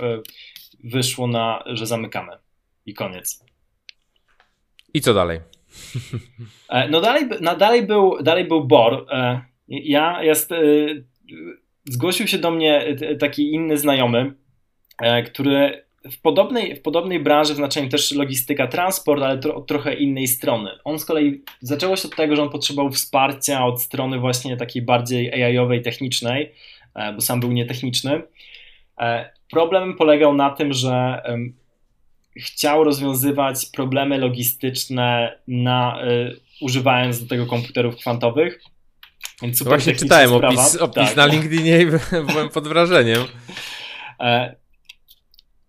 wyszło 0.84 1.26
na, 1.26 1.64
że 1.66 1.86
zamykamy 1.86 2.32
i 2.86 2.94
koniec. 2.94 3.44
I 4.94 5.00
co 5.00 5.14
dalej? 5.14 5.40
E, 6.68 6.88
no 6.88 7.00
dalej, 7.00 7.24
no 7.40 7.56
dalej, 7.56 7.86
był, 7.86 8.22
dalej 8.22 8.44
był 8.44 8.64
BOR. 8.64 9.06
E, 9.10 9.40
ja 9.68 10.22
jest, 10.22 10.52
e, 10.52 10.56
zgłosił 11.84 12.26
się 12.26 12.38
do 12.38 12.50
mnie 12.50 12.96
taki 13.20 13.52
inny 13.52 13.78
znajomy, 13.78 14.34
który 15.26 15.84
w 16.10 16.20
podobnej, 16.20 16.76
w 16.76 16.82
podobnej 16.82 17.20
branży, 17.20 17.52
w 17.52 17.56
znaczeniu 17.56 17.88
też 17.88 18.12
logistyka, 18.12 18.66
transport, 18.66 19.22
ale 19.22 19.38
tro, 19.38 19.60
trochę 19.60 19.94
innej 19.94 20.26
strony. 20.26 20.70
On 20.84 20.98
z 20.98 21.04
kolei 21.04 21.42
zaczęło 21.60 21.96
się 21.96 22.08
od 22.08 22.16
tego, 22.16 22.36
że 22.36 22.42
on 22.42 22.50
potrzebował 22.50 22.92
wsparcia 22.92 23.64
od 23.64 23.82
strony 23.82 24.18
właśnie 24.18 24.56
takiej 24.56 24.82
bardziej 24.82 25.32
AI-owej, 25.32 25.82
technicznej, 25.82 26.52
bo 27.14 27.20
sam 27.20 27.40
był 27.40 27.52
nietechniczny. 27.52 28.22
Problem 29.50 29.96
polegał 29.96 30.34
na 30.34 30.50
tym, 30.50 30.72
że 30.72 31.22
chciał 32.36 32.84
rozwiązywać 32.84 33.66
problemy 33.66 34.18
logistyczne 34.18 35.38
na, 35.48 36.04
y, 36.08 36.40
używając 36.60 37.22
do 37.22 37.28
tego 37.28 37.46
komputerów 37.46 37.96
kwantowych. 37.96 38.60
Więc 39.42 39.58
super 39.58 39.70
Właśnie 39.70 39.94
czytałem 39.94 40.32
opis, 40.32 40.76
opis 40.76 41.04
tak. 41.06 41.16
na 41.16 41.26
LinkedInie 41.26 41.82
i 41.82 41.86
byłem 42.32 42.48
pod 42.48 42.68
wrażeniem. 42.68 43.18
E, 44.20 44.54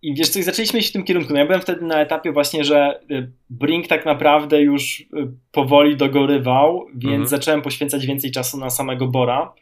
I 0.02 0.16
wiesz 0.16 0.30
co, 0.30 0.44
zaczęliśmy 0.44 0.80
iść 0.80 0.90
w 0.90 0.92
tym 0.92 1.04
kierunku. 1.04 1.34
No 1.34 1.40
ja 1.40 1.46
byłem 1.46 1.62
wtedy 1.62 1.86
na 1.86 2.02
etapie 2.02 2.32
właśnie, 2.32 2.64
że 2.64 3.00
y, 3.12 3.32
Brink 3.50 3.88
tak 3.88 4.06
naprawdę 4.06 4.62
już 4.62 5.00
y, 5.00 5.06
powoli 5.52 5.98
dogorywał, 5.98 6.86
więc 6.94 7.06
mhm. 7.06 7.28
zacząłem 7.28 7.62
poświęcać 7.62 8.06
więcej 8.06 8.32
czasu 8.32 8.58
na 8.58 8.70
samego 8.70 9.08
Bora. 9.08 9.54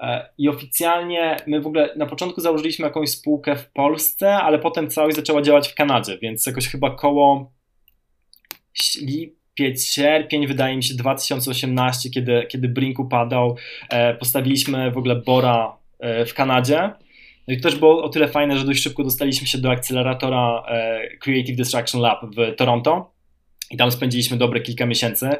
E, 0.00 0.28
I 0.38 0.48
oficjalnie 0.48 1.36
my 1.46 1.60
w 1.60 1.66
ogóle 1.66 1.94
na 1.96 2.06
początku 2.06 2.40
założyliśmy 2.40 2.84
jakąś 2.84 3.10
spółkę 3.10 3.56
w 3.56 3.70
Polsce, 3.70 4.34
ale 4.34 4.58
potem 4.58 4.90
całość 4.90 5.16
zaczęła 5.16 5.42
działać 5.42 5.68
w 5.68 5.74
Kanadzie, 5.74 6.18
więc 6.18 6.46
jakoś 6.46 6.68
chyba 6.68 6.90
koło 6.90 7.52
lipiec, 9.02 9.86
sierpień, 9.86 10.46
wydaje 10.46 10.76
mi 10.76 10.82
się 10.82 10.94
2018, 10.94 12.10
kiedy, 12.10 12.46
kiedy 12.50 12.68
Brink 12.68 12.98
upadał, 12.98 13.56
e, 13.90 14.14
postawiliśmy 14.14 14.90
w 14.90 14.98
ogóle 14.98 15.16
Bora 15.16 15.76
e, 15.98 16.26
w 16.26 16.34
Kanadzie. 16.34 16.90
No 17.48 17.54
i 17.54 17.56
to 17.56 17.68
też 17.68 17.78
było 17.78 18.02
o 18.02 18.08
tyle 18.08 18.28
fajne, 18.28 18.58
że 18.58 18.64
dość 18.64 18.82
szybko 18.82 19.04
dostaliśmy 19.04 19.46
się 19.46 19.58
do 19.58 19.70
akceleratora 19.70 20.62
Creative 21.20 21.56
Destruction 21.56 22.00
Lab 22.00 22.20
w 22.36 22.56
Toronto 22.56 23.14
i 23.70 23.76
tam 23.76 23.92
spędziliśmy 23.92 24.36
dobre 24.36 24.60
kilka 24.60 24.86
miesięcy, 24.86 25.30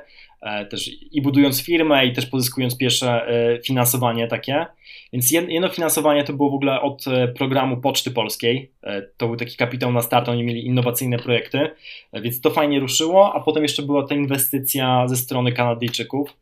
też 0.71 0.91
i 1.13 1.23
budując 1.23 1.65
firmę, 1.65 2.07
i 2.07 2.13
też 2.13 2.27
pozyskując 2.27 2.79
pierwsze 2.79 3.29
e, 3.29 3.63
finansowanie 3.63 4.29
takie. 4.29 4.67
Więc 5.13 5.31
jedno 5.31 5.69
finansowanie 5.69 6.25
to 6.25 6.33
było 6.33 6.51
w 6.51 6.55
ogóle 6.55 6.81
od 6.81 7.05
programu 7.39 7.77
Poczty 7.77 8.11
Polskiej. 8.11 8.71
To 9.17 9.27
był 9.27 9.37
taki 9.37 9.57
kapitał 9.57 9.93
na 9.93 10.03
start, 10.03 10.29
oni 10.29 10.43
mieli 10.43 10.67
innowacyjne 10.67 11.19
projekty, 11.19 11.71
więc 12.13 12.41
to 12.41 12.51
fajnie 12.51 12.81
ruszyło, 12.81 13.35
a 13.35 13.41
potem 13.41 13.63
jeszcze 13.63 13.83
była 13.83 14.07
ta 14.07 14.15
inwestycja 14.15 15.09
ze 15.09 15.17
strony 15.17 15.53
Kanadyjczyków. 15.53 16.37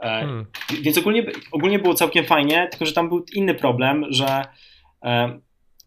Hmm. 0.00 0.46
Więc 0.82 0.98
ogólnie, 0.98 1.26
ogólnie 1.52 1.78
było 1.78 1.94
całkiem 1.94 2.24
fajnie, 2.24 2.68
tylko 2.70 2.86
że 2.86 2.92
tam 2.92 3.08
był 3.08 3.24
inny 3.34 3.54
problem, 3.54 4.04
że 4.10 4.44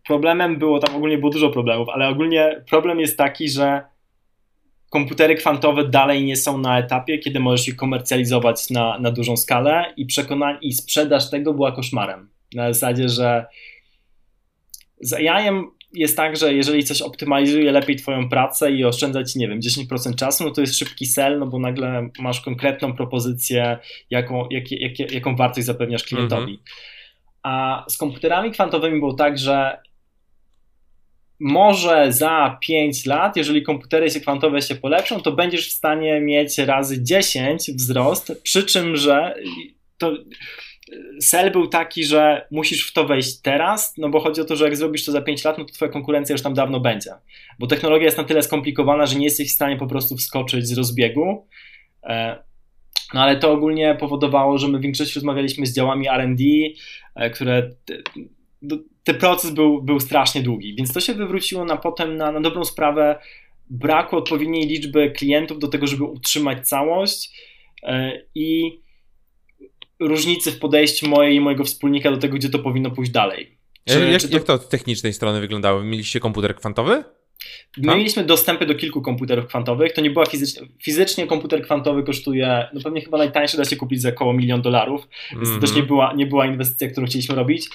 Problemem 0.07 0.57
było, 0.57 0.80
tam 0.80 0.95
ogólnie 0.95 1.18
było 1.18 1.32
dużo 1.32 1.49
problemów, 1.49 1.90
ale 1.90 2.07
ogólnie 2.07 2.61
problem 2.69 2.99
jest 2.99 3.18
taki, 3.18 3.49
że 3.49 3.82
komputery 4.89 5.35
kwantowe 5.35 5.87
dalej 5.87 6.23
nie 6.23 6.35
są 6.35 6.57
na 6.57 6.79
etapie, 6.79 7.19
kiedy 7.19 7.39
możesz 7.39 7.67
je 7.67 7.73
komercjalizować 7.73 8.69
na, 8.69 8.99
na 8.99 9.11
dużą 9.11 9.37
skalę 9.37 9.93
i 9.97 10.05
przekonanie 10.05 10.59
i 10.61 10.73
sprzedaż 10.73 11.29
tego 11.29 11.53
była 11.53 11.71
koszmarem. 11.71 12.29
Na 12.53 12.73
zasadzie, 12.73 13.09
że 13.09 13.45
z 15.01 15.13
AI 15.13 15.49
jest 15.93 16.17
tak, 16.17 16.37
że 16.37 16.53
jeżeli 16.53 16.83
coś 16.83 17.01
optymalizuje 17.01 17.71
lepiej 17.71 17.95
Twoją 17.95 18.29
pracę 18.29 18.71
i 18.71 18.85
oszczędza 18.85 19.23
Ci, 19.23 19.39
nie 19.39 19.47
wiem, 19.47 19.59
10% 19.59 20.15
czasu, 20.15 20.43
no 20.43 20.51
to 20.51 20.61
jest 20.61 20.77
szybki 20.77 21.05
sell, 21.05 21.39
no 21.39 21.47
bo 21.47 21.59
nagle 21.59 22.09
masz 22.19 22.41
konkretną 22.41 22.93
propozycję, 22.93 23.77
jaką, 24.09 24.47
jak, 24.49 24.71
jak, 24.71 25.11
jaką 25.11 25.35
wartość 25.35 25.65
zapewniasz 25.65 26.03
klientowi. 26.03 26.53
-hmm. 26.53 26.69
A 27.43 27.85
z 27.89 27.97
komputerami 27.97 28.51
kwantowymi 28.51 28.99
było 28.99 29.13
tak, 29.13 29.37
że 29.37 29.77
może 31.39 32.11
za 32.11 32.57
5 32.61 33.05
lat, 33.05 33.37
jeżeli 33.37 33.63
komputery 33.63 34.07
kwantowe 34.21 34.61
się 34.61 34.75
polepszą, 34.75 35.21
to 35.21 35.31
będziesz 35.31 35.69
w 35.69 35.73
stanie 35.73 36.21
mieć 36.21 36.57
razy 36.57 37.03
10 37.03 37.71
wzrost, 37.71 38.41
przy 38.43 38.63
czym, 38.63 38.95
że 38.95 39.35
to 39.97 40.13
cel 41.19 41.51
był 41.51 41.67
taki, 41.67 42.03
że 42.03 42.47
musisz 42.51 42.87
w 42.87 42.93
to 42.93 43.05
wejść 43.05 43.41
teraz, 43.41 43.93
no 43.97 44.09
bo 44.09 44.19
chodzi 44.19 44.41
o 44.41 44.45
to, 44.45 44.55
że 44.55 44.65
jak 44.65 44.77
zrobisz 44.77 45.05
to 45.05 45.11
za 45.11 45.21
5 45.21 45.43
lat, 45.43 45.57
no 45.57 45.65
to 45.65 45.73
twoja 45.73 45.91
konkurencja 45.91 46.33
już 46.33 46.41
tam 46.41 46.53
dawno 46.53 46.79
będzie. 46.79 47.11
Bo 47.59 47.67
technologia 47.67 48.05
jest 48.05 48.17
na 48.17 48.23
tyle 48.23 48.43
skomplikowana, 48.43 49.05
że 49.05 49.15
nie 49.15 49.25
jesteś 49.25 49.51
w 49.51 49.55
stanie 49.55 49.77
po 49.77 49.87
prostu 49.87 50.17
wskoczyć 50.17 50.67
z 50.67 50.77
rozbiegu. 50.77 51.47
E, 52.03 52.43
no 53.13 53.21
ale 53.21 53.35
to 53.35 53.51
ogólnie 53.51 53.97
powodowało, 53.99 54.57
że 54.57 54.67
my 54.67 54.77
w 54.77 54.81
większości 54.81 55.15
rozmawialiśmy 55.15 55.65
z 55.65 55.75
działami 55.75 56.07
RD, 56.07 56.43
e, 57.15 57.29
które. 57.29 57.69
Ten 59.03 59.15
proces 59.19 59.52
był, 59.52 59.82
był 59.82 59.99
strasznie 59.99 60.41
długi, 60.41 60.76
więc 60.76 60.94
to 60.94 60.99
się 60.99 61.14
wywróciło 61.14 61.65
na 61.65 61.77
potem 61.77 62.18
na, 62.18 62.32
na 62.32 62.41
dobrą 62.41 62.65
sprawę 62.65 63.19
braku 63.69 64.18
odpowiedniej 64.18 64.68
liczby 64.68 65.11
klientów 65.11 65.60
do 65.60 65.68
tego, 65.68 65.88
żeby 65.88 66.03
utrzymać 66.03 66.68
całość 66.68 67.32
e, 67.84 68.22
i 68.36 68.80
różnicy 69.99 70.52
w 70.52 70.60
podejściu 70.60 71.10
mojej 71.10 71.36
i 71.36 71.41
mojego 71.41 71.64
wspólnika 71.64 72.11
do 72.11 72.18
tego, 72.18 72.36
gdzie 72.36 72.49
to 72.49 72.60
powinno 72.60 72.91
pójść 72.91 73.11
dalej. 73.11 73.57
Czy, 73.86 73.99
jak, 74.11 74.22
czy 74.22 74.27
to... 74.27 74.34
jak 74.34 74.44
to 74.44 74.53
od 74.53 74.69
technicznej 74.69 75.14
strony 75.14 75.41
wyglądało? 75.41 75.84
Mieliście 75.84 76.19
komputer 76.19 76.56
kwantowy? 76.56 77.03
My 77.77 77.88
tak? 77.88 77.97
mieliśmy 77.97 78.23
dostępy 78.23 78.65
do 78.65 78.76
kilku 78.76 79.01
komputerów 79.01 79.47
kwantowych. 79.47 79.93
To 79.93 80.01
nie 80.01 80.09
była 80.09 80.26
fizycznie. 80.26 80.67
Fizycznie 80.84 81.27
komputer 81.27 81.61
kwantowy 81.61 82.03
kosztuje, 82.03 82.67
no 82.73 82.81
pewnie 82.84 83.01
chyba 83.01 83.17
najtańszy 83.17 83.57
da 83.57 83.65
się 83.65 83.76
kupić 83.76 84.01
za 84.01 84.09
około 84.09 84.34
milion 84.34 84.61
dolarów. 84.61 85.07
Więc 85.31 85.43
mm 85.43 85.51
-hmm. 85.51 85.55
to 85.55 85.61
też 85.61 85.69
nie 85.69 85.81
mhm. 85.81 85.88
była, 85.88 86.13
nie 86.13 86.26
była 86.26 86.45
inwestycja, 86.45 86.89
którą 86.89 87.07
chcieliśmy 87.07 87.35
robić. 87.35 87.69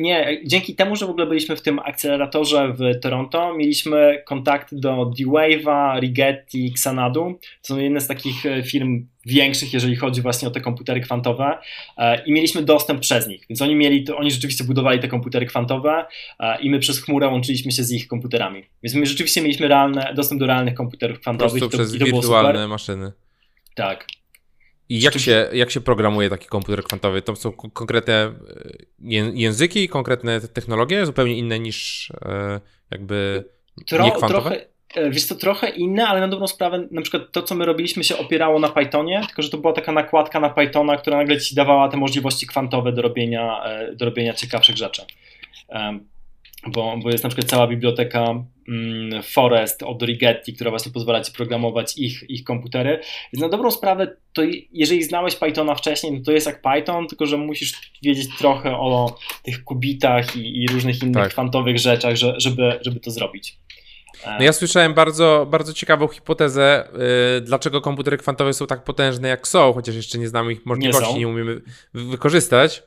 Nie, 0.00 0.40
dzięki 0.44 0.74
temu, 0.74 0.96
że 0.96 1.06
w 1.06 1.10
ogóle 1.10 1.26
byliśmy 1.26 1.56
w 1.56 1.62
tym 1.62 1.78
akceleratorze 1.78 2.72
w 2.72 3.00
Toronto, 3.00 3.54
mieliśmy 3.54 4.22
kontakty 4.26 4.76
do 4.76 5.12
D-Wave'a, 5.18 6.00
Rigetti, 6.00 6.66
Xanadu. 6.66 7.38
To 7.62 7.74
są 7.74 7.80
jedne 7.80 8.00
z 8.00 8.06
takich 8.06 8.46
e, 8.46 8.62
firm 8.62 9.06
większych, 9.26 9.72
jeżeli 9.72 9.96
chodzi 9.96 10.22
właśnie 10.22 10.48
o 10.48 10.50
te 10.50 10.60
komputery 10.60 11.00
kwantowe 11.00 11.58
e, 11.96 12.24
i 12.24 12.32
mieliśmy 12.32 12.62
dostęp 12.62 13.00
przez 13.00 13.28
nich, 13.28 13.44
więc 13.48 13.62
oni 13.62 13.74
mieli, 13.74 14.04
to, 14.04 14.16
oni 14.16 14.30
rzeczywiście 14.30 14.64
budowali 14.64 15.00
te 15.00 15.08
komputery 15.08 15.46
kwantowe 15.46 16.06
e, 16.40 16.60
i 16.60 16.70
my 16.70 16.78
przez 16.78 17.02
chmurę 17.02 17.28
łączyliśmy 17.28 17.72
się 17.72 17.84
z 17.84 17.92
ich 17.92 18.08
komputerami, 18.08 18.62
więc 18.82 18.94
my 18.94 19.06
rzeczywiście 19.06 19.42
mieliśmy 19.42 19.68
realne, 19.68 20.12
dostęp 20.16 20.40
do 20.40 20.46
realnych 20.46 20.74
komputerów 20.74 21.20
kwantowych. 21.20 21.62
Po 21.62 21.68
prostu 21.68 21.78
przez 21.78 21.92
wirtualne 21.92 22.68
maszyny. 22.68 23.12
Tak. 23.74 24.06
I 24.88 25.00
jak 25.00 25.18
się, 25.18 25.48
jak 25.52 25.70
się 25.70 25.80
programuje 25.80 26.30
taki 26.30 26.46
komputer 26.46 26.84
kwantowy? 26.84 27.22
To 27.22 27.36
są 27.36 27.52
konkretne 27.52 28.14
e, 28.14 28.32
języki, 29.34 29.88
konkretne 29.88 30.40
technologie, 30.40 31.06
zupełnie 31.06 31.38
inne 31.38 31.58
niż 31.58 32.12
jakby 32.90 33.44
Tro, 33.86 34.04
nie 34.04 34.12
kwantowe? 34.12 34.50
Trochę, 34.50 34.66
wiesz 35.10 35.26
to 35.26 35.34
trochę 35.34 35.68
inne, 35.68 36.08
ale 36.08 36.20
na 36.20 36.28
dobrą 36.28 36.46
sprawę 36.46 36.88
na 36.90 37.02
przykład 37.02 37.22
to, 37.32 37.42
co 37.42 37.54
my 37.54 37.66
robiliśmy 37.66 38.04
się 38.04 38.18
opierało 38.18 38.58
na 38.58 38.68
Pythonie, 38.68 39.22
tylko 39.26 39.42
że 39.42 39.50
to 39.50 39.58
była 39.58 39.72
taka 39.72 39.92
nakładka 39.92 40.40
na 40.40 40.50
Pythona, 40.50 40.96
która 40.96 41.16
nagle 41.16 41.40
ci 41.40 41.54
dawała 41.54 41.88
te 41.88 41.96
możliwości 41.96 42.46
kwantowe 42.46 42.92
do 42.92 43.02
robienia, 43.02 43.64
e, 43.64 43.94
do 43.94 44.04
robienia 44.04 44.34
ciekawszych 44.34 44.76
rzeczy. 44.76 45.02
Bo, 46.66 46.96
bo 47.02 47.10
jest 47.10 47.24
na 47.24 47.30
przykład 47.30 47.50
cała 47.50 47.66
biblioteka 47.66 48.44
mm, 48.68 49.22
Forest 49.22 49.82
od 49.82 50.02
Rigetti, 50.02 50.54
która 50.54 50.70
właśnie 50.70 50.92
pozwala 50.92 51.20
ci 51.20 51.32
programować 51.32 51.98
ich, 51.98 52.30
ich 52.30 52.44
komputery. 52.44 53.00
Więc 53.32 53.42
na 53.42 53.48
dobrą 53.48 53.70
sprawę, 53.70 54.16
to 54.32 54.42
jeżeli 54.72 55.02
znałeś 55.02 55.36
Pythona 55.36 55.74
wcześniej, 55.74 56.12
no 56.12 56.24
to 56.24 56.32
jest 56.32 56.46
jak 56.46 56.62
Python, 56.62 57.08
tylko 57.08 57.26
że 57.26 57.36
musisz 57.36 57.92
wiedzieć 58.02 58.36
trochę 58.38 58.76
o 58.76 59.18
tych 59.42 59.64
kubitach 59.64 60.36
i, 60.36 60.62
i 60.62 60.66
różnych 60.66 61.02
innych 61.02 61.22
tak. 61.22 61.30
kwantowych 61.32 61.78
rzeczach, 61.78 62.16
żeby, 62.36 62.78
żeby 62.80 63.00
to 63.00 63.10
zrobić. 63.10 63.58
No 64.26 64.44
ja 64.44 64.52
słyszałem 64.52 64.94
bardzo, 64.94 65.46
bardzo 65.50 65.72
ciekawą 65.72 66.08
hipotezę, 66.08 66.88
yy, 66.92 67.40
dlaczego 67.40 67.80
komputery 67.80 68.16
kwantowe 68.16 68.52
są 68.52 68.66
tak 68.66 68.84
potężne 68.84 69.28
jak 69.28 69.48
są, 69.48 69.72
chociaż 69.72 69.94
jeszcze 69.94 70.18
nie 70.18 70.28
znamy 70.28 70.52
ich 70.52 70.66
możliwości, 70.66 71.14
nie, 71.14 71.20
nie 71.20 71.28
umiemy 71.28 71.60
wykorzystać. 71.94 72.82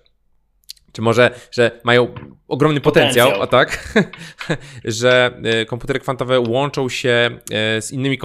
Czy 0.92 1.02
może, 1.02 1.40
że 1.52 1.82
mają 1.84 2.14
ogromny 2.48 2.82
potencjał, 2.82 3.28
potencjał. 3.28 3.44
a 3.44 3.48
tak, 3.48 3.98
że 4.86 5.42
y, 5.62 5.66
komputery 5.66 6.00
kwantowe 6.00 6.40
łączą 6.40 6.90
się 6.90 7.40
y, 7.78 7.82
z 7.82 7.92
innymi 7.92 8.18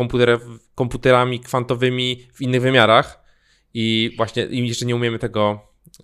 komputerami 0.74 1.40
kwantowymi 1.40 2.26
w 2.34 2.40
innych 2.40 2.62
wymiarach 2.62 3.24
i 3.74 4.14
właśnie 4.16 4.46
i 4.46 4.68
jeszcze 4.68 4.86
nie 4.86 4.96
umiemy 4.96 5.18
tego, 5.18 5.60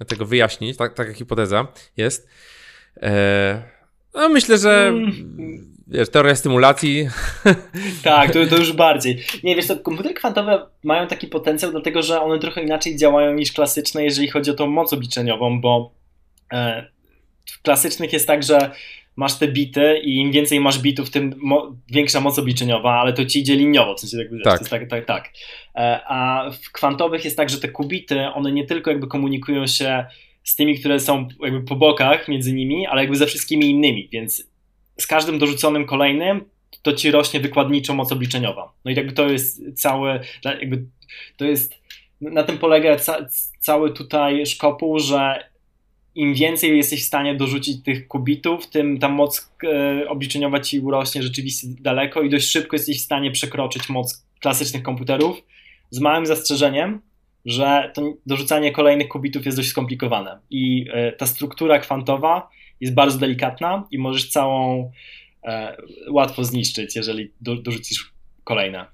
tego 0.06 0.26
wyjaśnić, 0.26 0.76
tak, 0.76 0.94
taka 0.94 1.12
hipoteza 1.12 1.66
jest. 1.96 2.28
E, 3.02 3.62
no 4.14 4.28
myślę, 4.28 4.58
że 4.58 4.88
mm 4.88 5.69
wiesz, 5.90 6.10
teoria 6.10 6.34
stymulacji. 6.34 7.08
Tak, 8.02 8.32
to, 8.32 8.46
to 8.46 8.56
już 8.56 8.72
bardziej. 8.72 9.22
Nie, 9.42 9.56
wiesz, 9.56 9.66
to 9.66 9.76
komputery 9.76 10.14
kwantowe 10.14 10.66
mają 10.84 11.06
taki 11.06 11.26
potencjał, 11.26 11.70
dlatego 11.70 12.02
że 12.02 12.20
one 12.20 12.38
trochę 12.38 12.62
inaczej 12.62 12.96
działają 12.96 13.34
niż 13.34 13.52
klasyczne, 13.52 14.04
jeżeli 14.04 14.28
chodzi 14.28 14.50
o 14.50 14.54
tą 14.54 14.66
moc 14.66 14.92
obliczeniową, 14.92 15.60
bo 15.60 15.94
e, 16.52 16.86
w 17.46 17.62
klasycznych 17.62 18.12
jest 18.12 18.26
tak, 18.26 18.42
że 18.42 18.70
masz 19.16 19.38
te 19.38 19.48
bity 19.48 20.00
i 20.04 20.16
im 20.16 20.32
więcej 20.32 20.60
masz 20.60 20.78
bitów, 20.78 21.10
tym 21.10 21.34
mo 21.36 21.76
większa 21.90 22.20
moc 22.20 22.38
obliczeniowa, 22.38 22.92
ale 22.92 23.12
to 23.12 23.24
ci 23.24 23.40
idzie 23.40 23.56
liniowo, 23.56 23.94
w 23.94 24.00
sensie 24.00 24.16
tak. 24.44 24.60
Jest 24.60 24.70
tak, 24.70 24.88
tak, 24.88 25.04
tak. 25.04 25.30
E, 25.74 26.00
a 26.06 26.50
w 26.50 26.72
kwantowych 26.72 27.24
jest 27.24 27.36
tak, 27.36 27.50
że 27.50 27.60
te 27.60 27.68
kubity, 27.68 28.20
one 28.20 28.52
nie 28.52 28.66
tylko 28.66 28.90
jakby 28.90 29.06
komunikują 29.06 29.66
się 29.66 30.06
z 30.44 30.56
tymi, 30.56 30.78
które 30.78 31.00
są 31.00 31.28
jakby 31.42 31.60
po 31.60 31.76
bokach 31.76 32.28
między 32.28 32.52
nimi, 32.52 32.86
ale 32.86 33.00
jakby 33.00 33.16
ze 33.16 33.26
wszystkimi 33.26 33.70
innymi, 33.70 34.08
więc 34.12 34.49
z 35.02 35.06
każdym 35.06 35.38
dorzuconym 35.38 35.86
kolejnym 35.86 36.44
to 36.82 36.92
ci 36.92 37.10
rośnie 37.10 37.40
wykładniczo 37.40 37.94
moc 37.94 38.12
obliczeniowa. 38.12 38.72
No 38.84 38.90
i 38.90 38.94
jakby 38.94 39.12
to 39.12 39.28
jest 39.28 39.80
cały, 39.80 40.20
jakby 40.44 40.84
to 41.36 41.44
jest, 41.44 41.74
na 42.20 42.42
tym 42.42 42.58
polega 42.58 42.96
ca, 42.96 43.26
cały 43.58 43.92
tutaj 43.92 44.46
szkopuł, 44.46 44.98
że 44.98 45.50
im 46.14 46.34
więcej 46.34 46.76
jesteś 46.76 47.02
w 47.02 47.06
stanie 47.06 47.34
dorzucić 47.34 47.82
tych 47.82 48.08
kubitów, 48.08 48.66
tym 48.66 48.98
ta 48.98 49.08
moc 49.08 49.52
e, 49.64 50.08
obliczeniowa 50.08 50.60
ci 50.60 50.80
urośnie 50.80 51.22
rzeczywiście 51.22 51.66
daleko 51.80 52.22
i 52.22 52.30
dość 52.30 52.50
szybko 52.50 52.76
jesteś 52.76 53.00
w 53.00 53.04
stanie 53.04 53.30
przekroczyć 53.30 53.88
moc 53.88 54.26
klasycznych 54.40 54.82
komputerów, 54.82 55.42
z 55.90 56.00
małym 56.00 56.26
zastrzeżeniem, 56.26 57.00
że 57.44 57.90
to 57.94 58.02
dorzucanie 58.26 58.72
kolejnych 58.72 59.08
kubitów 59.08 59.46
jest 59.46 59.58
dość 59.58 59.68
skomplikowane 59.68 60.38
i 60.50 60.86
e, 60.92 61.12
ta 61.12 61.26
struktura 61.26 61.78
kwantowa 61.78 62.48
jest 62.80 62.94
bardzo 62.94 63.18
delikatna 63.18 63.86
i 63.90 63.98
możesz 63.98 64.28
całą 64.28 64.90
e, 65.44 65.76
łatwo 66.10 66.44
zniszczyć, 66.44 66.96
jeżeli 66.96 67.32
do, 67.40 67.56
dorzucisz 67.56 68.12
kolejne. 68.44 68.86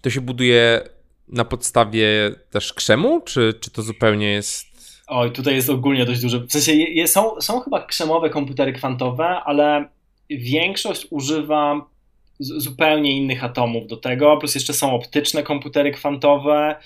To 0.00 0.10
się 0.10 0.20
buduje 0.20 0.88
na 1.28 1.44
podstawie 1.44 2.06
też 2.50 2.72
krzemu, 2.72 3.20
czy, 3.20 3.54
czy 3.60 3.70
to 3.70 3.82
zupełnie 3.82 4.30
jest. 4.30 4.68
Oj, 5.06 5.32
tutaj 5.32 5.54
jest 5.54 5.70
ogólnie 5.70 6.04
dość 6.04 6.20
duże. 6.20 6.40
W 6.40 6.52
sensie 6.52 6.72
je, 6.72 7.08
są, 7.08 7.40
są 7.40 7.60
chyba 7.60 7.86
krzemowe 7.86 8.30
komputery 8.30 8.72
kwantowe, 8.72 9.24
ale 9.24 9.88
większość 10.30 11.06
używa 11.10 11.86
zupełnie 12.40 13.16
innych 13.16 13.44
atomów 13.44 13.86
do 13.86 13.96
tego, 13.96 14.36
plus 14.36 14.54
jeszcze 14.54 14.72
są 14.72 14.92
optyczne 14.92 15.42
komputery 15.42 15.92
kwantowe. 15.92 16.76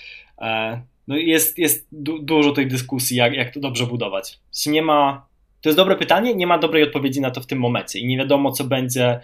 E, 0.41 0.81
no 1.07 1.17
jest 1.17 1.57
jest 1.57 1.87
du 1.91 2.19
dużo 2.19 2.51
tej 2.51 2.67
dyskusji, 2.67 3.17
jak, 3.17 3.33
jak 3.33 3.53
to 3.53 3.59
dobrze 3.59 3.87
budować. 3.87 4.39
Nie 4.65 4.81
ma 4.81 5.25
to 5.63 5.69
jest 5.69 5.77
dobre 5.77 5.95
pytanie, 5.95 6.35
nie 6.35 6.47
ma 6.47 6.57
dobrej 6.57 6.83
odpowiedzi 6.83 7.21
na 7.21 7.31
to 7.31 7.41
w 7.41 7.47
tym 7.47 7.59
momencie 7.59 7.99
i 7.99 8.05
nie 8.05 8.17
wiadomo, 8.17 8.51
co 8.51 8.63
będzie, 8.63 9.19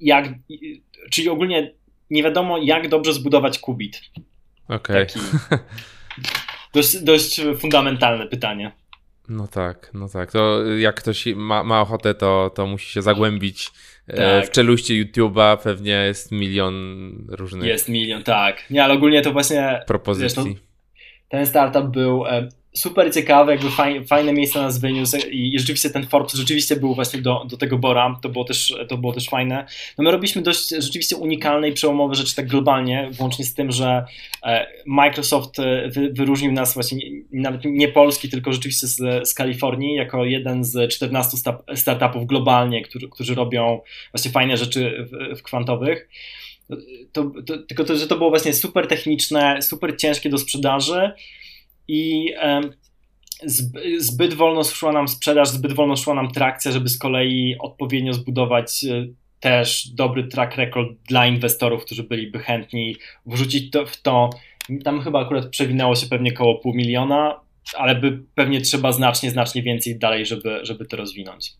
jak, 0.00 0.28
czyli 1.10 1.28
ogólnie 1.28 1.74
nie 2.10 2.22
wiadomo, 2.22 2.58
jak 2.58 2.88
dobrze 2.88 3.12
zbudować 3.12 3.58
kubit. 3.58 4.00
Okej. 4.68 5.06
Okay. 5.06 5.58
Dość, 6.74 7.02
dość 7.02 7.40
fundamentalne 7.58 8.26
pytanie. 8.26 8.72
No 9.28 9.48
tak, 9.48 9.90
no 9.94 10.08
tak. 10.08 10.32
To 10.32 10.64
jak 10.64 10.94
ktoś 10.94 11.26
ma, 11.36 11.64
ma 11.64 11.80
ochotę, 11.80 12.14
to, 12.14 12.50
to 12.54 12.66
musi 12.66 12.92
się 12.92 13.02
zagłębić 13.02 13.70
e, 14.06 14.16
tak. 14.16 14.46
w 14.46 14.50
czeluście 14.50 15.04
YouTube'a. 15.04 15.56
Pewnie 15.56 15.92
jest 15.92 16.32
milion 16.32 17.12
różnych. 17.28 17.68
Jest 17.68 17.88
milion, 17.88 18.22
tak. 18.22 18.70
Nie, 18.70 18.84
ale 18.84 18.94
ogólnie 18.94 19.22
to 19.22 19.32
właśnie. 19.32 19.80
Propozycji. 19.86 20.44
Wiesz, 20.44 20.54
no, 20.54 20.60
ten 21.28 21.46
startup 21.46 21.86
był 21.86 22.26
e, 22.26 22.48
super 22.76 23.14
ciekawe, 23.14 23.52
jakby 23.52 23.70
faj, 23.70 24.04
fajne 24.04 24.32
miejsce 24.32 24.60
nas 24.60 24.78
wyniósł 24.78 25.16
i, 25.30 25.58
rzeczywiście 25.58 25.90
ten 25.90 26.06
Forbes 26.06 26.34
rzeczywiście 26.34 26.76
był 26.76 26.94
właśnie 26.94 27.22
do, 27.22 27.44
do 27.48 27.56
tego 27.56 27.78
Bora, 27.78 28.18
to 28.22 28.28
było, 28.28 28.44
też, 28.44 28.74
to 28.88 28.98
było 28.98 29.12
też 29.12 29.28
fajne. 29.28 29.66
No 29.98 30.04
my 30.04 30.10
robiliśmy 30.10 30.42
dość 30.42 30.68
rzeczywiście 30.68 31.16
unikalne 31.16 31.68
i 31.68 31.72
przełomowe 31.72 32.14
rzeczy 32.14 32.34
tak 32.34 32.46
globalnie, 32.46 33.10
włącznie 33.12 33.44
z 33.44 33.54
tym, 33.54 33.72
że 33.72 34.04
e, 34.42 34.66
Microsoft 34.86 35.58
e, 35.58 35.88
wy, 35.88 36.12
wyróżnił 36.12 36.52
nas 36.52 36.74
właśnie 36.74 36.98
nawet 37.32 37.60
nie 37.64 37.88
polski, 37.88 38.28
tylko 38.28 38.52
rzeczywiście 38.52 38.86
z, 38.86 39.28
z 39.28 39.34
Kalifornii 39.34 39.94
jako 39.94 40.24
jeden 40.24 40.64
z 40.64 40.92
14 40.92 41.36
startupów 41.74 42.26
globalnie, 42.26 42.82
którzy, 42.82 43.08
którzy 43.08 43.34
robią 43.34 43.80
właśnie 44.12 44.30
fajne 44.30 44.56
rzeczy 44.56 45.08
w, 45.10 45.38
w 45.38 45.42
kwantowych. 45.42 46.08
To, 47.12 47.32
to, 47.46 47.58
tylko 47.58 47.84
to, 47.84 47.96
że 47.96 48.06
to 48.06 48.16
było 48.16 48.30
właśnie 48.30 48.52
super 48.52 48.86
techniczne, 48.86 49.62
super 49.62 49.96
ciężkie 49.96 50.30
do 50.30 50.38
sprzedaży, 50.38 51.12
i 51.88 52.34
zbyt 53.98 54.34
wolno 54.34 54.64
szła 54.64 54.92
nam 54.92 55.08
sprzedaż, 55.08 55.48
zbyt 55.48 55.72
wolno 55.72 55.96
szła 55.96 56.14
nam 56.14 56.30
trakcja, 56.30 56.72
żeby 56.72 56.88
z 56.88 56.98
kolei 56.98 57.56
odpowiednio 57.58 58.12
zbudować 58.12 58.84
e, 58.84 59.06
też 59.40 59.88
dobry 59.88 60.28
track 60.28 60.56
record 60.56 60.88
dla 61.08 61.26
inwestorów, 61.26 61.84
którzy 61.84 62.02
byliby 62.02 62.38
chętni 62.38 62.96
wrzucić 63.26 63.70
to 63.70 63.86
w 63.86 64.02
to. 64.02 64.30
Tam 64.84 65.00
chyba 65.00 65.20
akurat 65.20 65.46
przewinęło 65.46 65.94
się 65.94 66.06
pewnie 66.06 66.32
około 66.32 66.54
pół 66.54 66.74
miliona, 66.74 67.40
ale 67.76 67.94
by 67.94 68.22
pewnie 68.34 68.60
trzeba 68.60 68.92
znacznie, 68.92 69.30
znacznie 69.30 69.62
więcej 69.62 69.98
dalej, 69.98 70.26
żeby, 70.26 70.60
żeby 70.62 70.86
to 70.86 70.96
rozwinąć. 70.96 71.52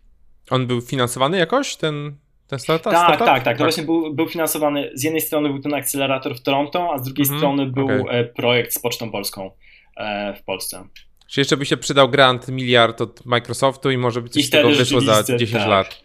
On 0.51 0.66
był 0.66 0.80
finansowany 0.80 1.38
jakoś, 1.38 1.76
ten, 1.76 2.16
ten 2.46 2.59
startup? 2.59 2.92
Tak, 2.92 3.05
startup? 3.05 3.26
tak, 3.26 3.44
tak. 3.44 3.44
To 3.44 3.44
tak. 3.44 3.59
właśnie 3.59 3.82
był, 3.82 4.14
był 4.14 4.28
finansowany. 4.28 4.90
Z 4.94 5.02
jednej 5.02 5.20
strony 5.20 5.48
był 5.48 5.59
ten 5.59 5.74
akcelerator 5.74 6.36
w 6.36 6.42
Toronto, 6.42 6.90
a 6.94 6.98
z 6.98 7.02
drugiej 7.02 7.22
mhm, 7.22 7.40
strony 7.40 7.66
był 7.66 7.84
okay. 7.84 8.10
E, 8.10 8.24
projekt 8.24 8.74
z 8.74 8.78
Pocztą 8.78 9.10
Polską. 9.10 9.51
E, 9.97 10.35
w 10.35 10.43
Polsce. 10.43 10.85
Czy 11.29 11.41
jeszcze 11.41 11.57
by 11.57 11.66
się 11.66 11.77
przydał 11.77 12.09
grant 12.09 12.49
miliard 12.49 13.01
od 13.01 13.27
Microsoftu 13.27 13.91
i 13.91 13.97
może 13.97 14.23
by 14.23 14.29
coś 14.29 14.45
z 14.45 14.51
tego 14.51 14.69
wyszło 14.69 15.01
za 15.01 15.23
10 15.23 15.53
tak. 15.53 15.69
lat. 15.69 16.05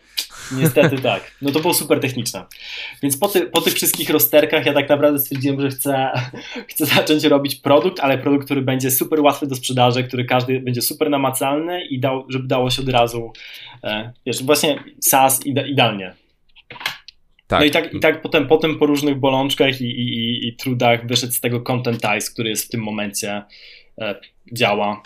Niestety 0.51 0.97
tak. 1.11 1.31
No 1.41 1.51
to 1.51 1.59
było 1.59 1.73
super 1.73 1.99
techniczne. 1.99 2.45
Więc 3.03 3.17
po, 3.17 3.27
ty, 3.27 3.41
po 3.41 3.61
tych 3.61 3.73
wszystkich 3.73 4.09
rozterkach 4.09 4.65
ja 4.65 4.73
tak 4.73 4.89
naprawdę 4.89 5.19
stwierdziłem, 5.19 5.61
że 5.61 5.69
chcę, 5.69 6.11
chcę 6.69 6.85
zacząć 6.85 7.23
robić 7.23 7.55
produkt, 7.55 7.99
ale 7.99 8.17
produkt, 8.17 8.45
który 8.45 8.61
będzie 8.61 8.91
super 8.91 9.19
łatwy 9.19 9.47
do 9.47 9.55
sprzedaży, 9.55 10.03
który 10.03 10.25
każdy 10.25 10.59
będzie 10.59 10.81
super 10.81 11.09
namacalny 11.09 11.85
i 11.85 11.99
dał, 11.99 12.25
żeby 12.29 12.47
dało 12.47 12.69
się 12.69 12.81
od 12.81 12.89
razu, 12.89 13.31
e, 13.83 14.13
wiesz, 14.25 14.43
właśnie 14.43 14.83
SaaS 15.01 15.45
ide, 15.45 15.67
idealnie. 15.67 16.13
Tak. 17.47 17.59
No 17.59 17.65
i 17.65 17.71
tak, 17.71 17.93
i 17.93 17.99
tak 17.99 18.21
potem, 18.21 18.47
potem 18.47 18.79
po 18.79 18.85
różnych 18.85 19.19
bolączkach 19.19 19.81
i, 19.81 19.85
i, 19.85 20.47
i 20.47 20.55
trudach 20.55 21.07
wyszedł 21.07 21.33
z 21.33 21.39
tego 21.39 21.61
Content 21.61 22.01
Ice, 22.17 22.31
który 22.33 22.49
jest 22.49 22.65
w 22.65 22.69
tym 22.69 22.81
momencie 22.81 23.43
działa. 24.53 25.03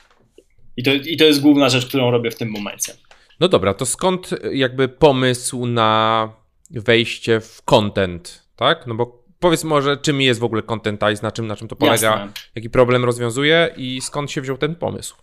I 0.77 0.83
to, 0.83 0.93
I 0.93 1.17
to 1.17 1.25
jest 1.25 1.41
główna 1.41 1.69
rzecz, 1.69 1.85
którą 1.85 2.11
robię 2.11 2.31
w 2.31 2.35
tym 2.35 2.51
momencie. 2.51 2.93
No 3.39 3.47
dobra, 3.47 3.73
to 3.73 3.85
skąd 3.85 4.29
jakby 4.51 4.87
pomysł 4.87 5.65
na 5.65 6.29
wejście 6.69 7.39
w 7.39 7.61
content, 7.61 8.43
tak? 8.55 8.87
No 8.87 8.95
bo 8.95 9.23
powiedz 9.39 9.63
może, 9.63 9.97
czym 9.97 10.21
jest 10.21 10.39
w 10.39 10.43
ogóle 10.43 10.61
Contentize, 10.61 11.23
na 11.23 11.31
czym, 11.31 11.47
na 11.47 11.55
czym 11.55 11.67
to 11.67 11.75
polega, 11.75 12.09
Jasne. 12.09 12.31
jaki 12.55 12.69
problem 12.69 13.05
rozwiązuje 13.05 13.73
i 13.77 14.01
skąd 14.01 14.31
się 14.31 14.41
wziął 14.41 14.57
ten 14.57 14.75
pomysł? 14.75 15.15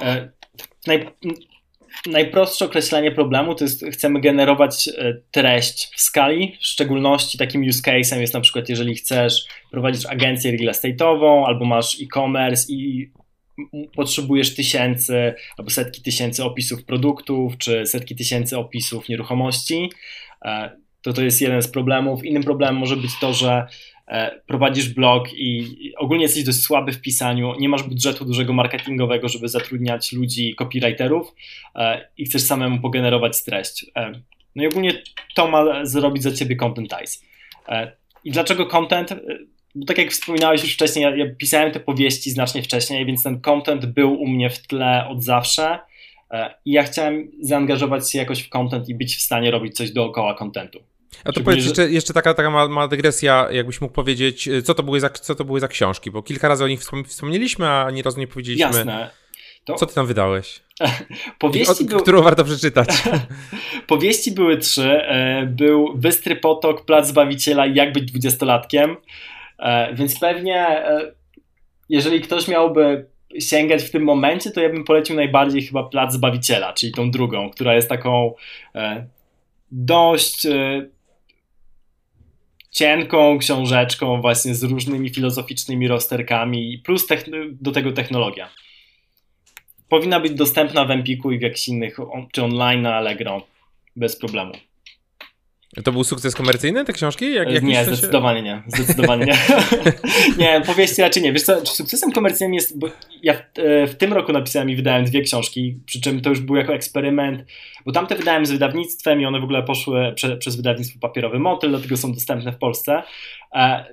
E, 0.00 0.30
naj, 0.86 1.10
najprostsze 2.06 2.64
określenie 2.64 3.12
problemu 3.12 3.54
to 3.54 3.64
jest, 3.64 3.84
chcemy 3.92 4.20
generować 4.20 4.88
e, 4.88 5.14
treść 5.30 5.94
w 5.96 6.00
skali, 6.00 6.56
w 6.60 6.66
szczególności 6.66 7.38
takim 7.38 7.62
use 7.62 7.82
case'em 7.82 8.20
jest 8.20 8.34
na 8.34 8.40
przykład, 8.40 8.68
jeżeli 8.68 8.94
chcesz 8.94 9.44
prowadzić 9.70 10.06
agencję 10.06 10.56
real 10.56 10.74
estate'ową 10.74 11.44
albo 11.46 11.64
masz 11.64 12.00
e-commerce 12.02 12.72
i 12.72 13.10
potrzebujesz 13.94 14.54
tysięcy 14.54 15.34
albo 15.58 15.70
setki 15.70 16.02
tysięcy 16.02 16.44
opisów 16.44 16.84
produktów, 16.84 17.58
czy 17.58 17.86
setki 17.86 18.16
tysięcy 18.16 18.58
opisów 18.58 19.08
nieruchomości, 19.08 19.90
e, 20.44 20.70
to 21.02 21.12
to 21.12 21.22
jest 21.22 21.40
jeden 21.40 21.62
z 21.62 21.68
problemów. 21.68 22.24
Innym 22.24 22.42
problemem 22.42 22.76
może 22.76 22.96
być 22.96 23.10
to, 23.20 23.32
że 23.32 23.66
prowadzisz 24.46 24.88
blog 24.88 25.28
i 25.34 25.92
ogólnie 25.96 26.22
jesteś 26.22 26.44
dość 26.44 26.58
słaby 26.58 26.92
w 26.92 27.00
pisaniu, 27.00 27.54
nie 27.58 27.68
masz 27.68 27.82
budżetu 27.82 28.24
dużego 28.24 28.52
marketingowego, 28.52 29.28
żeby 29.28 29.48
zatrudniać 29.48 30.12
ludzi, 30.12 30.54
copywriterów 30.54 31.34
e, 31.74 32.08
i 32.18 32.24
chcesz 32.24 32.42
samemu 32.42 32.80
pogenerować 32.80 33.44
treść. 33.44 33.86
E, 33.96 34.12
no 34.56 34.62
i 34.62 34.66
ogólnie 34.66 35.02
to 35.34 35.48
ma 35.48 35.84
zrobić 35.84 36.22
za 36.22 36.32
ciebie 36.32 36.56
Contentize. 36.56 37.18
I 38.24 38.30
dlaczego 38.30 38.66
content? 38.66 39.14
Bo 39.74 39.86
tak 39.86 39.98
jak 39.98 40.10
wspominałeś 40.10 40.62
już 40.62 40.74
wcześniej, 40.74 41.02
ja, 41.02 41.16
ja 41.16 41.26
pisałem 41.38 41.72
te 41.72 41.80
powieści 41.80 42.30
znacznie 42.30 42.62
wcześniej, 42.62 43.06
więc 43.06 43.22
ten 43.22 43.40
content 43.40 43.86
był 43.86 44.20
u 44.20 44.26
mnie 44.26 44.50
w 44.50 44.66
tle 44.66 45.08
od 45.08 45.22
zawsze 45.22 45.78
i 46.64 46.72
ja 46.72 46.82
chciałem 46.82 47.30
zaangażować 47.40 48.12
się 48.12 48.18
jakoś 48.18 48.42
w 48.42 48.48
content 48.48 48.88
i 48.88 48.94
być 48.94 49.16
w 49.16 49.20
stanie 49.20 49.50
robić 49.50 49.76
coś 49.76 49.90
dookoła 49.90 50.34
contentu. 50.34 50.78
A 51.24 51.32
to 51.32 51.40
powiedz 51.40 51.64
jeszcze, 51.64 51.90
jeszcze 51.90 52.12
taka, 52.12 52.34
taka 52.34 52.50
mała, 52.50 52.88
dygresja, 52.88 53.48
jakbyś 53.50 53.80
mógł 53.80 53.94
powiedzieć, 53.94 54.48
co 54.64 54.74
to, 54.74 54.82
były 54.82 55.00
za, 55.00 55.10
co 55.10 55.34
to 55.34 55.44
były 55.44 55.60
za 55.60 55.68
książki, 55.68 56.10
bo 56.10 56.22
kilka 56.22 56.48
razy 56.48 56.64
o 56.64 56.68
nich 56.68 56.80
wspomnieliśmy, 57.06 57.66
a 57.66 57.84
ani 57.84 58.02
razu 58.02 58.20
nie 58.20 58.26
powiedzieliśmy. 58.26 58.66
Jasne. 58.66 59.10
To... 59.66 59.74
Co 59.74 59.86
ty 59.86 59.94
tam 59.94 60.06
wydałeś? 60.06 60.60
Powieści 61.38 61.94
o, 61.94 62.00
Którą 62.00 62.22
warto 62.22 62.44
przeczytać? 62.44 62.88
Powieści 63.86 64.32
były 64.32 64.58
trzy. 64.58 65.02
E, 65.02 65.46
był 65.46 65.94
Bystry 65.94 66.36
Potok, 66.36 66.84
Plac 66.84 67.06
Zbawiciela 67.06 67.66
i 67.66 67.74
Jak 67.74 67.92
być 67.92 68.04
dwudziestolatkiem. 68.04 68.96
E, 69.58 69.94
więc 69.94 70.20
pewnie, 70.20 70.66
e, 70.66 71.12
jeżeli 71.88 72.20
ktoś 72.20 72.48
miałby 72.48 73.06
sięgać 73.40 73.82
w 73.82 73.90
tym 73.90 74.02
momencie, 74.02 74.50
to 74.50 74.60
ja 74.60 74.68
bym 74.68 74.84
polecił 74.84 75.16
najbardziej 75.16 75.62
chyba 75.62 75.82
Plac 75.84 76.12
Zbawiciela, 76.12 76.72
czyli 76.72 76.92
tą 76.92 77.10
drugą, 77.10 77.50
która 77.50 77.74
jest 77.74 77.88
taką 77.88 78.34
dość 79.70 80.46
cienką 82.76 83.38
książeczką 83.38 84.20
właśnie 84.20 84.54
z 84.54 84.62
różnymi 84.62 85.10
filozoficznymi 85.10 85.88
rozterkami 85.88 86.78
plus 86.84 87.06
do 87.60 87.72
tego 87.72 87.92
technologia. 87.92 88.48
Powinna 89.88 90.20
być 90.20 90.32
dostępna 90.32 90.84
w 90.84 90.90
Empiku 90.90 91.32
i 91.32 91.38
w 91.38 91.42
jakichś 91.42 91.68
innych, 91.68 91.96
czy 92.32 92.42
online 92.42 92.82
na 92.82 92.94
Allegro 92.94 93.46
bez 93.96 94.16
problemu. 94.16 94.52
To 95.84 95.92
był 95.92 96.04
sukces 96.04 96.34
komercyjny, 96.34 96.84
te 96.84 96.92
książki? 96.92 97.32
Jak, 97.34 97.62
nie, 97.62 97.84
zdecydowanie 97.84 98.42
nie. 98.42 98.62
Zdecydowanie 98.66 99.26
nie. 99.26 99.38
nie, 100.44 100.60
powieści 100.60 101.02
raczej 101.02 101.22
nie. 101.22 101.32
Wiesz 101.32 101.42
co, 101.42 101.66
sukcesem 101.66 102.12
komercyjnym 102.12 102.54
jest, 102.54 102.78
bo 102.78 102.88
ja 103.22 103.34
w, 103.34 103.38
e, 103.38 103.86
w, 103.86 103.94
tym 103.94 104.12
roku 104.12 104.32
napisałem 104.32 104.70
i 104.70 104.76
wydałem 104.76 105.04
dwie 105.04 105.22
książki, 105.22 105.80
przy 105.86 106.00
czym 106.00 106.20
to 106.20 106.30
już 106.30 106.40
był 106.40 106.56
jako 106.56 106.74
eksperyment, 106.74 107.44
bo 107.86 107.92
tamte 107.92 108.14
wydałem 108.14 108.46
z 108.46 108.50
wydawnictwem 108.50 109.20
i 109.20 109.26
one 109.26 109.40
w 109.40 109.44
ogóle 109.44 109.62
poszły 109.62 110.12
prze, 110.14 110.36
przez 110.36 110.56
wydawnictwo 110.56 110.98
papierowy 111.00 111.38
Motyl, 111.38 111.70
dlatego 111.70 111.96
są 111.96 112.14
dostępne 112.14 112.52
w 112.52 112.58
Polsce. 112.58 113.02
E, 113.54 113.84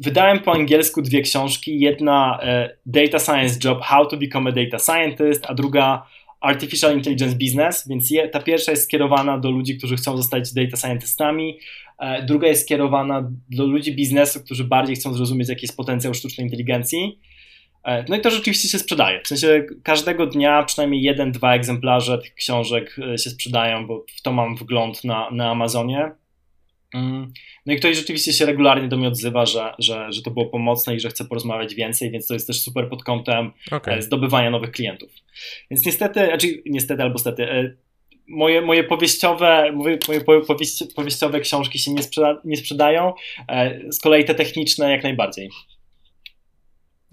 wydałem 0.00 0.38
po 0.38 0.52
angielsku 0.52 1.02
dwie 1.02 1.22
książki. 1.22 1.80
Jedna 1.80 2.38
e, 2.42 2.76
Data 2.86 3.18
Science 3.18 3.58
Job, 3.64 3.82
How 3.82 4.06
to 4.06 4.16
Become 4.16 4.50
a 4.50 4.52
Data 4.52 4.78
Scientist, 4.78 5.46
a 5.46 5.54
druga 5.54 6.06
Artificial 6.40 6.96
Intelligence 6.96 7.36
Business, 7.36 7.88
więc 7.88 8.10
je, 8.10 8.28
ta 8.28 8.40
pierwsza 8.40 8.70
jest 8.70 8.84
skierowana 8.84 9.38
do 9.38 9.50
ludzi, 9.50 9.78
którzy 9.78 9.96
chcą 9.96 10.16
zostać 10.16 10.52
data 10.52 10.76
scientystami, 10.76 11.58
e, 11.98 12.22
druga 12.22 12.48
jest 12.48 12.62
skierowana 12.62 13.30
do 13.50 13.66
ludzi 13.66 13.94
biznesu, 13.94 14.44
którzy 14.44 14.64
bardziej 14.64 14.96
chcą 14.96 15.14
zrozumieć, 15.14 15.48
jaki 15.48 15.66
jest 15.66 15.76
potencjał 15.76 16.14
sztucznej 16.14 16.46
inteligencji. 16.46 17.18
E, 17.84 18.04
no 18.08 18.16
i 18.16 18.20
to 18.20 18.30
rzeczywiście 18.30 18.68
się 18.68 18.78
sprzedaje. 18.78 19.20
W 19.24 19.28
sensie 19.28 19.66
każdego 19.82 20.26
dnia 20.26 20.62
przynajmniej 20.62 21.02
jeden, 21.02 21.32
dwa 21.32 21.54
egzemplarze 21.54 22.18
tych 22.18 22.34
książek 22.34 22.96
e, 23.14 23.18
się 23.18 23.30
sprzedają, 23.30 23.86
bo 23.86 24.04
w 24.16 24.22
to 24.22 24.32
mam 24.32 24.56
wgląd 24.56 25.04
na, 25.04 25.30
na 25.30 25.50
Amazonie. 25.50 26.10
Mm. 26.94 27.32
No 27.66 27.72
i 27.72 27.76
ktoś 27.76 27.96
rzeczywiście 27.96 28.32
się 28.32 28.46
regularnie 28.46 28.88
do 28.88 28.96
mnie 28.96 29.08
odzywa, 29.08 29.46
że, 29.46 29.74
że, 29.78 30.12
że 30.12 30.22
to 30.22 30.30
było 30.30 30.46
pomocne 30.46 30.94
i 30.94 31.00
że 31.00 31.08
chce 31.08 31.24
porozmawiać 31.24 31.74
więcej, 31.74 32.10
więc 32.10 32.26
to 32.26 32.34
jest 32.34 32.46
też 32.46 32.60
super 32.60 32.88
pod 32.88 33.04
kątem 33.04 33.52
okay. 33.70 33.94
E, 33.94 34.02
zdobywania 34.02 34.50
nowych 34.50 34.70
klientów. 34.70 35.10
Więc 35.70 35.86
niestety, 35.86 36.26
znaczy 36.26 36.62
niestety 36.66 37.02
albo 37.02 37.18
stety, 37.18 37.50
e, 37.50 37.74
moje, 38.28 38.60
moje 38.60 38.84
powieściowe, 38.84 39.72
moje, 39.72 39.98
powieści, 40.46 40.86
powieściowe 40.96 41.40
książki 41.40 41.78
się 41.78 41.92
nie, 41.92 42.02
sprzeda, 42.02 42.40
nie 42.44 42.56
sprzedają, 42.56 43.12
e, 43.48 43.80
z 43.92 44.00
kolei 44.00 44.24
te 44.24 44.34
techniczne 44.34 44.90
jak 44.90 45.02
najbardziej. 45.02 45.50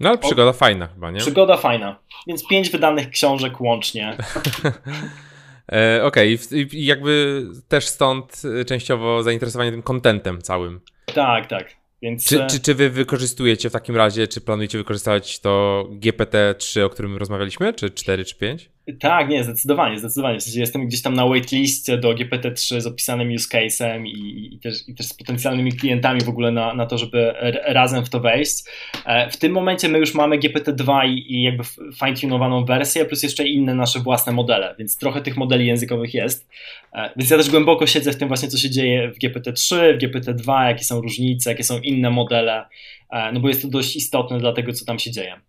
No 0.00 0.08
ale 0.08 0.18
przygoda 0.18 0.50
o, 0.50 0.52
fajna 0.52 0.86
chyba, 0.86 1.10
nie? 1.10 1.20
Przygoda 1.20 1.56
fajna, 1.56 1.98
więc 2.26 2.46
pięć 2.46 2.70
wydanych 2.70 3.10
książek 3.10 3.60
łącznie. 3.60 4.16
e, 5.72 6.04
Okej, 6.04 6.38
okay. 6.46 6.60
i 6.72 6.86
jakby 6.86 7.42
też 7.68 7.86
stąd 7.86 8.42
częściowo 8.66 9.22
zainteresowanie 9.22 9.70
tym 9.70 9.82
kontentem 9.82 10.42
całym. 10.42 10.80
Tak, 11.14 11.46
tak. 11.46 11.76
Więc... 12.02 12.24
Czy, 12.24 12.42
e, 12.42 12.46
czy, 12.46 12.60
czy 12.60 12.74
wy 12.74 12.90
wykorzystujecie 12.90 13.70
w 13.70 13.72
takim 13.72 13.96
razie, 13.96 14.28
czy 14.28 14.40
planujecie 14.40 14.78
wykorzystać 14.78 15.40
to 15.40 15.84
GPT-3, 15.90 16.82
o 16.82 16.90
którym 16.90 17.16
rozmawialiśmy, 17.16 17.74
czy 17.74 17.90
4, 17.90 18.24
czy 18.24 18.36
5? 18.36 18.70
Tak, 19.00 19.28
nie, 19.28 19.44
zdecydowanie, 19.44 19.98
zdecydowanie. 19.98 20.38
W 20.38 20.42
sensie 20.42 20.60
jestem 20.60 20.86
gdzieś 20.86 21.02
tam 21.02 21.14
na 21.14 21.26
waitlistie 21.26 21.98
do 21.98 22.14
GPT-3 22.14 22.80
z 22.80 22.86
opisanym 22.86 23.32
use 23.34 23.48
case'em 23.48 24.06
i, 24.06 24.54
i, 24.54 24.58
też, 24.58 24.88
i 24.88 24.94
też 24.94 25.06
z 25.06 25.14
potencjalnymi 25.14 25.72
klientami 25.72 26.20
w 26.20 26.28
ogóle 26.28 26.52
na, 26.52 26.74
na 26.74 26.86
to, 26.86 26.98
żeby 26.98 27.34
razem 27.64 28.04
w 28.04 28.10
to 28.10 28.20
wejść. 28.20 28.64
E, 29.06 29.30
w 29.30 29.36
tym 29.36 29.52
momencie 29.52 29.88
my 29.88 29.98
już 29.98 30.14
mamy 30.14 30.38
GPT-2 30.38 31.08
i, 31.08 31.34
i 31.34 31.42
jakby 31.42 31.64
fine-tunowaną 31.98 32.66
wersję, 32.66 33.04
plus 33.04 33.22
jeszcze 33.22 33.48
inne 33.48 33.74
nasze 33.74 34.00
własne 34.00 34.32
modele, 34.32 34.74
więc 34.78 34.98
trochę 34.98 35.22
tych 35.22 35.36
modeli 35.36 35.66
językowych 35.66 36.14
jest. 36.14 36.48
E, 36.92 37.10
więc 37.16 37.30
ja 37.30 37.36
też 37.36 37.50
głęboko 37.50 37.86
siedzę 37.86 38.12
w 38.12 38.16
tym 38.16 38.28
właśnie, 38.28 38.48
co 38.48 38.58
się 38.58 38.70
dzieje 38.70 39.12
w 39.12 39.18
GPT-3, 39.18 39.94
w 39.94 39.98
GPT-2, 39.98 40.66
jakie 40.66 40.84
są 40.84 41.00
różnice, 41.00 41.50
jakie 41.50 41.64
są 41.64 41.78
inne 41.78 42.10
modele, 42.10 42.64
e, 43.10 43.32
no 43.32 43.40
bo 43.40 43.48
jest 43.48 43.62
to 43.62 43.68
dość 43.68 43.96
istotne 43.96 44.38
dla 44.38 44.52
tego, 44.52 44.72
co 44.72 44.84
tam 44.84 44.98
się 44.98 45.10
dzieje. 45.10 45.40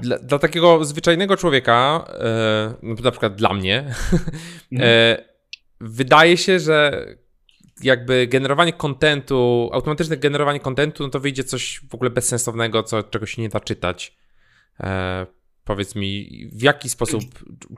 Dla, 0.00 0.18
dla, 0.18 0.38
takiego 0.38 0.84
zwyczajnego 0.84 1.36
człowieka, 1.36 2.04
e, 2.08 2.74
na 2.82 3.10
przykład 3.10 3.34
dla 3.34 3.54
mnie, 3.54 3.78
mhm. 4.72 4.90
e, 4.90 5.16
wydaje 5.80 6.36
się, 6.36 6.58
że 6.58 7.06
jakby 7.82 8.26
generowanie 8.26 8.72
kontentu, 8.72 9.70
automatyczne 9.72 10.16
generowanie 10.16 10.60
kontentu, 10.60 11.02
no 11.02 11.10
to 11.10 11.20
wyjdzie 11.20 11.44
coś 11.44 11.80
w 11.90 11.94
ogóle 11.94 12.10
bezsensownego, 12.10 12.82
co, 12.82 13.02
czego 13.02 13.26
się 13.26 13.42
nie 13.42 13.48
da 13.48 13.60
czytać. 13.60 14.16
E, 14.80 15.26
powiedz 15.64 15.94
mi, 15.94 16.28
w 16.52 16.62
jaki 16.62 16.88
sposób, 16.88 17.22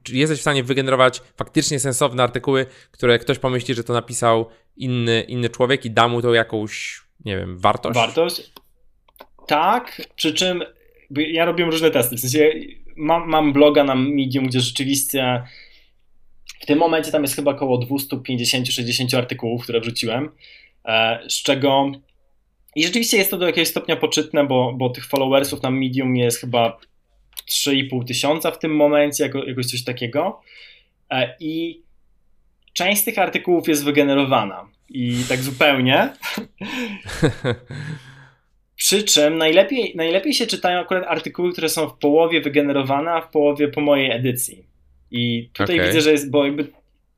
czy 0.02 0.16
jesteś 0.16 0.38
w 0.38 0.42
stanie 0.42 0.64
wygenerować 0.64 1.22
faktycznie 1.36 1.80
sensowne 1.80 2.22
artykuły, 2.22 2.66
które 2.90 3.18
ktoś 3.18 3.38
pomyśli, 3.38 3.74
że 3.74 3.84
to 3.84 3.92
napisał 3.92 4.48
inny, 4.76 5.20
inny 5.20 5.48
człowiek 5.48 5.84
i 5.84 5.90
da 5.90 6.08
mu 6.08 6.22
to 6.22 6.34
jakąś, 6.34 7.02
nie 7.24 7.36
wiem, 7.36 7.58
wartość? 7.58 7.94
Wartość? 7.94 8.52
Tak, 9.46 10.02
przy 10.16 10.34
czym 10.34 10.64
ja 11.16 11.44
robię 11.44 11.64
różne 11.64 11.90
testy. 11.90 12.16
W 12.16 12.20
sensie 12.20 12.52
mam, 12.96 13.28
mam 13.28 13.52
bloga 13.52 13.84
na 13.84 13.94
Medium, 13.94 14.46
gdzie 14.46 14.60
rzeczywiście 14.60 15.42
w 16.60 16.66
tym 16.66 16.78
momencie 16.78 17.12
tam 17.12 17.22
jest 17.22 17.36
chyba 17.36 17.50
około 17.50 17.78
250-60 17.78 19.16
artykułów, 19.16 19.62
które 19.62 19.80
wrzuciłem, 19.80 20.30
e, 20.84 21.20
z 21.28 21.42
czego 21.42 21.92
i 22.76 22.84
rzeczywiście 22.84 23.16
jest 23.16 23.30
to 23.30 23.38
do 23.38 23.46
jakiegoś 23.46 23.68
stopnia 23.68 23.96
poczytne, 23.96 24.46
bo, 24.46 24.72
bo 24.72 24.90
tych 24.90 25.06
followersów 25.06 25.62
na 25.62 25.70
Medium 25.70 26.16
jest 26.16 26.40
chyba 26.40 26.78
3,5 27.50 28.04
tysiąca 28.04 28.50
w 28.50 28.58
tym 28.58 28.76
momencie, 28.76 29.24
jako, 29.24 29.44
jakoś 29.44 29.66
coś 29.66 29.84
takiego. 29.84 30.40
E, 31.10 31.36
I 31.40 31.82
część 32.72 33.00
z 33.00 33.04
tych 33.04 33.18
artykułów 33.18 33.68
jest 33.68 33.84
wygenerowana. 33.84 34.68
I 34.88 35.24
tak 35.28 35.38
zupełnie. 35.38 36.08
Przy 38.80 39.02
czym 39.02 39.38
najlepiej, 39.38 39.92
najlepiej 39.96 40.34
się 40.34 40.46
czytają 40.46 40.80
akurat 40.80 41.04
artykuły, 41.06 41.52
które 41.52 41.68
są 41.68 41.88
w 41.88 41.98
połowie 41.98 42.40
wygenerowane, 42.40 43.10
a 43.10 43.20
w 43.20 43.30
połowie 43.30 43.68
po 43.68 43.80
mojej 43.80 44.10
edycji. 44.10 44.64
I 45.10 45.50
tutaj 45.52 45.76
okay. 45.76 45.86
widzę, 45.86 46.00
że 46.00 46.12
jest, 46.12 46.30
bo 46.30 46.44
jakby 46.44 46.66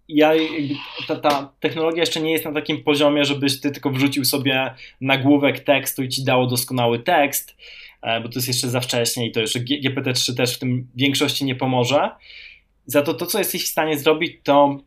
ja, 0.09 0.35
jakby 0.35 0.75
ta, 1.09 1.17
ta, 1.17 1.53
technologia 1.61 2.03
jeszcze 2.03 2.21
nie 2.21 2.33
jest 2.33 2.45
na 2.45 2.53
takim 2.53 2.85
poziomie, 2.85 3.25
żebyś 3.25 3.61
ty 3.61 3.71
tylko 3.71 3.91
wrzucił 3.91 4.25
sobie 4.25 4.75
nagłówek 5.01 5.61
tekstu 5.61 6.03
i 6.03 6.09
ci 6.09 6.25
dało 6.25 6.47
doskonały 6.47 6.99
tekst, 6.99 7.57
e, 8.03 8.21
bo 8.21 8.29
to 8.29 8.35
jest 8.35 8.49
jeszcze 8.49 8.69
za 8.69 8.81
wcześnie 8.81 9.27
i 9.27 9.33
to 9.33 9.41
jeszcze 9.41 9.61
GPT-3 9.61 10.37
też 10.37 10.57
w 10.57 10.59
tym 10.59 10.89
większości 10.95 11.45
nie 11.45 11.55
pomoże. 11.55 12.11
Za 12.87 13.03
to 13.03 13.15
to, 13.15 13.27
co 13.27 13.39
jesteś 13.39 13.65
w 13.65 13.69
stanie 13.69 13.99
zrobić, 13.99 14.37
to 14.43 14.79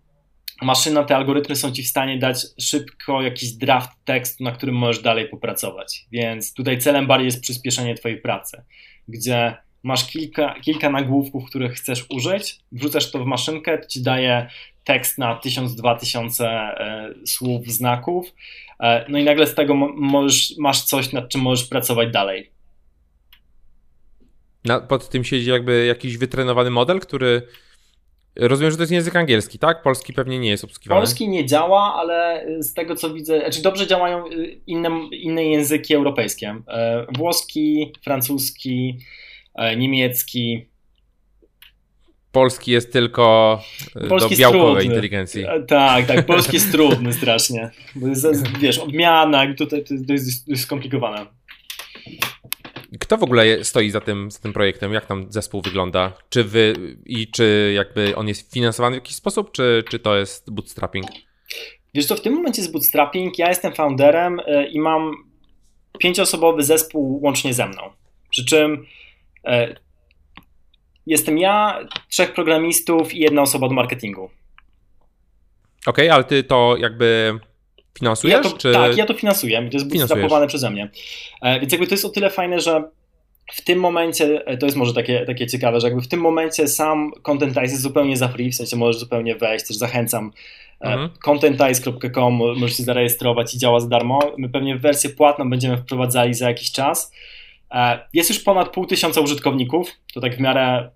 maszyna, 0.62 1.04
te 1.04 1.16
algorytmy 1.16 1.56
są 1.56 1.72
ci 1.72 1.84
w 1.84 1.88
stanie 1.88 2.20
dać 2.20 2.38
szybko 2.62 3.22
jakiś 3.22 3.52
draft 3.52 3.90
tekstu, 4.06 4.44
na 4.44 4.52
którym 4.52 4.76
możesz 4.76 5.04
dalej 5.04 5.30
popracować. 5.30 6.06
Więc 6.12 6.54
tutaj 6.54 6.80
celem 6.80 7.08
bardziej 7.08 7.26
jest 7.26 7.42
przyspieszenie 7.42 7.96
twojej 7.96 8.22
pracy, 8.22 8.64
gdzie 9.08 9.58
masz 9.84 10.08
kilka, 10.08 10.56
kilka 10.62 10.90
nagłówków, 10.90 11.50
których 11.50 11.74
chcesz 11.74 12.06
użyć, 12.10 12.60
wrzucasz 12.72 13.12
to 13.12 13.20
w 13.20 13.26
maszynkę, 13.26 13.78
to 13.78 13.88
ci 13.88 14.04
daje 14.04 14.50
tekst 14.84 15.18
na 15.18 15.40
1000-2000 15.46 16.44
e, 16.44 17.14
słów, 17.26 17.68
znaków, 17.68 18.34
e, 18.80 19.06
no 19.10 19.20
i 19.20 19.24
nagle 19.24 19.48
z 19.48 19.56
tego 19.56 19.76
możesz, 19.96 20.54
masz 20.58 20.82
coś, 20.82 21.12
nad 21.12 21.30
czym 21.30 21.42
możesz 21.42 21.68
pracować 21.68 22.12
dalej. 22.12 22.52
Na, 24.66 24.80
pod 24.80 25.10
tym 25.10 25.24
siedzi 25.24 25.50
jakby 25.50 25.86
jakiś 25.86 26.18
wytrenowany 26.18 26.70
model, 26.70 27.00
który 27.00 27.48
Rozumiem, 28.36 28.72
że 28.72 28.78
to 28.78 28.84
jest 28.84 28.92
język 28.92 29.16
angielski, 29.16 29.60
tak? 29.60 29.82
Polski 29.82 30.14
pewnie 30.14 30.40
nie 30.40 30.50
jest 30.50 30.64
obsługiwany. 30.64 31.02
Polski 31.02 31.30
nie 31.30 31.46
działa, 31.46 31.94
ale 31.96 32.46
z 32.60 32.74
tego 32.74 32.96
co 32.96 33.14
widzę, 33.14 33.40
znaczy 33.40 33.62
dobrze 33.62 33.88
działają 33.88 34.28
y, 34.32 34.60
inne, 34.68 34.90
inne 35.12 35.46
języki 35.46 35.96
europejskie. 35.96 36.56
E, 36.68 37.06
włoski, 37.18 37.94
francuski, 38.04 39.00
e, 39.56 39.76
niemiecki. 39.76 40.66
Polski 42.32 42.72
jest 42.72 42.94
tylko 42.94 43.60
e, 43.96 44.08
polski 44.08 44.36
do 44.36 44.40
białkowej 44.40 44.86
inteligencji. 44.86 45.46
Tak, 45.68 46.06
tak, 46.06 46.26
polski 46.26 46.56
jest 46.56 46.72
trudny 46.72 47.14
strasznie. 47.14 47.72
Bo 47.96 48.08
jest, 48.08 48.58
wiesz, 48.60 48.78
odmiana, 48.78 49.54
tutaj 49.54 49.84
to 49.84 49.94
jest, 49.94 50.08
to 50.08 50.14
jest 50.14 50.62
skomplikowane. 50.62 51.26
Kto 53.00 53.18
w 53.18 53.24
ogóle 53.24 53.64
stoi 53.64 53.90
za 53.90 54.02
tym, 54.02 54.32
za 54.32 54.40
tym 54.40 54.54
projektem? 54.54 54.94
Jak 54.94 55.06
tam 55.06 55.26
zespół 55.30 55.62
wygląda? 55.62 56.14
Czy 56.30 56.44
wy 56.44 56.74
i 57.06 57.28
czy 57.28 57.72
jakby 57.76 58.16
on 58.16 58.28
jest 58.28 58.54
finansowany 58.54 58.96
w 58.96 58.98
jakiś 59.00 59.16
sposób, 59.16 59.52
czy, 59.52 59.84
czy 59.90 60.00
to 60.00 60.18
jest 60.18 60.52
bootstrapping? 60.52 61.06
Wiesz 61.94 62.06
co, 62.06 62.16
w 62.16 62.22
tym 62.22 62.34
momencie 62.34 62.62
jest 62.62 62.74
bootstrapping. 62.74 63.40
Ja 63.40 63.50
jestem 63.50 63.74
founderem 63.74 64.40
e, 64.46 64.68
i 64.68 64.80
mam 64.80 65.12
pięcioosobowy 66.00 66.64
zespół 66.64 67.20
łącznie 67.24 67.54
ze 67.54 67.68
mną. 67.68 67.82
Przy 68.30 68.46
czym 68.46 68.86
e, 69.46 69.76
jestem 71.06 71.38
ja, 71.38 71.80
trzech 72.10 72.34
programistów 72.34 73.14
i 73.14 73.20
jedna 73.20 73.42
osoba 73.42 73.68
do 73.68 73.74
marketingu. 73.74 74.24
Okej, 75.86 76.06
okay, 76.06 76.14
ale 76.14 76.24
ty 76.24 76.44
to 76.44 76.76
jakby 76.80 77.40
Finansujesz? 78.00 78.38
Ja 78.38 78.52
to, 78.52 78.58
czy... 78.58 78.74
Tak, 78.74 78.98
ja 78.98 79.06
to 79.06 79.14
finansuję. 79.14 79.70
To 79.70 79.78
jest 79.78 79.88
bootstrapowane 79.88 80.48
przeze 80.48 80.70
mnie. 80.70 80.90
E, 81.42 81.60
więc 81.60 81.72
jakby 81.72 81.88
to 81.88 81.94
jest 81.94 82.06
o 82.06 82.10
tyle 82.10 82.30
fajne, 82.30 82.60
że 82.60 82.84
w 83.54 83.62
tym 83.62 83.80
momencie, 83.80 84.46
e, 84.46 84.58
to 84.58 84.66
jest 84.66 84.78
może 84.78 84.94
takie, 84.94 85.26
takie 85.26 85.48
ciekawe, 85.48 85.80
że 85.80 85.88
jakby 85.88 86.02
w 86.02 86.08
tym 86.08 86.20
momencie 86.20 86.68
sam 86.68 87.12
Contentize 87.22 87.62
jest 87.62 87.82
zupełnie 87.82 88.18
za 88.18 88.28
free, 88.28 88.52
w 88.52 88.56
sensie 88.56 88.76
możesz 88.76 89.00
zupełnie 89.00 89.36
wejść, 89.36 89.68
też 89.68 89.78
zachęcam. 89.78 90.32
E, 90.82 90.88
mhm. 90.88 91.10
Contentize.com 91.26 92.34
możesz 92.34 92.78
się 92.78 92.84
zarejestrować 92.84 93.56
i 93.56 93.58
działa 93.58 93.80
za 93.80 93.88
darmo. 93.88 94.20
My 94.38 94.50
pewnie 94.50 94.78
wersję 94.78 95.10
płatną 95.10 95.50
będziemy 95.50 95.78
wprowadzali 95.78 96.34
za 96.34 96.48
jakiś 96.48 96.72
czas. 96.72 97.12
Jest 98.14 98.30
już 98.30 98.40
ponad 98.40 98.70
pół 98.70 98.86
tysiąca 98.86 99.22
użytkowników, 99.22 99.92
to 100.14 100.22
tak 100.22 100.38
w 100.38 100.40
miarę, 100.40 100.90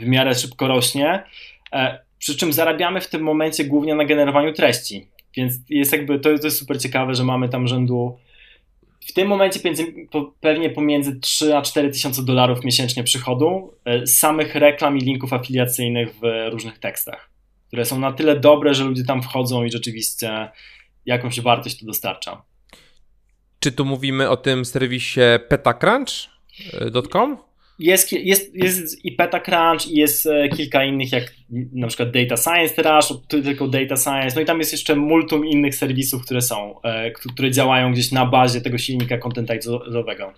w 0.00 0.06
miarę 0.06 0.34
szybko 0.34 0.68
rośnie. 0.68 1.24
Przy 2.18 2.36
czym 2.36 2.52
zarabiamy 2.52 3.00
w 3.00 3.08
tym 3.08 3.22
momencie 3.22 3.64
głównie 3.64 3.94
na 3.94 4.04
generowaniu 4.04 4.52
treści. 4.52 5.09
Więc 5.36 5.54
jest 5.68 5.92
jakby, 5.92 6.18
to, 6.18 6.38
to 6.38 6.46
jest 6.46 6.58
super 6.58 6.80
ciekawe, 6.80 7.14
że 7.14 7.24
mamy 7.24 7.48
tam 7.48 7.68
rzędu 7.68 8.18
w 9.00 9.12
tym 9.12 9.28
momencie 9.28 9.60
pewnie 10.40 10.70
pomiędzy 10.70 11.20
3 11.20 11.56
a 11.56 11.62
4 11.62 11.90
tysiące 11.90 12.24
dolarów 12.24 12.64
miesięcznie 12.64 13.04
przychodu 13.04 13.74
e, 13.84 14.06
samych 14.06 14.54
reklam 14.54 14.98
i 14.98 15.00
linków 15.00 15.32
afiliacyjnych 15.32 16.14
w 16.14 16.20
różnych 16.52 16.78
tekstach, 16.78 17.30
które 17.66 17.84
są 17.84 17.98
na 17.98 18.12
tyle 18.12 18.40
dobre, 18.40 18.74
że 18.74 18.84
ludzie 18.84 19.04
tam 19.04 19.22
wchodzą 19.22 19.64
i 19.64 19.70
rzeczywiście 19.70 20.48
jakąś 21.06 21.40
wartość 21.40 21.80
to 21.80 21.86
dostarcza. 21.86 22.42
Czy 23.60 23.72
tu 23.72 23.84
mówimy 23.84 24.30
o 24.30 24.36
tym 24.36 24.64
serwisie 24.64 25.20
petacrunch.com? 25.48 27.49
Jest, 27.80 28.12
jest, 28.12 28.54
jest 28.54 29.04
i 29.04 29.12
PetaCrunch 29.12 29.86
i 29.86 29.96
jest 29.96 30.26
e, 30.26 30.48
kilka 30.48 30.84
innych, 30.84 31.12
jak 31.12 31.32
na 31.72 31.86
przykład 31.86 32.10
Data 32.10 32.36
Science 32.36 32.82
Rush, 32.82 33.12
tylko 33.28 33.68
Data 33.68 33.96
Science, 33.96 34.34
no 34.34 34.40
i 34.40 34.44
tam 34.44 34.58
jest 34.58 34.72
jeszcze 34.72 34.96
multum 34.96 35.46
innych 35.46 35.74
serwisów, 35.74 36.24
które 36.24 36.42
są, 36.42 36.82
e, 36.82 37.10
które 37.10 37.50
działają 37.50 37.92
gdzieś 37.92 38.12
na 38.12 38.26
bazie 38.26 38.60
tego 38.60 38.78
silnika 38.78 39.18
contentize'owego. 39.18 40.30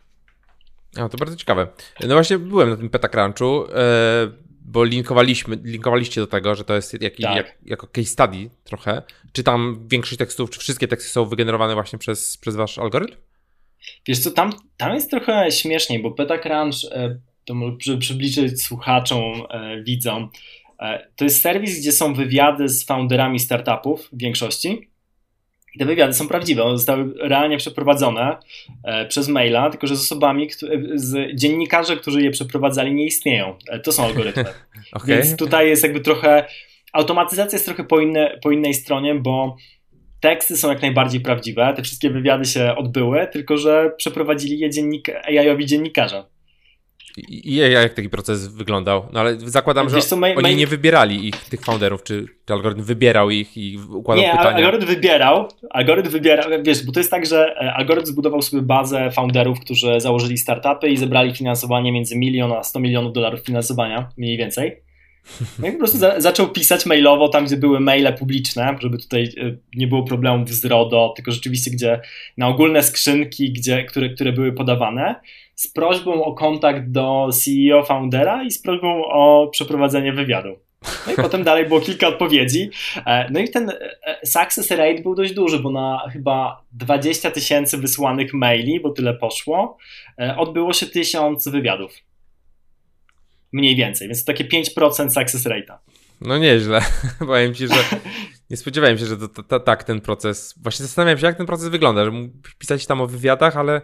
A, 0.96 1.08
to 1.08 1.18
bardzo 1.18 1.36
ciekawe. 1.36 1.66
No 2.00 2.14
właśnie 2.14 2.38
byłem 2.38 2.70
na 2.70 2.76
tym 2.76 2.90
PetaCrunchu, 2.90 3.64
e, 3.74 4.32
bo 4.64 4.84
linkowaliśmy, 4.84 5.58
linkowaliście 5.64 6.20
do 6.20 6.26
tego, 6.26 6.54
że 6.54 6.64
to 6.64 6.74
jest 6.74 7.02
jakiś, 7.02 7.26
tak. 7.26 7.36
jak, 7.36 7.58
jako 7.66 7.86
case 7.86 8.08
study 8.08 8.50
trochę. 8.64 9.02
Czy 9.32 9.42
tam 9.42 9.88
większość 9.88 10.18
tekstów, 10.18 10.50
czy 10.50 10.60
wszystkie 10.60 10.88
teksty 10.88 11.10
są 11.10 11.24
wygenerowane 11.24 11.74
właśnie 11.74 11.98
przez, 11.98 12.36
przez 12.36 12.56
wasz 12.56 12.78
algorytm? 12.78 13.16
Wiesz 14.06 14.18
co, 14.18 14.30
tam, 14.30 14.52
tam 14.76 14.94
jest 14.94 15.10
trochę 15.10 15.50
śmieszniej, 15.50 16.02
bo 16.02 16.10
PetaCrunch 16.10 16.76
to 17.44 17.54
może 17.54 17.98
przybliżyć 17.98 18.62
słuchaczom, 18.62 19.42
e, 19.50 19.82
widzom. 19.82 20.28
E, 20.80 21.08
to 21.16 21.24
jest 21.24 21.40
serwis, 21.40 21.80
gdzie 21.80 21.92
są 21.92 22.14
wywiady 22.14 22.68
z 22.68 22.86
founderami 22.86 23.38
startupów 23.38 24.08
w 24.12 24.18
większości. 24.18 24.88
I 25.74 25.78
te 25.78 25.84
wywiady 25.84 26.14
są 26.14 26.28
prawdziwe, 26.28 26.62
one 26.62 26.76
zostały 26.76 27.14
realnie 27.20 27.56
przeprowadzone 27.56 28.36
e, 28.84 29.06
przez 29.06 29.28
maila, 29.28 29.70
tylko 29.70 29.86
że 29.86 29.96
z 29.96 30.00
osobami, 30.00 30.48
z 30.94 31.36
dziennikarzy, 31.36 31.96
którzy 31.96 32.22
je 32.22 32.30
przeprowadzali, 32.30 32.94
nie 32.94 33.06
istnieją. 33.06 33.58
To 33.84 33.92
są 33.92 34.04
algorytmy. 34.06 34.44
okay. 34.92 35.06
Więc 35.06 35.36
tutaj 35.36 35.68
jest 35.68 35.82
jakby 35.82 36.00
trochę, 36.00 36.46
automatyzacja 36.92 37.56
jest 37.56 37.66
trochę 37.66 37.84
po, 37.84 38.00
inne, 38.00 38.38
po 38.42 38.50
innej 38.50 38.74
stronie, 38.74 39.14
bo 39.14 39.56
teksty 40.20 40.56
są 40.56 40.68
jak 40.68 40.82
najbardziej 40.82 41.20
prawdziwe, 41.20 41.72
te 41.76 41.82
wszystkie 41.82 42.10
wywiady 42.10 42.44
się 42.44 42.76
odbyły, 42.76 43.26
tylko 43.32 43.56
że 43.56 43.92
przeprowadzili 43.96 44.58
je 44.58 44.70
dziennik, 44.70 45.08
AI-owi 45.08 45.66
dziennikarze. 45.66 46.24
I 47.16 47.54
jak 47.54 47.94
taki 47.94 48.08
proces 48.08 48.48
wyglądał? 48.48 49.06
No 49.12 49.20
ale 49.20 49.40
zakładam, 49.40 49.90
że 49.90 50.00
co, 50.00 50.16
main, 50.16 50.36
oni 50.36 50.42
main... 50.42 50.58
nie 50.58 50.66
wybierali 50.66 51.28
ich, 51.28 51.36
tych 51.44 51.60
founderów, 51.60 52.02
czy, 52.02 52.26
czy 52.46 52.52
algorytm 52.52 52.82
wybierał 52.82 53.30
ich 53.30 53.56
i 53.56 53.78
układał 53.90 54.24
nie, 54.24 54.30
pytania? 54.30 54.50
Nie, 54.50 54.56
algorytm 54.56 54.86
wybierał, 54.86 55.48
algorytm 55.70 56.10
wybierał, 56.10 56.62
wiesz, 56.62 56.86
bo 56.86 56.92
to 56.92 57.00
jest 57.00 57.10
tak, 57.10 57.26
że 57.26 57.54
e, 57.56 57.72
algorytm 57.74 58.06
zbudował 58.06 58.42
sobie 58.42 58.62
bazę 58.62 59.10
founderów, 59.10 59.60
którzy 59.60 60.00
założyli 60.00 60.38
startupy 60.38 60.88
i 60.88 60.96
zebrali 60.96 61.34
finansowanie 61.34 61.92
między 61.92 62.18
milion 62.18 62.52
a 62.52 62.62
100 62.62 62.80
milionów 62.80 63.12
dolarów 63.12 63.40
finansowania, 63.40 64.08
mniej 64.16 64.36
więcej. 64.36 64.82
No 65.58 65.68
i 65.68 65.72
po 65.72 65.78
prostu 65.78 65.98
za, 65.98 66.20
zaczął 66.20 66.48
pisać 66.48 66.86
mailowo 66.86 67.28
tam, 67.28 67.44
gdzie 67.44 67.56
były 67.56 67.80
maile 67.80 68.14
publiczne, 68.18 68.76
żeby 68.80 68.98
tutaj 68.98 69.22
e, 69.22 69.56
nie 69.74 69.86
było 69.86 70.02
problemów 70.02 70.50
z 70.50 70.64
RODO, 70.64 71.12
tylko 71.16 71.32
rzeczywiście 71.32 71.70
gdzie 71.70 72.00
na 72.36 72.48
ogólne 72.48 72.82
skrzynki, 72.82 73.52
gdzie, 73.52 73.84
które, 73.84 74.08
które 74.08 74.32
były 74.32 74.52
podawane 74.52 75.14
z 75.54 75.68
prośbą 75.68 76.24
o 76.24 76.34
kontakt 76.34 76.90
do 76.90 77.28
CEO, 77.32 77.82
foundera 77.82 78.42
i 78.44 78.50
z 78.50 78.62
prośbą 78.62 79.04
o 79.04 79.48
przeprowadzenie 79.52 80.12
wywiadu. 80.12 80.58
No 81.06 81.12
i 81.12 81.16
potem 81.16 81.44
dalej 81.44 81.66
było 81.66 81.80
kilka 81.80 82.08
odpowiedzi. 82.08 82.70
E, 83.06 83.30
no 83.30 83.40
i 83.40 83.48
ten 83.48 83.70
e, 83.70 84.26
success 84.26 84.70
rate 84.70 85.02
był 85.02 85.14
dość 85.14 85.34
duży, 85.34 85.58
bo 85.58 85.70
na 85.70 86.08
chyba 86.12 86.64
20 86.72 87.30
tysięcy 87.30 87.78
wysłanych 87.78 88.34
maili, 88.34 88.80
bo 88.80 88.90
tyle 88.90 89.14
poszło, 89.14 89.76
odbyło 90.36 90.72
się 90.72 90.86
tysiąc 90.86 91.48
wywiadów. 91.48 91.92
Mniej 93.52 93.76
więcej, 93.76 94.08
więc 94.08 94.24
to 94.24 94.32
takie 94.32 94.44
5% 94.44 95.10
success 95.10 95.46
rate'a. 95.46 95.78
No 96.20 96.38
nieźle. 96.38 96.80
Powiem 97.18 97.54
ci, 97.54 97.68
że 97.68 97.74
nie 98.50 98.56
spodziewałem 98.56 98.98
się, 98.98 99.06
że 99.06 99.16
to, 99.16 99.28
to, 99.28 99.42
to, 99.42 99.60
tak 99.60 99.84
ten 99.84 100.00
proces. 100.00 100.54
Właśnie 100.62 100.86
zastanawiam 100.86 101.18
się, 101.18 101.26
jak 101.26 101.36
ten 101.36 101.46
proces 101.46 101.68
wygląda, 101.68 102.04
że 102.04 102.10
mógł 102.10 102.34
pisać 102.58 102.86
tam 102.86 103.00
o 103.00 103.06
wywiadach, 103.06 103.56
ale 103.56 103.80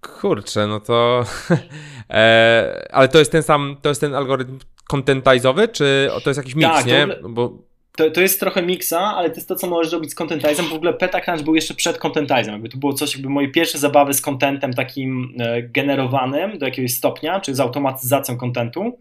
Kurczę, 0.00 0.66
no 0.66 0.80
to. 0.80 1.24
e, 2.10 2.88
ale 2.92 3.08
to 3.08 3.18
jest 3.18 3.32
ten 3.32 3.42
sam, 3.42 3.76
to 3.82 3.88
jest 3.88 4.00
ten 4.00 4.14
algorytm 4.14 4.58
contentizowy, 4.88 5.68
czy 5.68 6.10
to 6.24 6.30
jest 6.30 6.38
jakiś 6.38 6.54
mix, 6.54 6.68
tak, 6.68 6.86
nie? 6.86 7.02
Ogóle... 7.02 7.20
Bo 7.28 7.69
to, 8.00 8.10
to 8.10 8.20
jest 8.20 8.40
trochę 8.40 8.62
miksa, 8.62 9.00
ale 9.00 9.30
to 9.30 9.36
jest 9.36 9.48
to, 9.48 9.56
co 9.56 9.66
możesz 9.66 9.92
robić 9.92 10.10
z 10.10 10.14
contentizem. 10.14 10.66
W 10.66 10.72
ogóle 10.72 10.92
Petacrunch 10.92 11.42
był 11.42 11.54
jeszcze 11.54 11.74
przed 11.74 11.98
contentizem. 11.98 12.52
Jakby 12.52 12.68
to 12.68 12.78
było 12.78 12.92
coś, 12.92 13.14
jakby 13.14 13.28
moje 13.28 13.48
pierwsze 13.48 13.78
zabawy 13.78 14.14
z 14.14 14.20
contentem 14.20 14.74
takim 14.74 15.34
e, 15.38 15.62
generowanym 15.62 16.58
do 16.58 16.66
jakiegoś 16.66 16.92
stopnia, 16.92 17.40
czy 17.40 17.54
z 17.54 17.60
automatyzacją 17.60 18.36
contentu. 18.36 18.98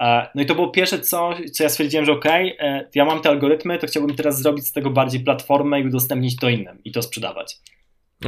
E, 0.00 0.28
no 0.34 0.42
i 0.42 0.46
to 0.46 0.54
było 0.54 0.68
pierwsze 0.68 1.00
co, 1.00 1.34
co 1.52 1.62
ja 1.62 1.68
stwierdziłem, 1.68 2.06
że 2.06 2.12
ok, 2.12 2.26
e, 2.26 2.88
ja 2.94 3.04
mam 3.04 3.20
te 3.20 3.28
algorytmy, 3.28 3.78
to 3.78 3.86
chciałbym 3.86 4.16
teraz 4.16 4.42
zrobić 4.42 4.66
z 4.66 4.72
tego 4.72 4.90
bardziej 4.90 5.20
platformę 5.20 5.80
i 5.80 5.86
udostępnić 5.86 6.36
to 6.36 6.48
innym 6.48 6.78
i 6.84 6.92
to 6.92 7.02
sprzedawać. 7.02 7.56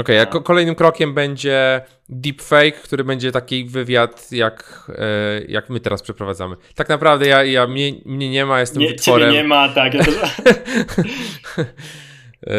Okej, 0.01 0.20
okay, 0.20 0.40
a 0.40 0.43
kolejnym 0.43 0.74
krokiem 0.74 1.14
będzie 1.14 1.81
deepfake, 2.09 2.73
który 2.82 3.05
będzie 3.05 3.32
taki 3.32 3.64
wywiad, 3.64 4.32
jak, 4.32 4.90
e, 4.98 5.44
jak 5.48 5.70
my 5.70 5.81
teraz 5.81 6.02
przeprowadzamy. 6.02 6.56
Tak 6.74 6.89
naprawdę 6.89 7.27
ja, 7.27 7.44
ja 7.44 7.66
mnie, 7.66 7.93
mnie 8.05 8.31
nie 8.31 8.47
ma, 8.47 8.60
jestem 8.60 8.82
nie, 8.82 8.89
wytworem. 8.89 9.32
nie 9.32 9.44
ma, 9.44 9.68
tak. 9.68 9.94
Ja 9.94 10.05
też... 10.05 10.14
E, 12.47 12.52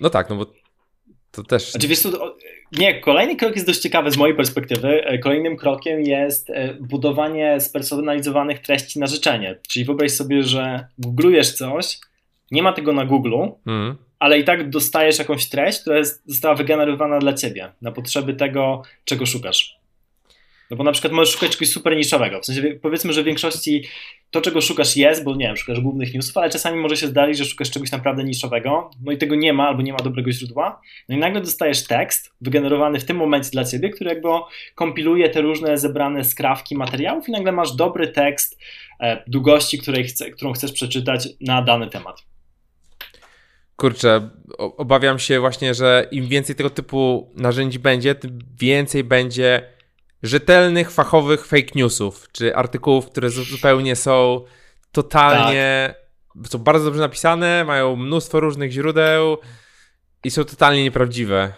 no 0.00 0.10
tak, 0.10 0.30
no 0.30 0.36
bo 0.36 0.46
to 1.30 1.42
też... 1.42 1.72
To, 2.02 2.36
nie, 2.72 3.00
kolejny 3.00 3.36
krok 3.36 3.54
jest 3.54 3.66
dość 3.66 3.80
ciekawy 3.80 4.10
z 4.10 4.16
mojej 4.16 4.36
perspektywy. 4.36 5.04
E, 5.04 5.18
kolejnym 5.18 5.56
krokiem 5.56 6.00
jest 6.00 6.52
budowanie 6.80 7.60
spersonalizowanych 7.60 8.58
treści 8.58 8.98
na 8.98 9.06
życzenie. 9.06 9.58
Czyli 9.68 9.84
wyobraź 9.84 10.12
sobie, 10.12 10.42
że 10.42 10.86
googlujesz 10.98 11.52
coś, 11.52 11.98
nie 12.50 12.62
ma 12.62 12.72
tego 12.72 12.92
na 12.92 13.04
Google, 13.04 13.34
mm 13.66 13.96
ale 14.22 14.38
i 14.38 14.44
tak 14.44 14.70
dostajesz 14.70 15.18
jakąś 15.18 15.48
treść, 15.48 15.80
która 15.80 15.98
jest, 15.98 16.22
została 16.26 16.54
wygenerowana 16.54 17.18
dla 17.18 17.32
ciebie, 17.32 17.72
na 17.82 17.92
potrzeby 17.92 18.34
tego, 18.34 18.82
czego 19.04 19.26
szukasz. 19.26 19.76
No 20.70 20.76
bo 20.76 20.84
na 20.84 20.92
przykład 20.92 21.12
możesz 21.12 21.34
szukać 21.34 21.50
czegoś 21.50 21.68
super 21.68 21.96
niszowego. 21.96 22.40
W 22.40 22.46
sensie 22.46 22.62
powiedzmy, 22.82 23.12
że 23.12 23.22
w 23.22 23.24
większości 23.24 23.84
to, 24.30 24.40
czego 24.40 24.60
szukasz 24.60 24.96
jest, 24.96 25.24
bo 25.24 25.36
nie 25.36 25.46
wiem, 25.46 25.56
szukasz 25.56 25.80
głównych 25.80 26.14
newsów, 26.14 26.36
ale 26.36 26.50
czasami 26.50 26.80
może 26.80 26.96
się 26.96 27.06
zdarzyć, 27.06 27.38
że 27.38 27.44
szukasz 27.44 27.70
czegoś 27.70 27.92
naprawdę 27.92 28.24
niszowego, 28.24 28.90
no 29.04 29.12
i 29.12 29.18
tego 29.18 29.34
nie 29.34 29.52
ma, 29.52 29.68
albo 29.68 29.82
nie 29.82 29.92
ma 29.92 29.98
dobrego 29.98 30.32
źródła. 30.32 30.80
No 31.08 31.16
i 31.16 31.18
nagle 31.18 31.40
dostajesz 31.40 31.86
tekst 31.86 32.32
wygenerowany 32.40 33.00
w 33.00 33.04
tym 33.04 33.16
momencie 33.16 33.50
dla 33.50 33.64
ciebie, 33.64 33.90
który 33.90 34.10
jakby 34.10 34.28
kompiluje 34.74 35.28
te 35.28 35.40
różne 35.40 35.78
zebrane 35.78 36.24
skrawki 36.24 36.76
materiałów 36.76 37.28
i 37.28 37.32
nagle 37.32 37.52
masz 37.52 37.72
dobry 37.72 38.08
tekst 38.08 38.58
e, 39.00 39.22
długości, 39.26 39.78
której 39.78 40.04
chce, 40.04 40.30
którą 40.30 40.52
chcesz 40.52 40.72
przeczytać 40.72 41.28
na 41.40 41.62
dany 41.62 41.90
temat. 41.90 42.31
Kurczę, 43.82 44.30
obawiam 44.58 45.18
się 45.18 45.40
właśnie, 45.40 45.74
że 45.74 46.08
im 46.10 46.28
więcej 46.28 46.56
tego 46.56 46.70
typu 46.70 47.30
narzędzi 47.34 47.78
będzie, 47.78 48.14
tym 48.14 48.38
więcej 48.60 49.04
będzie 49.04 49.62
rzetelnych, 50.22 50.90
fachowych 50.90 51.46
fake 51.46 51.70
newsów, 51.74 52.28
czy 52.32 52.56
artykułów, 52.56 53.06
które 53.06 53.30
zupełnie 53.30 53.96
są 53.96 54.44
totalnie, 54.92 55.94
tak. 56.34 56.48
są 56.48 56.58
bardzo 56.58 56.84
dobrze 56.84 57.00
napisane, 57.00 57.64
mają 57.64 57.96
mnóstwo 57.96 58.40
różnych 58.40 58.72
źródeł 58.72 59.38
i 60.24 60.30
są 60.30 60.44
totalnie 60.44 60.82
nieprawdziwe. 60.82 61.52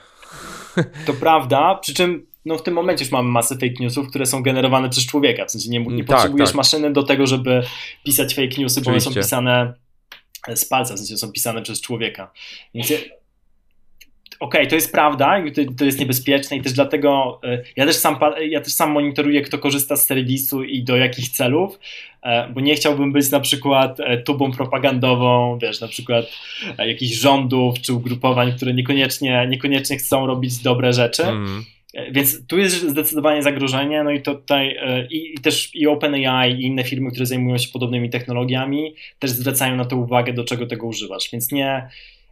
To 1.07 1.13
prawda, 1.13 1.75
przy 1.75 1.95
czym 1.95 2.27
no 2.45 2.59
w 2.59 2.63
tym 2.63 2.75
momencie 2.75 3.05
już 3.05 3.13
mamy 3.13 3.29
masę 3.29 3.55
fake 3.55 3.75
newsów, 3.81 4.09
które 4.09 4.27
są 4.27 4.43
generowane 4.43 4.91
przez 4.91 5.07
człowieka, 5.07 5.45
w 5.45 5.51
sensie 5.51 5.71
nie, 5.71 5.81
nie 5.81 6.05
tak, 6.05 6.17
potrzebujesz 6.17 6.49
tak. 6.49 6.57
maszyny 6.57 6.93
do 6.93 7.03
tego, 7.03 7.27
żeby 7.27 7.63
pisać 8.05 8.35
fake 8.35 8.55
newsy, 8.59 8.81
bo 8.81 8.91
one 8.91 9.01
są 9.01 9.15
pisane 9.15 9.84
z 10.55 10.65
palca, 10.65 10.95
w 10.95 10.99
sensie 10.99 11.17
są 11.17 11.33
pisane 11.33 11.63
przez 11.63 11.81
człowieka. 11.81 12.31
Więc 12.75 12.93
okej, 14.41 14.61
okay, 14.61 14.67
to 14.67 14.75
jest 14.75 14.93
prawda, 14.93 15.43
to, 15.79 15.85
jest 15.85 15.99
niebezpieczne 15.99 16.57
i 16.57 16.63
też 16.63 16.73
dlatego 16.73 17.41
e, 17.45 17.63
ja 17.77 17.87
też, 17.87 17.97
sam, 17.97 18.17
ja 18.49 18.61
też 18.61 18.73
sam 18.73 18.91
monitoruję, 18.91 19.43
kto 19.43 19.59
korzysta 19.59 19.97
z 19.97 20.07
serwisu 20.07 20.65
i 20.65 20.83
do 20.83 20.97
jakich 20.97 21.29
celów, 21.29 21.79
e, 22.23 22.49
bo 22.49 22.61
nie 22.61 22.75
chciałbym 22.75 23.13
być 23.13 23.31
na 23.31 23.41
przykład 23.41 24.01
e, 24.01 24.19
tubą 24.19 24.53
propagandową, 24.53 25.59
wiesz, 25.63 25.81
na 25.81 25.89
przykład 25.89 26.27
jakichś 26.79 27.15
rządów 27.15 27.81
czy 27.81 27.93
ugrupowań, 27.93 28.53
które 28.57 28.75
niekoniecznie, 28.75 29.47
niekoniecznie 29.49 29.97
chcą 29.97 30.27
robić 30.27 30.59
dobre 30.59 30.93
rzeczy. 30.93 31.23
Mm. 31.23 31.65
Więc 32.11 32.47
tu 32.47 32.59
jest 32.59 32.89
zdecydowanie 32.89 33.43
zagrożenie, 33.43 34.05
no 34.05 34.11
i 34.11 34.23
to 34.23 34.35
tutaj 34.35 34.77
e, 34.81 35.07
i, 35.07 35.35
i, 35.35 35.39
też 35.39 35.75
i 35.75 35.87
OpenAI 35.87 36.53
i 36.53 36.63
inne 36.63 36.85
firmy, 36.85 37.11
które 37.11 37.27
zajmują 37.27 37.59
się 37.59 37.69
podobnymi 37.73 38.11
technologiami, 38.11 38.95
też 39.19 39.31
zwracają 39.31 39.77
na 39.77 39.85
to 39.85 39.97
uwagę, 39.97 40.33
do 40.33 40.45
czego 40.45 40.67
tego 40.67 40.87
używasz. 40.87 41.31
Więc 41.33 41.53
nie, 41.53 41.89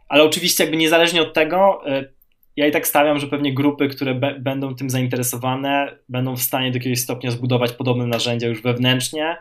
ale 0.09 0.23
oczywiście 0.23 0.63
jakby 0.63 0.77
niezależnie 0.77 1.21
od 1.21 1.33
tego, 1.33 1.81
e, 1.85 2.05
ja 2.55 2.67
i 2.67 2.71
tak 2.71 2.87
stawiam, 2.87 3.19
że 3.19 3.27
pewnie 3.27 3.53
grupy, 3.53 3.87
które 3.87 4.15
be, 4.15 4.35
będą 4.39 4.75
tym 4.75 4.89
zainteresowane, 4.89 5.95
będą 6.09 6.35
w 6.35 6.41
stanie 6.41 6.71
do 6.71 6.77
jakiegoś 6.77 6.99
stopnia 6.99 7.31
zbudować 7.31 7.71
podobne 7.71 8.07
narzędzia 8.07 8.47
już 8.47 8.61
wewnętrznie, 8.61 9.35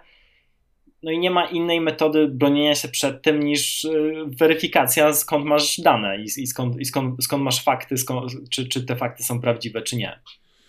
no 1.02 1.10
i 1.10 1.18
nie 1.18 1.30
ma 1.30 1.44
innej 1.44 1.80
metody 1.80 2.28
bronienia 2.28 2.74
się 2.74 2.88
przed 2.88 3.22
tym 3.22 3.42
niż 3.42 3.84
y, 3.84 4.12
weryfikacja, 4.26 5.14
skąd 5.14 5.44
masz 5.44 5.80
dane 5.80 6.18
i, 6.22 6.46
skąd, 6.46 6.80
i 6.80 6.84
skąd, 6.84 7.24
skąd, 7.24 7.42
masz 7.42 7.64
fakty, 7.64 7.98
skąd, 7.98 8.32
czy, 8.50 8.68
czy 8.68 8.82
te 8.82 8.96
fakty 8.96 9.22
są 9.22 9.40
prawdziwe, 9.40 9.82
czy 9.82 9.96
nie. 9.96 10.20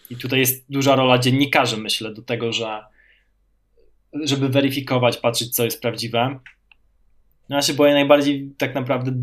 I 0.10 0.16
tutaj 0.16 0.40
jest 0.40 0.66
duża 0.72 0.96
rola 0.96 1.18
dziennikarzy, 1.18 1.78
myślę, 1.78 2.14
do 2.14 2.22
tego, 2.22 2.54
że 2.54 2.84
żeby 4.24 4.50
weryfikować, 4.50 5.18
patrzeć, 5.18 5.56
co 5.56 5.66
jest 5.66 5.82
prawdziwe. 5.82 6.40
No 7.50 7.56
ja 7.56 7.62
się 7.62 7.74
boję 7.74 7.94
najbardziej 7.94 8.52
tak 8.58 8.76
naprawdę 8.76 9.14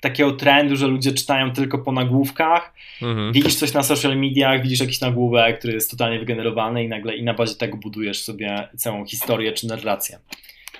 takiego 0.00 0.32
trendu, 0.32 0.76
że 0.76 0.86
ludzie 0.86 1.12
czytają 1.12 1.52
tylko 1.52 1.78
po 1.78 1.92
nagłówkach. 1.92 2.74
Mhm. 3.02 3.32
Widzisz 3.32 3.54
coś 3.54 3.72
na 3.72 3.82
social 3.82 4.16
mediach, 4.16 4.62
widzisz 4.62 4.80
jakiś 4.80 5.00
nagłówek, 5.00 5.58
który 5.58 5.72
jest 5.72 5.90
totalnie 5.90 6.18
wygenerowany 6.18 6.84
i 6.84 6.88
nagle 6.88 7.16
i 7.16 7.22
na 7.22 7.34
bazie 7.34 7.54
tego 7.54 7.76
budujesz 7.76 8.24
sobie 8.24 8.68
całą 8.76 9.06
historię 9.06 9.52
czy 9.52 9.66
narrację. 9.66 10.18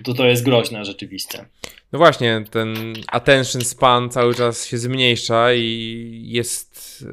To 0.05 0.15
to 0.15 0.27
jest 0.27 0.45
groźne 0.45 0.85
rzeczywiście. 0.85 1.45
No 1.93 1.99
właśnie, 1.99 2.45
ten 2.51 2.95
attention 3.13 3.63
span 3.63 4.11
cały 4.11 4.35
czas 4.35 4.67
się 4.67 4.79
zmniejsza 4.79 5.55
i 5.55 6.23
jest 6.25 7.05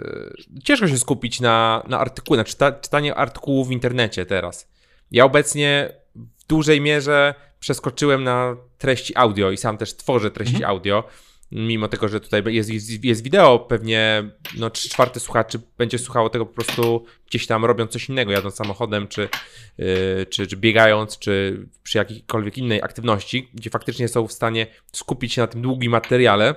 e, 0.57 0.61
ciężko 0.63 0.88
się 0.88 0.97
skupić 0.97 1.39
na, 1.39 1.84
na 1.88 1.99
artykułach, 1.99 2.38
na 2.38 2.43
czyta, 2.43 2.71
czytanie 2.71 3.15
artykułów 3.15 3.67
w 3.67 3.71
internecie 3.71 4.25
teraz. 4.25 4.69
Ja 5.11 5.25
obecnie 5.25 5.89
w 6.15 6.47
dużej 6.47 6.81
mierze 6.81 7.34
przeskoczyłem 7.59 8.23
na 8.23 8.55
treści 8.77 9.13
audio 9.15 9.51
i 9.51 9.57
sam 9.57 9.77
też 9.77 9.95
tworzę 9.95 10.31
treści 10.31 10.55
mhm. 10.55 10.71
audio 10.71 11.03
mimo 11.51 11.87
tego, 11.87 12.07
że 12.07 12.19
tutaj 12.19 12.43
jest, 12.47 12.69
jest, 12.69 13.03
jest 13.03 13.23
wideo, 13.23 13.59
pewnie 13.59 14.29
no, 14.57 14.69
3 14.69 14.89
czwarte 14.89 15.19
słuchaczy 15.19 15.59
będzie 15.77 15.99
słuchało 15.99 16.29
tego 16.29 16.45
po 16.45 16.53
prostu 16.53 17.05
gdzieś 17.27 17.47
tam 17.47 17.65
robiąc 17.65 17.91
coś 17.91 18.09
innego, 18.09 18.31
jadąc 18.31 18.55
samochodem, 18.55 19.07
czy, 19.07 19.29
yy, 19.77 20.25
czy, 20.29 20.47
czy 20.47 20.57
biegając, 20.57 21.19
czy 21.19 21.65
przy 21.83 21.97
jakiejkolwiek 21.97 22.57
innej 22.57 22.81
aktywności, 22.81 23.49
gdzie 23.53 23.69
faktycznie 23.69 24.07
są 24.07 24.27
w 24.27 24.31
stanie 24.31 24.67
skupić 24.91 25.33
się 25.33 25.41
na 25.41 25.47
tym 25.47 25.61
długim 25.61 25.91
materiale. 25.91 26.55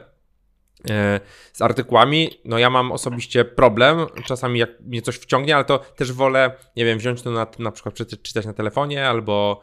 e, 0.91 1.21
z 1.53 1.63
artykułami. 1.63 2.41
No 2.45 2.59
ja 2.59 2.71
mam 2.71 2.93
osobiście 2.93 3.45
problem, 3.45 4.07
czasami 4.25 4.59
jak 4.59 4.81
mnie 4.81 5.03
coś 5.03 5.17
wciągnie, 5.17 5.57
ale 5.57 5.65
to 5.65 5.79
też 5.79 6.13
wolę, 6.13 6.53
nie 6.77 6.85
wiem, 6.85 6.99
wziąć 6.99 7.23
to 7.23 7.31
na, 7.31 7.47
na 7.59 7.71
przykład 7.73 7.95
czytać 8.23 8.47
na 8.47 8.53
telefonie 8.53 9.09
albo 9.09 9.63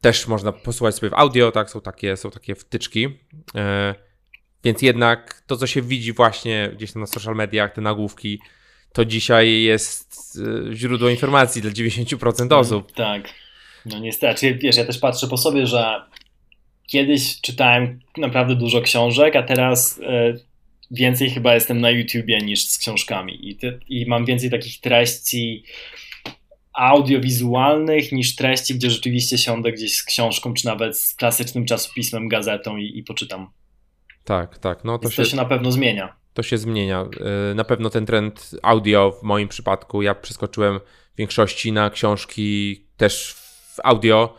też 0.00 0.26
można 0.26 0.52
posłuchać 0.52 0.94
sobie 0.94 1.10
w 1.10 1.14
audio, 1.14 1.52
tak, 1.52 1.70
są 1.70 1.80
takie, 1.80 2.16
są 2.16 2.30
takie 2.30 2.54
wtyczki. 2.54 3.08
E, 3.54 3.94
więc 4.64 4.82
jednak 4.82 5.42
to, 5.46 5.56
co 5.56 5.66
się 5.66 5.82
widzi 5.82 6.12
właśnie 6.12 6.70
gdzieś 6.76 6.92
tam 6.92 7.00
na 7.00 7.06
social 7.06 7.34
mediach, 7.34 7.72
te 7.72 7.80
nagłówki, 7.80 8.38
to 8.92 9.04
dzisiaj 9.04 9.62
jest 9.62 10.38
e, 10.70 10.74
źródło 10.74 11.08
informacji 11.08 11.62
dla 11.62 11.70
90% 11.70 12.42
mm, 12.42 12.58
osób. 12.58 12.92
tak. 12.92 13.28
No 13.86 13.98
niestety, 13.98 14.54
wiesz, 14.54 14.76
ja 14.76 14.84
też 14.84 14.98
patrzę 14.98 15.28
po 15.28 15.36
sobie, 15.36 15.66
że 15.66 16.02
kiedyś 16.86 17.40
czytałem 17.40 18.00
naprawdę 18.16 18.56
dużo 18.56 18.80
książek, 18.80 19.36
a 19.36 19.42
teraz 19.42 20.00
e, 20.06 20.34
więcej 20.90 21.30
chyba 21.30 21.54
jestem 21.54 21.80
na 21.80 21.90
YouTubie 21.90 22.38
niż 22.38 22.68
z 22.68 22.78
książkami 22.78 23.50
i, 23.50 23.56
te, 23.56 23.78
i 23.88 24.06
mam 24.06 24.24
więcej 24.24 24.50
takich 24.50 24.80
treści 24.80 25.64
audiowizualnych 26.74 28.12
niż 28.12 28.36
treści, 28.36 28.74
gdzie 28.74 28.90
rzeczywiście 28.90 29.38
siądę 29.38 29.72
gdzieś 29.72 29.96
z 29.96 30.02
książką, 30.02 30.54
czy 30.54 30.66
nawet 30.66 31.00
z 31.00 31.14
klasycznym 31.14 31.66
czasopismem, 31.66 32.28
gazetą 32.28 32.76
i, 32.76 32.98
i 32.98 33.02
poczytam. 33.02 33.50
Tak, 34.24 34.58
tak. 34.58 34.84
No 34.84 34.98
to, 34.98 35.10
się, 35.10 35.16
to 35.16 35.28
się 35.28 35.36
na 35.36 35.44
pewno 35.44 35.72
zmienia. 35.72 36.16
To 36.34 36.42
się 36.42 36.58
zmienia. 36.58 37.06
E, 37.50 37.54
na 37.54 37.64
pewno 37.64 37.90
ten 37.90 38.06
trend 38.06 38.50
audio 38.62 39.12
w 39.20 39.22
moim 39.22 39.48
przypadku, 39.48 40.02
ja 40.02 40.14
przeskoczyłem 40.14 40.80
w 41.14 41.18
większości 41.18 41.72
na 41.72 41.90
książki 41.90 42.80
też 42.96 43.34
w 43.34 43.80
audio, 43.84 44.36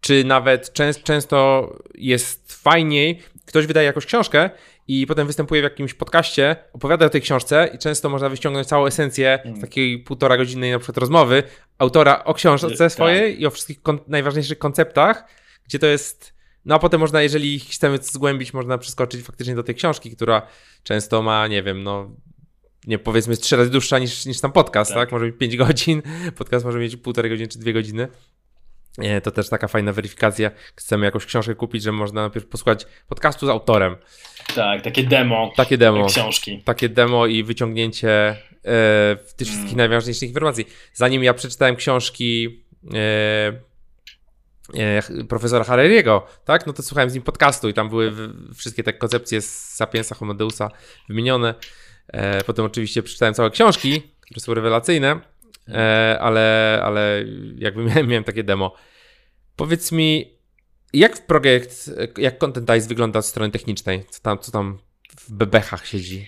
czy 0.00 0.24
nawet 0.24 0.72
częst, 0.72 1.02
często 1.02 1.70
jest 1.94 2.62
fajniej, 2.62 3.22
ktoś 3.46 3.66
wydaje 3.66 3.86
jakąś 3.86 4.06
książkę 4.06 4.50
i 4.88 5.06
potem 5.06 5.26
występuje 5.26 5.60
w 5.60 5.64
jakimś 5.64 5.94
podcaście, 5.94 6.56
opowiada 6.72 7.06
o 7.06 7.08
tej 7.08 7.20
książce 7.20 7.70
i 7.74 7.78
często 7.78 8.08
można 8.08 8.28
wyciągnąć 8.28 8.66
całą 8.66 8.86
esencję 8.86 9.38
z 9.44 9.46
mm. 9.46 9.60
takiej 9.60 9.98
półtora 9.98 10.36
godzinnej 10.36 10.70
na 10.72 10.78
przykład 10.78 10.98
rozmowy 10.98 11.42
autora 11.78 12.24
o 12.24 12.34
książce 12.34 12.76
tak. 12.78 12.92
swojej 12.92 13.32
tak. 13.32 13.40
i 13.40 13.46
o 13.46 13.50
wszystkich 13.50 13.82
kon 13.82 13.98
najważniejszych 14.08 14.58
konceptach, 14.58 15.24
gdzie 15.64 15.78
to 15.78 15.86
jest 15.86 16.36
no 16.66 16.74
a 16.74 16.78
potem 16.78 17.00
można, 17.00 17.22
jeżeli 17.22 17.58
chcemy 17.58 17.98
zgłębić, 17.98 18.54
można 18.54 18.78
przeskoczyć 18.78 19.22
faktycznie 19.22 19.54
do 19.54 19.62
tej 19.62 19.74
książki, 19.74 20.16
która 20.16 20.46
często 20.82 21.22
ma, 21.22 21.46
nie 21.46 21.62
wiem, 21.62 21.82
no 21.82 22.10
nie 22.86 22.98
powiedzmy 22.98 23.36
trzy 23.36 23.56
razy 23.56 23.70
dłuższa 23.70 23.98
niż, 23.98 24.26
niż 24.26 24.38
sam 24.38 24.52
podcast, 24.52 24.90
tak. 24.90 24.98
tak? 24.98 25.12
Może 25.12 25.26
mieć 25.26 25.36
5 25.38 25.56
godzin, 25.66 26.02
podcast 26.36 26.64
może 26.64 26.78
mieć 26.78 26.96
półtorej 26.96 27.30
godziny 27.30 27.48
czy 27.48 27.58
dwie 27.58 27.72
godziny. 27.72 28.08
To 29.22 29.30
też 29.30 29.48
taka 29.48 29.68
fajna 29.68 29.92
weryfikacja. 29.92 30.50
Chcemy 30.76 31.06
jakąś 31.06 31.26
książkę 31.26 31.54
kupić, 31.54 31.82
że 31.82 31.92
można 31.92 32.20
najpierw 32.20 32.46
posłuchać 32.46 32.86
podcastu 33.08 33.46
z 33.46 33.48
autorem. 33.48 33.96
Tak, 34.54 34.82
takie 34.82 35.04
demo. 35.04 35.52
Takie 35.56 35.78
demo. 35.78 36.06
Książki. 36.06 36.62
Takie 36.64 36.88
demo 36.88 37.26
i 37.26 37.44
wyciągnięcie 37.44 38.10
e, 38.64 39.16
tych 39.36 39.48
wszystkich 39.48 39.72
mm. 39.72 39.76
najważniejszych 39.76 40.28
informacji. 40.28 40.64
Zanim 40.92 41.24
ja 41.24 41.34
przeczytałem 41.34 41.76
książki 41.76 42.62
e, 42.94 43.52
e, 44.74 45.24
profesora 45.28 45.64
Harariego, 45.64 46.26
tak, 46.44 46.66
no 46.66 46.72
to 46.72 46.82
słuchałem 46.82 47.10
z 47.10 47.14
nim 47.14 47.22
podcastu 47.22 47.68
i 47.68 47.74
tam 47.74 47.88
były 47.88 48.12
wszystkie 48.54 48.82
te 48.82 48.92
koncepcje 48.92 49.40
z 49.40 49.74
Sapiensa 49.74 50.14
Homo 50.14 50.34
wymienione. 51.08 51.54
E, 52.08 52.44
potem 52.44 52.64
oczywiście 52.64 53.02
przeczytałem 53.02 53.34
całe 53.34 53.50
książki, 53.50 54.02
które 54.20 54.40
są 54.40 54.54
rewelacyjne. 54.54 55.20
E, 55.68 56.18
ale, 56.20 56.80
ale 56.84 57.24
jakby 57.58 57.84
miałem, 57.88 58.06
miałem 58.08 58.24
takie 58.24 58.44
demo. 58.44 58.74
Powiedz 59.56 59.92
mi, 59.92 60.36
jak 60.92 61.26
projekt, 61.26 61.90
jak 62.18 62.38
Content 62.38 62.70
wygląda 62.88 63.18
od 63.18 63.26
strony 63.26 63.52
technicznej? 63.52 64.04
Co 64.10 64.22
tam, 64.22 64.38
co 64.38 64.52
tam 64.52 64.78
w 65.20 65.32
bebechach 65.32 65.86
siedzi? 65.86 66.26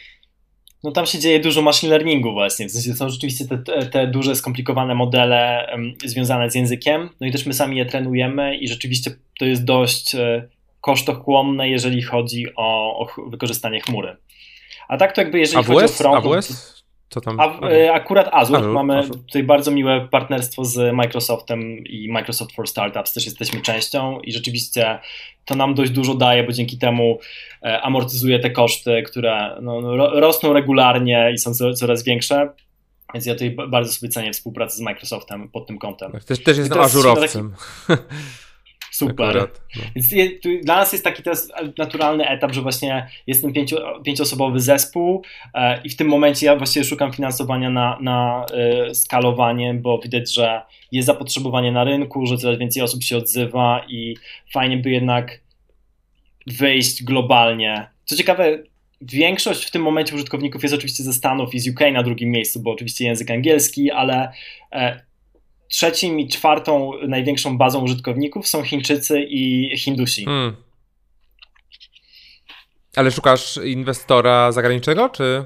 No 0.85 0.93
tam 0.93 1.07
się 1.07 1.19
dzieje 1.19 1.41
dużo 1.41 1.63
machine 1.63 1.91
learningu 1.91 2.33
właśnie, 2.33 2.69
w 2.69 2.73
sensie 2.73 2.95
są 2.95 3.09
rzeczywiście 3.09 3.45
te, 3.45 3.87
te 3.87 4.07
duże, 4.07 4.37
skomplikowane 4.37 4.95
modele 4.95 5.69
um, 5.73 5.95
związane 6.05 6.51
z 6.51 6.55
językiem, 6.55 7.09
no 7.21 7.27
i 7.27 7.33
też 7.33 7.47
my 7.47 7.55
sami 7.55 7.77
je 7.77 7.87
trenujemy 7.87 8.57
i 8.57 8.69
rzeczywiście 8.69 9.11
to 9.39 9.45
jest 9.45 9.65
dość 9.65 10.15
e, 10.15 10.49
kosztochłonne, 10.81 11.69
jeżeli 11.69 12.03
chodzi 12.03 12.47
o, 12.57 12.99
o 12.99 13.31
wykorzystanie 13.31 13.81
chmury. 13.81 14.17
A 14.89 14.97
tak 14.97 15.13
to 15.15 15.21
jakby 15.21 15.39
jeżeli 15.39 15.59
AWS? 15.59 15.69
chodzi 15.69 15.85
o 15.85 15.89
front... 15.89 16.27
AWS? 16.27 16.78
Co 17.09 17.21
tam? 17.21 17.41
A, 17.41 17.69
e, 17.69 17.93
akurat 17.93 18.29
Azure. 18.33 18.59
Azure. 18.59 18.73
Mamy 18.73 18.99
Azure. 18.99 19.19
tutaj 19.19 19.43
bardzo 19.43 19.71
miłe 19.71 20.09
partnerstwo 20.11 20.65
z 20.65 20.95
Microsoftem 20.95 21.79
i 21.79 22.13
Microsoft 22.13 22.55
for 22.55 22.69
Startups 22.69 23.13
też 23.13 23.25
jesteśmy 23.25 23.61
częścią 23.61 24.21
i 24.21 24.33
rzeczywiście 24.33 24.99
to 25.45 25.55
nam 25.55 25.75
dość 25.75 25.91
dużo 25.91 26.15
daje, 26.15 26.45
bo 26.45 26.53
dzięki 26.53 26.79
temu 26.79 27.19
e, 27.63 27.81
amortyzuje 27.83 28.39
te 28.39 28.51
koszty, 28.51 29.03
które 29.03 29.59
no, 29.63 29.97
rosną 30.21 30.53
regularnie 30.53 31.31
i 31.35 31.39
są 31.39 31.53
coraz 31.75 32.05
większe. 32.05 32.49
Więc 33.15 33.27
ja 33.27 33.35
tutaj 33.35 33.51
bardzo 33.51 33.93
sobie 33.93 34.11
cenię 34.11 34.33
współpracę 34.33 34.77
z 34.77 34.81
Microsoftem 34.81 35.49
pod 35.49 35.67
tym 35.67 35.79
kątem. 35.79 36.13
Też, 36.27 36.43
też 36.43 36.59
jestem 36.59 36.81
ażurowcem. 36.81 37.55
Taki... 37.87 38.03
Super. 38.99 39.29
Akurat, 39.29 39.61
no. 39.77 39.83
Więc 39.97 40.09
dla 40.65 40.77
nas 40.77 40.93
jest 40.93 41.05
taki 41.05 41.23
teraz 41.23 41.53
naturalny 41.79 42.29
etap, 42.29 42.53
że 42.53 42.63
właśnie 42.63 43.09
jest 43.27 43.43
ten 43.43 43.53
pięcio, 43.53 44.01
pięcioosobowy 44.05 44.61
zespół 44.61 45.23
e, 45.55 45.83
i 45.83 45.91
w 45.91 45.97
tym 45.97 46.09
momencie 46.09 46.47
ja 46.47 46.57
właściwie 46.57 46.85
szukam 46.85 47.13
finansowania 47.13 47.71
na, 47.71 47.99
na 48.01 48.47
e, 48.55 48.95
skalowanie, 48.95 49.75
bo 49.75 49.99
widać, 49.99 50.35
że 50.35 50.63
jest 50.93 51.07
zapotrzebowanie 51.07 51.73
na 51.73 51.85
rynku, 51.85 52.27
że 52.27 52.37
coraz 52.37 52.59
więcej 52.59 52.83
osób 52.83 53.03
się 53.03 53.17
odzywa 53.17 53.85
i 53.89 54.17
fajnie 54.53 54.77
by 54.77 54.91
jednak 54.91 55.41
wyjść 56.47 57.05
globalnie. 57.05 57.89
Co 58.05 58.17
ciekawe, 58.17 58.63
większość 59.01 59.65
w 59.65 59.71
tym 59.71 59.83
momencie 59.83 60.15
użytkowników 60.15 60.63
jest 60.63 60.75
oczywiście 60.75 61.03
ze 61.03 61.13
Stanów 61.13 61.55
i 61.55 61.61
z 61.61 61.69
UK 61.69 61.81
na 61.93 62.03
drugim 62.03 62.31
miejscu, 62.31 62.61
bo 62.61 62.71
oczywiście 62.71 63.05
język 63.05 63.31
angielski, 63.31 63.91
ale 63.91 64.33
e, 64.73 65.08
trzecim 65.69 66.21
i 66.21 66.29
czwartą 66.29 66.93
największą 67.09 67.59
bazą 67.59 67.85
użytkowników 67.85 68.49
są 68.49 68.63
Chińczycy 68.63 69.21
i 69.21 69.71
Hindusi. 69.79 70.25
Hmm. 70.25 70.57
Ale 72.97 73.11
szukasz 73.11 73.61
inwestora 73.65 74.53
zagranicznego, 74.53 75.09
czy? 75.09 75.45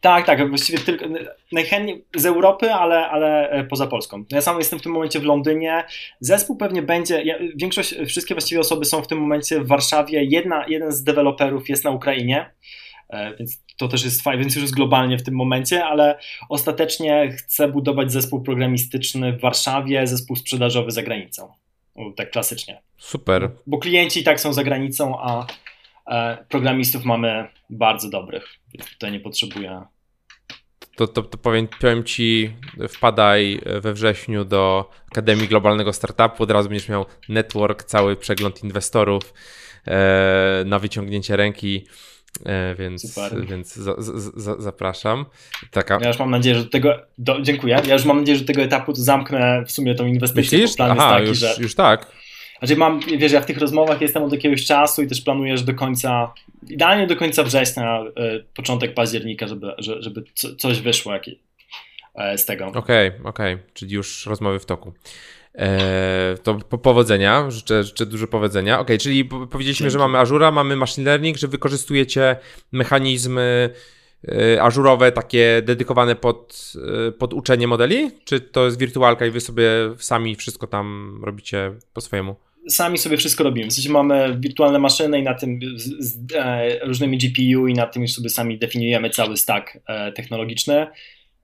Tak, 0.00 0.26
tak, 0.26 0.48
właściwie 0.48 0.78
tylko 0.78 1.04
najchętniej 1.52 2.04
z 2.16 2.26
Europy, 2.26 2.72
ale, 2.72 3.08
ale 3.08 3.50
e, 3.50 3.64
poza 3.64 3.86
Polską. 3.86 4.24
Ja 4.30 4.40
sam 4.40 4.58
jestem 4.58 4.78
w 4.78 4.82
tym 4.82 4.92
momencie 4.92 5.20
w 5.20 5.24
Londynie. 5.24 5.84
Zespół 6.20 6.56
pewnie 6.56 6.82
będzie, 6.82 7.22
ja, 7.22 7.34
większość, 7.56 7.94
wszystkie 8.06 8.34
właściwie 8.34 8.60
osoby 8.60 8.84
są 8.84 9.02
w 9.02 9.06
tym 9.06 9.18
momencie 9.18 9.60
w 9.60 9.66
Warszawie. 9.66 10.24
Jedna, 10.24 10.64
jeden 10.68 10.92
z 10.92 11.04
deweloperów 11.04 11.68
jest 11.68 11.84
na 11.84 11.90
Ukrainie. 11.90 12.50
E, 13.10 13.36
więc 13.36 13.60
to 13.82 13.88
też 13.88 14.04
jest 14.04 14.22
fajne, 14.22 14.40
więc 14.40 14.54
już 14.54 14.62
jest 14.62 14.74
globalnie 14.74 15.18
w 15.18 15.22
tym 15.22 15.34
momencie, 15.34 15.84
ale 15.84 16.18
ostatecznie 16.48 17.32
chcę 17.32 17.68
budować 17.68 18.12
zespół 18.12 18.42
programistyczny 18.42 19.32
w 19.32 19.40
Warszawie, 19.40 20.06
zespół 20.06 20.36
sprzedażowy 20.36 20.90
za 20.90 21.02
granicą. 21.02 21.52
Tak 22.16 22.30
klasycznie. 22.30 22.82
Super. 22.98 23.50
Bo 23.66 23.78
klienci 23.78 24.20
i 24.20 24.24
tak 24.24 24.40
są 24.40 24.52
za 24.52 24.64
granicą, 24.64 25.20
a 25.20 25.46
e, 26.06 26.44
programistów 26.48 27.04
mamy 27.04 27.48
bardzo 27.70 28.10
dobrych, 28.10 28.44
więc 28.74 28.90
tutaj 28.90 29.12
nie 29.12 29.20
potrzebuję. 29.20 29.82
To, 30.96 31.06
to, 31.06 31.22
to 31.22 31.38
powiem, 31.38 31.68
powiem 31.80 32.04
Ci, 32.04 32.52
wpadaj 32.88 33.60
we 33.80 33.92
wrześniu 33.92 34.44
do 34.44 34.90
Akademii 35.12 35.48
Globalnego 35.48 35.92
Startupu, 35.92 36.42
od 36.42 36.50
razu 36.50 36.68
będziesz 36.68 36.88
miał 36.88 37.06
network, 37.28 37.84
cały 37.84 38.16
przegląd 38.16 38.64
inwestorów 38.64 39.34
e, 39.86 40.62
na 40.66 40.78
wyciągnięcie 40.78 41.36
ręki. 41.36 41.86
E, 42.46 42.74
więc, 42.74 43.18
więc 43.48 43.74
za, 43.74 43.94
za, 44.36 44.60
zapraszam. 44.60 45.24
Taka... 45.70 45.98
Ja 46.00 46.08
już 46.08 46.18
mam 46.18 46.30
nadzieję, 46.30 46.56
że 46.56 46.64
do 46.64 46.70
tego. 46.70 46.98
Do, 47.18 47.40
dziękuję. 47.40 47.80
Ja 47.86 47.94
już 47.94 48.04
mam 48.04 48.18
nadzieję, 48.18 48.38
że 48.38 48.44
do 48.44 48.46
tego 48.46 48.62
etapu 48.62 48.94
zamknę 48.94 49.64
w 49.66 49.72
sumie 49.72 49.94
tą 49.94 50.06
inwestycję. 50.06 50.58
Myślisz? 50.58 50.76
Plan 50.76 50.90
Aha, 50.90 51.14
taki, 51.14 51.28
już, 51.28 51.38
że... 51.38 51.54
już 51.58 51.74
tak. 51.74 52.06
Znaczy 52.58 52.76
mam, 52.76 53.00
wiesz, 53.00 53.32
ja 53.32 53.40
w 53.40 53.46
tych 53.46 53.58
rozmowach 53.58 54.00
jestem 54.00 54.22
od 54.22 54.32
jakiegoś 54.32 54.64
czasu 54.64 55.02
i 55.02 55.06
też 55.06 55.20
planuję, 55.20 55.58
że 55.58 55.64
do 55.64 55.74
końca, 55.74 56.32
idealnie 56.68 57.06
do 57.06 57.16
końca 57.16 57.42
września, 57.42 58.04
y, 58.04 58.44
początek 58.54 58.94
października, 58.94 59.48
żeby, 59.48 59.72
żeby 59.78 60.24
coś 60.58 60.80
wyszło 60.80 61.12
jak, 61.12 61.28
y, 61.28 61.32
z 62.36 62.46
tego. 62.46 62.66
Okej, 62.66 63.08
okay, 63.08 63.20
okej, 63.24 63.54
okay. 63.54 63.66
czyli 63.74 63.92
już 63.92 64.26
rozmowy 64.26 64.58
w 64.58 64.66
toku. 64.66 64.92
E, 65.54 66.36
to 66.42 66.54
powodzenia, 66.54 67.50
życzę, 67.50 67.84
życzę 67.84 68.06
dużo 68.06 68.26
powodzenia. 68.26 68.80
Ok, 68.80 68.88
czyli 69.00 69.24
powiedzieliśmy, 69.24 69.84
Dzięki. 69.84 69.92
że 69.92 69.98
mamy 69.98 70.18
Azura, 70.18 70.50
mamy 70.50 70.76
machine 70.76 71.04
learning, 71.04 71.36
że 71.36 71.48
wykorzystujecie 71.48 72.36
mechanizmy 72.72 73.70
e, 74.28 74.62
ażurowe, 74.62 75.12
takie 75.12 75.62
dedykowane 75.64 76.16
pod, 76.16 76.72
e, 77.08 77.12
pod 77.12 77.34
uczenie 77.34 77.66
modeli? 77.66 78.10
Czy 78.24 78.40
to 78.40 78.64
jest 78.64 78.78
wirtualka 78.78 79.26
i 79.26 79.30
wy 79.30 79.40
sobie 79.40 79.70
sami 79.98 80.36
wszystko 80.36 80.66
tam 80.66 81.18
robicie 81.24 81.72
po 81.92 82.00
swojemu? 82.00 82.36
Sami 82.68 82.98
sobie 82.98 83.16
wszystko 83.16 83.44
robimy. 83.44 83.70
W 83.70 83.72
sensie 83.72 83.90
mamy 83.90 84.36
wirtualne 84.40 84.78
maszyny 84.78 85.18
i 85.18 85.22
na 85.22 85.34
tym 85.34 85.60
z, 85.76 85.84
z 85.98 86.34
e, 86.34 86.86
różnymi 86.86 87.18
GPU 87.18 87.66
i 87.66 87.74
na 87.74 87.86
tym 87.86 88.02
już 88.02 88.12
sobie 88.12 88.30
sami 88.30 88.58
definiujemy 88.58 89.10
cały 89.10 89.36
stack 89.36 89.78
e, 89.86 90.12
technologiczny. 90.12 90.86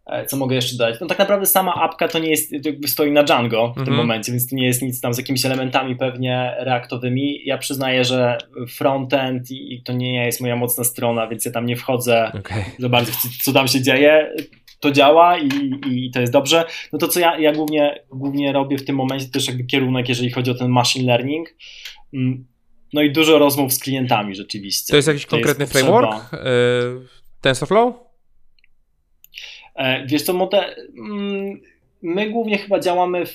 E, 0.09 0.27
co 0.27 0.37
mogę 0.37 0.55
jeszcze 0.55 0.77
dodać? 0.77 1.01
No 1.01 1.07
tak 1.07 1.19
naprawdę 1.19 1.47
sama 1.47 1.75
apka 1.75 2.09
to 2.09 2.19
nie 2.19 2.31
jest, 2.31 2.53
jakby 2.67 2.89
stoi 2.89 3.13
na 3.13 3.23
Django 3.23 3.67
w 3.67 3.69
mhm. 3.69 3.87
tym 3.87 3.95
momencie, 3.95 4.33
więc 4.33 4.51
to 4.51 4.57
nie 4.57 4.67
jest 4.67 4.83
nic 4.83 5.01
tam 5.01 5.15
z 5.15 5.19
jakimiś 5.19 5.47
elementami 5.47 5.97
pewnie 5.97 6.55
reaktowymi. 6.59 7.41
Ja 7.45 7.59
przyznaję, 7.59 8.05
że 8.05 8.39
frontend 8.69 9.51
i 9.51 9.83
to 9.85 9.93
nie 9.93 10.25
jest 10.25 10.41
moja 10.41 10.57
mocna 10.57 10.85
strona, 10.85 11.27
więc 11.27 11.45
ja 11.45 11.53
tam 11.53 11.67
nie 11.67 11.77
wchodzę 11.77 12.33
okay. 12.39 12.65
za 12.79 12.89
bardzo 12.89 13.13
co 13.45 13.53
tam 13.53 13.69
się 13.69 13.83
dzieje. 13.83 14.35
To 14.81 14.91
działa 14.91 15.39
i, 15.39 15.49
i 15.91 16.11
to 16.11 16.21
jest 16.21 16.33
dobrze. 16.33 16.65
No 16.93 16.99
to 16.99 17.09
co 17.09 17.21
ja, 17.21 17.39
ja 17.39 17.53
głównie, 17.53 18.05
głównie 18.11 18.53
robię 18.53 18.79
w 18.79 18.85
tym 18.85 18.97
momencie, 18.97 19.27
to 19.27 19.33
też 19.33 19.47
jakby 19.47 19.65
kierunek, 19.65 20.09
jeżeli 20.09 20.31
chodzi 20.31 20.51
o 20.51 20.55
ten 20.55 20.69
machine 20.69 21.07
learning. 21.07 21.55
Mm, 22.15 22.47
no 22.93 23.03
i 23.03 23.13
dużo 23.13 23.39
rozmów 23.39 23.73
z 23.73 23.79
klientami 23.79 24.35
rzeczywiście. 24.35 24.91
To 24.91 24.97
jest 24.97 25.09
jakiś 25.09 25.27
konkretny 25.27 25.63
jest 25.63 25.73
framework? 25.73 26.33
Yy, 26.33 26.39
TensorFlow? 27.41 28.08
E, 29.79 30.07
wiesz 30.07 30.23
co, 30.23 30.49
mm, 30.99 31.61
my 32.03 32.31
głównie 32.31 32.59
chyba 32.59 32.81
działamy 32.81 33.27
w, 33.27 33.35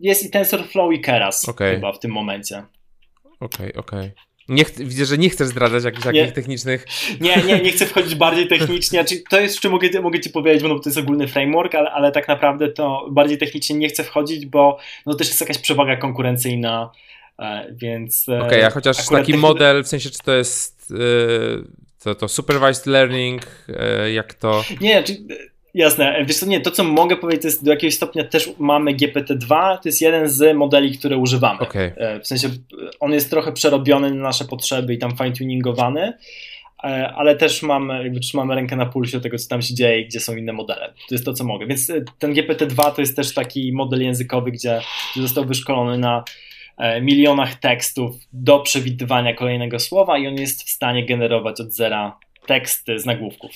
jest 0.00 0.26
i 0.26 0.30
TensorFlow 0.30 0.94
i 0.94 1.00
Keras 1.00 1.48
okay. 1.48 1.74
chyba 1.74 1.92
w 1.92 1.98
tym 1.98 2.10
momencie. 2.10 2.62
Okej, 3.40 3.72
okay, 3.72 3.80
okej. 3.80 4.00
Okay. 4.00 4.28
Nie 4.48 4.64
widzę, 4.78 5.04
że 5.04 5.18
nie 5.18 5.30
chcesz 5.30 5.48
zdradzać 5.48 5.84
jakichś 5.84 6.04
takich 6.04 6.32
technicznych. 6.32 6.86
Nie, 7.20 7.36
nie, 7.36 7.60
nie 7.60 7.72
chcę 7.72 7.86
wchodzić 7.86 8.14
bardziej 8.14 8.48
technicznie. 8.48 9.04
To 9.30 9.40
jest, 9.40 9.60
czy 9.60 9.70
mogę, 9.70 10.00
mogę 10.00 10.20
ci 10.20 10.30
powiedzieć, 10.30 10.62
bo 10.62 10.68
no, 10.68 10.78
to 10.78 10.88
jest 10.88 10.98
ogólny 10.98 11.28
framework, 11.28 11.74
ale, 11.74 11.90
ale 11.90 12.12
tak 12.12 12.28
naprawdę 12.28 12.68
to 12.68 13.08
bardziej 13.10 13.38
technicznie 13.38 13.76
nie 13.76 13.88
chcę 13.88 14.04
wchodzić, 14.04 14.46
bo 14.46 14.78
no, 15.06 15.14
też 15.14 15.28
jest 15.28 15.40
jakaś 15.40 15.58
przewaga 15.58 15.96
konkurencyjna, 15.96 16.90
e, 17.38 17.66
więc. 17.72 18.28
E, 18.28 18.36
Okej, 18.36 18.46
okay, 18.46 18.66
a 18.66 18.70
chociaż 18.70 19.06
taki 19.06 19.34
model, 19.34 19.84
w 19.84 19.88
sensie, 19.88 20.10
czy 20.10 20.18
to 20.18 20.32
jest. 20.32 20.92
To, 22.04 22.14
to 22.14 22.28
supervised 22.28 22.86
learning, 22.86 23.42
e, 23.68 24.12
jak 24.12 24.34
to... 24.34 24.64
Nie, 24.80 25.02
czy, 25.02 25.16
jasne. 25.74 26.24
Wiesz 26.24 26.36
co, 26.36 26.46
nie, 26.46 26.60
to 26.60 26.70
co 26.70 26.84
mogę 26.84 27.16
powiedzieć, 27.16 27.42
to 27.42 27.48
jest 27.48 27.64
do 27.64 27.70
jakiegoś 27.70 27.94
stopnia 27.94 28.24
też 28.24 28.50
mamy 28.58 28.94
GPT-2, 28.94 29.78
to 29.78 29.88
jest 29.88 30.00
jeden 30.00 30.28
z 30.28 30.56
modeli, 30.56 30.98
które 30.98 31.16
używamy. 31.16 31.60
Okay. 31.60 31.92
E, 31.96 32.20
w 32.20 32.26
sensie 32.26 32.48
on 33.00 33.12
jest 33.12 33.30
trochę 33.30 33.52
przerobiony 33.52 34.10
na 34.10 34.22
nasze 34.22 34.44
potrzeby 34.44 34.94
i 34.94 34.98
tam 34.98 35.10
fine-tuningowany, 35.10 36.12
e, 36.84 37.12
ale 37.16 37.36
też 37.36 37.62
mamy, 37.62 38.02
jakby 38.02 38.20
trzymamy 38.20 38.54
rękę 38.54 38.76
na 38.76 38.86
pulsie 38.86 39.20
tego, 39.20 39.38
co 39.38 39.48
tam 39.48 39.62
się 39.62 39.74
dzieje 39.74 40.00
i 40.00 40.06
gdzie 40.06 40.20
są 40.20 40.36
inne 40.36 40.52
modele. 40.52 40.94
To 41.08 41.14
jest 41.14 41.24
to, 41.24 41.32
co 41.32 41.44
mogę. 41.44 41.66
Więc 41.66 41.92
ten 42.18 42.34
GPT-2 42.34 42.94
to 42.94 43.00
jest 43.00 43.16
też 43.16 43.34
taki 43.34 43.72
model 43.72 44.02
językowy, 44.02 44.50
gdzie 44.50 44.80
został 45.16 45.44
wyszkolony 45.44 45.98
na 45.98 46.24
E, 46.24 46.47
milionach 47.02 47.54
tekstów 47.54 48.16
do 48.32 48.60
przewidywania 48.60 49.34
kolejnego 49.34 49.78
słowa 49.78 50.18
i 50.18 50.26
on 50.26 50.34
jest 50.34 50.62
w 50.62 50.70
stanie 50.70 51.06
generować 51.06 51.60
od 51.60 51.72
zera 51.72 52.18
teksty 52.46 52.98
z 52.98 53.06
nagłówków. 53.06 53.50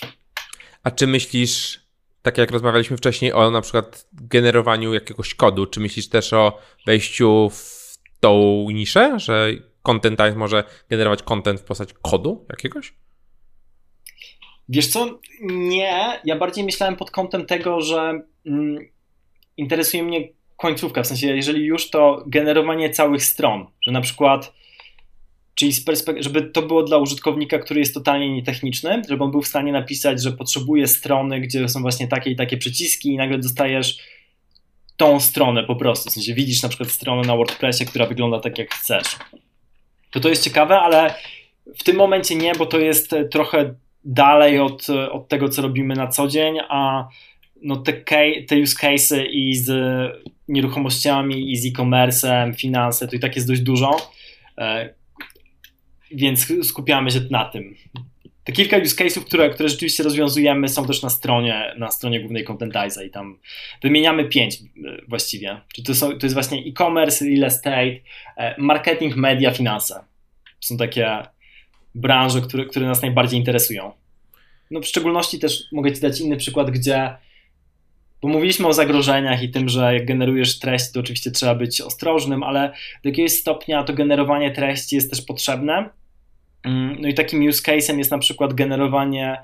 A 0.83 0.91
czy 0.91 1.07
myślisz, 1.07 1.81
tak 2.23 2.39
jak 2.39 2.51
rozmawialiśmy 2.51 2.97
wcześniej 2.97 3.33
o 3.33 3.51
na 3.51 3.61
przykład 3.61 4.09
generowaniu 4.13 4.95
jakiegoś 4.95 5.35
kodu, 5.35 5.67
czy 5.67 5.81
myślisz 5.81 6.09
też 6.09 6.33
o 6.33 6.59
wejściu 6.87 7.51
w 7.51 7.99
tą 8.21 8.67
niszę, 8.71 9.19
że 9.19 9.51
Content 9.83 10.19
Type 10.19 10.35
może 10.35 10.65
generować 10.91 11.23
content 11.23 11.61
w 11.61 11.65
postaci 11.65 11.95
kodu 12.03 12.47
jakiegoś? 12.51 12.95
Wiesz 14.69 14.87
co, 14.87 15.21
nie. 15.43 16.21
Ja 16.25 16.37
bardziej 16.37 16.65
myślałem 16.65 16.97
pod 16.97 17.11
kątem 17.11 17.47
tego, 17.47 17.81
że 17.81 18.23
mm, 18.47 18.89
interesuje 19.57 20.03
mnie 20.03 20.29
końcówka, 20.63 21.03
w 21.03 21.07
sensie 21.07 21.27
jeżeli 21.27 21.65
już 21.65 21.91
to 21.91 22.25
generowanie 22.27 22.91
całych 22.91 23.25
stron, 23.25 23.67
że 23.83 23.93
na 23.93 24.01
przykład 24.01 24.53
czyli 25.55 25.73
żeby 26.19 26.43
to 26.43 26.63
było 26.63 26.83
dla 26.83 26.99
użytkownika, 26.99 27.59
który 27.59 27.81
jest 27.81 27.95
totalnie 27.95 28.35
nietechniczny, 28.35 29.03
żeby 29.09 29.25
on 29.25 29.31
był 29.31 29.43
w 29.43 29.49
stanie 29.49 29.73
napisać, 29.73 30.23
że 30.23 30.33
potrzebuje 30.33 30.87
strony, 30.87 31.41
gdzie 31.41 31.69
są 31.69 31.81
właśnie 31.83 32.09
takie 32.09 32.31
i 32.31 32.37
takie 32.37 32.57
przyciski 32.57 33.09
i 33.09 33.17
nagle 33.17 33.39
dostajesz 33.39 33.99
tą 34.97 35.21
stronę 35.21 35.65
po 35.65 35.77
prostu, 35.77 36.11
w 36.11 36.13
sensie 36.13 36.35
widzisz 36.35 36.63
na 36.63 36.69
przykład 36.69 36.91
stronę 36.91 37.23
na 37.23 37.37
WordPressie, 37.37 37.87
która 37.87 38.07
wygląda 38.07 38.41
tak 38.41 38.59
jak 38.59 38.75
chcesz. 38.75 39.17
To 40.11 40.21
to 40.21 40.29
jest 40.29 40.45
ciekawe, 40.45 40.81
ale 40.81 41.15
w 41.79 41.83
tym 41.83 41.97
momencie 41.97 42.35
nie, 42.35 42.55
bo 42.55 42.67
to 42.67 42.79
jest 42.79 43.15
trochę 43.31 43.75
dalej 44.05 44.59
od, 44.59 44.87
od 44.91 45.29
tego, 45.29 45.49
co 45.49 45.63
robimy 45.63 45.95
na 45.95 46.07
co 46.07 46.29
dzień, 46.29 46.59
a 46.69 47.09
no 47.63 47.77
te, 47.77 47.93
te 48.49 48.57
use 48.57 48.77
cases 48.77 49.27
i 49.31 49.55
z 49.55 49.71
nieruchomościami, 50.53 51.53
i 51.53 51.57
z 51.57 51.67
e-commerce'em, 51.67 52.55
finanse, 52.55 53.09
to 53.09 53.17
i 53.17 53.21
tak 53.21 53.37
jest 53.37 53.49
dość 53.49 53.61
dużo, 53.61 54.13
e, 54.59 54.95
więc 56.11 56.53
skupiamy 56.63 57.11
się 57.11 57.21
na 57.31 57.45
tym. 57.45 57.75
Te 58.45 58.53
kilka 58.53 58.79
use 58.79 58.97
cases, 58.97 59.25
które, 59.25 59.51
które 59.51 59.69
rzeczywiście 59.69 60.03
rozwiązujemy, 60.03 60.69
są 60.69 60.87
też 60.87 61.03
na 61.03 61.11
stronie, 61.11 61.75
na 61.79 61.91
stronie 61.91 62.21
głównej 62.21 62.45
Contentiza 62.45 63.03
i 63.05 63.11
tam 63.11 63.39
wymieniamy 63.83 64.25
pięć 64.25 64.55
e, 64.55 64.61
właściwie. 65.09 65.61
Czyli 65.75 65.87
to, 65.87 65.95
są, 65.95 66.19
to 66.19 66.27
jest 66.27 66.35
właśnie 66.35 66.59
e-commerce, 66.59 67.25
real 67.25 67.45
estate, 67.45 67.97
e, 68.37 68.55
marketing, 68.59 69.17
media, 69.17 69.51
finanse. 69.51 70.05
Są 70.61 70.77
takie 70.77 71.23
branże, 71.95 72.41
które, 72.41 72.65
które 72.65 72.87
nas 72.87 73.03
najbardziej 73.03 73.39
interesują. 73.39 73.93
No 74.71 74.81
w 74.81 74.87
szczególności 74.87 75.39
też 75.39 75.63
mogę 75.73 75.93
Ci 75.93 76.01
dać 76.01 76.21
inny 76.21 76.37
przykład, 76.37 76.71
gdzie 76.71 77.17
bo 78.23 78.29
mówiliśmy 78.29 78.67
o 78.67 78.73
zagrożeniach 78.73 79.43
i 79.43 79.51
tym, 79.51 79.69
że 79.69 79.95
jak 79.95 80.07
generujesz 80.07 80.59
treść, 80.59 80.93
to 80.93 81.01
oczywiście 81.01 81.31
trzeba 81.31 81.55
być 81.55 81.81
ostrożnym, 81.81 82.43
ale 82.43 82.73
do 83.03 83.09
jakiegoś 83.09 83.33
stopnia 83.33 83.85
to 83.85 83.93
generowanie 83.93 84.51
treści 84.51 84.97
jest 84.97 85.11
też 85.11 85.23
potrzebne. 85.23 85.91
Mm, 86.65 86.97
no 87.01 87.09
i 87.09 87.15
takim 87.15 87.49
use 87.49 87.63
case'em 87.63 87.99
jest 87.99 88.11
na 88.11 88.19
przykład 88.19 88.55
generowanie 88.55 89.39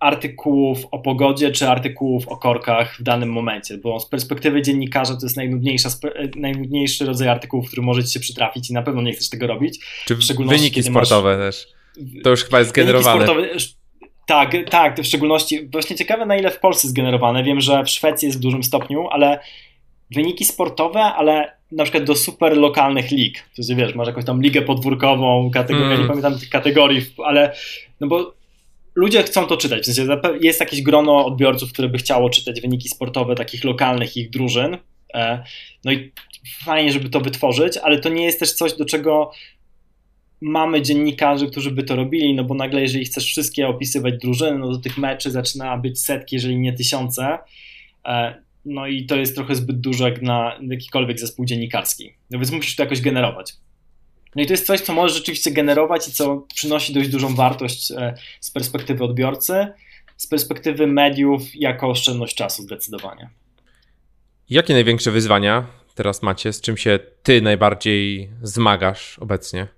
artykułów 0.00 0.86
o 0.90 0.98
pogodzie 0.98 1.52
czy 1.52 1.68
artykułów 1.68 2.28
o 2.28 2.36
korkach 2.36 2.96
w 2.98 3.02
danym 3.02 3.32
momencie, 3.32 3.78
bo 3.78 4.00
z 4.00 4.08
perspektywy 4.08 4.62
dziennikarza 4.62 5.16
to 5.16 5.26
jest 5.26 5.36
najnudniejsza, 5.36 5.88
najnudniejszy 6.36 7.06
rodzaj 7.06 7.28
artykułów, 7.28 7.66
który 7.66 7.82
może 7.82 8.04
ci 8.04 8.12
się 8.12 8.20
przytrafić 8.20 8.70
i 8.70 8.72
na 8.72 8.82
pewno 8.82 9.02
nie 9.02 9.12
chcesz 9.12 9.28
tego 9.28 9.46
robić. 9.46 9.78
Czy 10.06 10.16
wyniki 10.48 10.82
sportowe 10.82 11.36
masz... 11.38 11.46
też. 11.46 11.78
To 12.24 12.30
już 12.30 12.44
chyba 12.44 12.58
jest 12.58 12.72
generowane. 12.72 13.24
Sportowe, 13.24 13.48
tak, 14.28 14.52
tak, 14.70 15.00
w 15.00 15.06
szczególności 15.06 15.68
właśnie 15.72 15.96
ciekawe 15.96 16.26
na 16.26 16.36
ile 16.36 16.50
w 16.50 16.60
Polsce 16.60 16.88
zgenerowane. 16.88 17.44
Wiem, 17.44 17.60
że 17.60 17.84
w 17.84 17.88
Szwecji 17.88 18.26
jest 18.26 18.38
w 18.38 18.42
dużym 18.42 18.62
stopniu, 18.62 19.08
ale 19.10 19.38
wyniki 20.10 20.44
sportowe, 20.44 21.00
ale 21.00 21.52
na 21.72 21.84
przykład 21.84 22.04
do 22.04 22.16
super 22.16 22.56
lokalnych 22.56 23.10
lig. 23.10 23.38
To 23.38 23.54
jest, 23.58 23.74
wiesz, 23.74 23.94
masz 23.94 24.06
jakąś 24.06 24.24
tam 24.24 24.42
ligę 24.42 24.62
podwórkową, 24.62 25.50
kategorię, 25.50 25.86
mm. 25.86 26.00
nie 26.00 26.08
pamiętam 26.08 26.38
tych 26.38 26.48
kategorii, 26.48 27.00
ale 27.24 27.54
no 28.00 28.06
bo 28.06 28.34
ludzie 28.94 29.22
chcą 29.22 29.46
to 29.46 29.56
czytać. 29.56 29.82
W 29.82 29.86
sensie 29.86 30.20
jest 30.40 30.60
jakieś 30.60 30.82
grono 30.82 31.26
odbiorców, 31.26 31.72
które 31.72 31.88
by 31.88 31.98
chciało 31.98 32.30
czytać 32.30 32.60
wyniki 32.60 32.88
sportowe 32.88 33.34
takich 33.34 33.64
lokalnych 33.64 34.16
ich 34.16 34.30
drużyn. 34.30 34.78
E, 35.14 35.42
no 35.84 35.92
i 35.92 36.12
fajnie, 36.64 36.92
żeby 36.92 37.08
to 37.08 37.20
wytworzyć, 37.20 37.76
ale 37.76 37.98
to 37.98 38.08
nie 38.08 38.24
jest 38.24 38.40
też 38.40 38.52
coś, 38.52 38.72
do 38.72 38.84
czego 38.84 39.30
mamy 40.40 40.82
dziennikarzy, 40.82 41.50
którzy 41.50 41.70
by 41.70 41.82
to 41.82 41.96
robili, 41.96 42.34
no 42.34 42.44
bo 42.44 42.54
nagle 42.54 42.80
jeżeli 42.80 43.04
chcesz 43.04 43.26
wszystkie 43.26 43.68
opisywać 43.68 44.18
drużyny, 44.18 44.58
no 44.58 44.72
to 44.72 44.78
tych 44.78 44.98
meczy 44.98 45.30
zaczyna 45.30 45.78
być 45.78 46.00
setki, 46.00 46.36
jeżeli 46.36 46.56
nie 46.58 46.72
tysiące. 46.72 47.38
E, 48.06 48.42
no 48.64 48.86
i 48.86 49.06
to 49.06 49.16
jest 49.16 49.34
trochę 49.34 49.54
zbyt 49.54 49.80
dużo 49.80 50.08
jak 50.08 50.22
na 50.22 50.58
jakikolwiek 50.62 51.20
zespół 51.20 51.44
dziennikarski. 51.44 52.14
No 52.30 52.38
więc 52.38 52.50
musisz 52.50 52.76
to 52.76 52.82
jakoś 52.82 53.00
generować. 53.00 53.52
No 54.36 54.42
i 54.42 54.46
to 54.46 54.52
jest 54.52 54.66
coś, 54.66 54.80
co 54.80 54.94
możesz 54.94 55.16
rzeczywiście 55.16 55.50
generować 55.50 56.08
i 56.08 56.12
co 56.12 56.46
przynosi 56.54 56.92
dość 56.92 57.08
dużą 57.08 57.34
wartość 57.34 57.90
e, 57.90 58.14
z 58.40 58.50
perspektywy 58.50 59.04
odbiorcy, 59.04 59.66
z 60.16 60.26
perspektywy 60.26 60.86
mediów 60.86 61.42
jako 61.54 61.90
oszczędność 61.90 62.36
czasu 62.36 62.62
zdecydowanie. 62.62 63.30
Jakie 64.50 64.74
największe 64.74 65.10
wyzwania 65.10 65.66
teraz 65.94 66.22
macie? 66.22 66.52
Z 66.52 66.60
czym 66.60 66.76
się 66.76 66.98
ty 67.22 67.42
najbardziej 67.42 68.30
zmagasz 68.42 69.18
obecnie? 69.18 69.77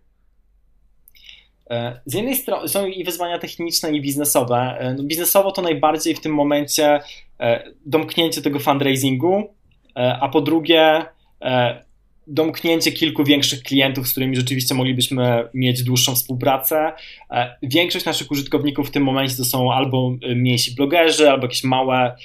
E, 1.71 2.01
z 2.07 2.15
jednej 2.15 2.37
strony 2.37 2.69
są 2.69 2.87
i 2.87 3.05
wyzwania 3.05 3.39
techniczne, 3.39 3.91
i 3.91 4.01
biznesowe. 4.01 4.77
E, 4.79 4.95
no 4.95 5.03
biznesowo 5.03 5.53
to 5.53 5.63
najbardziej 5.63 6.15
w 6.15 6.21
tym 6.21 6.35
momencie 6.35 7.01
e, 7.41 7.65
domknięcie 7.87 8.43
tego 8.43 8.59
fundraisingu, 8.59 9.55
a 9.95 10.29
po 10.29 10.41
drugie 10.41 11.05
domknięcie 12.27 12.93
kilku 12.93 13.25
większych 13.25 13.63
klientów, 13.63 14.09
z 14.09 14.11
którymi 14.11 14.37
rzeczywiście 14.37 14.75
moglibyśmy 14.75 15.49
mieć 15.55 15.83
dłuższą 15.83 16.15
współpracę. 16.15 16.93
Większość 17.63 18.05
naszych 18.05 18.31
użytkowników 18.31 18.89
w 18.89 18.91
tym 18.91 19.03
momencie 19.03 19.37
to 19.37 19.45
są 19.45 19.73
albo 19.73 20.17
mniejsi 20.37 20.75
blogerzy, 20.75 21.31
albo 21.31 21.45
jakieś 21.45 21.65
małe 21.65 22.17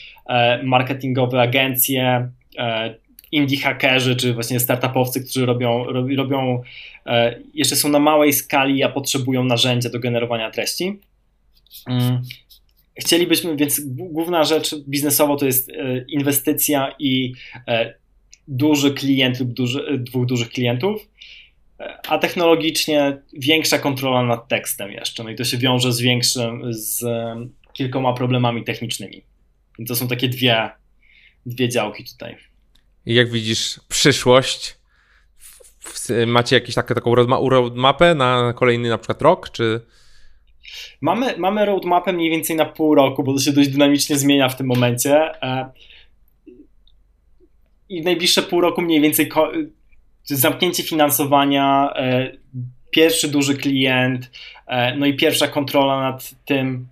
marketingowe 0.63 1.41
agencje, 1.41 2.29
indie 3.31 3.57
hakerzy, 3.57 4.15
czy 4.15 4.33
właśnie 4.33 4.59
startupowcy, 4.59 5.23
którzy 5.23 5.45
robią, 5.45 5.85
robią 6.17 6.61
e, 7.05 7.39
jeszcze 7.53 7.75
są 7.75 7.89
na 7.89 7.99
małej 7.99 8.33
skali, 8.33 8.83
a 8.83 8.89
potrzebują 8.89 9.43
narzędzia 9.43 9.89
do 9.89 9.99
generowania 9.99 10.51
treści. 10.51 10.99
Mm. 11.87 12.21
Chcielibyśmy, 12.99 13.55
więc 13.55 13.81
główna 13.85 14.43
rzecz 14.43 14.75
biznesowo 14.75 15.35
to 15.35 15.45
jest 15.45 15.69
e, 15.69 15.73
inwestycja 16.07 16.95
i 16.99 17.33
e, 17.67 17.93
duży 18.47 18.93
klient 18.93 19.39
lub 19.39 19.53
duży, 19.53 19.97
dwóch 19.99 20.25
dużych 20.25 20.49
klientów, 20.49 21.09
a 22.07 22.17
technologicznie 22.17 23.17
większa 23.33 23.79
kontrola 23.79 24.23
nad 24.23 24.47
tekstem 24.47 24.91
jeszcze. 24.91 25.23
No 25.23 25.29
i 25.29 25.35
to 25.35 25.43
się 25.43 25.57
wiąże 25.57 25.93
z 25.93 26.01
większym, 26.01 26.73
z 26.73 27.03
kilkoma 27.73 28.13
problemami 28.13 28.63
technicznymi. 28.63 29.21
Więc 29.79 29.89
to 29.89 29.95
są 29.95 30.07
takie 30.07 30.29
dwie, 30.29 30.69
dwie 31.45 31.69
działki 31.69 32.03
tutaj. 32.03 32.35
Jak 33.05 33.29
widzisz 33.29 33.79
przyszłość? 33.89 34.77
Macie 36.27 36.55
jakąś 36.55 36.75
tak, 36.75 36.87
taką 36.87 37.15
roadmapę 37.49 38.15
na 38.15 38.53
kolejny 38.55 38.89
na 38.89 38.97
przykład 38.97 39.21
rok, 39.21 39.49
czy... 39.49 39.81
Mamy, 41.01 41.37
mamy 41.37 41.65
roadmapę 41.65 42.13
mniej 42.13 42.29
więcej 42.29 42.55
na 42.55 42.65
pół 42.65 42.95
roku, 42.95 43.23
bo 43.23 43.33
to 43.33 43.39
się 43.39 43.51
dość 43.51 43.69
dynamicznie 43.69 44.17
zmienia 44.17 44.49
w 44.49 44.57
tym 44.57 44.67
momencie. 44.67 45.41
E, 45.41 45.71
I 47.89 48.01
w 48.01 48.05
najbliższe 48.05 48.43
pół 48.43 48.61
roku 48.61 48.81
mniej 48.81 49.01
więcej 49.01 49.29
zamknięcie 50.23 50.83
finansowania, 50.83 51.93
e, 51.95 52.31
pierwszy 52.91 53.27
duży 53.27 53.55
klient, 53.55 54.31
e, 54.67 54.95
no 54.95 55.05
i 55.05 55.15
pierwsza 55.15 55.47
kontrola 55.47 56.01
nad 56.01 56.45
tym, 56.45 56.87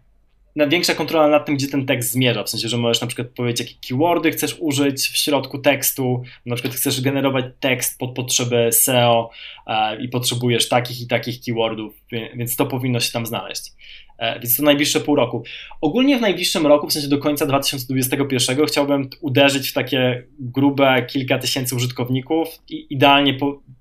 większa 0.56 0.96
kontrola 0.96 1.28
nad 1.28 1.46
tym, 1.46 1.56
gdzie 1.56 1.68
ten 1.68 1.86
tekst 1.86 2.12
zmierza, 2.12 2.44
w 2.44 2.50
sensie, 2.50 2.68
że 2.68 2.78
możesz 2.78 3.02
na 3.02 3.08
przykład 3.08 3.28
powiedzieć, 3.28 3.60
jakie 3.60 3.88
keywordy 3.88 4.32
chcesz 4.32 4.56
użyć 4.60 5.02
w 5.02 5.18
środku 5.18 5.58
tekstu, 5.60 6.24
na 6.46 6.56
przykład 6.56 6.76
chcesz 6.76 7.02
generować 7.02 7.46
tekst 7.60 8.00
pod 8.00 8.16
potrzeby 8.16 8.70
SEO 8.72 9.30
e, 9.68 10.02
i 10.02 10.10
potrzebujesz 10.10 10.70
takich 10.70 11.02
i 11.02 11.08
takich 11.08 11.42
keywordów, 11.42 11.94
więc 12.36 12.56
to 12.56 12.66
powinno 12.66 13.00
się 13.00 13.12
tam 13.12 13.26
znaleźć. 13.26 13.72
E, 14.18 14.40
więc 14.40 14.58
to 14.58 14.64
najbliższe 14.64 15.00
pół 15.00 15.16
roku. 15.16 15.44
Ogólnie 15.82 16.18
w 16.18 16.22
najbliższym 16.22 16.68
roku, 16.68 16.88
w 16.88 16.94
sensie 16.94 17.08
do 17.08 17.18
końca 17.18 17.46
2021, 17.46 18.66
chciałbym 18.66 19.10
uderzyć 19.22 19.70
w 19.70 19.74
takie 19.74 20.24
grube 20.40 21.06
kilka 21.06 21.40
tysięcy 21.40 21.76
użytkowników 21.76 22.48
i 22.70 22.88
idealnie 22.90 23.38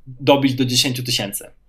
dobić 0.07 0.55
do 0.55 0.65
10 0.65 1.05
tysięcy. 1.05 1.62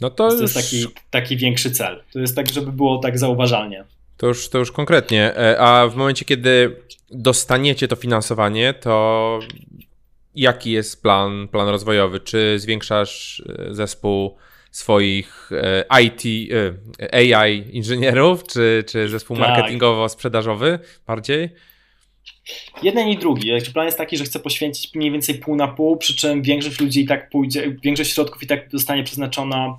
No 0.00 0.10
to, 0.10 0.28
to 0.28 0.34
już... 0.34 0.42
jest 0.42 0.54
taki, 0.54 0.94
taki 1.10 1.36
większy 1.36 1.70
cel. 1.70 2.02
To 2.12 2.18
jest 2.18 2.36
tak, 2.36 2.50
żeby 2.50 2.72
było 2.72 2.98
tak 2.98 3.18
zauważalnie. 3.18 3.84
To 4.16 4.26
już, 4.26 4.48
to 4.48 4.58
już 4.58 4.72
konkretnie. 4.72 5.36
E, 5.36 5.60
a 5.60 5.88
w 5.88 5.96
momencie, 5.96 6.24
kiedy 6.24 6.76
dostaniecie 7.10 7.88
to 7.88 7.96
finansowanie, 7.96 8.74
to 8.74 9.38
jaki 10.34 10.70
jest 10.70 11.02
plan, 11.02 11.48
plan 11.48 11.68
rozwojowy? 11.68 12.20
Czy 12.20 12.58
zwiększasz 12.58 13.42
e, 13.48 13.74
zespół 13.74 14.36
swoich 14.70 15.50
e, 15.52 16.02
IT, 16.02 16.50
AI 17.12 17.64
inżynierów, 17.76 18.46
czy, 18.46 18.84
czy 18.86 19.08
zespół 19.08 19.36
tak. 19.36 19.48
marketingowo-sprzedażowy 19.48 20.78
bardziej? 21.06 21.50
Jeden 22.82 23.08
i 23.08 23.18
drugi. 23.18 23.50
Plan 23.72 23.86
jest 23.86 23.98
taki, 23.98 24.16
że 24.16 24.24
chcę 24.24 24.40
poświęcić 24.40 24.94
mniej 24.94 25.10
więcej 25.10 25.34
pół 25.34 25.56
na 25.56 25.68
pół, 25.68 25.96
przy 25.96 26.16
czym 26.16 26.42
większość 26.42 26.80
ludzi 26.80 27.00
i 27.00 27.06
tak 27.06 27.30
pójdzie, 27.30 27.76
większość 27.82 28.12
środków 28.12 28.42
i 28.42 28.46
tak 28.46 28.68
zostanie 28.72 29.04
przeznaczona 29.04 29.78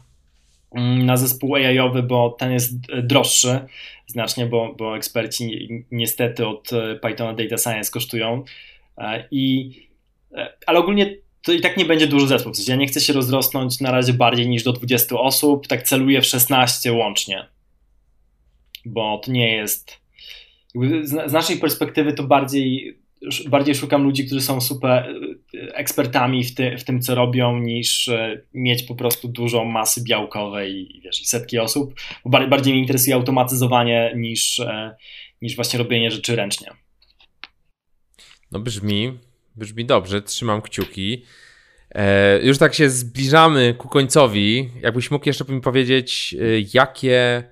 na 0.76 1.18
zespół 1.18 1.56
AI-owy, 1.56 2.04
bo 2.04 2.30
ten 2.40 2.52
jest 2.52 2.74
e, 2.94 3.02
droższy 3.02 3.60
znacznie, 4.08 4.46
bo, 4.46 4.76
bo 4.78 4.98
eksperci 4.98 5.70
niestety 5.92 6.48
od 6.48 6.74
e, 6.74 6.96
Pythona 6.96 7.34
Data 7.34 7.58
Science 7.58 7.92
kosztują. 7.92 8.44
E, 8.98 9.28
I, 9.32 9.72
ale 10.66 10.80
ogólnie 10.80 11.16
to 11.42 11.52
i 11.52 11.62
tak 11.62 11.78
nie 11.78 11.86
będzie 11.86 12.08
duży 12.08 12.28
zespół. 12.28 12.54
W 12.54 12.56
sensie 12.56 12.72
ja 12.72 12.78
nie 12.78 12.88
chcę 12.88 13.02
się 13.02 13.14
rozrosnąć 13.14 13.82
na 13.82 13.92
razie 13.92 14.14
bardziej 14.14 14.50
niż 14.50 14.64
do 14.64 14.74
20 14.74 15.20
osób, 15.20 15.68
tak 15.68 15.84
celuję 15.84 16.22
w 16.22 16.26
16 16.26 16.94
łącznie, 16.94 17.46
bo 18.86 19.18
to 19.18 19.32
nie 19.32 19.56
jest. 19.56 20.02
Z 21.04 21.34
naszej 21.34 21.58
perspektywy 21.58 22.14
to 22.14 22.24
bardziej 22.24 22.98
bardziej 23.50 23.76
szukam 23.76 24.04
ludzi, 24.04 24.26
którzy 24.26 24.42
są 24.42 24.62
super 24.62 25.16
ekspertami 25.54 26.44
w, 26.44 26.56
ty, 26.56 26.78
w 26.78 26.84
tym, 26.84 27.02
co 27.02 27.16
robią, 27.16 27.60
niż 27.60 28.08
e, 28.08 28.42
mieć 28.54 28.84
po 28.84 28.96
prostu 28.96 29.28
dużo 29.28 29.66
masy 29.66 30.04
białkowej 30.04 30.98
i, 30.98 31.02
wiesz, 31.02 31.22
i 31.22 31.26
setki 31.26 31.60
osób. 31.60 31.94
Bo 32.26 32.48
bardziej 32.48 32.74
mnie 32.74 32.82
interesuje 32.82 33.16
automatyzowanie 33.16 34.14
niż, 34.16 34.60
e, 34.60 34.96
niż 35.42 35.56
właśnie 35.56 35.80
robienie 35.80 36.12
rzeczy 36.12 36.36
ręcznie. 36.36 36.68
No 38.52 38.60
brzmi, 38.60 39.20
brzmi 39.56 39.86
dobrze, 39.86 40.22
trzymam 40.22 40.62
kciuki. 40.62 41.26
E, 41.96 42.40
już 42.44 42.58
tak 42.58 42.74
się 42.74 42.90
zbliżamy 42.90 43.76
ku 43.78 43.88
końcowi. 43.88 44.70
Jakbyś 44.82 45.12
mógł 45.12 45.30
jeszcze 45.30 45.46
mi 45.50 45.62
powiedzieć, 45.62 46.36
e, 46.40 46.44
jakie 46.74 47.44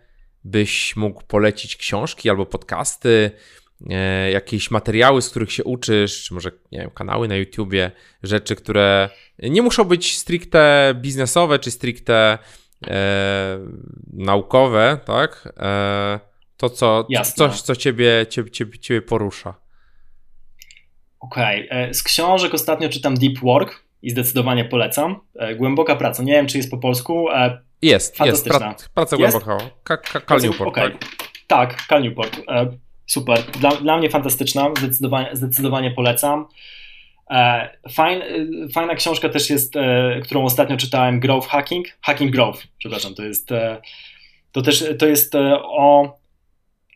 byś 0.43 0.95
mógł 0.95 1.23
polecić 1.23 1.75
książki 1.75 2.29
albo 2.29 2.45
podcasty, 2.45 3.31
jakieś 4.31 4.71
materiały, 4.71 5.21
z 5.21 5.29
których 5.29 5.51
się 5.51 5.63
uczysz, 5.63 6.23
czy 6.23 6.33
może 6.33 6.51
nie 6.71 6.79
wiem, 6.79 6.89
kanały 6.89 7.27
na 7.27 7.35
YouTubie, 7.35 7.91
rzeczy, 8.23 8.55
które 8.55 9.09
nie 9.39 9.61
muszą 9.61 9.83
być 9.83 10.17
stricte 10.17 10.93
biznesowe, 11.01 11.59
czy 11.59 11.71
stricte 11.71 12.37
e, 12.87 13.59
naukowe, 14.13 14.99
tak? 15.05 15.53
E, 15.57 16.19
to, 16.57 16.69
co, 16.69 17.07
coś, 17.35 17.61
co 17.61 17.75
ciebie, 17.75 18.25
ciebie, 18.29 18.51
ciebie, 18.51 18.79
ciebie 18.79 19.01
porusza. 19.01 19.53
Okej. 21.19 21.65
Okay. 21.65 21.79
E, 21.79 21.93
z 21.93 22.03
książek 22.03 22.53
ostatnio 22.53 22.89
czytam 22.89 23.15
Deep 23.15 23.39
Work 23.39 23.83
i 24.01 24.09
zdecydowanie 24.09 24.65
polecam. 24.65 25.19
E, 25.35 25.55
głęboka 25.55 25.95
praca. 25.95 26.23
Nie 26.23 26.33
wiem, 26.33 26.47
czy 26.47 26.57
jest 26.57 26.71
po 26.71 26.77
polsku. 26.77 27.29
E, 27.31 27.61
jest, 27.81 28.19
jest. 28.19 28.45
Pra, 28.45 28.75
praca 28.93 29.17
głęboka. 29.17 29.57
Cal 30.27 30.41
Newport. 30.41 30.69
Okay. 30.69 30.91
Tak, 30.91 30.99
tak 31.47 31.87
Cal 31.87 32.03
Newport. 32.03 32.41
Super. 33.05 33.43
Dla, 33.59 33.71
dla 33.71 33.97
mnie 33.97 34.09
fantastyczna, 34.09 34.71
zdecydowanie, 34.77 35.29
zdecydowanie 35.33 35.91
polecam. 35.91 36.45
E, 37.29 37.69
fajn, 37.89 38.21
e, 38.21 38.69
fajna 38.73 38.95
książka 38.95 39.29
też 39.29 39.49
jest, 39.49 39.75
e, 39.75 40.19
którą 40.23 40.43
ostatnio 40.43 40.77
czytałem, 40.77 41.19
Growth 41.19 41.47
Hacking. 41.47 41.87
Hacking 42.01 42.31
Growth, 42.31 42.67
przepraszam, 42.77 43.15
to 43.15 43.23
jest, 43.23 43.49
to 44.51 44.61
też 44.61 44.83
to 44.99 45.05
jest 45.05 45.35
o 45.63 46.17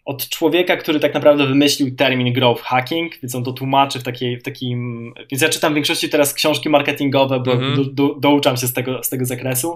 od 0.10 0.30
człowieka, 0.30 0.78
który 0.78 1.00
tak 1.00 1.14
naprawdę 1.14 1.48
wymyślił 1.48 1.96
termin 1.96 2.34
growth 2.34 2.64
hacking, 2.64 3.22
więc 3.22 3.36
on 3.36 3.44
to 3.44 3.54
tłumaczy 3.54 4.00
w, 4.00 4.04
takiej, 4.04 4.38
w 4.38 4.44
takim. 4.44 5.14
Więc 5.32 5.42
ja 5.42 5.50
czytam 5.50 5.74
w 5.74 5.76
większości 5.76 6.10
teraz 6.10 6.34
książki 6.34 6.70
marketingowe, 6.70 7.40
bo 7.40 7.54
mm 7.54 7.64
-hmm. 7.64 7.76
do, 7.76 7.84
do, 7.84 8.16
douczam 8.20 8.58
się 8.58 8.68
z 8.68 8.74
tego, 8.74 9.04
z 9.04 9.10
tego 9.10 9.26
zakresu. 9.26 9.70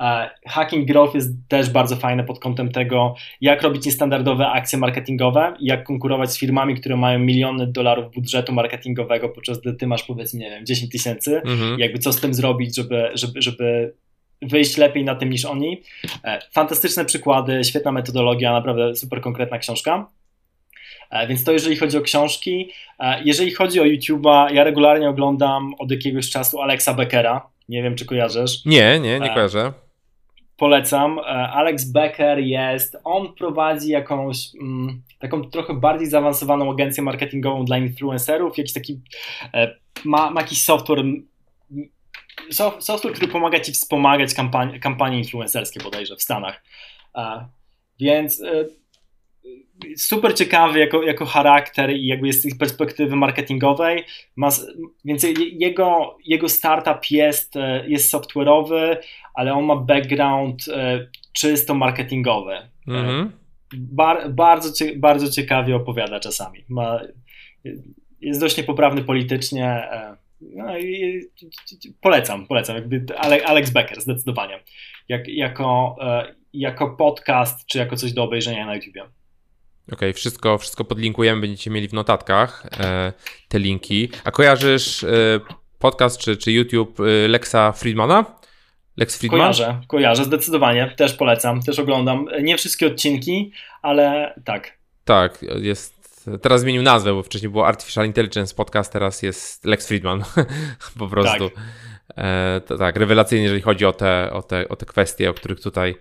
Uh, 0.00 0.06
hacking 0.46 0.88
growth 0.88 1.14
jest 1.14 1.30
też 1.48 1.70
bardzo 1.70 1.96
fajne 1.96 2.24
pod 2.24 2.38
kątem 2.38 2.72
tego, 2.72 3.14
jak 3.40 3.62
robić 3.62 3.86
niestandardowe 3.86 4.48
akcje 4.48 4.78
marketingowe, 4.78 5.54
jak 5.60 5.84
konkurować 5.84 6.32
z 6.32 6.38
firmami, 6.38 6.74
które 6.74 6.96
mają 6.96 7.18
miliony 7.18 7.66
dolarów 7.66 8.14
budżetu 8.14 8.52
marketingowego, 8.52 9.28
podczas 9.28 9.60
gdy 9.60 9.74
ty 9.74 9.86
masz 9.86 10.02
powiedzmy, 10.02 10.40
nie 10.40 10.50
wiem, 10.50 10.66
10 10.66 10.92
tysięcy, 10.92 11.42
mm 11.44 11.58
-hmm. 11.58 11.78
jakby 11.78 11.98
co 11.98 12.12
z 12.12 12.20
tym 12.20 12.34
zrobić, 12.34 12.76
żeby, 12.76 13.10
żeby, 13.14 13.42
żeby 13.42 13.94
wyjść 14.42 14.76
lepiej 14.76 15.04
na 15.04 15.14
tym 15.14 15.30
niż 15.30 15.44
oni. 15.44 15.82
E, 16.24 16.38
fantastyczne 16.52 17.04
przykłady, 17.04 17.64
świetna 17.64 17.92
metodologia, 17.92 18.52
naprawdę 18.52 18.96
super 18.96 19.20
konkretna 19.20 19.58
książka. 19.58 20.10
E, 21.10 21.26
więc 21.26 21.44
to 21.44 21.52
jeżeli 21.52 21.76
chodzi 21.76 21.98
o 21.98 22.00
książki. 22.00 22.70
E, 22.98 23.22
jeżeli 23.24 23.50
chodzi 23.50 23.80
o 23.80 23.84
YouTube'a, 23.84 24.54
ja 24.54 24.64
regularnie 24.64 25.08
oglądam 25.08 25.74
od 25.78 25.90
jakiegoś 25.90 26.30
czasu 26.30 26.60
Alexa 26.60 26.94
Beckera. 26.94 27.46
Nie 27.68 27.82
wiem, 27.82 27.94
czy 27.94 28.04
kojarzysz. 28.04 28.64
Nie, 28.64 29.00
nie, 29.00 29.20
nie 29.20 29.34
kojarzę. 29.34 29.72
Polecam. 30.56 31.18
Alex 31.52 31.84
Becker 31.92 32.38
jest, 32.38 32.96
on 33.04 33.34
prowadzi 33.34 33.90
jakąś 33.90 34.38
mm, 34.60 35.02
taką 35.18 35.50
trochę 35.50 35.74
bardziej 35.74 36.06
zaawansowaną 36.06 36.70
agencję 36.70 37.02
marketingową 37.02 37.64
dla 37.64 37.78
influencerów, 37.78 38.58
jakiś 38.58 38.72
taki, 38.72 39.00
ma, 40.04 40.30
ma 40.30 40.40
jakiś 40.40 40.64
software 40.64 41.04
software, 42.80 43.14
który 43.14 43.28
pomaga 43.28 43.60
ci 43.60 43.72
wspomagać 43.72 44.34
kampanie, 44.34 44.80
kampanie 44.80 45.18
influencerskie 45.18 45.80
bodajże 45.80 46.16
w 46.16 46.22
Stanach. 46.22 46.62
Więc 48.00 48.42
e, 48.42 48.64
super 49.96 50.34
ciekawy 50.34 50.78
jako, 50.78 51.02
jako 51.02 51.26
charakter 51.26 51.90
i 51.90 52.06
jakby 52.06 52.26
jest 52.26 52.42
z 52.42 52.58
perspektywy 52.58 53.16
marketingowej. 53.16 54.04
Ma, 54.36 54.48
więc 55.04 55.26
jego, 55.52 56.18
jego 56.24 56.48
startup 56.48 57.10
jest, 57.10 57.56
e, 57.56 57.84
jest 57.88 58.14
software'owy, 58.14 58.96
ale 59.34 59.54
on 59.54 59.64
ma 59.64 59.76
background 59.76 60.68
e, 60.68 61.08
czysto 61.32 61.74
marketingowy. 61.74 62.54
Mhm. 62.88 63.32
Bar, 63.76 64.30
bardzo, 64.30 64.84
bardzo 64.96 65.30
ciekawie 65.30 65.76
opowiada 65.76 66.20
czasami. 66.20 66.64
Ma, 66.68 67.00
jest 68.20 68.40
dość 68.40 68.56
niepoprawny 68.56 69.04
politycznie. 69.04 69.88
No 70.40 70.78
i 70.78 71.20
polecam, 72.00 72.46
polecam. 72.46 72.76
Jakby 72.76 73.06
Alex 73.44 73.70
Becker 73.70 74.00
zdecydowanie. 74.00 74.60
Jak, 75.08 75.28
jako, 75.28 75.96
e, 76.00 76.34
jako 76.52 76.90
podcast, 76.90 77.66
czy 77.66 77.78
jako 77.78 77.96
coś 77.96 78.12
do 78.12 78.24
obejrzenia 78.24 78.66
na 78.66 78.74
YouTubie. 78.74 79.02
Okej, 79.02 79.12
okay, 79.92 80.12
wszystko, 80.12 80.58
wszystko 80.58 80.84
podlinkujemy, 80.84 81.40
będziecie 81.40 81.70
mieli 81.70 81.88
w 81.88 81.92
notatkach 81.92 82.66
e, 82.80 83.12
te 83.48 83.58
linki. 83.58 84.08
A 84.24 84.30
kojarzysz 84.30 85.04
e, 85.04 85.08
podcast 85.78 86.18
czy, 86.18 86.36
czy 86.36 86.52
YouTube 86.52 86.98
Lexa 87.28 87.72
Friedmana? 87.72 88.24
Lex 88.96 89.18
Friedman? 89.18 89.40
Kojarzę, 89.40 89.80
kojarzę, 89.88 90.24
zdecydowanie. 90.24 90.94
Też 90.96 91.14
polecam, 91.14 91.62
też 91.62 91.78
oglądam. 91.78 92.28
Nie 92.42 92.56
wszystkie 92.56 92.86
odcinki, 92.86 93.52
ale 93.82 94.34
tak. 94.44 94.78
Tak, 95.04 95.44
jest 95.62 95.95
Teraz 96.42 96.60
zmienił 96.60 96.82
nazwę, 96.82 97.14
bo 97.14 97.22
wcześniej 97.22 97.50
było 97.50 97.66
Artificial 97.66 98.06
Intelligence 98.06 98.54
Podcast, 98.54 98.92
teraz 98.92 99.22
jest 99.22 99.64
Lex 99.64 99.88
Friedman. 99.88 100.24
po 100.98 101.08
prostu. 101.08 101.50
Tak. 101.50 101.64
E, 102.16 102.60
to, 102.66 102.78
tak, 102.78 102.96
rewelacyjnie, 102.96 103.42
jeżeli 103.44 103.62
chodzi 103.62 103.84
o 103.84 103.92
te, 103.92 104.32
o, 104.32 104.42
te, 104.42 104.68
o 104.68 104.76
te 104.76 104.86
kwestie, 104.86 105.30
o 105.30 105.34
których 105.34 105.60
tutaj 105.60 105.94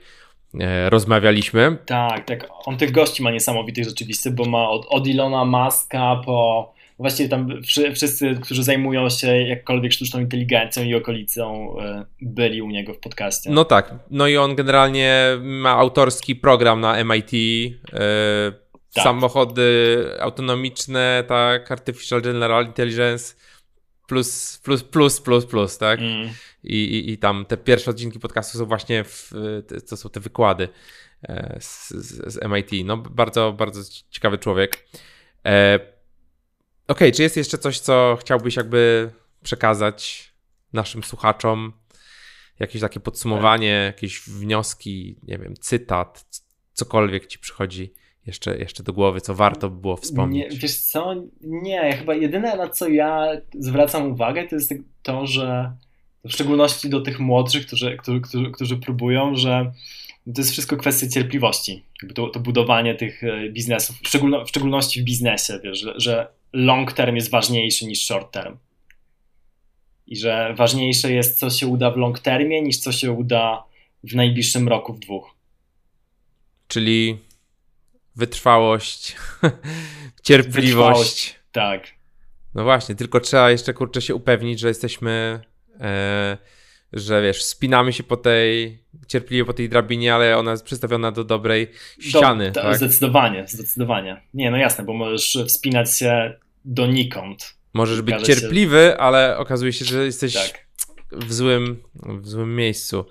e, 0.59 0.89
rozmawialiśmy. 0.89 1.77
Tak, 1.85 2.25
tak. 2.25 2.47
On 2.65 2.77
tych 2.77 2.91
gości 2.91 3.23
ma 3.23 3.31
niesamowitych 3.31 3.85
rzeczywiście, 3.85 4.31
bo 4.31 4.45
ma 4.45 4.69
od, 4.69 4.85
od 4.89 5.07
Ilona 5.07 5.45
Maska 5.45 6.21
po 6.25 6.75
właściwie 6.99 7.29
tam 7.29 7.49
wszyscy, 7.93 8.35
którzy 8.41 8.63
zajmują 8.63 9.09
się 9.09 9.41
jakkolwiek 9.41 9.93
sztuczną 9.93 10.19
inteligencją 10.19 10.83
i 10.83 10.95
okolicą, 10.95 11.75
e, 11.79 12.05
byli 12.21 12.61
u 12.61 12.69
niego 12.69 12.93
w 12.93 12.99
podcaście. 12.99 13.49
No 13.49 13.65
tak. 13.65 13.95
No 14.11 14.27
i 14.27 14.37
on 14.37 14.55
generalnie 14.55 15.37
ma 15.41 15.69
autorski 15.69 16.35
program 16.35 16.81
na 16.81 17.03
MIT. 17.03 17.33
Yy, 17.33 17.79
e, 17.93 18.64
tak. 18.95 19.03
Samochody 19.03 19.97
autonomiczne, 20.19 21.23
tak, 21.27 21.71
Artificial 21.71 22.21
General 22.21 22.65
Intelligence 22.65 23.35
plus, 24.07 24.59
plus, 24.63 24.83
plus, 24.83 25.21
plus, 25.21 25.45
plus, 25.45 25.77
tak? 25.77 25.99
Mm. 25.99 26.29
I, 26.63 26.75
i, 26.75 27.11
I 27.11 27.17
tam 27.17 27.45
te 27.45 27.57
pierwsze 27.57 27.91
odcinki 27.91 28.19
podcastu 28.19 28.57
są 28.57 28.65
właśnie, 28.65 29.03
w, 29.03 29.31
to 29.89 29.97
są 29.97 30.09
te 30.09 30.19
wykłady 30.19 30.69
e, 31.23 31.57
z, 31.61 31.89
z, 31.89 32.33
z 32.33 32.39
MIT. 32.49 32.85
No 32.85 32.97
bardzo, 32.97 33.53
bardzo 33.53 33.81
ciekawy 34.09 34.37
człowiek. 34.37 34.87
E, 35.45 35.79
OK, 36.87 36.99
czy 37.15 37.21
jest 37.21 37.37
jeszcze 37.37 37.57
coś, 37.57 37.79
co 37.79 38.17
chciałbyś 38.21 38.55
jakby 38.55 39.11
przekazać 39.43 40.31
naszym 40.73 41.03
słuchaczom? 41.03 41.73
Jakieś 42.59 42.81
takie 42.81 42.99
podsumowanie, 42.99 43.67
jakieś 43.67 44.21
wnioski, 44.21 45.19
nie 45.23 45.37
wiem, 45.37 45.53
cytat, 45.55 46.25
cokolwiek 46.73 47.27
ci 47.27 47.39
przychodzi 47.39 47.93
jeszcze, 48.27 48.57
jeszcze 48.57 48.83
do 48.83 48.93
głowy, 48.93 49.21
co 49.21 49.35
warto 49.35 49.69
by 49.69 49.81
było 49.81 49.97
wspomnieć? 49.97 50.53
Nie, 50.53 50.59
wiesz 50.59 50.79
co, 50.79 51.15
nie, 51.41 51.95
chyba 51.97 52.15
jedyne 52.15 52.57
na 52.57 52.69
co 52.69 52.89
ja 52.89 53.27
zwracam 53.59 54.11
uwagę 54.11 54.47
to 54.47 54.55
jest 54.55 54.73
to, 55.03 55.27
że 55.27 55.71
w 56.25 56.31
szczególności 56.31 56.89
do 56.89 57.01
tych 57.01 57.19
młodszych, 57.19 57.65
którzy, 57.65 57.97
którzy, 57.97 58.21
którzy, 58.21 58.51
którzy 58.51 58.77
próbują, 58.77 59.35
że 59.35 59.71
to 60.35 60.41
jest 60.41 60.51
wszystko 60.51 60.77
kwestia 60.77 61.07
cierpliwości, 61.07 61.83
to, 62.15 62.29
to 62.29 62.39
budowanie 62.39 62.95
tych 62.95 63.23
e, 63.23 63.49
biznesów, 63.49 63.95
w, 64.03 64.07
szczególno, 64.07 64.45
w 64.45 64.49
szczególności 64.49 65.01
w 65.01 65.03
biznesie, 65.03 65.59
wiesz, 65.63 65.79
że, 65.79 65.93
że 65.97 66.27
long 66.53 66.93
term 66.93 67.15
jest 67.15 67.31
ważniejszy 67.31 67.85
niż 67.85 68.05
short 68.05 68.31
term. 68.31 68.57
I 70.07 70.15
że 70.15 70.53
ważniejsze 70.57 71.11
jest, 71.11 71.39
co 71.39 71.49
się 71.49 71.67
uda 71.67 71.91
w 71.91 71.97
long 71.97 72.19
termie, 72.19 72.61
niż 72.61 72.77
co 72.77 72.91
się 72.91 73.11
uda 73.11 73.63
w 74.03 74.15
najbliższym 74.15 74.67
roku, 74.67 74.93
w 74.93 74.99
dwóch. 74.99 75.35
Czyli 76.67 77.17
wytrwałość, 78.15 79.15
cierpliwość. 80.23 80.65
Wytrwałość, 80.65 81.39
tak. 81.51 81.87
No 82.55 82.63
właśnie, 82.63 82.95
tylko 82.95 83.19
trzeba 83.19 83.51
jeszcze 83.51 83.73
kurczę 83.73 84.01
się 84.01 84.15
upewnić, 84.15 84.59
że 84.59 84.67
jesteśmy, 84.67 85.39
e, 85.79 86.37
że 86.93 87.21
wiesz, 87.21 87.43
spinamy 87.43 87.93
się 87.93 88.03
po 88.03 88.17
tej, 88.17 88.79
cierpliwie 89.07 89.45
po 89.45 89.53
tej 89.53 89.69
drabinie, 89.69 90.15
ale 90.15 90.37
ona 90.37 90.51
jest 90.51 90.63
przystawiona 90.63 91.11
do 91.11 91.23
dobrej 91.23 91.71
ściany. 91.99 92.51
Do, 92.51 92.61
tak? 92.61 92.77
Zdecydowanie, 92.77 93.45
zdecydowanie. 93.47 94.21
Nie, 94.33 94.51
no 94.51 94.57
jasne, 94.57 94.83
bo 94.83 94.93
możesz 94.93 95.37
wspinać 95.47 95.97
się 95.97 96.33
donikąd. 96.65 97.55
Możesz 97.73 98.01
być 98.01 98.21
cierpliwy, 98.21 98.91
się... 98.91 98.97
ale 98.97 99.37
okazuje 99.37 99.73
się, 99.73 99.85
że 99.85 100.05
jesteś 100.05 100.33
tak. 100.33 100.67
w, 101.11 101.33
złym, 101.33 101.83
w 101.95 102.27
złym 102.27 102.55
miejscu. 102.55 103.05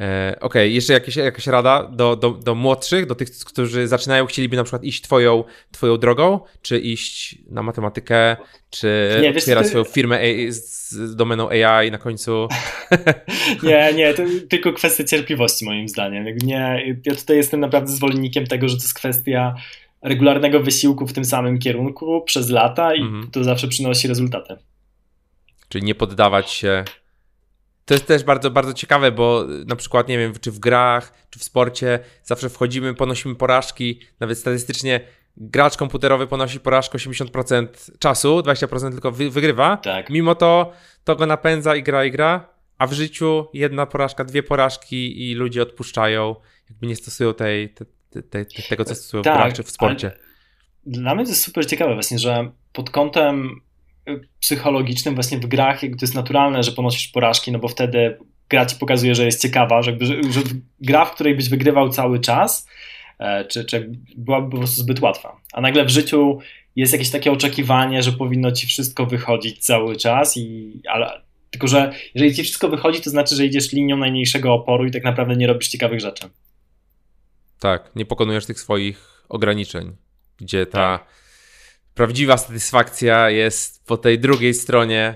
E, 0.00 0.36
okej, 0.40 0.40
okay, 0.40 0.68
jeszcze 0.68 0.92
jakieś, 0.92 1.16
jakaś 1.16 1.46
rada 1.46 1.82
do, 1.82 2.16
do, 2.16 2.30
do 2.30 2.54
młodszych, 2.54 3.06
do 3.06 3.14
tych, 3.14 3.30
którzy 3.30 3.88
zaczynają, 3.88 4.26
chcieliby 4.26 4.56
na 4.56 4.64
przykład 4.64 4.84
iść 4.84 5.02
twoją, 5.02 5.44
twoją 5.72 5.96
drogą, 5.96 6.40
czy 6.62 6.78
iść 6.78 7.38
na 7.50 7.62
matematykę, 7.62 8.36
czy 8.70 9.18
nie, 9.22 9.30
otwierać 9.30 9.64
ty... 9.64 9.68
swoją 9.68 9.84
firmę 9.84 10.20
z 10.48 11.16
domeną 11.16 11.48
AI 11.50 11.90
na 11.90 11.98
końcu? 11.98 12.48
nie, 13.62 13.92
nie, 13.94 14.14
to 14.14 14.22
tylko 14.48 14.72
kwestia 14.72 15.04
cierpliwości 15.04 15.64
moim 15.64 15.88
zdaniem. 15.88 16.24
Nie, 16.42 16.96
ja 17.06 17.14
tutaj 17.14 17.36
jestem 17.36 17.60
naprawdę 17.60 17.92
zwolennikiem 17.92 18.46
tego, 18.46 18.68
że 18.68 18.76
to 18.76 18.82
jest 18.82 18.94
kwestia 18.94 19.54
regularnego 20.02 20.60
wysiłku 20.60 21.06
w 21.06 21.12
tym 21.12 21.24
samym 21.24 21.58
kierunku 21.58 22.22
przez 22.22 22.50
lata 22.50 22.94
i 22.94 23.00
mhm. 23.00 23.30
to 23.30 23.44
zawsze 23.44 23.68
przynosi 23.68 24.08
rezultaty. 24.08 24.56
Czyli 25.68 25.84
nie 25.84 25.94
poddawać 25.94 26.50
się 26.50 26.84
to 27.88 27.94
jest 27.94 28.06
też 28.06 28.24
bardzo, 28.24 28.50
bardzo 28.50 28.72
ciekawe, 28.74 29.12
bo 29.12 29.44
na 29.66 29.76
przykład, 29.76 30.08
nie 30.08 30.18
wiem, 30.18 30.32
czy 30.40 30.52
w 30.52 30.58
grach, 30.58 31.12
czy 31.30 31.38
w 31.38 31.44
sporcie 31.44 31.98
zawsze 32.22 32.48
wchodzimy, 32.48 32.94
ponosimy 32.94 33.34
porażki, 33.34 34.00
nawet 34.20 34.38
statystycznie 34.38 35.00
gracz 35.36 35.76
komputerowy 35.76 36.26
ponosi 36.26 36.60
porażkę 36.60 36.98
80% 36.98 37.66
czasu, 37.98 38.38
20% 38.38 38.90
tylko 38.90 39.12
wy, 39.12 39.30
wygrywa. 39.30 39.76
Tak. 39.76 40.10
Mimo 40.10 40.34
to 40.34 40.72
to 41.04 41.16
go 41.16 41.26
napędza 41.26 41.76
i 41.76 41.82
gra 41.82 42.04
i 42.04 42.10
gra, 42.10 42.48
a 42.78 42.86
w 42.86 42.92
życiu 42.92 43.46
jedna 43.54 43.86
porażka, 43.86 44.24
dwie 44.24 44.42
porażki 44.42 45.30
i 45.30 45.34
ludzie 45.34 45.62
odpuszczają, 45.62 46.36
jakby 46.70 46.86
nie 46.86 46.96
stosują 46.96 47.34
tej, 47.34 47.68
te, 47.68 47.84
te, 48.10 48.22
te, 48.22 48.62
tego, 48.68 48.84
co 48.84 48.94
stosują 48.94 49.22
tak, 49.22 49.34
w 49.34 49.36
grach 49.36 49.52
czy 49.52 49.62
w 49.62 49.70
sporcie. 49.70 50.12
Dla 50.86 51.14
mnie 51.14 51.24
to 51.24 51.30
jest 51.30 51.44
super 51.44 51.66
ciekawe 51.66 51.94
właśnie, 51.94 52.18
że 52.18 52.50
pod 52.72 52.90
kątem 52.90 53.60
psychologicznym 54.40 55.14
właśnie 55.14 55.38
w 55.38 55.46
grach 55.46 55.80
to 55.80 55.86
jest 56.00 56.14
naturalne, 56.14 56.62
że 56.62 56.72
ponosisz 56.72 57.08
porażki, 57.08 57.52
no 57.52 57.58
bo 57.58 57.68
wtedy 57.68 58.18
gra 58.48 58.66
ci 58.66 58.76
pokazuje, 58.76 59.14
że 59.14 59.24
jest 59.24 59.42
ciekawa, 59.42 59.82
że, 59.82 59.96
że, 60.00 60.14
że 60.30 60.40
gra, 60.80 61.04
w 61.04 61.14
której 61.14 61.34
byś 61.34 61.48
wygrywał 61.48 61.88
cały 61.88 62.20
czas, 62.20 62.68
e, 63.18 63.44
czy, 63.44 63.64
czy 63.64 63.92
byłaby 64.16 64.50
po 64.50 64.56
prostu 64.56 64.80
zbyt 64.80 65.00
łatwa. 65.00 65.40
A 65.52 65.60
nagle 65.60 65.84
w 65.84 65.90
życiu 65.90 66.38
jest 66.76 66.92
jakieś 66.92 67.10
takie 67.10 67.32
oczekiwanie, 67.32 68.02
że 68.02 68.12
powinno 68.12 68.52
ci 68.52 68.66
wszystko 68.66 69.06
wychodzić 69.06 69.58
cały 69.58 69.96
czas, 69.96 70.36
i, 70.36 70.72
ale, 70.88 71.22
tylko 71.50 71.68
że 71.68 71.92
jeżeli 72.14 72.34
ci 72.34 72.42
wszystko 72.42 72.68
wychodzi, 72.68 73.00
to 73.00 73.10
znaczy, 73.10 73.36
że 73.36 73.46
idziesz 73.46 73.72
linią 73.72 73.96
najmniejszego 73.96 74.54
oporu 74.54 74.86
i 74.86 74.90
tak 74.90 75.04
naprawdę 75.04 75.36
nie 75.36 75.46
robisz 75.46 75.68
ciekawych 75.68 76.00
rzeczy. 76.00 76.28
Tak, 77.60 77.90
nie 77.96 78.04
pokonujesz 78.04 78.46
tych 78.46 78.60
swoich 78.60 79.24
ograniczeń, 79.28 79.96
gdzie 80.38 80.66
ta. 80.66 80.98
Tak 80.98 81.17
prawdziwa 81.98 82.36
satysfakcja 82.36 83.30
jest 83.30 83.86
po 83.86 83.96
tej 83.96 84.18
drugiej 84.18 84.54
stronie, 84.54 85.14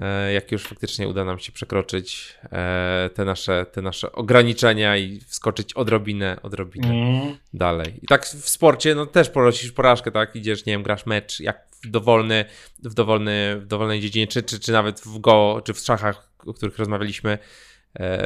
e, 0.00 0.32
jak 0.32 0.52
już 0.52 0.62
faktycznie 0.62 1.08
uda 1.08 1.24
nam 1.24 1.38
się 1.38 1.52
przekroczyć 1.52 2.34
e, 2.52 3.10
te 3.14 3.24
nasze, 3.24 3.66
te 3.72 3.82
nasze 3.82 4.12
ograniczenia 4.12 4.96
i 4.96 5.20
wskoczyć 5.20 5.74
odrobinę, 5.74 6.36
odrobinę 6.42 6.88
mm. 6.88 7.36
dalej. 7.54 7.94
I 8.02 8.06
tak 8.06 8.26
w 8.26 8.48
sporcie, 8.48 8.94
no 8.94 9.06
też 9.06 9.30
ponosisz 9.30 9.72
porażkę, 9.72 10.10
tak? 10.10 10.36
Idziesz, 10.36 10.66
nie 10.66 10.72
wiem, 10.72 10.82
grasz 10.82 11.06
mecz, 11.06 11.40
jak 11.40 11.66
w 11.82 11.90
dowolny, 11.90 12.44
w 12.82 12.94
dowolny, 12.94 13.56
w 13.60 13.66
dowolnej 13.66 14.00
dziedzinie, 14.00 14.26
czy, 14.26 14.42
czy, 14.42 14.60
czy 14.60 14.72
nawet 14.72 15.00
w 15.00 15.18
go, 15.18 15.62
czy 15.64 15.74
w 15.74 15.78
szachach, 15.78 16.28
o 16.46 16.54
których 16.54 16.78
rozmawialiśmy, 16.78 17.38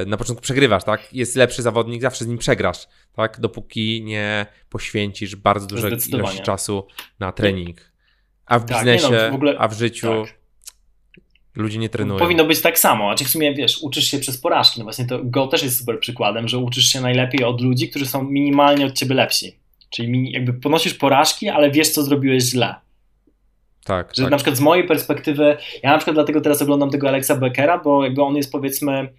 na 0.07 0.17
początku 0.17 0.43
przegrywasz, 0.43 0.85
tak? 0.85 1.15
Jest 1.15 1.37
lepszy 1.37 1.63
zawodnik, 1.63 2.03
zawsze 2.03 2.25
z 2.25 2.29
nim 2.29 2.39
przegrasz, 2.39 2.89
tak? 3.17 3.41
Dopóki 3.41 4.03
nie 4.05 4.47
poświęcisz 4.71 5.37
bardzo 5.37 5.67
dużej 5.67 5.93
ilości 6.09 6.43
czasu 6.43 6.87
na 7.21 7.33
trening. 7.33 7.93
A 8.47 8.59
w 8.59 8.65
tak, 8.65 8.77
biznesie, 8.77 9.11
no, 9.11 9.31
w 9.31 9.35
ogóle, 9.35 9.59
a 9.59 9.69
w 9.69 9.79
życiu 9.79 10.25
tak. 10.25 10.35
ludzie 11.55 11.79
nie 11.79 11.89
trenują. 11.89 12.19
Powinno 12.19 12.45
być 12.45 12.61
tak 12.61 12.79
samo. 12.79 13.11
A 13.11 13.15
czy 13.15 13.25
w 13.25 13.29
sumie, 13.29 13.55
wiesz, 13.55 13.79
uczysz 13.83 14.05
się 14.05 14.19
przez 14.19 14.39
porażki. 14.39 14.81
No 14.81 14.85
właśnie 14.85 15.07
to 15.07 15.25
Go 15.25 15.47
też 15.47 15.63
jest 15.63 15.79
super 15.79 16.01
przykładem, 16.01 16.49
że 16.49 16.59
uczysz 16.59 16.85
się 16.85 17.01
najlepiej 17.01 17.45
od 17.45 17.61
ludzi, 17.61 17.91
którzy 17.91 18.07
są 18.07 18.23
minimalnie 18.23 18.87
od 18.87 18.93
ciebie 18.93 19.15
lepsi. 19.15 19.57
Czyli 19.91 20.33
jakby 20.33 20.53
ponosisz 20.53 20.95
porażki, 20.95 21.49
ale 21.49 21.71
wiesz, 21.71 21.89
co 21.89 22.03
zrobiłeś 22.03 22.43
źle. 22.43 22.75
Tak, 23.85 24.13
że 24.17 24.23
tak. 24.23 24.31
na 24.31 24.37
przykład 24.37 24.57
z 24.57 24.61
mojej 24.61 24.87
perspektywy, 24.87 25.57
ja 25.83 25.91
na 25.91 25.99
przykład 25.99 26.17
dlatego 26.17 26.41
teraz 26.41 26.63
oglądam 26.63 26.91
tego 26.91 27.09
Alexa 27.09 27.37
Beckera, 27.37 27.79
bo 27.79 28.05
jakby 28.05 28.23
on 28.23 28.37
jest 28.37 28.53
powiedzmy 28.53 29.13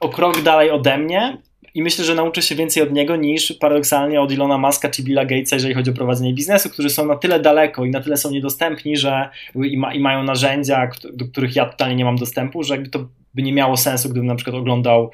o 0.00 0.08
krok 0.08 0.42
dalej 0.42 0.70
ode 0.70 0.98
mnie 0.98 1.38
i 1.74 1.82
myślę, 1.82 2.04
że 2.04 2.14
nauczę 2.14 2.42
się 2.42 2.54
więcej 2.54 2.82
od 2.82 2.92
niego 2.92 3.16
niż 3.16 3.52
paradoksalnie 3.52 4.20
od 4.20 4.32
Ilona 4.32 4.58
Muska 4.58 4.88
czy 4.88 5.02
Billa 5.02 5.24
Gatesa, 5.24 5.56
jeżeli 5.56 5.74
chodzi 5.74 5.90
o 5.90 5.94
prowadzenie 5.94 6.34
biznesu, 6.34 6.70
którzy 6.70 6.90
są 6.90 7.06
na 7.06 7.16
tyle 7.16 7.40
daleko 7.40 7.84
i 7.84 7.90
na 7.90 8.00
tyle 8.00 8.16
są 8.16 8.30
niedostępni, 8.30 8.96
że 8.96 9.28
i, 9.54 9.76
ma, 9.76 9.94
i 9.94 10.00
mają 10.00 10.22
narzędzia, 10.22 10.90
do 11.12 11.24
których 11.24 11.56
ja 11.56 11.66
totalnie 11.66 11.96
nie 11.96 12.04
mam 12.04 12.16
dostępu, 12.16 12.62
że 12.62 12.74
jakby 12.74 12.90
to 12.90 13.08
by 13.34 13.42
nie 13.42 13.52
miało 13.52 13.76
sensu, 13.76 14.08
gdybym 14.08 14.26
na 14.26 14.34
przykład 14.34 14.56
oglądał 14.56 15.10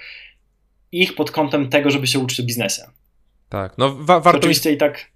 ich 0.92 1.14
pod 1.14 1.30
kątem 1.30 1.68
tego, 1.68 1.90
żeby 1.90 2.06
się 2.06 2.18
uczyć 2.18 2.42
w 2.42 2.46
biznesie. 2.46 2.82
Tak, 3.48 3.78
no 3.78 3.94
wa 3.94 4.20
warto 4.20 4.38
oczywiście 4.38 4.70
mieć, 4.70 4.76
i 4.76 4.80
tak. 4.80 5.10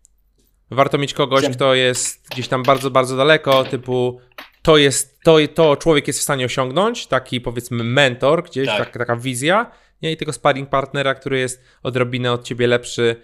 Warto 0.70 0.98
mieć 0.98 1.14
kogoś, 1.14 1.48
kto 1.48 1.74
jest 1.74 2.28
gdzieś 2.30 2.48
tam 2.48 2.62
bardzo, 2.62 2.90
bardzo 2.90 3.16
daleko, 3.16 3.64
typu 3.64 4.20
to 4.68 4.76
jest, 4.76 5.20
to, 5.22 5.36
to 5.54 5.76
człowiek 5.76 6.06
jest 6.06 6.18
w 6.18 6.22
stanie 6.22 6.44
osiągnąć, 6.44 7.06
taki 7.06 7.40
powiedzmy 7.40 7.84
mentor 7.84 8.44
gdzieś, 8.44 8.66
tak. 8.66 8.78
tak. 8.78 8.98
taka 8.98 9.16
wizja, 9.16 9.70
nie? 10.02 10.12
I 10.12 10.16
tego 10.16 10.32
sparring 10.32 10.68
partnera, 10.68 11.14
który 11.14 11.38
jest 11.38 11.64
odrobinę 11.82 12.32
od 12.32 12.44
ciebie 12.44 12.66
lepszy, 12.66 13.16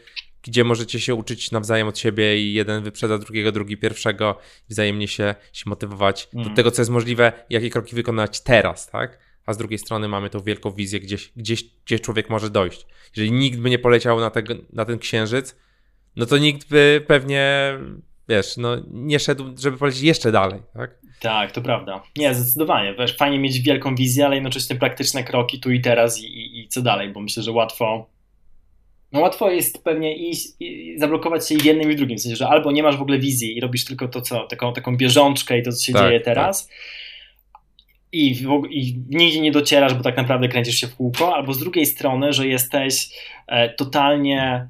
gdzie 0.42 0.64
możecie 0.64 1.00
się 1.00 1.14
uczyć 1.14 1.50
nawzajem 1.50 1.88
od 1.88 1.98
siebie 1.98 2.38
i 2.38 2.54
jeden 2.54 2.82
wyprzedza 2.82 3.18
drugiego, 3.18 3.52
drugi 3.52 3.76
pierwszego, 3.76 4.38
wzajemnie 4.68 5.08
się, 5.08 5.34
się 5.52 5.64
motywować 5.66 6.28
mm. 6.34 6.48
do 6.48 6.54
tego, 6.54 6.70
co 6.70 6.82
jest 6.82 6.90
możliwe, 6.90 7.32
jakie 7.50 7.70
kroki 7.70 7.94
wykonać 7.94 8.40
teraz, 8.40 8.90
tak? 8.90 9.18
A 9.46 9.52
z 9.52 9.56
drugiej 9.56 9.78
strony 9.78 10.08
mamy 10.08 10.30
tą 10.30 10.40
wielką 10.40 10.70
wizję, 10.70 11.00
gdzieś, 11.00 11.32
gdzieś, 11.36 11.64
gdzie 11.84 12.00
człowiek 12.00 12.30
może 12.30 12.50
dojść. 12.50 12.86
Jeżeli 13.16 13.32
nikt 13.32 13.58
by 13.58 13.70
nie 13.70 13.78
poleciał 13.78 14.20
na, 14.20 14.30
tego, 14.30 14.54
na 14.72 14.84
ten 14.84 14.98
księżyc, 14.98 15.56
no 16.16 16.26
to 16.26 16.38
nikt 16.38 16.68
by 16.68 17.04
pewnie, 17.06 17.74
wiesz, 18.28 18.56
no 18.56 18.76
nie 18.90 19.18
szedł, 19.18 19.44
żeby 19.58 19.78
polecieć 19.78 20.02
jeszcze 20.02 20.32
dalej, 20.32 20.60
tak? 20.74 20.98
Tak, 21.20 21.52
to 21.52 21.62
prawda. 21.62 22.02
Nie, 22.16 22.34
zdecydowanie. 22.34 22.94
Wiesz, 22.98 23.16
fajnie 23.16 23.38
mieć 23.38 23.60
wielką 23.60 23.94
wizję, 23.94 24.26
ale 24.26 24.34
jednocześnie 24.34 24.76
praktyczne 24.76 25.24
kroki 25.24 25.60
tu 25.60 25.70
i 25.70 25.80
teraz 25.80 26.20
i, 26.20 26.26
i, 26.26 26.60
i 26.60 26.68
co 26.68 26.82
dalej, 26.82 27.12
bo 27.12 27.20
myślę, 27.20 27.42
że 27.42 27.52
łatwo 27.52 28.14
no 29.14 29.20
łatwo 29.20 29.50
jest 29.50 29.84
pewnie 29.84 30.16
iść, 30.16 30.48
i 30.60 30.94
zablokować 30.98 31.48
się 31.48 31.54
i 31.54 31.58
w 31.58 31.64
jednym 31.64 31.90
i 31.90 31.94
w 31.94 31.96
drugim, 31.96 32.18
w 32.18 32.20
sensie, 32.20 32.36
że 32.36 32.48
albo 32.48 32.72
nie 32.72 32.82
masz 32.82 32.96
w 32.96 33.02
ogóle 33.02 33.18
wizji 33.18 33.56
i 33.56 33.60
robisz 33.60 33.84
tylko 33.84 34.08
to, 34.08 34.20
co, 34.20 34.46
taką, 34.46 34.72
taką 34.72 34.96
bieżączkę 34.96 35.58
i 35.58 35.62
to, 35.62 35.72
co 35.72 35.84
się 35.84 35.92
tak, 35.92 36.02
dzieje 36.02 36.20
tak. 36.20 36.24
teraz, 36.24 36.66
tak. 36.66 36.76
I, 38.12 38.34
w, 38.34 38.62
i 38.70 39.02
nigdzie 39.08 39.40
nie 39.40 39.52
docierasz, 39.52 39.94
bo 39.94 40.02
tak 40.02 40.16
naprawdę 40.16 40.48
kręcisz 40.48 40.74
się 40.74 40.86
w 40.86 40.96
kółko, 40.96 41.34
albo 41.34 41.52
z 41.52 41.58
drugiej 41.58 41.86
strony, 41.86 42.32
że 42.32 42.46
jesteś 42.46 43.08
e, 43.46 43.68
totalnie 43.68 44.68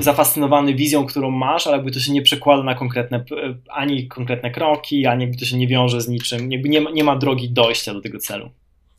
zafascynowany 0.00 0.74
wizją, 0.74 1.06
którą 1.06 1.30
masz, 1.30 1.66
ale 1.66 1.76
jakby 1.76 1.90
to 1.90 2.00
się 2.00 2.12
nie 2.12 2.22
przekłada 2.22 2.62
na 2.62 2.74
konkretne, 2.74 3.24
ani 3.68 4.08
konkretne 4.08 4.50
kroki, 4.50 5.06
ani 5.06 5.22
jakby 5.22 5.38
to 5.38 5.44
się 5.44 5.56
nie 5.56 5.66
wiąże 5.66 6.00
z 6.00 6.08
niczym, 6.08 6.52
jakby 6.52 6.68
nie 6.68 6.80
ma, 6.80 6.90
nie 6.90 7.04
ma 7.04 7.16
drogi 7.16 7.50
dojścia 7.50 7.94
do 7.94 8.00
tego 8.00 8.18
celu. 8.18 8.50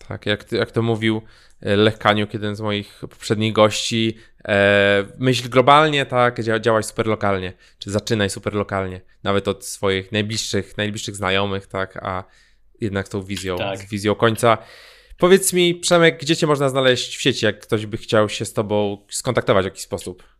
Tak, 0.07 0.25
jak, 0.25 0.51
jak 0.51 0.71
to 0.71 0.81
mówił 0.81 1.21
e, 1.61 1.75
Lech 1.75 1.97
Kaniuk, 1.97 2.33
jeden 2.33 2.55
z 2.55 2.61
moich 2.61 2.99
poprzednich 3.01 3.53
gości, 3.53 4.17
e, 4.47 5.05
myśl 5.19 5.49
globalnie, 5.49 6.05
tak, 6.05 6.43
działaj 6.61 6.83
super 6.83 7.07
lokalnie, 7.07 7.53
czy 7.79 7.91
zaczynaj 7.91 8.29
super 8.29 8.53
lokalnie, 8.53 9.01
nawet 9.23 9.47
od 9.47 9.65
swoich 9.65 10.11
najbliższych, 10.11 10.77
najbliższych 10.77 11.15
znajomych, 11.15 11.67
tak, 11.67 11.97
a 11.97 12.23
jednak 12.81 13.07
tą 13.07 13.23
wizją, 13.23 13.57
tak. 13.57 13.79
z 13.79 13.89
wizją 13.89 14.15
końca. 14.15 14.57
Powiedz 15.17 15.53
mi, 15.53 15.75
Przemek, 15.75 16.21
gdzie 16.21 16.35
cię 16.35 16.47
można 16.47 16.69
znaleźć 16.69 17.17
w 17.17 17.21
sieci, 17.21 17.45
jak 17.45 17.59
ktoś 17.59 17.85
by 17.85 17.97
chciał 17.97 18.29
się 18.29 18.45
z 18.45 18.53
tobą 18.53 19.05
skontaktować 19.09 19.63
w 19.63 19.65
jakiś 19.65 19.83
sposób? 19.83 20.36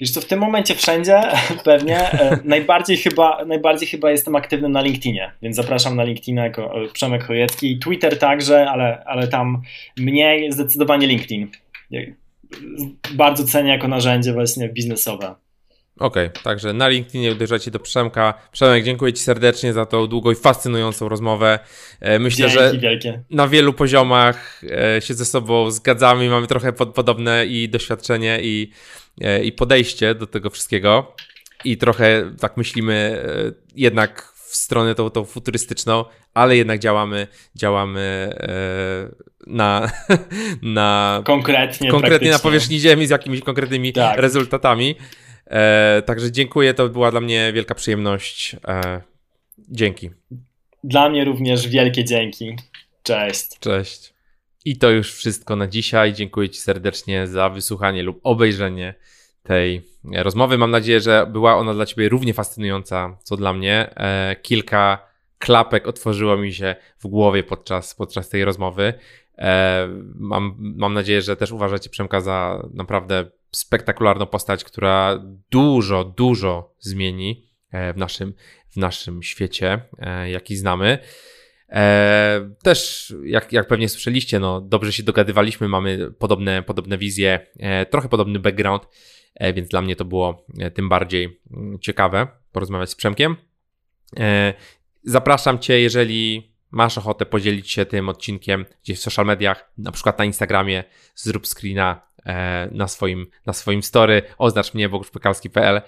Wiesz 0.00 0.10
co, 0.10 0.20
w 0.20 0.24
tym 0.24 0.38
momencie 0.38 0.74
wszędzie 0.74 1.22
pewnie. 1.64 2.12
E, 2.12 2.38
najbardziej, 2.44 2.96
chyba, 2.96 3.44
najbardziej 3.44 3.88
chyba 3.88 4.10
jestem 4.10 4.36
aktywny 4.36 4.68
na 4.68 4.80
LinkedInie, 4.80 5.32
więc 5.42 5.56
zapraszam 5.56 5.96
na 5.96 6.04
LinkedIna 6.04 6.44
jako 6.44 6.84
e, 6.84 6.88
Przemek 6.88 7.24
Chojecki. 7.24 7.78
Twitter 7.78 8.18
także, 8.18 8.70
ale, 8.70 9.04
ale 9.04 9.28
tam 9.28 9.62
mniej, 9.96 10.52
zdecydowanie 10.52 11.06
LinkedIn. 11.06 11.48
Bardzo 13.14 13.44
cenię 13.44 13.70
jako 13.70 13.88
narzędzie 13.88 14.32
właśnie 14.32 14.68
biznesowe. 14.68 15.34
Okej, 15.98 16.26
okay, 16.26 16.42
także 16.42 16.72
na 16.72 16.88
LinkedInie 16.88 17.32
uderzajcie 17.32 17.70
do 17.70 17.78
Przemka. 17.78 18.34
Przemek, 18.52 18.84
dziękuję 18.84 19.12
Ci 19.12 19.22
serdecznie 19.22 19.72
za 19.72 19.86
tą 19.86 20.06
długą 20.06 20.30
i 20.30 20.34
fascynującą 20.34 21.08
rozmowę. 21.08 21.58
E, 22.00 22.18
myślę, 22.18 22.48
Dzięki 22.48 22.74
że 22.74 22.78
wielkie. 22.78 23.22
na 23.30 23.48
wielu 23.48 23.72
poziomach 23.72 24.62
się 25.00 25.14
ze 25.14 25.24
sobą 25.24 25.70
zgadzamy, 25.70 26.28
mamy 26.28 26.46
trochę 26.46 26.72
podobne 26.72 27.46
i 27.46 27.68
doświadczenie 27.68 28.38
i 28.42 28.70
i 29.44 29.52
podejście 29.52 30.14
do 30.14 30.26
tego 30.26 30.50
wszystkiego. 30.50 31.14
I 31.64 31.76
trochę 31.76 32.30
tak 32.40 32.56
myślimy 32.56 32.94
e, 32.94 33.52
jednak 33.74 34.32
w 34.34 34.56
stronę 34.56 34.94
tą, 34.94 35.10
tą 35.10 35.24
futurystyczną, 35.24 36.04
ale 36.34 36.56
jednak 36.56 36.78
działamy, 36.78 37.26
działamy 37.54 38.00
e, 38.00 39.08
na, 39.46 39.92
na 40.62 41.22
konkretnie, 41.24 41.90
konkretnie 41.90 42.30
na 42.30 42.38
powierzchni 42.38 42.80
Ziemi 42.80 43.06
z 43.06 43.10
jakimiś 43.10 43.40
konkretnymi 43.40 43.92
tak. 43.92 44.18
rezultatami. 44.18 44.94
Także 46.06 46.32
dziękuję, 46.32 46.74
to 46.74 46.88
była 46.88 47.10
dla 47.10 47.20
mnie 47.20 47.52
wielka 47.54 47.74
przyjemność. 47.74 48.56
Dzięki. 49.58 50.10
Dla 50.84 51.08
mnie 51.08 51.24
również 51.24 51.68
wielkie 51.68 52.04
dzięki. 52.04 52.56
Cześć. 53.02 53.58
Cześć. 53.60 54.11
I 54.64 54.76
to 54.76 54.90
już 54.90 55.14
wszystko 55.14 55.56
na 55.56 55.66
dzisiaj. 55.66 56.12
Dziękuję 56.12 56.48
Ci 56.48 56.60
serdecznie 56.60 57.26
za 57.26 57.48
wysłuchanie 57.48 58.02
lub 58.02 58.20
obejrzenie 58.22 58.94
tej 59.42 59.82
rozmowy. 60.14 60.58
Mam 60.58 60.70
nadzieję, 60.70 61.00
że 61.00 61.26
była 61.26 61.56
ona 61.56 61.74
dla 61.74 61.86
Ciebie 61.86 62.08
równie 62.08 62.34
fascynująca, 62.34 63.16
co 63.22 63.36
dla 63.36 63.52
mnie. 63.52 63.94
E, 63.96 64.36
kilka 64.42 65.06
klapek 65.38 65.86
otworzyło 65.86 66.36
mi 66.36 66.52
się 66.52 66.76
w 66.98 67.06
głowie 67.06 67.42
podczas, 67.42 67.94
podczas 67.94 68.28
tej 68.28 68.44
rozmowy. 68.44 68.94
E, 69.38 69.88
mam, 70.14 70.54
mam 70.58 70.94
nadzieję, 70.94 71.22
że 71.22 71.36
też 71.36 71.52
uważacie 71.52 71.90
Przemka 71.90 72.20
za 72.20 72.68
naprawdę 72.74 73.24
spektakularną 73.50 74.26
postać, 74.26 74.64
która 74.64 75.22
dużo, 75.50 76.04
dużo 76.04 76.74
zmieni 76.78 77.48
e, 77.70 77.92
w 77.92 77.96
naszym, 77.96 78.34
w 78.70 78.76
naszym 78.76 79.22
świecie, 79.22 79.80
jaki 80.26 80.56
znamy. 80.56 80.98
E, 81.72 82.50
też, 82.62 83.14
jak, 83.24 83.52
jak 83.52 83.66
pewnie 83.66 83.88
słyszeliście, 83.88 84.40
no, 84.40 84.60
dobrze 84.60 84.92
się 84.92 85.02
dogadywaliśmy, 85.02 85.68
mamy 85.68 86.10
podobne, 86.18 86.62
podobne 86.62 86.98
wizje, 86.98 87.46
e, 87.58 87.86
trochę 87.86 88.08
podobny 88.08 88.38
background, 88.38 88.88
e, 89.34 89.52
więc 89.52 89.68
dla 89.68 89.82
mnie 89.82 89.96
to 89.96 90.04
było 90.04 90.46
tym 90.74 90.88
bardziej 90.88 91.40
mm, 91.50 91.78
ciekawe 91.78 92.28
porozmawiać 92.52 92.90
z 92.90 92.94
Przemkiem. 92.94 93.36
Zapraszam 95.04 95.58
Cię, 95.58 95.80
jeżeli 95.80 96.52
masz 96.70 96.98
ochotę 96.98 97.26
podzielić 97.26 97.70
się 97.70 97.86
tym 97.86 98.08
odcinkiem 98.08 98.64
gdzieś 98.84 98.98
w 98.98 99.02
social 99.02 99.26
mediach, 99.26 99.72
na 99.78 99.92
przykład 99.92 100.18
na 100.18 100.24
Instagramie, 100.24 100.84
zrób 101.14 101.46
screena 101.46 102.00
na 102.70 102.88
swoim, 102.88 103.26
na 103.46 103.52
swoim 103.52 103.82
story, 103.82 104.22
oznacz 104.38 104.74
mnie 104.74 104.88
boguszpekalski.pl. 104.88 105.82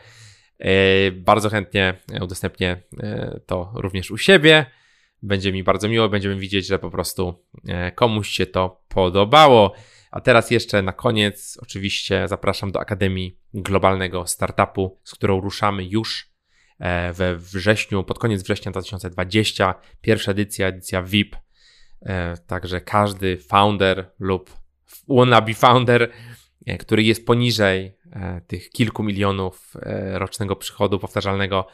Bardzo 1.12 1.50
chętnie 1.50 1.94
udostępnię 2.20 2.82
to 3.46 3.72
również 3.74 4.10
u 4.10 4.18
siebie. 4.18 4.66
Będzie 5.24 5.52
mi 5.52 5.62
bardzo 5.62 5.88
miło, 5.88 6.08
będziemy 6.08 6.36
widzieć, 6.36 6.66
że 6.66 6.78
po 6.78 6.90
prostu 6.90 7.44
e, 7.68 7.92
komuś 7.92 8.28
się 8.28 8.46
to 8.46 8.82
podobało. 8.88 9.74
A 10.10 10.20
teraz 10.20 10.50
jeszcze 10.50 10.82
na 10.82 10.92
koniec, 10.92 11.58
oczywiście 11.62 12.28
zapraszam 12.28 12.72
do 12.72 12.80
Akademii 12.80 13.38
Globalnego 13.54 14.26
Startupu, 14.26 15.00
z 15.04 15.14
którą 15.14 15.40
ruszamy 15.40 15.84
już 15.84 16.30
e, 16.78 17.12
we 17.12 17.36
wrześniu, 17.36 18.04
pod 18.04 18.18
koniec 18.18 18.42
września 18.42 18.72
2020. 18.72 19.74
Pierwsza 20.00 20.30
edycja, 20.30 20.66
edycja 20.66 21.02
VIP. 21.02 21.36
E, 22.02 22.36
także 22.46 22.80
każdy 22.80 23.36
founder 23.36 24.10
lub 24.18 24.50
wannabe 25.08 25.54
founder, 25.54 26.10
który 26.78 27.02
jest 27.02 27.26
poniżej 27.26 27.96
tych 28.46 28.70
kilku 28.70 29.02
milionów 29.02 29.74
rocznego 30.12 30.56
przychodu 30.56 30.98
powtarzalnego, 30.98 31.66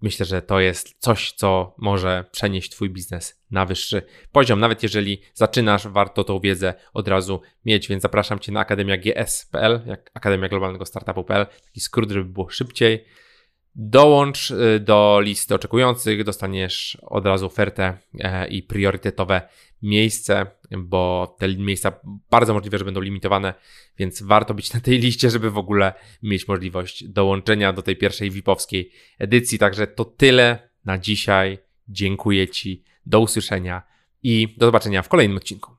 myślę, 0.00 0.26
że 0.26 0.42
to 0.42 0.60
jest 0.60 0.94
coś, 0.98 1.32
co 1.32 1.74
może 1.78 2.24
przenieść 2.32 2.70
Twój 2.70 2.90
biznes 2.90 3.42
na 3.50 3.66
wyższy 3.66 4.02
poziom. 4.32 4.60
Nawet 4.60 4.82
jeżeli 4.82 5.22
zaczynasz, 5.34 5.88
warto 5.88 6.24
tą 6.24 6.40
wiedzę 6.40 6.74
od 6.92 7.08
razu 7.08 7.40
mieć, 7.64 7.88
więc 7.88 8.02
zapraszam 8.02 8.38
Cię 8.38 8.52
na 8.52 8.60
akademiags.pl, 8.60 9.82
jak 9.86 10.10
Akademia 10.14 10.48
Globalnego 10.48 10.86
Startupu.pl, 10.86 11.46
taki 11.64 11.80
skrót, 11.80 12.10
żeby 12.10 12.24
było 12.24 12.50
szybciej. 12.50 13.04
Dołącz 13.74 14.50
y, 14.50 14.80
do 14.80 15.20
listy 15.22 15.54
oczekujących, 15.54 16.24
dostaniesz 16.24 16.98
od 17.02 17.26
razu 17.26 17.46
ofertę 17.46 17.98
e, 18.20 18.48
i 18.48 18.62
priorytetowe 18.62 19.48
miejsce, 19.82 20.46
bo 20.78 21.36
te 21.38 21.56
miejsca 21.56 21.92
bardzo 22.30 22.54
możliwe, 22.54 22.78
że 22.78 22.84
będą 22.84 23.00
limitowane, 23.00 23.54
więc 23.98 24.22
warto 24.22 24.54
być 24.54 24.72
na 24.72 24.80
tej 24.80 24.98
liście, 25.04 25.30
żeby 25.30 25.50
w 25.50 25.58
ogóle 25.58 25.92
mieć 26.22 26.48
możliwość 26.48 27.04
dołączenia 27.04 27.72
do 27.72 27.82
tej 27.82 27.96
pierwszej 27.96 28.30
VIP-owskiej 28.30 28.90
edycji. 29.18 29.58
Także 29.58 29.86
to 29.86 30.04
tyle 30.04 30.70
na 30.84 30.98
dzisiaj. 30.98 31.58
Dziękuję 31.88 32.48
Ci, 32.48 32.84
do 33.06 33.20
usłyszenia 33.20 33.82
i 34.22 34.54
do 34.58 34.66
zobaczenia 34.66 35.02
w 35.02 35.08
kolejnym 35.08 35.36
odcinku. 35.36 35.77